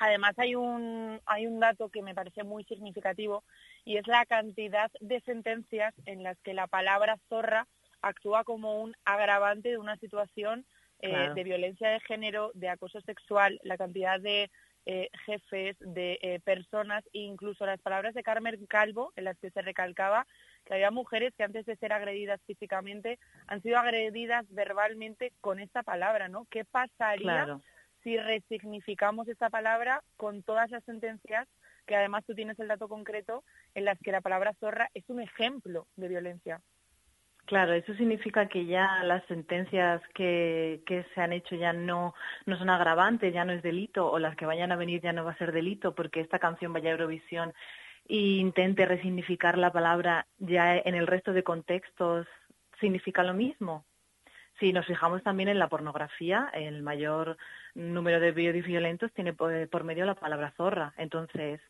Además 0.00 0.36
hay 0.36 0.56
un, 0.56 1.20
hay 1.26 1.46
un 1.46 1.60
dato 1.60 1.88
que 1.88 2.02
me 2.02 2.12
parece 2.12 2.42
muy 2.42 2.64
significativo 2.64 3.44
y 3.84 3.98
es 3.98 4.06
la 4.08 4.26
cantidad 4.26 4.90
de 5.00 5.20
sentencias 5.20 5.94
en 6.06 6.24
las 6.24 6.36
que 6.40 6.54
la 6.54 6.66
palabra 6.66 7.18
zorra 7.28 7.68
actúa 8.02 8.44
como 8.44 8.82
un 8.82 8.94
agravante 9.04 9.70
de 9.70 9.78
una 9.78 9.96
situación 9.96 10.66
eh, 10.98 11.08
Claro. 11.08 11.34
de 11.34 11.44
violencia 11.44 11.88
de 11.90 12.00
género, 12.00 12.52
de 12.54 12.68
acoso 12.68 13.00
sexual, 13.00 13.58
la 13.64 13.76
cantidad 13.76 14.20
de 14.20 14.50
eh, 14.86 15.08
jefes, 15.26 15.76
de 15.80 16.18
eh, 16.22 16.40
personas, 16.40 17.04
e 17.12 17.20
incluso 17.20 17.64
las 17.66 17.80
palabras 17.80 18.14
de 18.14 18.22
Carmen 18.22 18.66
Calvo, 18.66 19.12
en 19.16 19.24
las 19.24 19.38
que 19.38 19.50
se 19.50 19.62
recalcaba 19.62 20.26
que 20.64 20.74
había 20.74 20.90
mujeres 20.90 21.32
que 21.36 21.44
antes 21.44 21.66
de 21.66 21.76
ser 21.76 21.92
agredidas 21.92 22.40
físicamente 22.46 23.18
han 23.46 23.62
sido 23.62 23.78
agredidas 23.78 24.44
verbalmente 24.50 25.32
con 25.40 25.58
esta 25.60 25.82
palabra, 25.82 26.28
¿no? 26.28 26.46
¿Qué 26.50 26.64
pasaría 26.64 27.44
Claro. 27.44 27.62
si 28.02 28.16
resignificamos 28.16 29.28
esta 29.28 29.50
palabra 29.50 30.02
con 30.16 30.42
todas 30.42 30.70
las 30.70 30.84
sentencias, 30.84 31.48
que 31.86 31.96
además 31.96 32.24
tú 32.24 32.34
tienes 32.34 32.58
el 32.60 32.68
dato 32.68 32.88
concreto, 32.88 33.44
en 33.74 33.84
las 33.84 33.98
que 34.00 34.12
la 34.12 34.20
palabra 34.20 34.52
zorra 34.60 34.88
es 34.94 35.08
un 35.08 35.20
ejemplo 35.20 35.86
de 35.96 36.08
violencia? 36.08 36.60
Claro, 37.44 37.72
eso 37.74 37.92
significa 37.94 38.48
que 38.48 38.66
ya 38.66 39.02
las 39.04 39.24
sentencias 39.26 40.00
que, 40.14 40.82
que 40.86 41.04
se 41.14 41.20
han 41.20 41.32
hecho 41.32 41.54
ya 41.56 41.72
no, 41.72 42.14
no 42.46 42.56
son 42.56 42.70
agravantes, 42.70 43.34
ya 43.34 43.44
no 43.44 43.52
es 43.52 43.62
delito, 43.62 44.10
o 44.10 44.18
las 44.18 44.36
que 44.36 44.46
vayan 44.46 44.72
a 44.72 44.76
venir 44.76 45.02
ya 45.02 45.12
no 45.12 45.24
va 45.24 45.32
a 45.32 45.38
ser 45.38 45.52
delito, 45.52 45.94
porque 45.94 46.20
esta 46.20 46.38
canción 46.38 46.72
vaya 46.72 46.90
a 46.90 46.92
Eurovisión 46.92 47.52
e 48.08 48.16
intente 48.16 48.86
resignificar 48.86 49.58
la 49.58 49.72
palabra 49.72 50.26
ya 50.38 50.76
en 50.78 50.94
el 50.94 51.06
resto 51.06 51.32
de 51.32 51.42
contextos, 51.42 52.26
significa 52.80 53.22
lo 53.22 53.34
mismo. 53.34 53.84
Si 54.60 54.72
nos 54.72 54.86
fijamos 54.86 55.22
también 55.22 55.48
en 55.48 55.58
la 55.58 55.68
pornografía, 55.68 56.50
el 56.54 56.82
mayor 56.82 57.36
número 57.74 58.20
de 58.20 58.32
vídeos 58.32 58.66
violentos 58.66 59.12
tiene 59.12 59.32
por, 59.32 59.68
por 59.68 59.84
medio 59.84 60.06
la 60.06 60.14
palabra 60.14 60.52
zorra. 60.56 60.94
Entonces, 60.96 61.60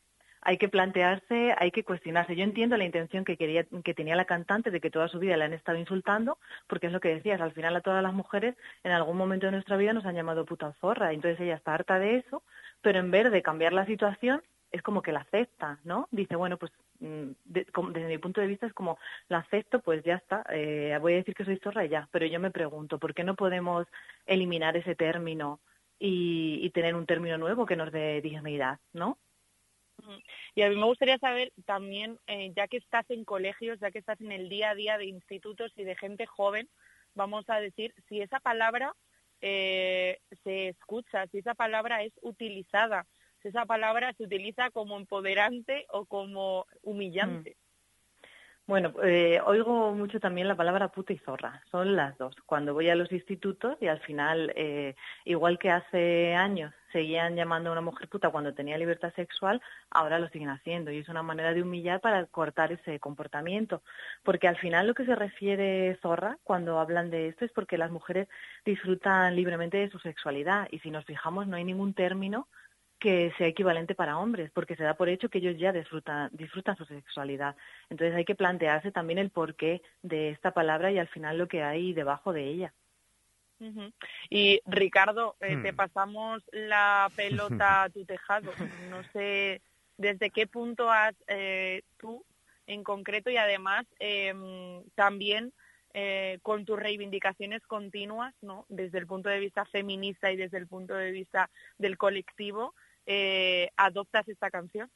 hay 0.43 0.59
que 0.59 0.69
plantearse, 0.69 1.55
hay 1.56 1.70
que 1.70 1.85
cuestionarse. 1.85 2.35
Yo 2.35 2.43
entiendo 2.43 2.77
la 2.77 2.85
intención 2.85 3.24
que 3.24 3.36
quería, 3.36 3.64
que 3.85 3.94
tenía 3.94 4.16
la 4.16 4.24
cantante 4.24 4.70
de 4.70 4.81
que 4.81 4.90
toda 4.90 5.09
su 5.09 5.20
vida 5.20 5.36
la 5.36 5.44
han 5.44 5.52
estado 5.52 5.78
insultando, 5.78 6.39
porque 6.66 6.89
es 6.89 6.93
lo 6.93 7.01
que 7.01 7.14
decías, 7.14 7.40
al 7.40 7.52
final 7.52 7.77
a 7.77 7.81
todas 7.81 8.02
las 8.02 8.12
mujeres 8.12 8.56
en 8.82 8.90
algún 8.93 9.16
momento 9.16 9.47
de 9.47 9.52
nuestra 9.52 9.77
vida 9.77 9.93
nos 9.93 10.05
han 10.05 10.16
llamado 10.16 10.44
puta 10.44 10.73
zorra, 10.81 11.12
entonces 11.12 11.40
ella 11.40 11.55
está 11.55 11.74
harta 11.74 11.98
de 12.01 12.16
eso, 12.16 12.43
pero 12.81 12.98
en 12.98 13.10
vez 13.12 13.31
de 13.31 13.43
cambiar 13.43 13.73
la 13.73 13.86
situación, 13.86 14.43
es 14.73 14.82
como 14.82 15.02
que 15.02 15.12
la 15.12 15.20
acepta, 15.20 15.78
¿no? 15.85 16.09
Dice, 16.10 16.35
bueno, 16.35 16.56
pues 16.56 16.73
mm, 16.98 17.32
desde 17.44 18.09
mi 18.09 18.19
punto 18.19 18.40
de 18.40 18.47
vista 18.48 18.66
es 18.66 18.73
como, 18.73 18.98
la 19.28 19.39
acepto, 19.39 19.81
pues 19.81 20.02
ya 20.02 20.14
está, 20.14 20.44
eh, 20.51 20.98
voy 21.01 21.12
a 21.12 21.16
decir 21.16 21.35
que 21.35 21.44
soy 21.44 21.59
zorra 21.59 21.85
y 21.85 21.90
ya, 21.90 22.09
pero 22.10 22.27
yo 22.27 22.40
me 22.40 22.51
pregunto, 22.51 22.98
¿por 22.98 23.14
qué 23.14 23.23
no 23.23 23.36
podemos 23.36 23.86
eliminar 24.27 24.77
ese 24.77 24.97
término 24.97 25.60
y 26.05 26.69
tener 26.70 26.97
un 26.97 27.06
término 27.06 27.39
nuevo 27.39 27.64
que 27.64 27.77
nos 27.77 27.93
dé 27.93 28.20
dignidad, 28.20 28.81
¿no? 28.93 29.19
Y 30.54 30.62
a 30.62 30.68
mí 30.68 30.76
me 30.76 30.84
gustaría 30.84 31.18
saber 31.18 31.52
también, 31.64 32.18
eh, 32.26 32.52
ya 32.56 32.68
que 32.68 32.78
estás 32.78 33.08
en 33.10 33.24
colegios, 33.24 33.78
ya 33.80 33.90
que 33.90 33.98
estás 33.98 34.20
en 34.20 34.32
el 34.32 34.48
día 34.48 34.70
a 34.70 34.74
día 34.74 34.98
de 34.98 35.06
institutos 35.06 35.72
y 35.76 35.84
de 35.84 35.96
gente 35.96 36.26
joven, 36.26 36.68
vamos 37.14 37.48
a 37.48 37.60
decir, 37.60 37.94
si 38.08 38.20
esa 38.20 38.40
palabra 38.40 38.94
eh, 39.40 40.18
se 40.44 40.68
escucha, 40.68 41.26
si 41.28 41.38
esa 41.38 41.54
palabra 41.54 42.02
es 42.02 42.12
utilizada, 42.22 43.06
si 43.42 43.48
esa 43.48 43.66
palabra 43.66 44.12
se 44.14 44.24
utiliza 44.24 44.70
como 44.70 44.96
empoderante 44.96 45.86
o 45.90 46.04
como 46.06 46.66
humillante. 46.82 47.56
Bueno, 48.73 48.94
eh, 49.03 49.39
oigo 49.44 49.93
mucho 49.93 50.19
también 50.19 50.49
la 50.49 50.57
palabra 50.57 50.89
puta 50.89 51.12
y 51.12 51.19
zorra, 51.19 51.62
son 51.70 51.94
las 51.94 52.16
dos. 52.16 52.35
Cuando 52.47 52.73
voy 52.73 52.89
a 52.89 52.94
los 52.94 53.12
institutos 53.12 53.77
y 53.82 53.86
al 53.86 54.01
final, 54.01 54.51
eh, 54.57 54.94
igual 55.27 55.59
que 55.59 55.70
hace 55.70 56.35
años 56.35 56.73
seguían 56.90 57.36
llamando 57.36 57.69
a 57.69 57.73
una 57.73 57.82
mujer 57.82 58.09
puta 58.09 58.31
cuando 58.31 58.55
tenía 58.55 58.78
libertad 58.78 59.12
sexual, 59.15 59.61
ahora 59.90 60.19
lo 60.19 60.31
siguen 60.31 60.49
haciendo 60.49 60.90
y 60.90 61.01
es 61.01 61.09
una 61.11 61.23
manera 61.23 61.53
de 61.53 61.61
humillar 61.61 62.01
para 62.01 62.24
cortar 62.24 62.73
ese 62.73 62.99
comportamiento. 62.99 63.82
Porque 64.23 64.49
al 64.49 64.57
final 64.57 64.86
lo 64.86 64.94
que 64.94 65.05
se 65.05 65.16
refiere 65.16 65.99
zorra 66.01 66.39
cuando 66.43 66.81
hablan 66.81 67.11
de 67.11 67.28
esto 67.28 67.44
es 67.44 67.53
porque 67.53 67.77
las 67.77 67.90
mujeres 67.90 68.27
disfrutan 68.65 69.36
libremente 69.36 69.77
de 69.77 69.90
su 69.90 69.99
sexualidad 69.99 70.66
y 70.70 70.78
si 70.78 70.90
nos 70.90 71.05
fijamos 71.05 71.47
no 71.47 71.57
hay 71.57 71.65
ningún 71.65 71.93
término 71.93 72.49
que 73.02 73.32
sea 73.36 73.48
equivalente 73.48 73.96
para 73.96 74.18
hombres, 74.18 74.50
porque 74.52 74.76
se 74.76 74.84
da 74.84 74.94
por 74.94 75.08
hecho 75.08 75.28
que 75.28 75.38
ellos 75.38 75.58
ya 75.58 75.72
disfrutan, 75.72 76.30
disfrutan 76.32 76.76
su 76.76 76.84
sexualidad. 76.86 77.56
Entonces 77.90 78.16
hay 78.16 78.24
que 78.24 78.36
plantearse 78.36 78.92
también 78.92 79.18
el 79.18 79.30
porqué 79.30 79.82
de 80.02 80.30
esta 80.30 80.52
palabra 80.54 80.92
y 80.92 80.98
al 80.98 81.08
final 81.08 81.38
lo 81.38 81.48
que 81.48 81.62
hay 81.64 81.92
debajo 81.94 82.32
de 82.32 82.44
ella. 82.46 82.74
Y 84.30 84.60
Ricardo, 84.66 85.36
eh, 85.40 85.58
te 85.58 85.72
Hmm. 85.72 85.76
pasamos 85.76 86.42
la 86.52 87.10
pelota 87.16 87.84
a 87.84 87.90
tu 87.90 88.04
tejado. 88.04 88.54
No 88.80 89.04
sé 89.12 89.62
desde 89.98 90.30
qué 90.30 90.46
punto 90.46 90.90
has 90.90 91.14
eh, 91.28 91.82
tú 91.98 92.24
en 92.66 92.82
concreto 92.84 93.30
y 93.30 93.36
además 93.36 93.86
em, 93.98 94.82
también 94.94 95.52
eh, 95.94 96.38
con 96.42 96.64
tus 96.64 96.78
reivindicaciones 96.78 97.62
continuas, 97.66 98.34
¿no? 98.42 98.64
Desde 98.68 98.98
el 98.98 99.06
punto 99.06 99.28
de 99.28 99.40
vista 99.40 99.64
feminista 99.66 100.32
y 100.32 100.36
desde 100.36 100.58
el 100.58 100.66
punto 100.66 100.94
de 100.94 101.10
vista 101.12 101.50
del 101.78 101.98
colectivo, 101.98 102.74
eh, 103.06 103.70
adoptas 103.76 104.28
esta 104.28 104.50
canción. 104.50 104.90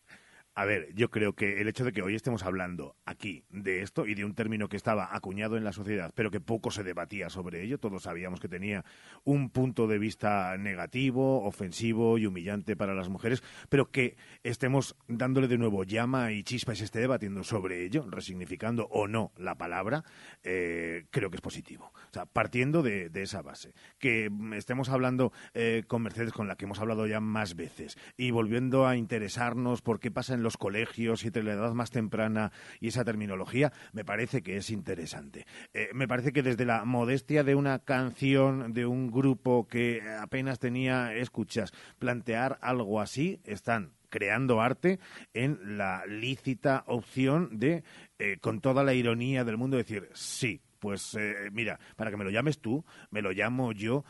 A 0.58 0.64
ver, 0.64 0.88
yo 0.94 1.10
creo 1.10 1.34
que 1.34 1.60
el 1.60 1.68
hecho 1.68 1.84
de 1.84 1.92
que 1.92 2.00
hoy 2.00 2.14
estemos 2.14 2.42
hablando 2.42 2.96
aquí 3.04 3.44
de 3.50 3.82
esto 3.82 4.06
y 4.06 4.14
de 4.14 4.24
un 4.24 4.34
término 4.34 4.70
que 4.70 4.78
estaba 4.78 5.14
acuñado 5.14 5.58
en 5.58 5.64
la 5.64 5.74
sociedad, 5.74 6.12
pero 6.14 6.30
que 6.30 6.40
poco 6.40 6.70
se 6.70 6.82
debatía 6.82 7.28
sobre 7.28 7.62
ello, 7.62 7.76
todos 7.76 8.04
sabíamos 8.04 8.40
que 8.40 8.48
tenía 8.48 8.82
un 9.22 9.50
punto 9.50 9.86
de 9.86 9.98
vista 9.98 10.56
negativo, 10.56 11.44
ofensivo 11.44 12.16
y 12.16 12.24
humillante 12.24 12.74
para 12.74 12.94
las 12.94 13.10
mujeres, 13.10 13.42
pero 13.68 13.90
que 13.90 14.16
estemos 14.44 14.96
dándole 15.08 15.46
de 15.46 15.58
nuevo 15.58 15.84
llama 15.84 16.32
y 16.32 16.42
chispa 16.42 16.72
y 16.72 16.76
se 16.76 16.84
esté 16.84 17.00
debatiendo 17.00 17.44
sobre 17.44 17.84
ello, 17.84 18.06
resignificando 18.08 18.86
o 18.90 19.08
no 19.08 19.32
la 19.36 19.56
palabra, 19.56 20.04
eh, 20.42 21.04
creo 21.10 21.28
que 21.28 21.36
es 21.36 21.42
positivo. 21.42 21.92
O 21.94 22.12
sea, 22.14 22.24
partiendo 22.24 22.82
de, 22.82 23.10
esa 23.12 23.42
base, 23.42 23.74
que 23.98 24.30
estemos 24.54 24.88
hablando 24.88 25.34
eh, 25.52 25.84
con 25.86 26.00
Mercedes, 26.00 26.32
con 26.32 26.48
la 26.48 26.56
que 26.56 26.64
hemos 26.64 26.80
hablado 26.80 27.06
ya 27.06 27.20
más 27.20 27.56
veces, 27.56 27.98
y 28.16 28.30
volviendo 28.30 28.86
a 28.86 28.96
interesarnos 28.96 29.82
por 29.82 30.00
qué 30.00 30.10
pasa 30.10 30.32
en 30.32 30.45
los 30.46 30.56
colegios 30.56 31.24
y 31.24 31.26
entre 31.26 31.42
la 31.42 31.54
edad 31.54 31.74
más 31.74 31.90
temprana 31.90 32.52
y 32.80 32.88
esa 32.88 33.04
terminología, 33.04 33.72
me 33.92 34.04
parece 34.04 34.42
que 34.42 34.56
es 34.56 34.70
interesante. 34.70 35.44
Eh, 35.74 35.88
me 35.92 36.06
parece 36.06 36.32
que 36.32 36.44
desde 36.44 36.64
la 36.64 36.84
modestia 36.84 37.42
de 37.42 37.56
una 37.56 37.80
canción 37.80 38.72
de 38.72 38.86
un 38.86 39.10
grupo 39.10 39.66
que 39.66 40.02
apenas 40.20 40.60
tenía 40.60 41.12
escuchas, 41.14 41.72
plantear 41.98 42.58
algo 42.62 43.00
así, 43.00 43.40
están 43.44 43.92
creando 44.08 44.60
arte 44.60 45.00
en 45.34 45.78
la 45.78 46.06
lícita 46.06 46.84
opción 46.86 47.58
de, 47.58 47.82
eh, 48.20 48.38
con 48.40 48.60
toda 48.60 48.84
la 48.84 48.94
ironía 48.94 49.44
del 49.44 49.56
mundo, 49.56 49.76
decir, 49.76 50.08
sí, 50.14 50.62
pues 50.78 51.16
eh, 51.18 51.50
mira, 51.50 51.80
para 51.96 52.12
que 52.12 52.16
me 52.16 52.24
lo 52.24 52.30
llames 52.30 52.60
tú, 52.60 52.84
me 53.10 53.20
lo 53.20 53.32
llamo 53.32 53.72
yo, 53.72 54.04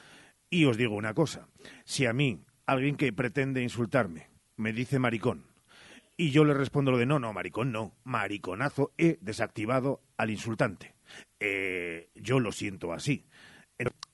y 0.50 0.66
os 0.66 0.76
digo 0.76 0.96
una 0.96 1.14
cosa, 1.14 1.48
si 1.84 2.04
a 2.04 2.12
mí 2.12 2.44
alguien 2.66 2.96
que 2.96 3.10
pretende 3.12 3.62
insultarme 3.62 4.28
me 4.56 4.74
dice 4.74 4.98
maricón, 4.98 5.55
y 6.16 6.30
yo 6.30 6.44
le 6.44 6.54
respondo 6.54 6.90
lo 6.90 6.98
de 6.98 7.06
no, 7.06 7.18
no, 7.18 7.32
maricón 7.32 7.72
no, 7.72 7.94
mariconazo, 8.04 8.92
he 8.96 9.18
desactivado 9.20 10.00
al 10.16 10.30
insultante. 10.30 10.94
Eh, 11.40 12.08
yo 12.14 12.40
lo 12.40 12.52
siento 12.52 12.92
así. 12.92 13.26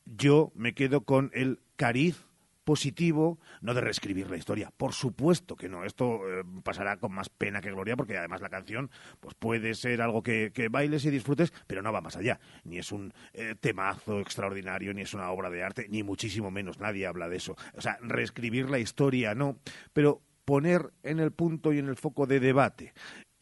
Yo 0.04 0.52
me 0.54 0.74
quedo 0.74 1.04
con 1.04 1.30
el 1.32 1.60
cariz 1.76 2.26
positivo, 2.64 3.38
no 3.60 3.74
de 3.74 3.80
reescribir 3.80 4.30
la 4.30 4.36
historia. 4.36 4.72
Por 4.76 4.92
supuesto 4.92 5.56
que 5.56 5.68
no. 5.68 5.84
Esto 5.84 6.20
eh, 6.28 6.44
pasará 6.62 6.96
con 6.96 7.12
más 7.12 7.28
pena 7.28 7.60
que 7.60 7.70
gloria, 7.70 7.96
porque 7.96 8.16
además 8.16 8.40
la 8.40 8.50
canción 8.50 8.90
pues 9.20 9.34
puede 9.34 9.74
ser 9.74 10.00
algo 10.02 10.22
que, 10.22 10.52
que 10.52 10.68
bailes 10.68 11.04
y 11.04 11.10
disfrutes, 11.10 11.52
pero 11.66 11.82
no 11.82 11.92
va 11.92 12.00
más 12.00 12.16
allá. 12.16 12.40
Ni 12.64 12.78
es 12.78 12.92
un 12.92 13.12
eh, 13.32 13.54
temazo 13.58 14.20
extraordinario, 14.20 14.94
ni 14.94 15.02
es 15.02 15.14
una 15.14 15.30
obra 15.30 15.50
de 15.50 15.62
arte, 15.62 15.86
ni 15.88 16.02
muchísimo 16.02 16.50
menos. 16.50 16.78
Nadie 16.78 17.06
habla 17.06 17.28
de 17.28 17.36
eso. 17.36 17.56
O 17.74 17.80
sea, 17.80 17.98
reescribir 18.00 18.70
la 18.70 18.78
historia 18.78 19.34
no, 19.34 19.58
pero 19.92 20.22
poner 20.44 20.92
en 21.02 21.20
el 21.20 21.32
punto 21.32 21.72
y 21.72 21.78
en 21.78 21.88
el 21.88 21.96
foco 21.96 22.26
de 22.26 22.40
debate 22.40 22.92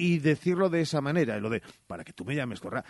y 0.00 0.18
decirlo 0.18 0.70
de 0.70 0.80
esa 0.80 1.02
manera, 1.02 1.38
lo 1.40 1.50
de, 1.50 1.62
para 1.86 2.04
que 2.04 2.14
tú 2.14 2.24
me 2.24 2.34
llames 2.34 2.60
zorra, 2.60 2.82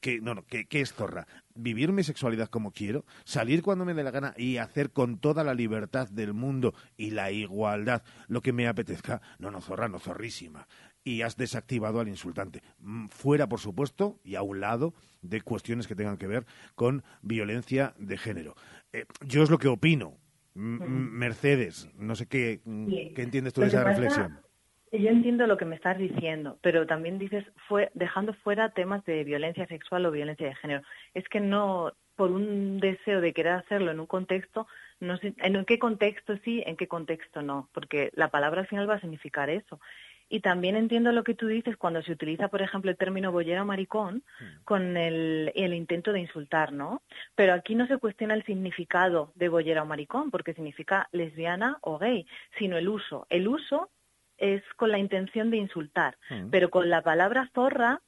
que 0.00 0.22
no, 0.22 0.34
no, 0.34 0.46
que, 0.46 0.64
¿qué 0.64 0.80
es 0.80 0.94
zorra? 0.94 1.26
Vivir 1.54 1.92
mi 1.92 2.02
sexualidad 2.02 2.48
como 2.48 2.72
quiero, 2.72 3.04
salir 3.26 3.62
cuando 3.62 3.84
me 3.84 3.92
dé 3.92 4.02
la 4.02 4.10
gana 4.10 4.32
y 4.38 4.56
hacer 4.56 4.90
con 4.90 5.18
toda 5.18 5.44
la 5.44 5.52
libertad 5.52 6.08
del 6.08 6.32
mundo 6.32 6.72
y 6.96 7.10
la 7.10 7.30
igualdad 7.30 8.02
lo 8.28 8.40
que 8.40 8.54
me 8.54 8.68
apetezca. 8.68 9.20
No, 9.38 9.50
no, 9.50 9.60
zorra, 9.60 9.88
no, 9.88 9.98
zorrísima. 9.98 10.66
Y 11.04 11.20
has 11.20 11.36
desactivado 11.36 12.00
al 12.00 12.08
insultante. 12.08 12.62
Mm, 12.78 13.08
Fuera, 13.08 13.46
por 13.50 13.60
supuesto, 13.60 14.18
y 14.24 14.36
a 14.36 14.40
un 14.40 14.60
lado 14.60 14.94
de 15.20 15.42
cuestiones 15.42 15.86
que 15.86 15.94
tengan 15.94 16.16
que 16.16 16.26
ver 16.26 16.46
con 16.74 17.04
violencia 17.20 17.94
de 17.98 18.16
género. 18.16 18.56
Eh, 18.94 19.04
yo 19.26 19.42
es 19.42 19.50
lo 19.50 19.58
que 19.58 19.68
opino. 19.68 20.16
Mercedes, 20.56 21.88
no 21.96 22.14
sé 22.16 22.26
qué, 22.26 22.60
mm, 22.64 22.88
Sí. 22.88 23.12
qué 23.14 23.22
entiendes 23.22 23.52
tú 23.52 23.60
de 23.60 23.68
esa 23.68 23.84
reflexión. 23.84 24.38
Yo 24.92 25.10
entiendo 25.10 25.46
lo 25.46 25.56
que 25.56 25.64
me 25.64 25.74
estás 25.74 25.98
diciendo, 25.98 26.58
pero 26.62 26.86
también 26.86 27.18
dices 27.18 27.44
fue 27.68 27.90
dejando 27.94 28.32
fuera 28.34 28.70
temas 28.70 29.04
de 29.04 29.24
violencia 29.24 29.66
sexual 29.66 30.06
o 30.06 30.10
violencia 30.10 30.46
de 30.46 30.54
género. 30.54 30.82
Es 31.12 31.28
que 31.28 31.40
no 31.40 31.92
por 32.14 32.30
un 32.30 32.78
deseo 32.80 33.20
de 33.20 33.34
querer 33.34 33.52
hacerlo 33.52 33.90
en 33.90 34.00
un 34.00 34.06
contexto, 34.06 34.66
no 35.00 35.18
sé, 35.18 35.34
en 35.38 35.64
qué 35.66 35.78
contexto 35.78 36.38
sí, 36.44 36.62
en 36.64 36.76
qué 36.76 36.88
contexto 36.88 37.42
no, 37.42 37.68
porque 37.74 38.10
la 38.14 38.28
palabra 38.28 38.62
al 38.62 38.66
final 38.68 38.88
va 38.88 38.94
a 38.94 39.00
significar 39.00 39.50
eso. 39.50 39.80
Y 40.28 40.40
también 40.40 40.74
entiendo 40.76 41.12
lo 41.12 41.22
que 41.22 41.34
tú 41.34 41.46
dices 41.46 41.76
cuando 41.76 42.02
se 42.02 42.12
utiliza, 42.12 42.48
por 42.48 42.60
ejemplo, 42.60 42.90
el 42.90 42.96
término 42.96 43.30
bollera 43.30 43.62
o 43.62 43.66
maricón 43.66 44.24
con 44.64 44.96
el, 44.96 45.52
el 45.54 45.72
intento 45.72 46.12
de 46.12 46.20
insultar, 46.20 46.72
¿no? 46.72 47.02
Pero 47.36 47.52
aquí 47.54 47.74
no 47.76 47.86
se 47.86 47.98
cuestiona 47.98 48.34
el 48.34 48.44
significado 48.44 49.30
de 49.36 49.48
bollera 49.48 49.82
o 49.82 49.86
maricón, 49.86 50.30
porque 50.30 50.52
significa 50.54 51.08
lesbiana 51.12 51.78
o 51.80 51.98
gay, 51.98 52.26
sino 52.58 52.76
el 52.76 52.88
uso. 52.88 53.26
El 53.30 53.46
uso 53.46 53.88
es 54.38 54.62
con 54.76 54.90
la 54.90 54.98
intención 54.98 55.50
de 55.50 55.58
insultar, 55.58 56.16
Mm. 56.28 56.50
pero 56.50 56.70
con 56.70 56.90
la 56.90 57.02
palabra 57.02 57.48
zorra 57.54 58.00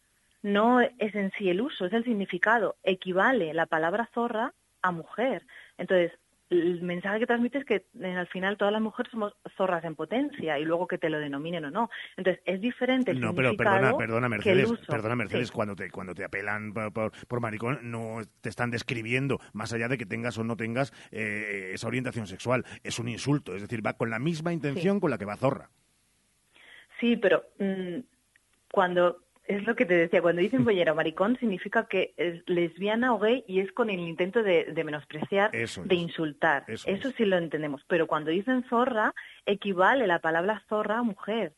no 0.43 0.81
es 0.81 1.15
en 1.15 1.31
sí 1.39 1.49
el 1.51 1.61
uso, 1.61 1.87
es 1.87 1.93
el 1.93 2.05
significado. 2.05 2.77
Equivale 2.83 3.55
la 3.55 3.67
palabra 3.67 4.09
zorra 4.13 4.53
a 4.83 4.91
mujer. 4.93 5.45
Entonces, 5.79 6.13
el 6.51 6.81
mensaje 6.83 7.19
que 7.19 7.27
transmite 7.27 7.59
es 7.59 7.65
que 7.65 7.85
eh, 8.01 8.15
al 8.17 8.27
final 8.29 8.57
todas 8.57 8.73
las 8.73 8.81
mujeres 8.81 9.11
somos 9.11 9.35
zorras 9.57 9.85
en 9.85 9.95
potencia 9.95 10.59
y 10.59 10.65
luego 10.65 10.87
que 10.87 10.97
te 10.97 11.11
lo 11.11 11.19
denominen 11.19 11.67
o 11.67 11.71
no. 11.71 11.91
Entonces, 12.17 12.43
es 12.47 12.61
diferente 12.61 13.11
el 13.11 13.21
No, 13.21 13.35
pero 13.35 13.55
perdona, 13.57 13.97
perdona 13.97 14.29
Mercedes, 14.29 14.71
perdona 14.89 15.15
Mercedes, 15.17 15.49
Sí. 15.49 15.55
cuando 15.55 15.77
te 15.77 15.91
cuando 15.91 16.15
te 16.15 16.25
apelan 16.25 16.73
por, 16.73 16.93
por- 16.93 17.13
por 17.27 17.41
maricón 17.41 17.91
no 17.91 18.21
te 18.41 18.49
están 18.49 18.71
describiendo 18.71 19.39
más 19.53 19.73
allá 19.73 19.89
de 19.89 19.99
que 19.99 20.07
tengas 20.07 20.39
o 20.39 20.45
no 20.45 20.57
tengas 20.57 20.93
eh, 21.11 21.73
esa 21.75 21.87
orientación 21.87 22.27
sexual, 22.27 22.65
es 22.83 22.99
un 22.99 23.09
insulto, 23.09 23.55
es 23.55 23.63
decir, 23.63 23.85
va 23.87 23.93
con 23.95 24.09
la 24.11 24.19
misma 24.19 24.53
intención 24.53 25.01
con 25.01 25.11
la 25.11 25.19
que 25.19 25.25
va 25.27 25.37
zorra. 25.37 25.69
Sí, 27.01 27.17
pero 27.17 27.45
mm, 27.59 27.99
cuando 28.73 29.23
es 29.49 29.67
lo 29.67 29.75
que 29.75 29.87
te 29.87 29.95
decía, 29.95 30.23
cuando 30.23 30.41
dicen 30.43 30.65
bollera 30.65 30.93
o 30.93 30.95
maricón 30.95 31.37
significa 31.39 31.87
que 31.89 32.15
es 32.17 32.43
lesbiana 32.47 33.15
o 33.15 33.19
gay 33.19 33.45
y 33.49 33.61
es 33.61 33.73
con 33.73 33.91
el 33.91 33.99
intento 33.99 34.43
de, 34.43 34.67
de 34.67 34.85
menospreciar, 34.85 35.55
Eso 35.57 35.83
de 35.85 35.95
es. 35.97 36.01
insultar. 36.03 36.65
Eso 36.69 36.89
Eso, 36.89 37.11
sí 37.13 37.25
lo 37.25 37.37
entendemos. 37.39 37.83
Pero 37.89 38.07
cuando 38.07 38.31
dicen 38.31 38.65
zorra, 38.69 39.15
equivale 39.47 40.07
la 40.07 40.21
palabra 40.21 40.63
zorra 40.69 40.99
a 40.99 41.03
mujer. 41.03 41.55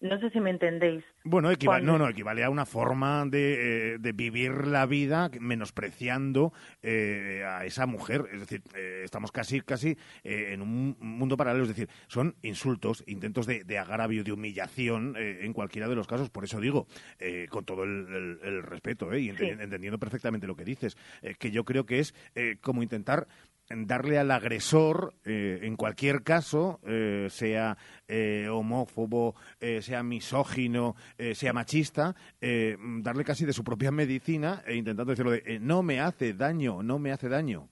No 0.00 0.20
sé 0.20 0.30
si 0.30 0.40
me 0.40 0.50
entendéis. 0.50 1.04
Bueno, 1.24 1.50
equivale, 1.50 1.84
no, 1.84 1.98
no, 1.98 2.08
equivale 2.08 2.44
a 2.44 2.50
una 2.50 2.66
forma 2.66 3.24
de, 3.26 3.94
eh, 3.94 3.98
de 3.98 4.12
vivir 4.12 4.66
la 4.66 4.86
vida 4.86 5.30
menospreciando 5.40 6.52
eh, 6.82 7.44
a 7.46 7.64
esa 7.64 7.86
mujer. 7.86 8.24
Es 8.32 8.40
decir, 8.40 8.62
eh, 8.74 9.02
estamos 9.04 9.32
casi, 9.32 9.60
casi 9.62 9.96
eh, 10.22 10.50
en 10.52 10.62
un 10.62 10.96
mundo 11.00 11.36
paralelo. 11.36 11.64
Es 11.64 11.70
decir, 11.70 11.88
son 12.08 12.36
insultos, 12.42 13.02
intentos 13.06 13.46
de, 13.46 13.64
de 13.64 13.78
agravio, 13.78 14.22
de 14.22 14.32
humillación 14.32 15.14
eh, 15.18 15.40
en 15.42 15.52
cualquiera 15.52 15.88
de 15.88 15.96
los 15.96 16.06
casos. 16.06 16.30
Por 16.30 16.44
eso 16.44 16.60
digo, 16.60 16.86
eh, 17.18 17.46
con 17.50 17.64
todo 17.64 17.84
el, 17.84 18.06
el- 18.08 18.38
el 18.42 18.62
respeto 18.62 19.12
eh, 19.12 19.20
y 19.20 19.36
Sí. 19.36 19.44
entendiendo 19.46 19.98
perfectamente 19.98 20.46
lo 20.46 20.56
que 20.56 20.64
dices, 20.64 20.96
que 21.38 21.50
yo 21.50 21.64
creo 21.64 21.84
que 21.86 21.98
es 21.98 22.14
como 22.60 22.82
intentar 22.82 23.26
darle 23.70 24.18
al 24.18 24.30
agresor, 24.30 25.14
eh, 25.24 25.60
en 25.62 25.76
cualquier 25.76 26.22
caso, 26.22 26.80
eh, 26.86 27.28
sea 27.30 27.76
eh, 28.08 28.48
homófobo, 28.50 29.34
eh, 29.60 29.82
sea 29.82 30.02
misógino, 30.02 30.94
eh, 31.18 31.34
sea 31.34 31.52
machista, 31.52 32.14
eh, 32.40 32.76
darle 33.00 33.24
casi 33.24 33.44
de 33.44 33.52
su 33.52 33.64
propia 33.64 33.90
medicina 33.90 34.62
e 34.66 34.76
intentando 34.76 35.10
decirlo 35.12 35.32
de 35.32 35.58
no 35.60 35.82
me 35.82 36.00
hace 36.00 36.32
daño, 36.32 36.82
no 36.82 36.98
me 36.98 37.12
hace 37.12 37.28
daño. 37.28 37.68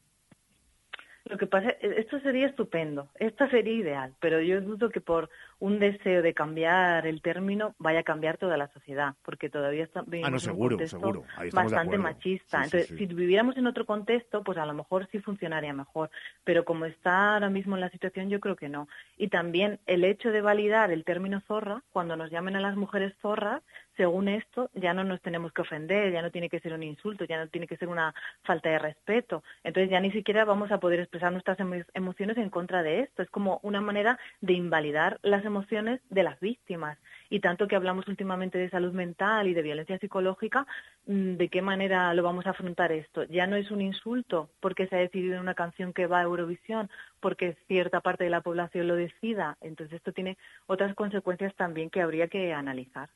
Lo 1.27 1.39
que 1.39 1.47
pasa, 1.47 1.71
e- 1.81 1.95
esto 1.99 2.21
sería 2.21 2.47
estupendo, 2.47 3.09
esto 3.15 3.49
sería 3.49 3.73
ideal, 3.73 4.15
pero 4.21 4.41
yo 4.41 4.61
dudo 4.61 4.91
que 4.91 5.01
por 5.01 5.31
un 5.59 5.79
deseo 5.79 6.21
de 6.21 6.35
cambiar 6.35 7.07
el 7.07 7.23
término 7.23 7.75
vaya 7.79 8.01
a 8.01 8.03
cambiar 8.03 8.37
toda 8.37 8.59
la 8.59 8.69
sociedad, 8.69 9.15
porque 9.23 9.49
todavía 9.49 9.85
está, 9.85 10.03
vivimos 10.03 10.27
Ah, 10.27 10.31
no, 10.31 10.53
en 10.53 10.61
un 10.61 10.69
contexto. 10.69 11.25
Ahí 11.37 11.51
bastante 11.51 11.97
machista. 11.97 12.65
Sí, 12.65 12.71
sí, 12.71 12.77
Entonces, 12.77 12.89
sí. 12.89 12.97
si 12.99 13.15
viviéramos 13.15 13.57
en 13.57 13.67
otro 13.67 13.87
contexto, 13.87 14.43
pues 14.45 14.59
a 14.59 14.67
lo 14.67 14.75
mejor 14.75 15.09
sí 15.11 15.19
funcionaría 15.19 15.73
mejor, 15.73 16.11
pero 16.45 16.67
como 16.67 16.85
está 16.85 17.35
ahora 17.35 17.49
mismo 17.49 17.75
en 17.75 17.81
la 17.81 17.91
situación, 17.91 18.29
yo 18.29 18.39
creo 18.39 18.57
que 18.57 18.69
no. 18.69 18.87
Y 19.17 19.29
también 19.29 19.81
el 19.87 20.05
hecho 20.05 20.31
de 20.31 20.43
validar 20.43 20.91
el 20.91 21.05
término 21.05 21.41
zorra, 21.49 21.83
cuando 21.91 22.17
nos 22.17 22.31
llamen 22.31 22.57
a 22.57 22.61
las 22.61 22.77
mujeres 22.77 23.15
zorras, 23.23 23.63
según 23.97 24.29
esto, 24.29 24.71
ya 24.75 24.93
no 24.95 25.05
nos 25.05 25.21
tenemos 25.21 25.53
que 25.53 25.63
ofender, 25.63 26.13
ya 26.13 26.23
no 26.23 26.31
tiene 26.31 26.49
que 26.49 26.61
ser 26.61 26.73
un 26.73 26.83
insulto, 26.83 27.25
ya 27.25 27.39
no 27.39 27.49
tiene 27.49 27.67
que 27.67 27.77
ser 27.77 27.89
una 27.89 28.15
falta 28.43 28.69
de 28.69 28.79
respeto. 28.79 29.43
Entonces 29.63 29.91
ya 29.91 30.01
ni 30.01 30.11
siquiera 30.11 30.45
vamos 30.45 30.73
a 30.73 30.79
poder 30.79 31.01
expresar 31.01 31.33
nuestras 31.33 31.59
emo- 31.59 31.85
emociones 31.95 32.37
en 32.39 32.51
contra 32.51 32.83
de 32.83 33.01
esto. 33.01 33.23
Es 33.23 33.31
como 33.31 33.61
una 33.63 33.81
manera 33.81 34.19
de 34.41 34.55
invalidar 34.55 35.19
las 35.23 35.45
emociones 35.45 36.01
de 36.11 36.23
las 36.23 36.41
víctimas. 36.41 36.99
Y 37.31 37.41
tanto 37.41 37.69
que 37.69 37.77
hablamos 37.77 38.09
últimamente 38.09 38.59
de 38.59 38.71
salud 38.71 38.93
mental 38.93 39.47
y 39.49 39.55
de 39.55 39.63
violencia 39.63 39.99
psicológica, 39.99 40.67
mm, 41.07 41.37
¿de 41.37 41.49
qué 41.49 41.63
manera 41.63 42.13
lo 42.15 42.23
vamos 42.23 42.47
a 42.47 42.51
afrontar 42.51 42.93
esto? 42.93 43.25
Ya 43.25 43.47
no 43.47 43.57
es 43.57 43.71
un 43.71 43.81
insulto 43.81 44.51
porque 44.61 44.87
se 44.89 44.97
ha 44.97 45.01
decidido 45.01 45.35
en 45.35 45.41
una 45.41 45.55
canción 45.55 45.93
que 45.93 46.07
va 46.07 46.21
a 46.21 46.23
Eurovisión, 46.25 46.91
porque 47.21 47.57
cierta 47.69 48.01
parte 48.01 48.25
de 48.25 48.31
la 48.31 48.41
población 48.41 48.89
lo 48.89 48.97
decida. 48.97 49.57
Entonces 49.61 49.97
esto 49.97 50.13
tiene 50.13 50.37
otras 50.67 50.95
consecuencias 50.95 51.55
también 51.55 51.91
que 51.91 52.03
habría 52.03 52.29
que 52.29 52.53
analizar. 52.53 53.09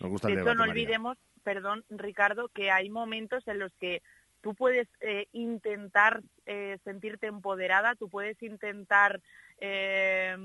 Nos 0.00 0.10
gusta 0.10 0.28
el 0.28 0.36
debate, 0.36 0.54
no 0.54 0.60
María. 0.60 0.72
olvidemos, 0.72 1.18
perdón, 1.42 1.84
Ricardo, 1.90 2.48
que 2.48 2.70
hay 2.70 2.88
momentos 2.90 3.46
en 3.48 3.58
los 3.58 3.72
que 3.74 4.02
tú 4.40 4.54
puedes 4.54 4.88
eh, 5.00 5.26
intentar 5.32 6.22
eh, 6.46 6.78
sentirte 6.84 7.26
empoderada, 7.26 7.94
tú 7.94 8.08
puedes 8.08 8.40
intentar, 8.42 9.20
eh, 9.60 10.36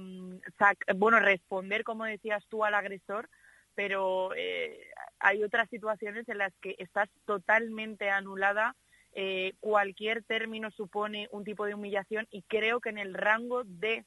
bueno, 0.95 1.19
responder, 1.19 1.83
como 1.83 2.05
decías 2.05 2.43
tú, 2.49 2.63
al 2.63 2.73
agresor, 2.73 3.29
pero 3.75 4.29
hay 5.19 5.43
otras 5.43 5.67
situaciones 5.69 6.29
en 6.29 6.37
las 6.37 6.53
que 6.61 6.75
estás 6.77 7.09
totalmente 7.25 8.09
anulada. 8.11 8.75
cualquier 9.59 10.23
término 10.23 10.69
supone 10.69 11.27
un 11.31 11.43
tipo 11.43 11.65
de 11.65 11.73
humillación 11.73 12.27
y 12.29 12.43
creo 12.43 12.79
que 12.79 12.89
en 12.89 12.99
el 12.99 13.15
rango 13.15 13.63
de 13.63 14.05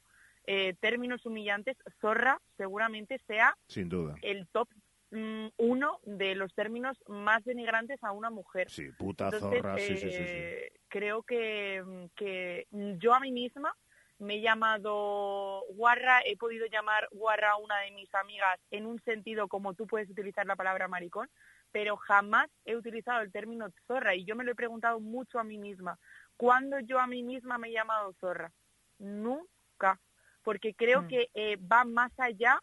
términos 0.79 1.25
humillantes, 1.25 1.75
zorra 1.99 2.39
seguramente 2.55 3.19
sea 3.27 3.57
Sin 3.67 3.89
duda. 3.89 4.15
el 4.21 4.47
top 4.47 4.69
mm, 5.11 5.47
uno 5.57 5.99
de 6.03 6.35
los 6.35 6.53
términos 6.53 6.97
más 7.07 7.43
denigrantes 7.45 8.03
a 8.03 8.11
una 8.11 8.29
mujer. 8.29 8.69
Sí, 8.69 8.91
puta, 8.91 9.31
Entonces, 9.31 9.61
zorra, 9.61 9.77
sí, 9.79 9.97
sí, 9.97 10.11
sí, 10.11 10.27
sí. 10.27 10.37
eh, 10.37 10.71
Creo 10.89 11.23
que, 11.23 11.83
mm, 11.85 12.05
que 12.15 12.67
yo 12.99 13.13
a 13.13 13.19
mí 13.19 13.31
misma 13.31 13.75
me 14.19 14.35
he 14.35 14.41
llamado 14.41 15.63
guarra, 15.69 16.21
he 16.25 16.37
podido 16.37 16.65
llamar 16.65 17.07
guarra 17.11 17.51
a 17.51 17.57
una 17.57 17.79
de 17.81 17.91
mis 17.91 18.13
amigas 18.15 18.59
en 18.71 18.85
un 18.87 18.99
sentido 19.03 19.47
como 19.47 19.73
tú 19.75 19.85
puedes 19.85 20.09
utilizar 20.09 20.45
la 20.47 20.55
palabra 20.55 20.87
maricón, 20.87 21.29
pero 21.71 21.97
jamás 21.97 22.47
he 22.65 22.75
utilizado 22.75 23.21
el 23.21 23.31
término 23.31 23.67
zorra 23.85 24.15
y 24.15 24.23
yo 24.25 24.35
me 24.35 24.43
lo 24.43 24.51
he 24.51 24.55
preguntado 24.55 24.99
mucho 24.99 25.39
a 25.39 25.43
mí 25.43 25.57
misma. 25.59 25.99
¿Cuándo 26.35 26.79
yo 26.79 26.99
a 26.99 27.07
mí 27.07 27.21
misma 27.23 27.57
me 27.57 27.67
he 27.69 27.73
llamado 27.73 28.13
zorra? 28.19 28.51
Nunca, 28.97 29.99
porque 30.43 30.73
creo 30.73 31.03
Mm. 31.03 31.07
que 31.07 31.29
eh, 31.33 31.57
va 31.57 31.83
más 31.85 32.11
allá 32.19 32.59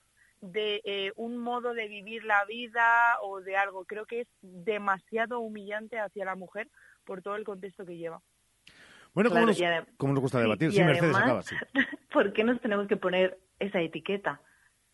de 0.53 0.81
eh, 0.85 1.12
un 1.16 1.39
modo 1.39 1.75
de 1.75 1.89
vivir 1.89 2.25
la 2.25 2.45
vida 2.45 3.19
o 3.23 3.41
de 3.41 3.57
algo. 3.57 3.85
Creo 3.85 4.07
que 4.07 4.21
es 4.23 4.29
demasiado 4.43 5.41
humillante 5.41 5.99
hacia 5.99 6.25
la 6.25 6.35
mujer 6.37 6.69
por 7.05 7.23
todo 7.23 7.37
el 7.37 7.45
contexto 7.45 7.85
que 7.87 7.97
lleva. 7.97 8.21
Bueno, 9.15 9.31
¿cómo, 9.31 9.43
Claro, 9.43 9.47
nos, 9.47 9.59
y 9.59 9.62
adem- 9.62 9.87
cómo 9.97 10.12
nos 10.12 10.23
gusta 10.23 10.41
debatir? 10.41 10.69
y 10.69 10.73
Sí, 10.73 10.83
Mercedes, 10.83 11.15
acaba, 11.16 11.41
además, 11.41 11.47
sí. 11.47 11.57
¿Por 12.12 12.33
qué 12.33 12.45
nos 12.45 12.61
tenemos 12.61 12.89
que 12.89 12.97
poner 12.97 13.39
esa 13.59 13.81
etiqueta? 13.81 14.41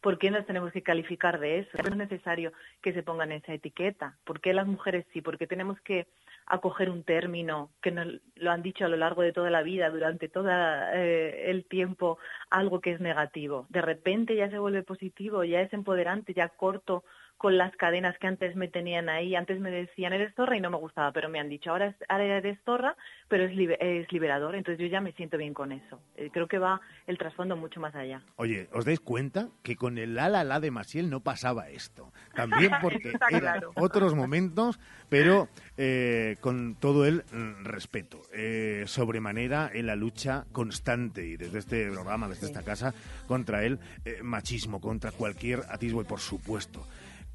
¿Por 0.01 0.19
qué 0.19 0.31
nos 0.31 0.47
tenemos 0.47 0.73
que 0.73 0.83
calificar 0.83 1.39
de 1.41 1.59
eso? 1.59 1.71
No 1.83 1.91
es 1.91 1.97
necesario 1.97 2.53
que 2.81 2.93
se 2.93 3.03
pongan 3.03 3.33
esa 3.33 3.53
etiqueta. 3.53 4.17
¿Por 4.25 4.41
qué 4.41 4.55
las 4.55 4.67
mujeres 4.67 5.05
sí? 5.13 5.21
¿Por 5.21 5.37
qué 5.37 5.47
tenemos 5.47 5.79
que 5.81 6.07
acoger 6.47 6.91
un 6.91 7.05
término 7.05 7.71
que 7.83 7.91
nos 7.91 8.07
lo 8.37 8.51
han 8.51 8.63
dicho 8.63 8.85
a 8.85 8.89
lo 8.89 8.97
largo 8.97 9.23
de 9.23 9.33
toda 9.33 9.51
la 9.51 9.63
vida, 9.63 9.91
durante 9.91 10.29
todo 10.29 10.49
eh, 10.51 11.51
el 11.51 11.67
tiempo, 11.67 12.19
algo 12.49 12.81
que 12.81 12.93
es 12.93 13.01
negativo? 13.01 13.67
De 13.69 13.83
repente 13.83 14.35
ya 14.35 14.49
se 14.49 14.59
vuelve 14.59 14.83
positivo, 14.83 15.45
ya 15.45 15.61
es 15.61 15.73
empoderante, 15.73 16.33
ya 16.33 16.49
corto 16.49 17.05
con 17.41 17.57
las 17.57 17.75
cadenas 17.77 18.19
que 18.19 18.27
antes 18.27 18.55
me 18.55 18.69
tenían 18.69 19.09
ahí. 19.09 19.35
Antes 19.35 19.59
me 19.61 19.71
decían, 19.71 20.13
eres 20.13 20.35
zorra 20.35 20.59
y 20.59 20.61
no 20.61 20.69
me 20.69 20.77
gustaba, 20.77 21.11
pero 21.11 21.31
me 21.31 21.41
han 21.41 21.49
dicho, 21.49 21.71
ahora, 21.71 21.87
es- 21.87 21.97
ahora 22.07 22.37
eres 22.37 22.59
zorra, 22.67 22.97
pero 23.29 23.45
es, 23.45 23.53
libe- 23.53 23.79
es 23.81 24.13
liberador. 24.13 24.55
Entonces 24.57 24.79
yo 24.79 24.87
ya 24.93 25.01
me 25.01 25.13
siento 25.13 25.39
bien 25.39 25.55
con 25.55 25.73
eso. 25.73 26.03
Eh, 26.17 26.29
creo 26.31 26.49
que 26.49 26.59
va 26.59 26.83
el 27.07 27.17
trasfondo 27.17 27.57
mucho 27.57 27.81
más 27.81 27.95
allá. 27.95 28.21
Oye, 28.37 28.69
¿os 28.75 28.85
dais 28.85 29.01
cuenta 29.01 29.49
que 29.63 29.75
con 29.75 29.97
el 29.97 30.15
la 30.17 30.29
la 30.29 30.45
la 30.45 30.61
de 30.61 30.71
Masiel 30.71 31.09
no 31.09 31.21
pasaba 31.21 31.71
esto? 31.71 32.13
También 32.35 32.73
porque 32.83 33.15
eran 33.31 33.41
claro. 33.41 33.73
otros 33.75 34.15
momentos, 34.15 34.79
pero 35.09 35.49
eh, 35.79 36.37
con 36.43 36.75
todo 36.75 37.07
el 37.07 37.25
mm, 37.33 37.65
respeto. 37.65 38.21
Eh, 38.35 38.85
sobremanera 38.87 39.71
en 39.73 39.87
la 39.87 39.97
lucha 39.97 40.45
constante 40.53 41.25
y 41.27 41.39
desde 41.39 41.59
este 41.61 41.91
programa, 41.91 42.29
desde 42.29 42.49
esta 42.49 42.63
casa, 42.63 42.93
contra 43.27 43.65
el 43.65 43.79
eh, 44.05 44.19
machismo, 44.23 44.79
contra 44.79 45.11
cualquier 45.11 45.61
atisbo 45.71 46.03
y 46.03 46.05
por 46.05 46.21
supuesto 46.21 46.87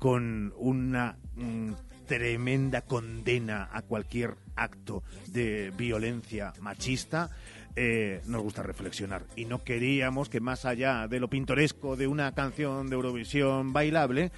con 0.06 0.53
una 0.57 1.18
mm, 1.36 1.72
tremenda 2.06 2.84
condena 2.84 3.69
a 3.73 3.82
cualquier 3.82 4.36
acto 4.56 5.02
de 5.30 5.73
violencia 5.76 6.53
machista, 6.61 7.32
eh, 7.76 8.22
nos 8.27 8.44
gusta 8.44 8.61
reflexionar. 8.61 9.23
Y 9.36 9.45
no 9.45 9.64
queríamos 9.64 10.30
que 10.30 10.40
más 10.40 10.65
allá 10.65 11.07
de 11.07 11.19
lo 11.19 11.27
pintoresco 11.27 11.95
de 11.95 12.06
una 12.06 12.36
canción 12.36 12.88
de 12.88 12.98
Eurovisión 12.98 13.73
bailable, 13.73 14.32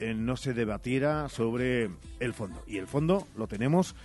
eh, 0.00 0.12
no 0.12 0.36
se 0.36 0.52
debatiera 0.52 1.30
sobre 1.30 1.88
el 2.20 2.34
fondo. 2.34 2.62
Y 2.66 2.76
el 2.76 2.86
fondo 2.86 3.26
lo 3.38 3.46
tenemos 3.46 3.96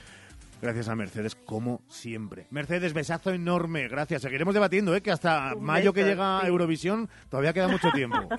Gracias 0.61 0.89
a 0.89 0.95
Mercedes, 0.95 1.35
como 1.35 1.81
siempre. 1.87 2.45
Mercedes, 2.51 2.93
besazo 2.93 3.31
enorme. 3.31 3.87
Gracias. 3.87 4.21
Seguiremos 4.21 4.53
debatiendo, 4.53 4.95
¿eh? 4.95 5.01
que 5.01 5.11
hasta 5.11 5.55
Un 5.55 5.63
mayo 5.63 5.91
que 5.91 6.03
llega 6.03 6.41
sí. 6.41 6.47
Eurovisión 6.47 7.09
todavía 7.29 7.51
queda 7.53 7.67
mucho 7.67 7.89
tiempo. 7.91 8.17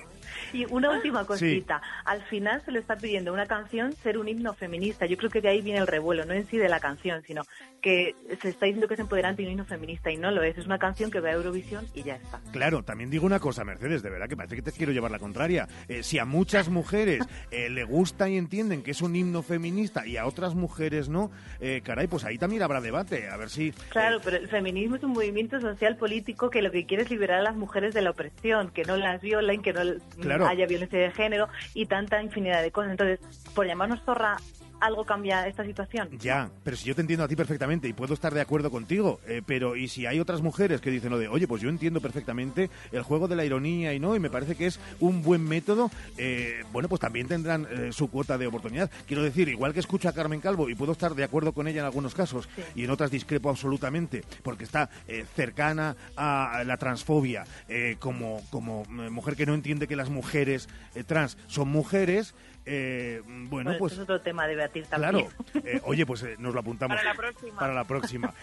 Y 0.51 0.65
una 0.65 0.91
última 0.91 1.25
cosita. 1.25 1.81
Al 2.05 2.21
final 2.23 2.61
se 2.63 2.71
le 2.71 2.79
está 2.79 2.95
pidiendo 2.95 3.31
a 3.31 3.33
una 3.33 3.45
canción 3.45 3.93
ser 3.93 4.17
un 4.17 4.27
himno 4.27 4.53
feminista. 4.53 5.05
Yo 5.05 5.17
creo 5.17 5.29
que 5.29 5.41
de 5.41 5.49
ahí 5.49 5.61
viene 5.61 5.79
el 5.79 5.87
revuelo, 5.87 6.25
no 6.25 6.33
en 6.33 6.47
sí 6.47 6.57
de 6.57 6.69
la 6.69 6.79
canción, 6.79 7.21
sino 7.25 7.43
que 7.81 8.15
se 8.41 8.49
está 8.49 8.65
diciendo 8.65 8.87
que 8.87 8.93
es 8.93 8.99
empoderante 8.99 9.41
y 9.41 9.45
un 9.45 9.51
himno 9.51 9.65
feminista 9.65 10.11
y 10.11 10.17
no 10.17 10.31
lo 10.31 10.43
es. 10.43 10.57
Es 10.57 10.65
una 10.65 10.79
canción 10.79 11.11
que 11.11 11.19
va 11.19 11.29
a 11.29 11.33
Eurovisión 11.33 11.85
y 11.93 12.03
ya 12.03 12.15
está. 12.15 12.39
Claro, 12.51 12.83
también 12.83 13.09
digo 13.09 13.25
una 13.25 13.39
cosa, 13.39 13.63
Mercedes, 13.63 14.03
de 14.03 14.09
verdad 14.09 14.27
que 14.27 14.37
parece 14.37 14.55
que 14.55 14.61
te 14.61 14.71
quiero 14.71 14.91
llevar 14.91 15.11
la 15.11 15.19
contraria. 15.19 15.67
Eh, 15.87 16.03
si 16.03 16.19
a 16.19 16.25
muchas 16.25 16.69
mujeres 16.69 17.25
eh, 17.51 17.69
le 17.69 17.83
gusta 17.83 18.29
y 18.29 18.37
entienden 18.37 18.83
que 18.83 18.91
es 18.91 19.01
un 19.01 19.15
himno 19.15 19.43
feminista 19.43 20.05
y 20.05 20.17
a 20.17 20.25
otras 20.25 20.55
mujeres 20.55 21.09
no, 21.09 21.31
eh, 21.59 21.81
caray, 21.83 22.07
pues 22.13 22.25
ahí 22.25 22.37
también 22.37 22.61
habrá 22.63 22.79
debate. 22.79 23.27
A 23.29 23.37
ver 23.37 23.49
si. 23.49 23.71
Claro, 23.89 24.19
pero 24.23 24.37
el 24.37 24.47
feminismo 24.47 24.95
es 24.95 25.03
un 25.03 25.11
movimiento 25.13 25.59
social 25.59 25.97
político 25.97 26.49
que 26.49 26.61
lo 26.61 26.71
que 26.71 26.85
quiere 26.85 27.03
es 27.03 27.09
liberar 27.09 27.39
a 27.39 27.43
las 27.43 27.55
mujeres 27.55 27.93
de 27.93 28.01
la 28.03 28.11
opresión, 28.11 28.69
que 28.69 28.83
no 28.83 28.95
las 28.97 29.21
violen, 29.21 29.61
que 29.61 29.73
no 29.73 29.81
Claro. 30.21 30.45
haya 30.47 30.65
violencia 30.67 30.99
de 30.99 31.11
género 31.11 31.47
y 31.73 31.87
tanta 31.87 32.21
infinidad 32.21 32.61
de 32.61 32.71
cosas. 32.71 32.91
Entonces, 32.91 33.19
por 33.55 33.65
llamarnos 33.65 34.01
zorra, 34.03 34.37
algo 34.83 35.05
cambia 35.05 35.47
esta 35.47 35.63
situación. 35.63 36.09
Ya, 36.19 36.49
pero 36.63 36.75
si 36.75 36.85
yo 36.85 36.95
te 36.95 37.01
entiendo 37.01 37.23
a 37.23 37.27
ti 37.27 37.35
perfectamente 37.35 37.87
y 37.87 37.93
puedo 37.93 38.13
estar 38.13 38.33
de 38.33 38.41
acuerdo 38.41 38.69
contigo, 38.69 39.19
eh, 39.27 39.41
pero 39.45 39.75
y 39.75 39.87
si 39.87 40.05
hay 40.05 40.19
otras 40.19 40.41
mujeres 40.41 40.81
que 40.81 40.91
dicen 40.91 41.09
lo 41.09 41.17
de, 41.17 41.29
oye, 41.29 41.47
pues 41.47 41.61
yo 41.61 41.69
entiendo 41.69 42.01
perfectamente 42.01 42.69
el 42.91 43.01
juego 43.01 43.27
de 43.27 43.35
la 43.35 43.45
ironía 43.45 43.93
y 43.93 43.99
no, 43.99 44.15
y 44.15 44.19
me 44.19 44.29
parece 44.29 44.55
que 44.55 44.65
es 44.65 44.79
un 44.99 45.21
buen 45.23 45.41
método, 45.43 45.89
eh, 46.17 46.63
bueno, 46.71 46.89
pues 46.89 46.99
también 46.99 47.27
tendrán 47.27 47.65
eh, 47.71 47.91
su 47.91 48.09
cuota 48.09 48.37
de 48.37 48.47
oportunidad. 48.47 48.91
Quiero 49.07 49.23
decir, 49.23 49.47
igual 49.47 49.73
que 49.73 49.79
escucho 49.79 50.09
a 50.09 50.13
Carmen 50.13 50.41
Calvo 50.41 50.69
y 50.69 50.75
puedo 50.75 50.91
estar 50.91 51.15
de 51.15 51.23
acuerdo 51.23 51.53
con 51.53 51.67
ella 51.67 51.79
en 51.79 51.85
algunos 51.85 52.13
casos 52.13 52.49
y 52.75 52.83
en 52.83 52.89
otras 52.89 53.09
discrepo 53.09 53.49
absolutamente, 53.49 54.23
porque 54.43 54.65
está 54.65 54.89
eh, 55.07 55.25
cercana 55.35 55.95
a 56.17 56.63
la 56.65 56.77
transfobia, 56.77 57.45
eh, 57.69 57.95
como, 57.99 58.41
como 58.49 58.83
mujer 58.85 59.35
que 59.35 59.45
no 59.45 59.53
entiende 59.53 59.87
que 59.87 59.95
las 59.95 60.09
mujeres 60.09 60.67
trans 61.07 61.37
son 61.47 61.69
mujeres, 61.69 62.35
eh, 62.65 63.21
bueno, 63.25 63.75
pues... 63.77 63.93
esto 63.93 64.03
es 64.03 64.09
otro 64.09 64.21
tema 64.21 64.43
a 64.43 64.47
debatir 64.47 64.85
también. 64.85 65.27
Claro. 65.27 65.65
Eh, 65.67 65.81
oye, 65.85 66.05
pues 66.05 66.23
eh, 66.23 66.35
nos 66.39 66.53
lo 66.53 66.59
apuntamos. 66.59 66.97
Para 66.97 67.09
la 67.09 67.15
próxima. 67.15 67.59
Para 67.59 67.73
la 67.73 67.83
próxima. 67.83 68.33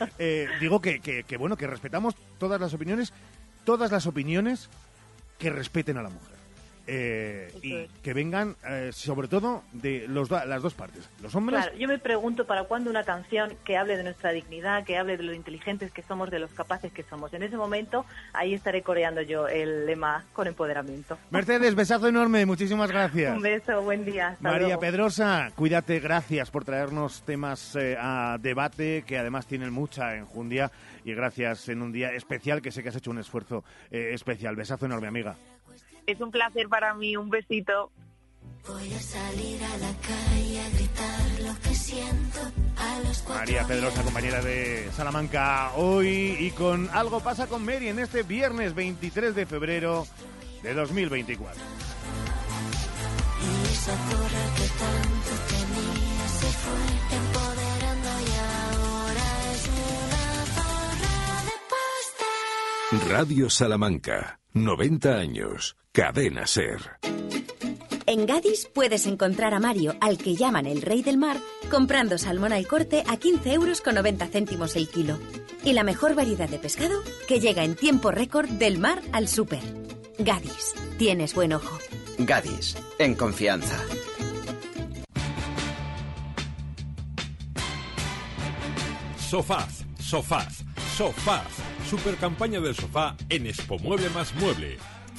Digo 0.60 0.80
que, 0.80 1.00
que, 1.00 1.24
que, 1.24 1.36
bueno, 1.36 1.56
que 1.56 1.66
respetamos 1.66 2.14
todas 2.38 2.60
las 2.60 2.74
opiniones, 2.74 3.12
todas 3.64 3.90
las 3.90 4.06
opiniones 4.06 4.68
que 5.38 5.50
respeten 5.50 5.96
a 5.98 6.02
la 6.02 6.10
mujer. 6.10 6.39
Eh, 6.86 7.52
y 7.62 7.86
que 8.02 8.14
vengan, 8.14 8.56
eh, 8.68 8.90
sobre 8.92 9.28
todo, 9.28 9.62
de 9.72 10.06
los 10.08 10.30
las 10.30 10.62
dos 10.62 10.74
partes. 10.74 11.08
Los 11.22 11.34
hombres 11.34 11.62
Claro, 11.62 11.76
yo 11.78 11.88
me 11.88 11.98
pregunto 11.98 12.46
para 12.46 12.64
cuándo 12.64 12.90
una 12.90 13.04
canción 13.04 13.52
que 13.64 13.76
hable 13.76 13.96
de 13.96 14.02
nuestra 14.02 14.32
dignidad, 14.32 14.84
que 14.84 14.98
hable 14.98 15.16
de 15.16 15.22
lo 15.22 15.34
inteligentes 15.34 15.92
que 15.92 16.02
somos, 16.02 16.30
de 16.30 16.38
los 16.38 16.50
capaces 16.52 16.92
que 16.92 17.02
somos. 17.04 17.32
En 17.34 17.42
ese 17.42 17.56
momento, 17.56 18.06
ahí 18.32 18.54
estaré 18.54 18.82
coreando 18.82 19.22
yo 19.22 19.46
el 19.46 19.86
lema 19.86 20.24
con 20.32 20.46
empoderamiento. 20.46 21.18
Mercedes, 21.30 21.74
besazo 21.74 22.08
enorme, 22.08 22.46
muchísimas 22.46 22.90
gracias. 22.90 23.36
Un 23.36 23.42
beso, 23.42 23.82
buen 23.82 24.04
día. 24.04 24.28
hasta 24.28 24.42
María 24.42 24.66
luego. 24.68 24.80
Pedrosa, 24.80 25.52
cuídate, 25.54 26.00
gracias 26.00 26.50
por 26.50 26.64
traernos 26.64 27.22
temas 27.22 27.76
eh, 27.76 27.96
a 28.00 28.38
debate 28.40 29.04
que 29.06 29.18
además 29.18 29.46
tienen 29.46 29.72
mucha 29.72 30.16
enjundia 30.16 30.70
y 31.04 31.14
gracias 31.14 31.68
en 31.68 31.82
un 31.82 31.92
día 31.92 32.12
especial 32.12 32.60
que 32.62 32.70
sé 32.70 32.82
que 32.82 32.88
has 32.88 32.96
hecho 32.96 33.10
un 33.10 33.18
esfuerzo 33.18 33.64
especial. 33.90 34.56
Besazo 34.56 34.86
enorme, 34.86 35.08
amiga. 35.08 35.36
Es 36.10 36.20
un 36.20 36.32
placer 36.32 36.68
para 36.68 36.92
mí, 36.94 37.16
un 37.16 37.30
besito. 37.30 37.92
Voy 38.66 38.92
a 38.92 39.00
salir 39.00 39.62
a 39.62 39.76
la 39.78 39.92
calle 39.94 40.60
a 40.60 40.68
gritar 40.70 41.40
lo 41.46 41.60
que 41.60 41.74
siento 41.74 42.40
a 42.76 42.98
los 43.06 43.18
cuatro 43.22 43.40
María 43.40 43.64
Pedrosa, 43.64 44.02
compañera 44.02 44.42
de 44.42 44.90
Salamanca, 44.92 45.70
hoy 45.76 46.36
y 46.40 46.50
con 46.50 46.90
Algo 46.90 47.20
pasa 47.20 47.46
con 47.46 47.64
Mary 47.64 47.88
en 47.88 48.00
este 48.00 48.24
viernes 48.24 48.74
23 48.74 49.36
de 49.36 49.46
febrero 49.46 50.04
de 50.64 50.74
2024. 50.74 51.62
Y 53.40 53.66
esa 53.72 53.96
zorra 53.96 54.44
que 54.56 54.68
tanto 54.80 55.30
tenía 55.48 56.28
se 56.28 56.46
fue 56.46 57.16
empoderando 57.18 58.10
y 58.26 58.32
ahora 58.74 59.52
es 59.52 59.68
una 59.68 60.44
zorra 60.56 61.44
de 61.44 61.56
pasta. 62.98 63.14
Radio 63.14 63.48
Salamanca, 63.48 64.40
90 64.54 65.16
años, 65.16 65.76
cadena 65.92 66.46
ser. 66.46 66.98
En 68.06 68.26
Gadis 68.26 68.68
puedes 68.72 69.06
encontrar 69.06 69.54
a 69.54 69.60
Mario, 69.60 69.96
al 70.00 70.18
que 70.18 70.34
llaman 70.34 70.66
el 70.66 70.82
rey 70.82 71.02
del 71.02 71.16
mar, 71.16 71.36
comprando 71.70 72.18
salmón 72.18 72.52
al 72.52 72.66
corte 72.66 73.04
a 73.06 73.16
15 73.16 73.52
euros 73.52 73.80
con 73.80 73.94
90 73.94 74.26
céntimos 74.28 74.76
el 74.76 74.88
kilo. 74.88 75.18
Y 75.64 75.72
la 75.72 75.84
mejor 75.84 76.14
variedad 76.14 76.48
de 76.48 76.58
pescado 76.58 77.02
que 77.28 77.38
llega 77.38 77.64
en 77.64 77.76
tiempo 77.76 78.10
récord 78.10 78.48
del 78.48 78.78
mar 78.78 79.00
al 79.12 79.28
súper. 79.28 79.62
Gadis, 80.18 80.74
tienes 80.98 81.34
buen 81.34 81.52
ojo. 81.52 81.78
Gadis, 82.18 82.76
en 82.98 83.14
confianza. 83.14 83.78
Sofaz, 89.18 89.84
Sofaz, 90.00 90.64
Sofaz. 90.96 91.46
Super 91.88 92.16
campaña 92.16 92.60
del 92.60 92.74
sofá 92.74 93.16
en 93.28 93.46
Expo 93.46 93.78
Mueble 93.78 94.10
más 94.10 94.34
Mueble. 94.34 94.78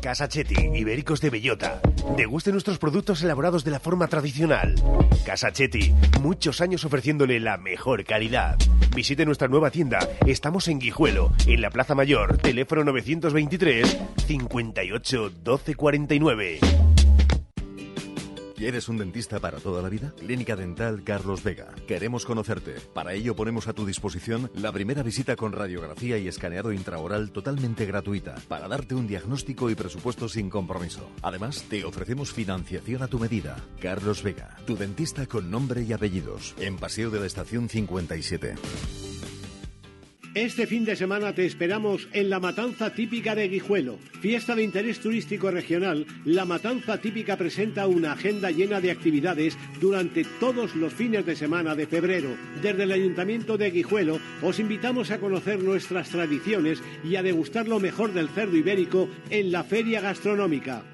Casa 0.00 0.28
Chetti, 0.28 0.54
Ibéricos 0.74 1.20
de 1.20 1.30
Bellota. 1.30 1.80
Deguste 2.16 2.52
nuestros 2.52 2.78
productos 2.78 3.22
elaborados 3.22 3.64
de 3.64 3.70
la 3.70 3.80
forma 3.80 4.06
tradicional. 4.06 4.74
Casa 5.26 5.52
Chetti, 5.52 5.92
muchos 6.22 6.60
años 6.60 6.84
ofreciéndole 6.84 7.40
la 7.40 7.58
mejor 7.58 8.04
calidad. 8.04 8.56
Visite 8.94 9.26
nuestra 9.26 9.48
nueva 9.48 9.70
tienda. 9.70 9.98
Estamos 10.26 10.68
en 10.68 10.78
Guijuelo, 10.78 11.32
en 11.46 11.60
la 11.60 11.70
Plaza 11.70 11.94
Mayor, 11.94 12.38
teléfono 12.38 12.84
923 12.84 13.98
58 14.26 15.30
12 15.42 15.74
49. 15.74 16.58
¿Quieres 18.58 18.88
un 18.88 18.98
dentista 18.98 19.38
para 19.38 19.60
toda 19.60 19.80
la 19.82 19.88
vida? 19.88 20.12
Clínica 20.18 20.56
Dental 20.56 21.04
Carlos 21.04 21.44
Vega. 21.44 21.68
Queremos 21.86 22.26
conocerte. 22.26 22.74
Para 22.92 23.14
ello 23.14 23.36
ponemos 23.36 23.68
a 23.68 23.72
tu 23.72 23.86
disposición 23.86 24.50
la 24.56 24.72
primera 24.72 25.04
visita 25.04 25.36
con 25.36 25.52
radiografía 25.52 26.18
y 26.18 26.26
escaneado 26.26 26.72
intraoral 26.72 27.30
totalmente 27.30 27.86
gratuita 27.86 28.34
para 28.48 28.66
darte 28.66 28.96
un 28.96 29.06
diagnóstico 29.06 29.70
y 29.70 29.76
presupuesto 29.76 30.28
sin 30.28 30.50
compromiso. 30.50 31.08
Además, 31.22 31.66
te 31.70 31.84
ofrecemos 31.84 32.32
financiación 32.32 33.04
a 33.04 33.06
tu 33.06 33.20
medida. 33.20 33.64
Carlos 33.80 34.24
Vega, 34.24 34.56
tu 34.66 34.76
dentista 34.76 35.26
con 35.26 35.52
nombre 35.52 35.84
y 35.84 35.92
apellidos. 35.92 36.56
En 36.58 36.78
Paseo 36.78 37.10
de 37.10 37.20
la 37.20 37.26
Estación 37.26 37.68
57. 37.68 38.56
Este 40.38 40.68
fin 40.68 40.84
de 40.84 40.94
semana 40.94 41.34
te 41.34 41.44
esperamos 41.44 42.08
en 42.12 42.30
la 42.30 42.38
Matanza 42.38 42.94
Típica 42.94 43.34
de 43.34 43.48
Guijuelo. 43.48 43.98
Fiesta 44.20 44.54
de 44.54 44.62
interés 44.62 45.00
turístico 45.00 45.50
regional, 45.50 46.06
la 46.24 46.44
Matanza 46.44 46.98
Típica 46.98 47.36
presenta 47.36 47.88
una 47.88 48.12
agenda 48.12 48.52
llena 48.52 48.80
de 48.80 48.92
actividades 48.92 49.58
durante 49.80 50.22
todos 50.38 50.76
los 50.76 50.92
fines 50.92 51.26
de 51.26 51.34
semana 51.34 51.74
de 51.74 51.88
febrero. 51.88 52.36
Desde 52.62 52.84
el 52.84 52.92
Ayuntamiento 52.92 53.58
de 53.58 53.72
Guijuelo 53.72 54.20
os 54.40 54.60
invitamos 54.60 55.10
a 55.10 55.18
conocer 55.18 55.60
nuestras 55.60 56.08
tradiciones 56.10 56.80
y 57.02 57.16
a 57.16 57.24
degustar 57.24 57.66
lo 57.66 57.80
mejor 57.80 58.12
del 58.12 58.28
cerdo 58.28 58.56
ibérico 58.56 59.08
en 59.30 59.50
la 59.50 59.64
feria 59.64 60.00
gastronómica. 60.00 60.84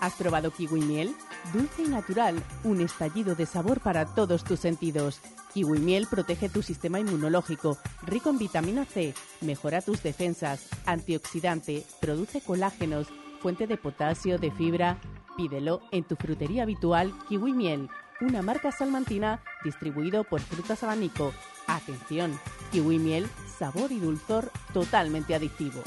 ¿Has 0.00 0.14
probado 0.14 0.52
kiwi 0.52 0.80
miel? 0.80 1.10
Dulce 1.52 1.82
y 1.82 1.88
natural, 1.88 2.40
un 2.62 2.80
estallido 2.82 3.34
de 3.34 3.46
sabor 3.46 3.80
para 3.80 4.14
todos 4.14 4.44
tus 4.44 4.60
sentidos. 4.60 5.20
Kiwi 5.54 5.78
miel 5.78 6.08
protege 6.08 6.48
tu 6.48 6.62
sistema 6.62 6.98
inmunológico, 6.98 7.78
rico 8.02 8.28
en 8.28 8.38
vitamina 8.38 8.84
C, 8.84 9.14
mejora 9.40 9.80
tus 9.80 10.02
defensas, 10.02 10.68
antioxidante, 10.84 11.84
produce 12.00 12.40
colágenos, 12.40 13.06
fuente 13.40 13.68
de 13.68 13.76
potasio, 13.76 14.38
de 14.38 14.50
fibra. 14.50 14.98
Pídelo 15.36 15.80
en 15.92 16.02
tu 16.02 16.16
frutería 16.16 16.64
habitual 16.64 17.12
Kiwi 17.28 17.52
Miel, 17.52 17.88
una 18.20 18.42
marca 18.42 18.72
salmantina 18.72 19.44
distribuido 19.62 20.24
por 20.24 20.40
Frutas 20.40 20.82
Abanico. 20.82 21.32
Atención, 21.68 22.36
Kiwi 22.72 22.98
Miel, 22.98 23.28
sabor 23.56 23.92
y 23.92 24.00
dulzor 24.00 24.50
totalmente 24.72 25.36
adictivo. 25.36 25.82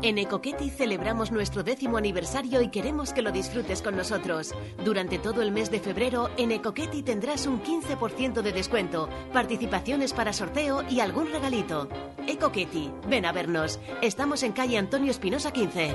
En 0.00 0.18
Ecoqueti 0.18 0.70
celebramos 0.70 1.30
nuestro 1.30 1.62
décimo 1.62 1.98
aniversario 1.98 2.62
y 2.62 2.68
queremos 2.68 3.12
que 3.12 3.22
lo 3.22 3.30
disfrutes 3.30 3.82
con 3.82 3.94
nosotros. 3.94 4.54
Durante 4.84 5.18
todo 5.18 5.42
el 5.42 5.52
mes 5.52 5.70
de 5.70 5.80
febrero, 5.80 6.30
en 6.38 6.50
Ecoqueti 6.50 7.02
tendrás 7.02 7.46
un 7.46 7.62
15% 7.62 8.40
de 8.40 8.52
descuento, 8.52 9.08
participaciones 9.32 10.12
para 10.12 10.32
sorteo 10.32 10.82
y 10.88 11.00
algún 11.00 11.30
regalito. 11.30 11.88
Ecoqueti, 12.26 12.90
ven 13.06 13.26
a 13.26 13.32
vernos. 13.32 13.78
Estamos 14.00 14.42
en 14.42 14.52
calle 14.52 14.78
Antonio 14.78 15.10
Espinosa 15.10 15.52
15. 15.52 15.94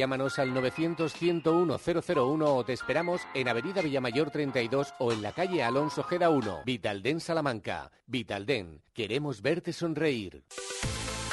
Llámanos 0.00 0.38
al 0.38 0.54
900-101-001 0.54 2.44
o 2.46 2.64
te 2.64 2.72
esperamos 2.72 3.20
en 3.34 3.48
Avenida 3.48 3.82
Villamayor 3.82 4.30
32 4.30 4.94
o 4.98 5.12
en 5.12 5.20
la 5.20 5.32
calle 5.32 5.62
Alonso 5.62 6.02
Geda 6.04 6.30
1, 6.30 6.62
Vitalden 6.64 7.20
Salamanca. 7.20 7.92
Vitalden, 8.06 8.80
queremos 8.94 9.42
verte 9.42 9.74
sonreír. 9.74 10.42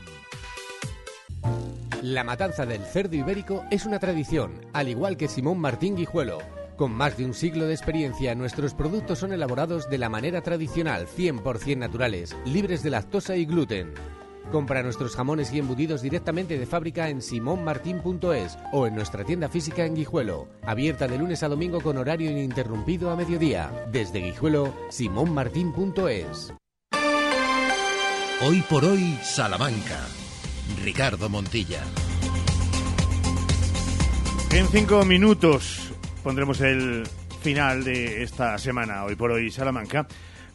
La 2.01 2.23
matanza 2.23 2.65
del 2.65 2.83
cerdo 2.85 3.15
ibérico 3.15 3.65
es 3.71 3.85
una 3.85 3.99
tradición, 3.99 4.65
al 4.73 4.89
igual 4.89 5.17
que 5.17 5.27
Simón 5.27 5.59
Martín 5.59 5.95
Guijuelo. 5.95 6.39
Con 6.79 6.93
más 6.93 7.17
de 7.17 7.25
un 7.25 7.33
siglo 7.33 7.65
de 7.65 7.73
experiencia, 7.73 8.33
nuestros 8.35 8.73
productos 8.73 9.19
son 9.19 9.33
elaborados 9.33 9.89
de 9.89 9.97
la 9.97 10.07
manera 10.07 10.39
tradicional, 10.39 11.07
100% 11.07 11.75
naturales, 11.75 12.37
libres 12.45 12.83
de 12.83 12.89
lactosa 12.89 13.35
y 13.35 13.43
gluten. 13.43 13.93
Compra 14.49 14.81
nuestros 14.81 15.13
jamones 15.13 15.51
y 15.51 15.59
embutidos 15.59 16.01
directamente 16.01 16.57
de 16.57 16.65
fábrica 16.65 17.09
en 17.09 17.21
simonmartin.es 17.21 18.57
o 18.71 18.87
en 18.87 18.95
nuestra 18.95 19.25
tienda 19.25 19.49
física 19.49 19.83
en 19.83 19.93
Guijuelo, 19.93 20.47
abierta 20.65 21.09
de 21.09 21.17
lunes 21.17 21.43
a 21.43 21.49
domingo 21.49 21.81
con 21.81 21.97
horario 21.97 22.31
ininterrumpido 22.31 23.11
a 23.11 23.17
mediodía. 23.17 23.69
Desde 23.91 24.19
Guijuelo, 24.19 24.73
simonmartin.es. 24.87 26.53
Hoy 28.47 28.63
por 28.69 28.85
hoy, 28.85 29.19
Salamanca. 29.21 29.99
Ricardo 30.81 31.27
Montilla. 31.27 31.83
En 34.51 34.65
cinco 34.69 35.03
minutos 35.03 35.88
pondremos 36.29 36.61
el 36.61 37.07
final 37.41 37.83
de 37.83 38.21
esta 38.21 38.55
semana, 38.59 39.03
hoy 39.03 39.15
por 39.15 39.31
hoy 39.31 39.49
Salamanca. 39.49 40.07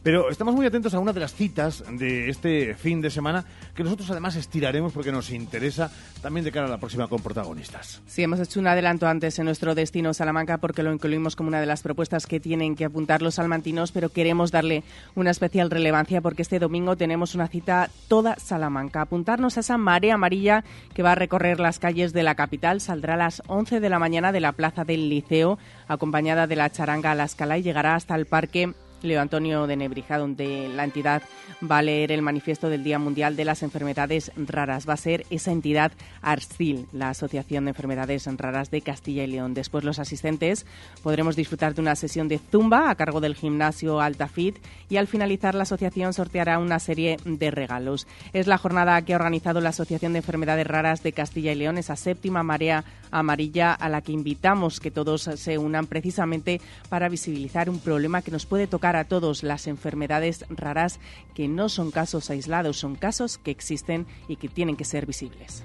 Pero 0.05 0.29
estamos 0.29 0.55
muy 0.55 0.67
atentos 0.67 0.93
a 0.93 0.99
una 0.99 1.15
de 1.15 1.21
las 1.21 1.33
citas 1.33 1.83
de 1.91 2.29
este 2.29 2.75
fin 2.75 3.01
de 3.01 3.09
semana 3.09 3.43
que 3.75 3.83
nosotros 3.83 4.11
además 4.11 4.37
estiraremos 4.37 4.93
porque 4.93 5.11
nos 5.11 5.31
interesa 5.31 5.91
también 6.21 6.45
de 6.45 6.53
cara 6.53 6.67
a 6.67 6.69
la 6.69 6.77
próxima 6.77 7.09
con 7.09 7.23
protagonistas. 7.23 8.03
Sí, 8.07 8.23
hemos 8.23 8.39
hecho 8.39 8.61
un 8.61 8.67
adelanto 8.67 9.09
antes 9.09 9.39
en 9.39 9.47
nuestro 9.47 9.75
destino 9.75 10.13
Salamanca 10.13 10.59
porque 10.59 10.83
lo 10.83 10.93
incluimos 10.93 11.37
como 11.37 11.49
una 11.49 11.59
de 11.59 11.65
las 11.65 11.81
propuestas 11.81 12.27
que 12.27 12.39
tienen 12.39 12.77
que 12.77 12.85
apuntar 12.85 13.23
los 13.23 13.37
salmantinos, 13.37 13.93
pero 13.93 14.11
queremos 14.11 14.51
darle 14.51 14.85
una 15.15 15.31
especial 15.31 15.71
relevancia 15.71 16.21
porque 16.21 16.43
este 16.43 16.59
domingo 16.59 16.99
tenemos 16.99 17.35
una 17.35 17.49
cita 17.49 17.89
toda 18.07 18.37
Salamanca. 18.37 19.01
Apuntarnos 19.01 19.57
a 19.57 19.61
esa 19.61 19.79
marea 19.79 20.17
amarilla 20.17 20.65
que 20.93 21.03
va 21.03 21.13
a 21.13 21.15
recorrer 21.15 21.61
las 21.61 21.79
calles 21.79 22.13
de 22.13 22.25
la 22.25 22.35
capital. 22.35 22.83
Saldrá 22.83 23.15
a 23.15 23.17
las 23.17 23.43
11 23.47 23.81
de 23.81 23.89
la 23.89 23.99
mañana 23.99 24.33
de 24.33 24.41
la 24.41 24.53
plaza 24.53 24.85
del 24.85 25.09
Liceo, 25.09 25.59
acompañada 25.89 26.47
de 26.47 26.57
la 26.57 26.69
charanga 26.69 27.13
a 27.13 27.15
la 27.15 27.25
escala 27.25 27.57
y 27.57 27.63
llegará 27.63 27.95
hasta 27.95 28.15
el 28.15 28.27
parque 28.27 28.75
Leo 29.05 29.21
Antonio 29.21 29.67
de 29.67 29.77
Nebrija, 29.77 30.19
donde 30.19 30.69
la 30.69 30.85
entidad 30.85 31.23
va 31.63 31.79
a 31.79 31.83
leer 31.83 32.11
el 32.11 32.23
manifiesto 32.23 32.69
del 32.69 32.83
Día 32.83 32.99
Mundial 32.99 33.37
de 33.37 33.45
las 33.45 33.63
Enfermedades 33.63 34.33
Raras. 34.37 34.89
Va 34.89 34.95
a 34.95 34.99
ser 34.99 35.27
esa 35.31 35.53
entidad 35.53 35.93
ARCIL, 36.23 36.87
la 36.93 37.11
Asociación 37.11 37.65
de 37.65 37.71
Enfermedades 37.71 38.27
Raras 38.37 38.71
de 38.71 38.81
Castilla 38.81 39.25
y 39.25 39.29
León. 39.29 39.55
Después 39.55 39.85
los 39.85 39.99
asistentes 39.99 40.67
podremos 41.03 41.37
disfrutar 41.37 41.75
de 41.75 41.83
una 41.83 41.97
sesión 41.97 42.29
de 42.29 42.39
zumba 42.39 42.91
a 42.91 42.95
cargo 42.95 43.21
del 43.21 43.35
gimnasio 43.35 44.01
Altafit 44.01 44.57
y 44.89 44.97
al 44.97 45.07
finalizar 45.07 45.55
la 45.55 45.63
asociación 45.63 46.13
sorteará 46.13 46.59
una 46.59 46.79
serie 46.79 47.19
de 47.25 47.51
regalos. 47.51 48.07
Es 48.33 48.47
la 48.47 48.59
jornada 48.59 49.01
que 49.03 49.13
ha 49.13 49.17
organizado 49.17 49.61
la 49.61 49.71
Asociación 49.71 50.13
de 50.13 50.19
Enfermedades 50.19 50.67
Raras 50.67 51.03
de 51.03 51.13
Castilla 51.13 51.53
y 51.53 51.57
León, 51.57 51.79
esa 51.79 51.97
séptima 51.97 52.43
marea 52.43 52.85
amarilla 53.11 53.73
a 53.73 53.89
la 53.89 54.01
que 54.01 54.13
invitamos 54.13 54.81
que 54.81 54.91
todos 54.91 55.23
se 55.23 55.59
unan 55.59 55.87
precisamente 55.87 56.61
para 56.89 57.09
visibilizar 57.09 57.71
un 57.71 57.79
problema 57.79 58.23
que 58.23 58.31
nos 58.31 58.47
puede 58.47 58.67
tocar 58.67 58.94
a 58.97 59.05
todos 59.05 59.43
las 59.43 59.67
enfermedades 59.67 60.45
raras 60.49 61.01
que 61.35 61.49
no 61.49 61.69
son 61.69 61.91
casos 61.91 62.31
aislados, 62.31 62.77
son 62.79 62.97
casos 62.97 63.39
que 63.39 63.51
existen 63.51 64.07
y 64.29 64.37
que 64.37 64.49
tienen 64.49 64.77
que 64.77 64.85
ser 64.85 65.07
visibles. 65.07 65.65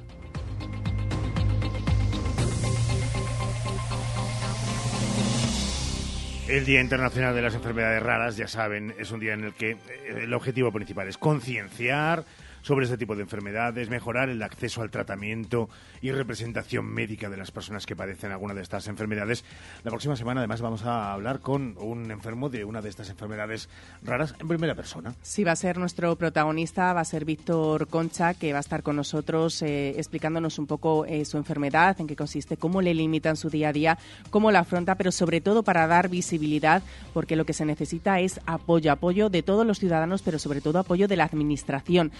El 6.49 6.65
Día 6.65 6.81
Internacional 6.81 7.35
de 7.35 7.43
las 7.43 7.53
Enfermedades 7.53 8.01
Raras, 8.01 8.35
ya 8.35 8.47
saben, 8.47 8.95
es 8.97 9.11
un 9.11 9.19
día 9.19 9.33
en 9.33 9.43
el 9.43 9.53
que 9.53 9.71
eh, 9.71 9.77
el 10.23 10.33
objetivo 10.33 10.71
principal 10.71 11.07
es 11.07 11.19
concienciar 11.19 12.25
sobre 12.69 12.85
este 12.85 12.99
tipo 12.99 13.15
de 13.15 13.23
enfermedades, 13.23 13.89
mejorar 13.89 14.29
el 14.29 14.43
acceso 14.43 14.83
al 14.83 14.91
tratamiento 14.91 15.69
y 16.03 16.11
representación 16.11 16.85
médica 16.85 17.27
de 17.27 17.35
las 17.35 17.49
personas 17.49 17.87
que 17.87 17.95
padecen 17.95 18.31
alguna 18.31 18.53
de 18.53 18.61
estas 18.61 18.87
enfermedades. 18.87 19.43
La 19.83 19.89
próxima 19.89 20.15
semana, 20.15 20.41
además, 20.41 20.61
vamos 20.61 20.85
a 20.85 21.11
hablar 21.11 21.39
con 21.39 21.75
un 21.79 22.11
enfermo 22.11 22.47
de 22.47 22.65
una 22.65 22.83
de 22.83 22.89
estas 22.89 23.09
enfermedades 23.09 23.69
raras 24.03 24.35
en 24.39 24.47
primera 24.47 24.75
persona. 24.75 25.15
Sí, 25.23 25.43
va 25.43 25.53
a 25.53 25.55
ser 25.55 25.79
nuestro 25.79 26.15
protagonista, 26.15 26.93
va 26.93 27.01
a 27.01 27.05
ser 27.05 27.25
Víctor 27.25 27.87
Concha, 27.87 28.35
que 28.35 28.51
va 28.53 28.59
a 28.59 28.61
estar 28.61 28.83
con 28.83 28.95
nosotros 28.95 29.63
eh, 29.63 29.95
explicándonos 29.97 30.59
un 30.59 30.67
poco 30.67 31.05
eh, 31.05 31.25
su 31.25 31.37
enfermedad, 31.37 31.99
en 31.99 32.05
qué 32.05 32.15
consiste, 32.15 32.55
cómo 32.55 32.83
le 32.83 32.93
limitan 32.93 33.35
su 33.35 33.49
día 33.49 33.69
a 33.69 33.73
día, 33.73 33.97
cómo 34.29 34.51
la 34.51 34.59
afronta, 34.59 34.93
pero 34.93 35.11
sobre 35.11 35.41
todo 35.41 35.63
para 35.63 35.87
dar 35.87 36.07
visibilidad, 36.07 36.83
porque 37.15 37.35
lo 37.35 37.45
que 37.45 37.53
se 37.53 37.65
necesita 37.65 38.19
es 38.19 38.39
apoyo, 38.45 38.91
apoyo 38.91 39.31
de 39.31 39.41
todos 39.41 39.65
los 39.65 39.79
ciudadanos, 39.79 40.21
pero 40.21 40.37
sobre 40.37 40.61
todo 40.61 40.77
apoyo 40.77 41.07
de 41.07 41.17
la 41.17 41.23
Administración, 41.23 42.11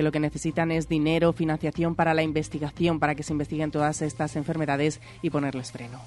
lo 0.00 0.12
que 0.12 0.20
necesitan 0.20 0.70
es 0.70 0.88
dinero, 0.88 1.34
financiación 1.34 1.94
para 1.94 2.14
la 2.14 2.22
investigación, 2.22 2.98
para 2.98 3.14
que 3.14 3.22
se 3.22 3.34
investiguen 3.34 3.70
todas 3.70 4.00
estas 4.00 4.36
enfermedades 4.36 5.00
y 5.20 5.28
ponerles 5.28 5.72
freno. 5.72 6.00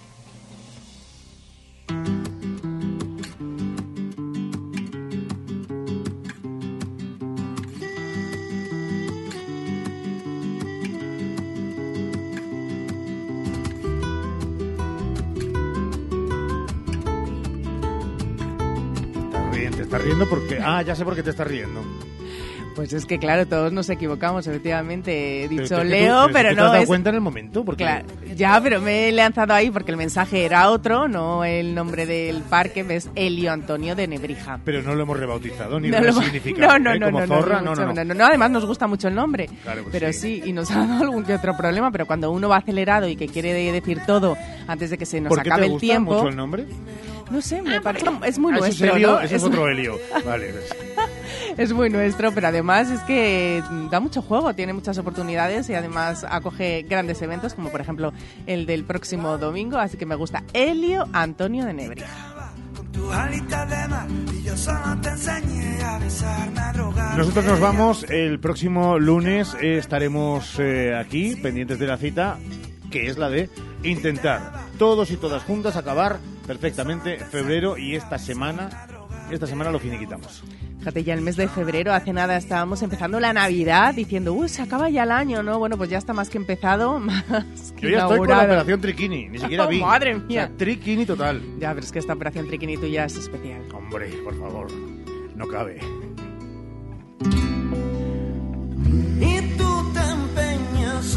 Te 19.76 19.82
estás 19.82 20.02
riendo 20.02 20.26
porque... 20.30 20.60
Ah, 20.64 20.82
ya 20.82 20.96
sé 20.96 21.04
por 21.04 21.16
qué 21.16 21.24
te 21.24 21.32
estás 21.32 21.48
riendo. 21.48 21.82
Pues 22.76 22.92
es 22.92 23.06
que 23.06 23.18
claro, 23.18 23.46
todos 23.46 23.72
nos 23.72 23.90
equivocamos, 23.90 24.46
efectivamente. 24.48 25.46
He 25.46 25.48
dicho 25.48 25.64
Pero 25.70 25.82
es 25.84 25.88
que 25.90 25.96
tú- 25.98 26.04
Leo, 26.04 26.22
pero 26.26 26.34
pero, 26.34 26.50
que 26.50 26.56
te 26.56 26.62
no 26.62 26.66
has 26.66 26.72
dado 26.72 26.82
es... 26.84 26.88
cuenta 26.88 27.10
en 27.10 27.16
el 27.16 27.22
momento, 27.22 27.64
porque 27.64 27.84
Claro, 27.86 28.06
ya, 28.36 28.60
pero 28.62 28.82
me 28.82 29.08
he 29.08 29.12
lanzado 29.14 29.54
ahí 29.54 29.72
porque 29.72 29.92
el 29.92 29.98
mensaje 29.98 30.44
era 30.44 30.70
otro, 30.70 31.08
no 31.08 31.46
el 31.46 31.74
nombre 31.74 32.06
del 32.06 32.42
parque, 32.42 32.86
es 32.90 33.10
Elio 33.16 33.54
Antonio 33.54 33.96
de 33.96 34.08
Nebrija. 34.08 34.60
pero 34.66 34.82
no 34.82 34.94
lo 34.94 35.04
hemos 35.04 35.18
rebautizado 35.18 35.80
ni 35.80 35.88
No, 35.90 36.02
lo 36.02 36.12
significado. 36.14 36.78
no, 36.78 36.80
no, 36.80 36.94
¿eh? 36.96 37.00
no, 37.00 37.06
Como 37.08 37.20
no, 37.22 37.26
no, 37.28 37.36
zorra, 37.42 37.62
no, 37.62 37.70
mucho 37.72 37.86
no, 37.94 38.04
no. 38.04 38.14
No, 38.14 38.26
además 38.26 38.52
nos 38.52 38.66
gusta 38.66 38.88
mucho 38.88 39.08
el 39.08 39.16
nombre. 39.16 39.48
Claro, 39.64 39.84
pues 39.84 39.94
pero 39.94 40.12
sí. 40.12 40.20
sí. 40.20 40.50
y 40.50 40.52
nos 40.52 40.70
ha 40.72 40.86
dado 40.86 41.04
algún 41.04 41.24
que 41.24 41.34
otro 41.34 41.56
problema, 41.56 41.92
pero 41.92 42.06
cuando 42.06 42.30
uno 42.32 42.50
va 42.50 42.58
acelerado 42.58 43.08
y 43.08 43.16
que 43.16 43.28
quiere 43.28 43.54
de- 43.54 43.72
decir 43.72 44.02
todo 44.06 44.36
antes 44.68 44.90
de 44.90 44.98
que 44.98 45.06
se 45.06 45.22
nos 45.22 45.30
¿Por 45.30 45.42
qué 45.44 45.50
acabe 45.50 45.62
te 45.62 45.66
el 45.68 45.72
gusta 45.72 45.86
tiempo. 45.88 46.14
mucho 46.16 46.28
el 46.28 46.36
nombre? 46.36 46.66
No 47.32 47.42
sé, 47.42 47.62
me 47.62 47.80
parece 47.82 48.06
es 48.26 48.38
muy 48.38 48.52
Ah, 48.54 48.58
ese 48.58 48.66
nuestro, 48.68 48.88
es 48.88 48.94
Helio, 48.96 49.08
¿no? 49.14 49.20
ese 49.22 49.36
es 49.38 49.44
otro 49.44 49.68
Helio. 49.70 49.98
Vale, 50.26 50.54
pues. 50.54 50.76
Es 51.58 51.74
muy 51.74 51.90
nuestro, 51.90 52.32
pero 52.34 52.48
además 52.48 52.90
es 52.90 53.00
que 53.02 53.64
da 53.90 54.00
mucho 54.00 54.22
juego, 54.22 54.54
tiene 54.54 54.74
muchas 54.74 54.98
oportunidades 54.98 55.70
y 55.70 55.74
además 55.74 56.26
acoge 56.30 56.86
grandes 56.88 57.22
eventos, 57.22 57.54
como 57.54 57.70
por 57.70 57.82
ejemplo 57.82 58.14
el 58.46 58.66
del 58.66 58.84
próximo 58.84 59.38
domingo, 59.38 59.78
así 59.78 59.98
que 59.98 60.06
me 60.06 60.16
gusta. 60.16 60.44
Elio 60.54 61.08
Antonio 61.14 61.66
de 61.66 61.74
Nebrija. 61.74 62.44
Nosotros 67.18 67.46
nos 67.46 67.60
vamos 67.60 68.06
el 68.10 68.40
próximo 68.40 69.00
lunes, 69.00 69.56
estaremos 69.62 70.60
eh, 70.60 70.96
aquí 70.96 71.36
pendientes 71.36 71.80
de 71.80 71.88
la 71.88 71.98
cita, 71.98 72.38
que 72.92 73.08
es 73.08 73.18
la 73.18 73.30
de 73.30 73.50
intentar 73.84 74.66
todos 74.78 75.12
y 75.12 75.18
todas 75.18 75.44
juntas 75.44 75.76
acabar 75.76 76.20
perfectamente 76.48 77.18
febrero 77.18 77.78
y 77.78 77.96
esta 77.96 78.18
semana, 78.18 78.88
esta 79.30 79.48
semana 79.48 79.72
lo 79.72 79.80
finiquitamos. 79.80 80.44
Fíjate, 80.86 81.04
ya 81.04 81.16
el 81.16 81.22
mes 81.22 81.36
de 81.36 81.48
febrero, 81.48 81.94
hace 81.96 82.14
nada 82.14 82.38
estábamos 82.38 82.80
empezando 82.84 83.20
la 83.20 83.34
Navidad 83.34 83.96
diciendo, 83.96 84.34
uy, 84.34 84.48
se 84.50 84.62
acaba 84.62 84.88
ya 84.88 85.02
el 85.02 85.10
año, 85.10 85.42
¿no? 85.42 85.58
Bueno, 85.58 85.78
pues 85.78 85.90
ya 85.90 85.98
está 85.98 86.14
más 86.14 86.30
que 86.30 86.38
empezado, 86.38 87.00
más 87.00 87.24
que 87.76 87.88
Yo 87.88 87.90
ya 87.90 88.02
estoy 88.04 88.20
con 88.20 88.28
la 88.28 88.34
inaugurado. 88.36 88.44
operación 88.44 88.82
Triquini, 88.82 89.28
ni 89.30 89.40
siquiera 89.40 89.66
Oh, 89.66 89.68
vi. 89.72 89.82
madre 89.82 90.14
O 90.14 90.18
sea, 90.20 90.28
mía. 90.28 90.52
triquini 90.56 91.08
total. 91.08 91.42
Ya, 91.58 91.74
pero 91.74 91.84
es 91.84 91.92
que 91.92 91.98
esta 91.98 92.14
operación 92.14 92.46
Triquini 92.46 92.78
tuya 92.78 93.06
es 93.06 93.18
especial. 93.18 93.64
Hombre, 93.74 94.10
por 94.24 94.38
favor, 94.40 94.68
no 95.36 95.48
cabe. 95.48 95.80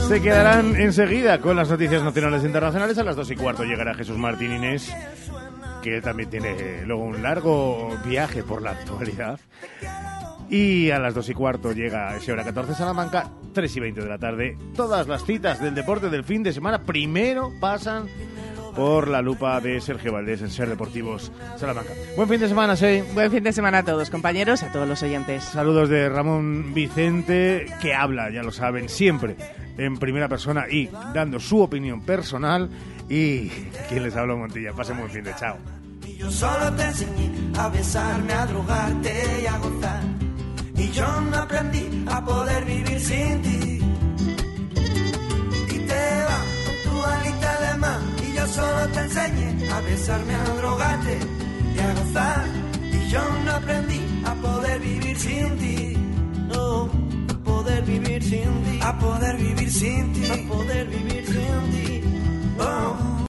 Se 0.09 0.23
quedarán 0.23 0.77
enseguida 0.77 1.40
con 1.40 1.57
las 1.57 1.69
noticias 1.69 2.03
nacionales 2.03 2.43
e 2.43 2.47
internacionales. 2.47 2.97
A 2.97 3.05
las 3.05 3.16
dos 3.16 3.31
y 3.31 3.36
cuarto 3.36 3.65
llegará 3.65 3.93
Jesús 3.95 4.16
Martín 4.16 4.53
Inés, 4.53 4.90
que 5.89 5.97
él 5.97 6.02
también 6.02 6.31
tiene 6.31 6.51
eh, 6.51 6.82
luego 6.86 7.05
un 7.05 7.23
largo 7.23 7.97
viaje 8.05 8.43
por 8.43 8.62
la 8.62 8.73
actualidad. 8.73 9.40
Y 10.51 10.90
a 10.90 10.98
las 10.98 11.15
dos 11.15 11.28
y 11.28 11.35
cuarto 11.35 11.73
llega 11.73 12.16
ese 12.16 12.32
hora 12.32 12.43
14 12.43 12.74
Salamanca, 12.74 13.31
3 13.52 13.77
y 13.77 13.81
20 13.81 14.01
de 14.01 14.09
la 14.09 14.19
tarde. 14.19 14.56
Todas 14.74 15.06
las 15.06 15.24
citas 15.24 15.60
del 15.60 15.74
deporte 15.74 16.09
del 16.09 16.24
fin 16.24 16.43
de 16.43 16.52
semana 16.52 16.82
primero 16.82 17.52
pasan 17.60 18.06
por 18.74 19.09
la 19.09 19.20
lupa 19.20 19.60
de 19.60 19.81
Sergio 19.81 20.12
Valdés 20.12 20.40
en 20.40 20.51
Ser 20.51 20.69
Deportivos 20.69 21.32
Salamanca. 21.56 21.93
Buen 22.16 22.28
fin 22.28 22.40
de 22.40 22.48
semana, 22.48 22.77
Sei. 22.77 23.02
Buen 23.12 23.31
fin 23.31 23.43
de 23.43 23.52
semana 23.52 23.78
a 23.78 23.85
todos, 23.85 24.09
compañeros, 24.09 24.62
a 24.62 24.73
todos 24.73 24.89
los 24.89 25.02
oyentes. 25.02 25.44
Saludos 25.44 25.89
de 25.89 26.09
Ramón 26.09 26.73
Vicente, 26.73 27.66
que 27.82 27.94
habla, 27.94 28.31
ya 28.31 28.43
lo 28.43 28.52
saben, 28.52 28.89
siempre 28.89 29.36
en 29.78 29.97
primera 29.97 30.28
persona 30.28 30.66
y 30.69 30.89
dando 31.15 31.40
su 31.40 31.60
opinión 31.60 32.02
personal. 32.02 32.70
Y 33.09 33.48
quien 33.89 34.02
les 34.02 34.16
habla, 34.16 34.35
Montilla. 34.35 34.73
Pasen 34.73 34.98
buen 34.98 35.10
fin 35.10 35.24
de 35.24 35.35
chao. 35.35 35.56
Yo 36.19 36.28
solo 36.32 36.73
te 36.73 36.82
enseñé 36.82 37.31
a 37.57 37.69
besarme, 37.69 38.32
a 38.32 38.47
drogarte 38.47 39.40
y 39.40 39.47
a 39.47 39.59
gozar. 39.59 40.03
Y 40.74 40.90
yo 40.90 41.20
no 41.20 41.36
aprendí 41.36 42.05
a 42.11 42.24
poder 42.24 42.65
vivir 42.65 43.01
sin 43.01 43.40
ti. 43.43 43.81
Y 45.74 45.78
te 45.90 46.05
va 46.28 46.40
con 46.65 46.77
tu 46.85 47.05
alita 47.05 47.61
de 47.61 47.78
mar. 47.78 48.01
Y 48.27 48.36
yo 48.36 48.47
solo 48.49 48.89
te 48.95 49.01
enseñé 49.01 49.70
a 49.70 49.81
besarme, 49.81 50.35
a 50.35 50.45
drogarte 50.61 51.19
y 51.77 51.78
a 51.78 51.95
gozar. 51.95 52.45
Y 52.82 53.11
yo 53.11 53.23
no 53.45 53.53
aprendí 53.53 54.01
a 54.24 54.35
poder 54.35 54.81
vivir 54.81 55.16
sin 55.16 55.57
ti. 55.59 55.97
No, 56.49 56.90
a 57.32 57.39
poder 57.45 57.85
vivir 57.85 58.24
sin 58.24 58.65
ti. 58.65 58.81
A 58.82 58.99
poder 58.99 59.36
vivir 59.36 59.70
sin 59.70 60.12
ti. 60.15 60.31
A 60.32 60.49
poder 60.53 60.89
vivir 60.89 61.09